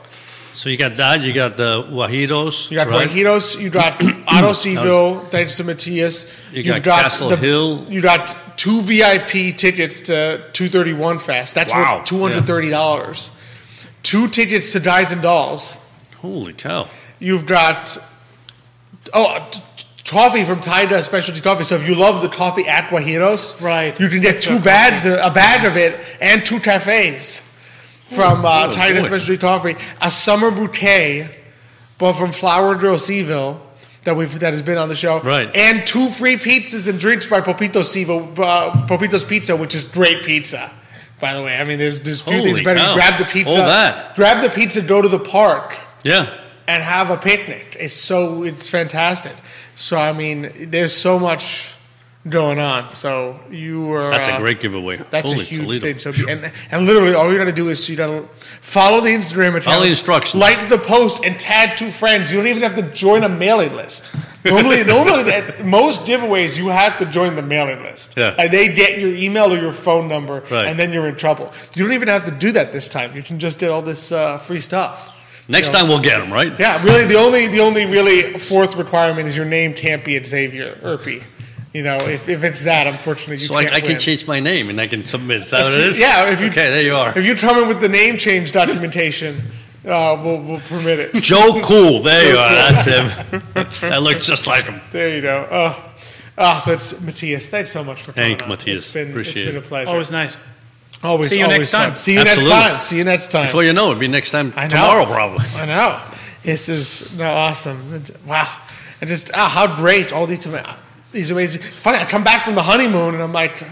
so 0.53 0.69
you 0.69 0.77
got 0.77 0.97
that. 0.97 1.23
You 1.23 1.33
got 1.33 1.57
the 1.57 1.83
Guajiros. 1.85 2.71
you 2.71 2.77
got 2.77 2.89
right? 2.89 3.09
Guajiros, 3.09 3.61
you 3.61 3.71
got 3.71 4.05
Auto 4.05 4.53
Sivo, 4.63 5.29
thanks 5.31 5.57
to 5.57 5.65
Matthias. 5.65 6.53
You 6.53 6.63
got 6.63 6.83
Castle 6.85 7.31
Hill. 7.37 7.85
You 7.89 8.03
got 8.03 8.37
two 8.63 8.81
VIP 8.83 9.57
tickets 9.57 10.03
to 10.03 10.39
231 10.53 11.19
Fest. 11.19 11.55
That's 11.57 11.73
Wow. 11.73 11.97
worth 11.99 12.05
two 12.07 12.21
hundred 12.21 12.47
thirty 12.47 12.71
dollars. 12.71 13.33
Two 14.05 14.29
tickets 14.29 14.71
to 14.73 14.79
Guys 14.81 15.11
and 15.11 15.21
Dolls. 15.21 15.79
Holy 16.21 16.53
cow! 16.53 16.87
You've 17.19 17.45
got 17.47 17.99
oh 19.13 19.49
t- 19.51 19.61
t- 19.77 19.85
coffee 20.05 20.45
from 20.45 20.61
Tida 20.61 21.03
Specialty 21.03 21.41
Coffee. 21.41 21.65
So 21.65 21.75
if 21.75 21.89
you 21.89 21.97
love 21.97 22.23
the 22.23 22.29
coffee 22.29 22.69
at 22.69 22.89
Guajiros, 22.89 23.61
Right. 23.61 23.99
you 23.99 24.09
can 24.09 24.21
get 24.21 24.41
two 24.41 24.61
bags, 24.61 25.07
a 25.07 25.31
bag 25.35 25.65
of 25.65 25.77
it, 25.77 25.99
and 26.21 26.47
two 26.47 26.61
cafes 26.61 27.41
from 28.15 28.45
uh, 28.47 28.67
Oh, 28.67 28.71
Tida. 28.71 29.05
Specialty 29.05 29.39
Coffee. 29.39 29.75
A 30.01 30.11
summer 30.11 30.53
bouquet, 30.53 31.31
but 31.99 32.13
from 32.13 32.31
Flower 32.31 32.77
Girl 32.77 32.97
Cville. 32.97 33.59
That 34.05 34.17
we've 34.17 34.41
that 34.41 34.53
has 34.53 34.63
been 34.63 34.79
on 34.79 34.89
the 34.89 34.97
show, 34.97 35.21
Right. 35.21 35.55
And 35.55 35.87
two 35.87 36.09
free 36.11 36.37
pizzas 36.37 36.89
and 36.89 36.99
drinks 36.99 37.29
by 37.29 37.41
Popito 37.41 37.81
uh, 38.39 38.87
Popito's 38.89 39.25
Pizza, 39.25 39.55
which 39.57 39.75
is 39.77 39.87
great 39.87 40.25
pizza. 40.25 40.73
By 41.21 41.35
the 41.35 41.43
way, 41.43 41.57
I 41.57 41.63
mean 41.63 41.79
there's 41.79 42.01
there's 42.01 42.21
few 42.21 42.39
Holy 42.39 42.47
things 42.51 42.63
better. 42.63 42.81
cow. 42.81 42.95
Grab 42.95 43.19
the 43.19 43.25
pizza, 43.27 43.61
All 43.61 43.67
that. 43.69 44.17
grab 44.17 44.43
the 44.43 44.51
pizza, 44.51 44.83
go 44.83 45.01
to 45.01 45.09
the 45.09 45.21
park, 45.21 45.79
Yeah, 46.03 46.37
and 46.67 46.83
have 46.83 47.11
a 47.11 47.17
picnic. 47.17 47.77
It's 47.79 47.95
so 47.95 48.43
it's 48.43 48.69
fantastic. 48.69 49.35
So 49.77 49.97
I 49.99 50.13
mean, 50.13 50.71
there's 50.71 50.97
so 50.97 51.21
much 51.21 51.77
going 52.29 52.59
on. 52.61 52.93
So 52.93 53.39
you 53.51 53.93
are 53.93 54.11
that's 54.11 54.29
uh, 54.29 54.37
a 54.37 54.39
great 54.39 54.61
giveaway. 54.61 54.97
That's 55.11 55.31
Holy 55.33 55.43
a 55.43 55.45
huge 55.45 55.81
Toledo. 55.81 55.81
thing. 55.81 55.99
So 55.99 56.13
and 56.29 56.53
and 56.71 56.87
literally 56.87 57.15
all 57.15 57.31
you 57.33 57.39
got 57.39 57.45
to 57.47 57.53
do 57.53 57.69
is 57.69 57.89
you 57.89 57.97
got 57.97 58.07
to 58.09 58.29
follow 58.61 59.01
the 59.01 59.11
Instagram 59.11 59.49
account, 59.51 59.65
Follow 59.65 59.83
the 59.85 59.91
instructions. 59.91 60.41
like 60.41 60.69
the 60.69 60.79
post, 60.79 61.25
and 61.25 61.39
tag 61.39 61.77
two 61.77 61.91
friends. 61.91 62.31
You 62.31 62.39
don't 62.39 62.47
even 62.47 62.63
have 62.63 62.77
to 62.77 62.83
join 62.95 63.25
a 63.25 63.29
mailing 63.29 63.73
list. 63.73 64.15
Normally, 64.45 64.85
normally 64.87 65.31
at 65.33 65.65
most 65.65 66.03
giveaways 66.03 66.59
you 66.59 66.69
have 66.69 66.99
to 66.99 67.07
join 67.07 67.35
the 67.35 67.43
mailing 67.43 67.83
list. 67.83 68.15
Yeah. 68.17 68.35
And 68.39 68.53
they 68.53 68.73
get 68.73 68.99
your 69.01 69.15
email 69.15 69.53
or 69.53 69.57
your 69.57 69.73
phone 69.73 70.07
number, 70.09 70.43
Right. 70.51 70.67
and 70.67 70.79
then 70.79 70.93
you're 70.93 71.09
in 71.09 71.17
trouble. 71.17 71.53
You 71.77 71.85
don't 71.85 71.93
even 71.95 72.09
have 72.09 72.25
to 72.27 72.31
do 72.33 72.53
that 72.53 72.73
this 72.73 72.89
time. 72.89 73.17
You 73.17 73.23
can 73.23 73.39
just 73.39 73.59
get 73.59 73.71
all 73.71 73.83
this 73.83 74.13
uh, 74.13 74.39
free 74.39 74.61
stuff. 74.61 75.11
Next 75.49 75.67
You 75.69 75.73
know. 75.73 75.79
time 75.81 75.89
we'll 75.89 76.01
get 76.01 76.19
them 76.21 76.33
right. 76.33 76.57
Yeah, 76.59 76.81
really. 76.85 77.05
The 77.05 77.17
only 77.17 77.49
the 77.49 77.59
only 77.61 77.85
really 77.85 78.35
fourth 78.39 78.77
requirement 78.77 79.27
is 79.27 79.37
your 79.37 79.45
name 79.47 79.75
can't 79.75 80.05
be 80.05 80.25
Xavier 80.25 80.77
Urpí. 80.83 81.25
You 81.73 81.83
know, 81.83 81.97
if, 81.97 82.29
if 82.29 82.45
it's 82.45 82.65
that, 82.65 82.87
unfortunately, 82.87 83.39
you 83.39 83.47
So 83.47 83.55
can't 83.61 83.73
I 83.75 83.81
can 83.81 83.91
win. 83.91 83.99
change 83.99 84.27
my 84.27 84.41
name 84.41 84.69
and 84.69 84.79
I 84.81 84.87
can 84.87 85.01
submit. 85.01 85.43
Is 85.43 85.51
that 85.51 85.61
If 85.61 85.65
what 85.71 85.73
you- 85.79 85.85
it 85.85 85.91
is? 85.93 85.99
Yeah, 85.99 86.31
if 86.31 86.41
you 86.41 86.49
okay, 86.49 86.69
there 86.71 86.83
you 86.85 86.95
are. 86.95 87.17
If 87.19 87.25
you 87.25 87.35
come 87.35 87.59
in 87.63 87.69
with 87.69 87.81
the 87.81 87.89
name 87.89 88.19
change 88.19 88.53
documentation, 88.53 89.37
uh, 89.87 90.21
we'll 90.23 90.39
we'll 90.41 90.61
permit 90.61 90.99
it. 91.01 91.15
Joe 91.23 91.61
Cool. 91.63 92.01
There 92.03 92.31
you 92.33 92.37
are. 92.39 92.51
That's 92.51 92.85
him. 92.85 93.43
that 93.91 94.03
looks 94.03 94.27
just 94.27 94.47
like 94.47 94.65
him. 94.65 94.81
There 94.93 95.15
you 95.15 95.23
go. 95.23 95.49
Oh, 95.51 95.93
ah, 96.37 96.59
so 96.59 96.73
it's 96.73 97.01
Matthias. 97.01 97.49
Thanks 97.49 97.71
so 97.73 97.83
much 97.83 98.03
for 98.03 98.13
coming. 98.13 98.29
Thank 98.29 98.41
you, 98.41 98.45
on. 98.45 98.51
Matthias. 98.51 98.85
It's 98.85 98.93
been 98.93 99.09
Appreciate 99.11 99.47
it's 99.49 99.55
been 99.55 99.57
a 99.57 99.67
pleasure. 99.67 99.91
Always 99.91 100.11
nice. 100.11 100.37
always. 101.03 101.31
See 101.31 101.39
you 101.39 101.45
always 101.47 101.59
next 101.59 101.71
fun. 101.71 101.89
time. 101.89 101.97
See 101.97 102.13
you 102.13 102.21
Absolutely. 102.21 102.51
next 102.51 102.61
time. 102.71 102.81
See 102.81 102.99
you 102.99 103.05
next 103.05 103.31
time. 103.31 103.47
Before 103.47 103.65
you 103.65 103.73
know 103.73 103.87
it, 103.89 103.93
it'll 103.93 104.01
be 104.01 104.09
next 104.09 104.31
time 104.31 104.53
I 104.57 104.65
know. 104.65 104.69
tomorrow 104.77 105.05
probably. 105.07 105.47
I 105.57 105.65
know. 105.67 106.01
This 106.43 106.69
is 106.69 107.17
no 107.17 107.33
awesome. 107.33 108.03
Wow. 108.27 108.47
And 109.01 109.09
just 109.09 109.31
ah, 109.35 109.49
how 109.49 109.75
great 109.77 110.13
all 110.13 110.27
these 110.27 110.47
ama- 110.47 110.77
these 111.13 111.31
amazing. 111.31 111.61
Funny, 111.61 111.99
I 111.99 112.05
come 112.05 112.25
back 112.25 112.45
from 112.45 112.55
the 112.55 112.63
honeymoon 112.63 113.15
and 113.15 113.23
I'm 113.23 113.33
like, 113.33 113.63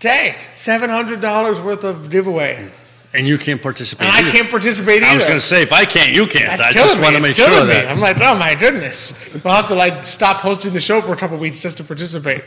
dang, 0.00 0.34
seven 0.54 0.90
hundred 0.90 1.20
dollars 1.20 1.60
worth 1.60 1.84
of 1.84 2.10
giveaway. 2.10 2.70
And 3.14 3.26
you 3.26 3.38
can't 3.38 3.62
participate. 3.62 4.06
and 4.06 4.14
I 4.14 4.20
either. 4.20 4.30
can't 4.30 4.50
participate 4.50 4.96
either. 5.02 5.06
I 5.06 5.14
was 5.14 5.24
going 5.24 5.38
to 5.38 5.44
say, 5.44 5.62
if 5.62 5.72
I 5.72 5.86
can't, 5.86 6.14
you 6.14 6.26
can't. 6.26 6.58
That's 6.58 6.60
I 6.60 6.72
just 6.78 6.98
me. 6.98 7.02
want 7.04 7.16
to 7.16 7.22
make 7.22 7.36
sure 7.36 7.48
me. 7.64 7.72
that. 7.72 7.90
I'm 7.90 8.00
like, 8.00 8.18
oh 8.20 8.34
my 8.34 8.54
goodness. 8.54 9.34
I'll 9.46 9.56
have 9.56 9.68
to 9.68 9.74
like 9.74 10.04
stop 10.04 10.36
hosting 10.38 10.74
the 10.74 10.80
show 10.80 11.00
for 11.00 11.14
a 11.14 11.16
couple 11.16 11.36
of 11.36 11.40
weeks 11.40 11.62
just 11.62 11.78
to 11.78 11.84
participate. 11.84 12.44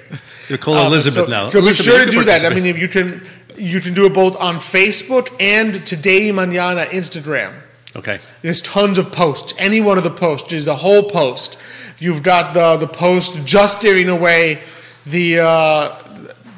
You'll 0.49 0.59
call 0.59 0.75
Um, 0.75 0.85
Elizabeth 0.88 1.25
so- 1.25 1.31
now. 1.31 1.49
so 1.49 1.61
be 1.65 1.73
sure 1.73 2.05
to 2.05 2.11
do 2.11 2.23
that. 2.25 2.45
I 2.45 2.53
mean, 2.53 2.65
you 2.77 2.88
can 2.88 3.23
you 3.57 3.81
can 3.81 3.95
do 3.95 4.05
it 4.05 4.13
both 4.13 4.39
on 4.39 4.57
Facebook 4.57 5.35
and 5.39 5.73
Today 5.85 6.29
Mañana 6.29 6.85
Instagram. 6.85 7.53
Okay. 7.95 8.19
There's 8.43 8.61
tons 8.61 8.99
of 8.99 9.11
posts. 9.11 9.53
Any 9.57 9.81
one 9.81 9.97
of 9.97 10.03
the 10.03 10.11
posts, 10.11 10.47
just 10.47 10.65
the 10.67 10.75
whole 10.75 11.09
post. 11.09 11.57
You've 12.01 12.23
got 12.23 12.53
the 12.53 12.75
the 12.77 12.87
post 12.87 13.45
just 13.45 13.81
giving 13.81 14.09
away 14.09 14.61
the. 15.05 15.39
Uh, 15.39 15.97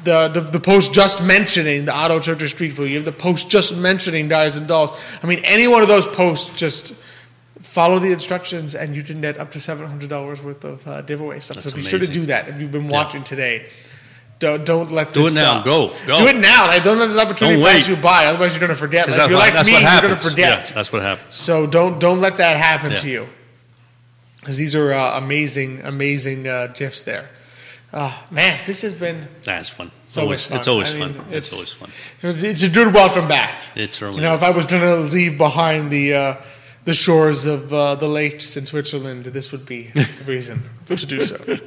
the, 0.04 0.28
the, 0.28 0.40
the 0.42 0.60
post 0.60 0.92
just 0.92 1.22
mentioning 1.24 1.86
the 1.86 1.92
Otto 1.94 2.20
Turkish 2.20 2.50
Street 2.50 2.72
Food. 2.74 2.90
You 2.90 2.96
have 2.96 3.06
the 3.06 3.10
post 3.12 3.48
just 3.48 3.74
mentioning 3.74 4.28
Guys 4.28 4.58
and 4.58 4.68
Dolls. 4.68 4.90
I 5.22 5.26
mean, 5.26 5.40
any 5.44 5.66
one 5.66 5.80
of 5.80 5.88
those 5.88 6.06
posts, 6.06 6.50
just 6.60 6.92
follow 7.60 7.98
the 7.98 8.12
instructions 8.12 8.74
and 8.74 8.94
you 8.94 9.02
can 9.02 9.22
get 9.22 9.38
up 9.38 9.50
to 9.52 9.58
$700 9.58 10.42
worth 10.44 10.62
of 10.66 10.86
uh, 10.86 11.00
giveaway 11.00 11.38
stuff. 11.38 11.56
That's 11.56 11.70
so 11.70 11.76
be 11.76 11.82
sure 11.82 11.98
to 11.98 12.06
do 12.06 12.26
that 12.26 12.48
if 12.48 12.60
you've 12.60 12.70
been 12.70 12.88
watching 12.88 13.24
today. 13.24 13.66
Don't, 14.40 14.66
don't 14.66 14.92
let 14.92 15.14
Do 15.14 15.22
this 15.22 15.38
it 15.38 15.40
now. 15.40 15.60
uh, 15.60 15.62
Go. 15.62 15.88
Go. 16.06 16.18
Do 16.18 16.26
it 16.26 16.36
now. 16.36 16.66
I 16.66 16.80
don't 16.80 16.98
let 16.98 17.06
this 17.06 17.16
opportunity 17.16 17.62
pass 17.62 17.88
you 17.88 17.96
by. 17.96 18.26
Otherwise, 18.26 18.52
you're 18.52 18.60
going 18.60 18.68
to 18.68 18.76
forget. 18.76 19.08
Like, 19.08 19.18
if 19.20 19.30
you're 19.30 19.38
what- 19.38 19.54
like 19.54 19.64
me, 19.66 19.72
you're 19.80 20.00
going 20.02 20.14
to 20.14 20.16
forget. 20.20 20.68
Yeah, 20.68 20.74
that's 20.74 20.92
what 20.92 21.00
happens. 21.00 21.34
So 21.34 21.66
don't 21.66 21.98
don't 21.98 22.20
let 22.20 22.36
that 22.36 22.58
happen 22.58 22.90
Yeah. 22.90 22.96
to 22.98 23.08
you, 23.08 23.26
because 24.44 24.58
these 24.58 24.76
are 24.76 24.92
uh, 24.92 25.16
amazing, 25.16 25.80
amazing 25.84 26.46
uh, 26.46 26.66
gifts 26.66 27.02
there. 27.04 27.30
Uh, 27.94 28.12
man, 28.30 28.60
this 28.66 28.82
has 28.82 28.94
been 28.94 29.26
That's 29.42 29.70
fun. 29.70 29.90
It's 30.04 30.18
always, 30.18 30.42
much 30.42 30.48
fun. 30.48 30.58
It's 30.58 30.68
always 30.68 30.94
I 30.94 30.98
mean, 30.98 31.14
fun. 31.14 31.26
It's, 31.30 31.52
always 31.54 31.72
fun. 31.72 31.90
It's 32.22 32.62
a 32.62 32.68
good 32.68 32.92
welcome 32.92 33.26
back. 33.26 33.74
It 33.74 33.94
certainly 33.94 34.20
You 34.20 34.28
know, 34.28 34.34
if 34.34 34.42
I 34.42 34.50
was 34.50 34.66
going 34.66 34.82
to 34.82 34.96
leave 35.10 35.38
behind 35.38 35.90
the 35.90 36.14
uh, 36.14 36.34
the 36.84 36.94
shores 36.94 37.46
of 37.46 37.72
uh, 37.72 37.94
the 37.94 38.08
lakes 38.08 38.56
in 38.56 38.66
Switzerland, 38.66 39.24
this 39.24 39.52
would 39.52 39.64
be 39.64 39.84
the 39.94 40.24
reason 40.26 40.62
to 40.86 41.06
do 41.06 41.20
so. 41.20 41.36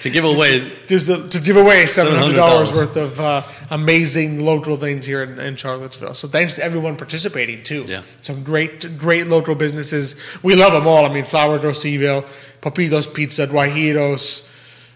To 0.00 0.08
give 0.08 0.24
away, 0.24 0.66
Just 0.86 1.08
to, 1.08 1.28
to 1.28 1.40
give 1.40 1.58
away 1.58 1.84
seven 1.84 2.16
hundred 2.16 2.36
dollars 2.36 2.72
worth 2.72 2.96
of 2.96 3.20
uh, 3.20 3.42
amazing 3.70 4.42
local 4.42 4.76
things 4.78 5.04
here 5.04 5.22
in, 5.22 5.38
in 5.38 5.56
Charlottesville. 5.56 6.14
So 6.14 6.26
thanks 6.26 6.54
to 6.56 6.64
everyone 6.64 6.96
participating 6.96 7.62
too. 7.62 7.84
Yeah. 7.86 8.02
some 8.22 8.42
great, 8.42 8.96
great 8.96 9.28
local 9.28 9.54
businesses. 9.54 10.16
We 10.42 10.56
love 10.56 10.72
them 10.72 10.86
all. 10.86 11.04
I 11.04 11.12
mean, 11.12 11.24
Flower 11.24 11.58
Cville, 11.58 12.26
Papitos 12.62 13.12
Pizza, 13.12 13.46
Guajiros, 13.46 14.50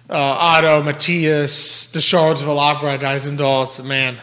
uh, 0.09 0.15
Otto, 0.16 0.82
Matthias, 0.82 1.86
the 1.89 2.01
Charlottesville 2.01 2.59
Opera, 2.59 2.97
Dolls. 3.36 3.82
Man, 3.82 4.16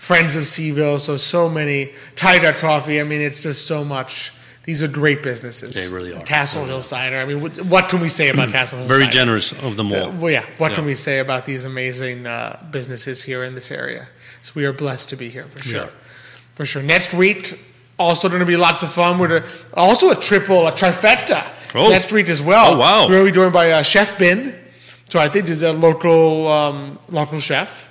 Friends 0.00 0.36
of 0.36 0.44
Cville. 0.44 1.00
So 1.00 1.16
so 1.16 1.48
many. 1.48 1.92
Tiger 2.14 2.52
Coffee. 2.52 3.00
I 3.00 3.04
mean, 3.04 3.20
it's 3.20 3.42
just 3.42 3.66
so 3.66 3.84
much. 3.84 4.30
These 4.66 4.82
are 4.82 4.88
great 4.88 5.22
businesses. 5.22 5.74
They 5.88 5.94
really 5.94 6.12
are. 6.12 6.22
Castle 6.24 6.64
Hill 6.64 6.82
Cider. 6.82 7.18
I 7.20 7.24
mean, 7.24 7.40
what, 7.40 7.56
what 7.62 7.88
can 7.88 8.00
we 8.00 8.08
say 8.08 8.28
about 8.30 8.50
Castle 8.50 8.80
Hill 8.80 8.88
very 8.88 9.04
Cider? 9.04 9.12
generous 9.12 9.52
of 9.62 9.76
them 9.76 9.92
all. 9.92 10.06
Uh, 10.08 10.10
well, 10.10 10.30
yeah. 10.32 10.44
What 10.58 10.74
can 10.74 10.84
we 10.84 10.94
say 10.94 11.20
about 11.20 11.46
these 11.46 11.64
amazing 11.64 12.26
uh, 12.26 12.60
businesses 12.72 13.22
here 13.22 13.44
in 13.44 13.54
this 13.54 13.70
area? 13.70 14.08
So 14.42 14.52
we 14.56 14.64
are 14.66 14.72
blessed 14.72 15.08
to 15.10 15.16
be 15.16 15.28
here 15.30 15.46
for 15.46 15.60
sure. 15.62 15.82
are. 15.84 15.90
For 16.56 16.64
sure. 16.64 16.82
Next 16.82 17.14
week, 17.14 17.60
also 17.98 18.28
going 18.28 18.40
to 18.40 18.46
be 18.46 18.56
lots 18.56 18.82
of 18.82 18.92
fun. 18.92 19.18
We're 19.18 19.40
gonna- 19.40 19.46
also 19.74 20.10
a 20.10 20.16
triple, 20.16 20.66
a 20.66 20.72
trifecta 20.72 21.44
Oh. 21.74 21.88
next 21.88 22.10
week 22.12 22.28
as 22.28 22.42
well. 22.42 22.74
Oh, 22.74 22.78
wow. 22.78 23.04
We're 23.06 23.12
going 23.18 23.26
to 23.26 23.30
be 23.32 23.34
joined 23.34 23.52
by 23.52 23.70
uh, 23.70 23.82
Chef 23.82 24.18
Bin. 24.18 24.58
So 25.08 25.20
I 25.20 25.28
think 25.28 25.46
there's 25.46 25.62
a 25.62 25.72
local 25.72 26.48
um, 26.48 26.98
local 27.08 27.38
chef. 27.38 27.88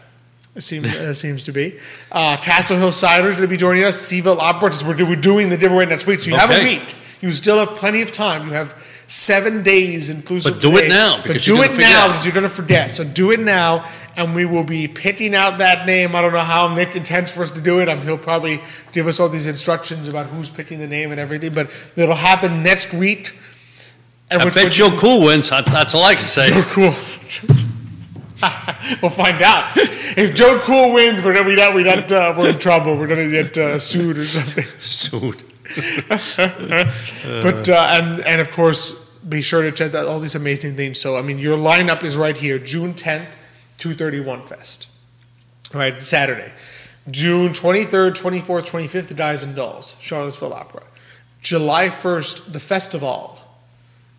It 0.55 0.61
seems, 0.61 0.85
uh, 0.87 1.13
seems 1.13 1.43
to 1.43 1.51
be. 1.51 1.77
Uh, 2.11 2.37
Castle 2.37 2.77
Hill 2.77 2.93
Cider 2.93 3.27
is 3.27 3.35
going 3.35 3.47
to 3.47 3.53
be 3.53 3.57
joining 3.57 3.83
us. 3.83 4.09
Cville 4.09 4.37
Opera. 4.37 4.71
We're, 4.85 5.05
we're 5.05 5.15
doing 5.17 5.49
the 5.49 5.57
giveaway 5.57 5.85
next 5.85 6.07
week. 6.07 6.21
So 6.21 6.31
you 6.31 6.37
have 6.37 6.49
a 6.49 6.63
week. 6.63 6.95
You 7.19 7.31
still 7.31 7.57
have 7.57 7.75
plenty 7.75 8.01
of 8.01 8.11
time. 8.13 8.47
You 8.47 8.53
have 8.53 8.73
seven 9.07 9.63
days 9.63 10.09
inclusive. 10.09 10.53
But 10.53 10.61
do 10.61 10.77
it 10.77 10.81
today. 10.83 10.89
now, 10.89 11.21
But 11.25 11.41
do 11.41 11.61
it 11.61 11.77
now 11.77 12.07
because 12.07 12.25
you're 12.25 12.33
going 12.33 12.43
to 12.43 12.49
forget. 12.49 12.93
So 12.93 13.03
do 13.03 13.31
it 13.31 13.39
now, 13.41 13.89
and 14.15 14.33
we 14.33 14.45
will 14.45 14.63
be 14.63 14.87
picking 14.87 15.35
out 15.35 15.57
that 15.57 15.85
name. 15.85 16.15
I 16.15 16.21
don't 16.21 16.31
know 16.31 16.39
how 16.39 16.73
Nick 16.73 16.95
intends 16.95 17.33
for 17.33 17.43
us 17.43 17.51
to 17.51 17.61
do 17.61 17.81
it. 17.81 17.89
Um, 17.89 18.01
he'll 18.01 18.17
probably 18.17 18.61
give 18.93 19.07
us 19.07 19.19
all 19.19 19.27
these 19.27 19.47
instructions 19.47 20.07
about 20.07 20.27
who's 20.27 20.47
picking 20.47 20.79
the 20.79 20.87
name 20.87 21.11
and 21.11 21.19
everything. 21.19 21.53
But 21.53 21.69
it'll 21.97 22.15
happen 22.15 22.63
next 22.63 22.93
week. 22.93 23.35
At 24.31 24.41
I 24.41 24.49
bet 24.49 24.71
Joe 24.71 24.97
Cool 24.97 25.25
wins. 25.25 25.49
That's 25.49 25.93
all 25.93 26.03
I 26.03 26.15
can 26.15 26.25
say. 26.25 26.49
Joe 26.49 26.63
Cool. 26.63 26.93
we'll 29.01 29.11
find 29.11 29.41
out. 29.41 29.71
If 29.75 30.35
Joe 30.35 30.59
Cool 30.63 30.93
wins, 30.93 31.21
we're 31.23 31.33
gonna, 31.33 31.47
we 31.47 31.55
not, 31.55 31.73
we 31.73 31.83
not, 31.83 32.11
uh, 32.11 32.33
we're 32.37 32.49
in 32.49 32.59
trouble. 32.59 32.97
We're 32.97 33.07
going 33.07 33.29
to 33.29 33.43
get 33.43 33.57
uh, 33.57 33.79
sued 33.79 34.17
or 34.17 34.25
something. 34.25 34.65
Soon. 34.79 35.35
but 36.37 37.69
uh, 37.69 37.87
and 37.91 38.19
and 38.21 38.41
of 38.41 38.51
course, 38.51 38.93
be 39.27 39.41
sure 39.41 39.63
to 39.63 39.71
check 39.71 39.95
out 39.95 40.05
all 40.05 40.19
these 40.19 40.35
amazing 40.35 40.75
things. 40.75 40.99
So 40.99 41.17
I 41.17 41.21
mean, 41.21 41.39
your 41.39 41.57
lineup 41.57 42.03
is 42.03 42.17
right 42.17 42.37
here: 42.37 42.59
June 42.59 42.93
10th, 42.93 43.29
231 43.77 44.45
Fest, 44.45 44.89
right? 45.73 45.99
Saturday, 46.01 46.51
June 47.09 47.51
23rd, 47.51 48.17
24th, 48.17 48.69
25th, 48.69 49.07
the 49.07 49.13
Guys 49.13 49.43
and 49.43 49.55
Dolls, 49.55 49.97
Charlottesville 50.01 50.53
Opera, 50.53 50.83
July 51.41 51.89
1st, 51.89 52.51
the 52.51 52.59
Festival, 52.59 53.39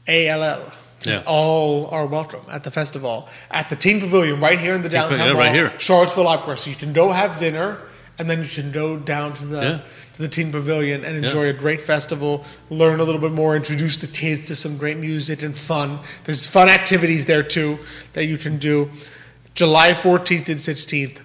ALL. 0.08 0.72
Just 1.06 1.26
Yeah. 1.26 1.32
all 1.32 1.88
are 1.92 2.06
welcome 2.06 2.40
at 2.50 2.64
the 2.64 2.70
festival 2.70 3.28
at 3.50 3.68
the 3.70 3.76
Ting 3.76 4.00
Pavilion 4.00 4.40
right 4.40 4.58
here 4.58 4.74
in 4.74 4.82
the 4.82 4.88
downtown 4.88 5.18
Pavilion, 5.18 5.36
right 5.36 5.46
mall, 5.46 5.70
here. 5.70 5.78
Charlottesville 5.78 6.26
Opera. 6.26 6.56
So 6.56 6.70
you 6.70 6.76
can 6.76 6.92
go 6.92 7.12
have 7.12 7.36
dinner, 7.38 7.78
and 8.18 8.28
then 8.28 8.42
you 8.42 8.48
can 8.48 8.72
go 8.72 8.96
down 8.96 9.34
to 9.34 9.46
the 9.46 9.62
Yeah. 9.62 9.78
to 10.14 10.22
the 10.22 10.28
Ting 10.28 10.50
Pavilion 10.50 11.04
and 11.04 11.14
Yeah. 11.22 11.28
enjoy 11.28 11.46
a 11.48 11.52
great 11.52 11.80
festival, 11.80 12.44
learn 12.70 13.00
a 13.00 13.04
little 13.04 13.20
bit 13.20 13.32
more, 13.32 13.54
introduce 13.54 13.98
the 13.98 14.06
kids 14.06 14.48
to 14.48 14.56
some 14.56 14.76
great 14.78 14.96
music 14.96 15.42
and 15.42 15.56
fun. 15.56 16.00
There's 16.24 16.46
fun 16.46 16.68
activities 16.68 17.26
there 17.26 17.42
too 17.42 17.78
that 18.14 18.24
you 18.24 18.38
can 18.38 18.56
do. 18.56 18.90
July 19.54 19.92
14th 19.94 20.48
and 20.48 20.58
16th, 20.60 21.20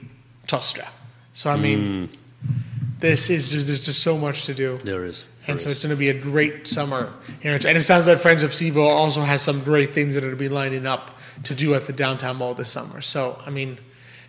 Tosca. 0.48 0.88
So 1.34 1.50
I 1.50 1.56
mean, 1.56 2.10
mm. 2.10 2.52
this 3.00 3.30
is 3.30 3.50
just 3.50 3.68
there's 3.68 3.86
just 3.86 4.02
so 4.04 4.18
much 4.18 4.46
to 4.46 4.54
do. 4.54 4.80
There 4.84 5.06
is. 5.06 5.24
And 5.48 5.60
so 5.60 5.70
it's 5.70 5.84
going 5.84 5.90
to 5.92 6.00
be 6.00 6.10
a 6.10 6.20
great 6.20 6.68
summer 6.68 7.12
here. 7.42 7.54
And 7.54 7.78
it 7.78 7.82
sounds 7.82 8.08
like 8.08 8.20
Friends 8.20 8.44
of 8.44 8.52
Cville 8.52 8.88
also 8.88 9.22
has 9.22 9.42
some 9.42 9.64
great 9.64 9.94
things 9.94 10.14
that 10.14 10.24
are 10.24 10.28
going 10.28 10.38
to 10.38 10.40
be 10.40 10.50
lining 10.50 10.86
up 10.86 11.18
to 11.44 11.56
do 11.56 11.74
at 11.74 11.88
the 11.88 11.94
downtown 11.94 12.38
mall 12.38 12.54
this 12.54 12.70
summer. 12.70 13.02
So, 13.02 13.42
I 13.46 13.50
mean, 13.50 13.80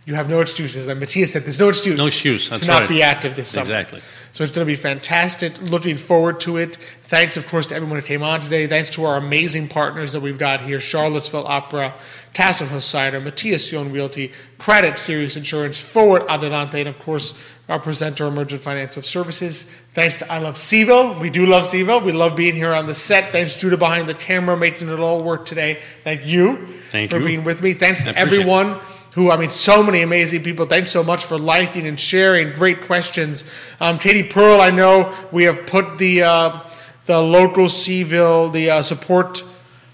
you 0.05 0.15
have 0.15 0.29
no 0.29 0.41
excuses. 0.41 0.89
Like 0.89 0.99
Matthias 0.99 1.33
said, 1.33 1.43
there's 1.45 1.61
no 1.61 1.69
excuse. 1.69 1.97
No 1.97 2.07
excuse, 2.07 2.49
that's 2.49 2.63
to 2.63 2.69
not 2.69 2.81
right. 2.81 2.89
be 2.89 3.03
active 3.03 3.37
this 3.37 3.49
summer. 3.49 3.63
Exactly. 3.63 4.01
So 4.33 4.43
it's 4.43 4.53
going 4.53 4.67
to 4.67 4.71
be 4.71 4.77
fantastic. 4.77 5.61
Looking 5.63 5.97
forward 5.97 6.41
to 6.41 6.57
it. 6.57 6.77
Thanks, 6.77 7.37
of 7.37 7.47
course, 7.47 7.69
to 7.69 7.77
everyone 7.77 8.01
who 8.01 8.07
came 8.07 8.23
on 8.23 8.41
today. 8.41 8.67
Thanks 8.67 8.91
to 8.91 9.05
our 9.05 9.17
amazing 9.17 9.69
partners 9.69 10.15
that 10.15 10.21
we've 10.21 10.39
got 10.39 10.61
here 10.63 10.81
Charlottesville 10.81 11.47
Opera, 11.47 11.95
Castle 12.33 12.67
Hill 12.67 12.81
Cider, 12.81 13.21
Matthias 13.21 13.71
John 13.71 13.93
Realty, 13.93 14.33
Craddock 14.59 14.99
Serious 14.99 15.37
Insurance, 15.37 15.81
Forward 15.81 16.23
Adelante, 16.29 16.81
and 16.81 16.89
of 16.89 16.99
course, 16.99 17.57
our 17.69 17.79
presenter, 17.79 18.27
Emergent 18.27 18.63
Financial 18.63 19.03
Services. 19.03 19.65
Thanks 19.65 20.19
to 20.19 20.33
I 20.33 20.39
Love 20.39 20.55
Cville. 20.55 21.21
We 21.21 21.31
do 21.31 21.47
love 21.47 21.65
Cville. 21.65 22.03
We 22.03 22.13
love 22.13 22.35
being 22.35 22.57
here 22.57 22.73
on 22.73 22.87
the 22.87 22.95
set. 22.95 23.31
Thanks, 23.31 23.55
Judah, 23.55 23.77
behind 23.77 24.09
the 24.09 24.15
camera, 24.15 24.57
making 24.57 24.89
it 24.89 24.99
all 24.99 25.23
work 25.23 25.45
today. 25.45 25.81
Thank 26.03 26.27
you 26.27 26.57
Thank 26.91 27.11
for 27.11 27.19
you. 27.19 27.25
being 27.25 27.45
with 27.45 27.63
me. 27.63 27.75
Thanks 27.75 28.03
to 28.03 28.19
everyone. 28.19 28.73
it. 28.73 28.83
Who, 29.13 29.31
I 29.31 29.37
mean, 29.37 29.51
so 29.51 29.83
many 29.83 30.01
amazing 30.01 30.43
people. 30.43 30.65
Thanks 30.65 30.91
so 30.91 31.05
much 31.05 31.25
for 31.25 31.39
liking 31.39 31.87
and 31.87 32.01
sharing. 32.01 32.53
Great 32.55 32.81
questions. 32.81 33.45
Um, 33.79 33.99
Katie 33.99 34.27
Pearl, 34.27 34.61
I 34.61 34.71
know 34.71 35.15
we 35.31 35.45
have 35.45 35.67
put 35.67 35.99
the 35.99 36.23
uh, 36.23 36.71
the 37.05 37.21
local 37.21 37.67
Cville, 37.67 38.51
the 38.53 38.71
uh, 38.71 38.83
support 38.83 39.45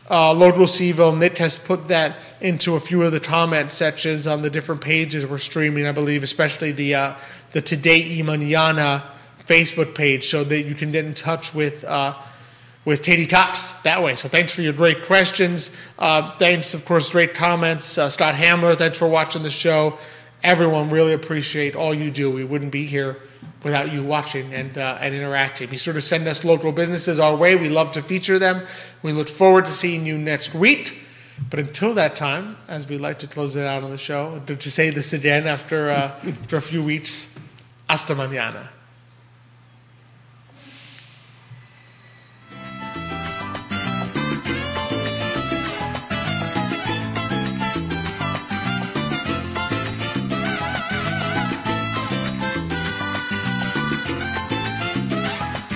uh, 0.09 0.33
local 0.33 0.67
Cville. 0.67 1.19
Nick 1.19 1.39
has 1.39 1.59
put 1.59 1.89
that 1.89 2.19
into 2.41 2.77
a 2.77 2.81
few 2.81 3.03
of 3.03 3.11
the 3.11 3.19
comment 3.19 3.73
sections 3.73 4.29
on 4.29 4.43
the 4.43 4.51
different 4.51 4.83
pages 4.83 5.27
we're 5.27 5.39
streaming. 5.39 5.87
I 5.87 5.93
believe, 5.93 6.23
especially 6.23 6.71
the 6.71 6.95
uh, 6.95 7.15
the 7.51 7.61
Today 7.61 8.01
y 8.01 8.23
Mañana 8.23 9.05
Facebook 9.45 9.97
page, 9.97 10.29
so 10.29 10.45
that 10.45 10.63
you 10.63 10.77
can 10.77 10.93
get 10.93 11.05
in 11.05 11.15
touch 11.15 11.53
with. 11.53 11.83
Uh, 11.85 12.15
with 12.85 13.03
Katie 13.03 13.27
Cox 13.27 13.73
that 13.83 14.03
way. 14.03 14.15
So 14.15 14.29
thanks 14.29 14.55
for 14.55 14.63
your 14.63 14.73
great 14.73 15.03
questions. 15.03 15.71
Uh, 15.99 16.37
thanks, 16.39 16.75
of 16.75 16.85
course, 16.85 17.11
great 17.11 17.35
comments. 17.35 17.99
Uh, 17.99 18.09
Scott 18.09 18.35
Hamler, 18.35 18.77
thanks 18.77 18.99
for 18.99 19.09
watching 19.09 19.43
the 19.43 19.51
show. 19.51 19.99
Everyone 20.43 20.91
really 20.91 21.13
appreciate 21.13 21.75
all 21.75 21.93
you 21.93 22.11
do. 22.11 22.31
We 22.31 22.45
wouldn't 22.45 22.73
be 22.73 22.87
here 22.87 23.17
without 23.65 23.93
you 23.93 24.05
watching 24.05 24.55
and 24.55 24.79
uh, 24.79 24.99
and 25.01 25.15
interacting. 25.15 25.69
Be 25.69 25.77
sure 25.77 25.95
to 25.95 26.01
send 26.01 26.27
us 26.29 26.45
local 26.45 26.73
businesses 26.73 27.19
our 27.19 27.35
way. 27.35 27.57
We 27.57 27.69
love 27.69 27.91
to 27.93 28.03
feature 28.03 28.39
them. 28.39 28.65
We 29.03 29.13
look 29.13 29.29
forward 29.29 29.67
to 29.67 29.73
seeing 29.73 30.07
you 30.07 30.17
next 30.17 30.55
week. 30.55 31.03
But 31.51 31.61
until 31.61 31.95
that 31.95 32.17
time, 32.17 32.57
as 32.67 32.89
we 32.89 32.99
like 32.99 33.21
to 33.21 33.27
close 33.27 33.55
it 33.55 33.65
out 33.65 33.85
on 33.85 33.91
the 33.91 33.99
show, 33.99 34.43
to, 34.47 34.71
say 34.71 34.91
this 34.91 35.13
again 35.13 35.47
after 35.47 35.91
uh, 35.91 36.15
after 36.27 36.57
a 36.57 36.63
few 36.63 36.83
weeks, 36.83 37.39
hasta 37.89 38.15
mañana. 38.15 38.69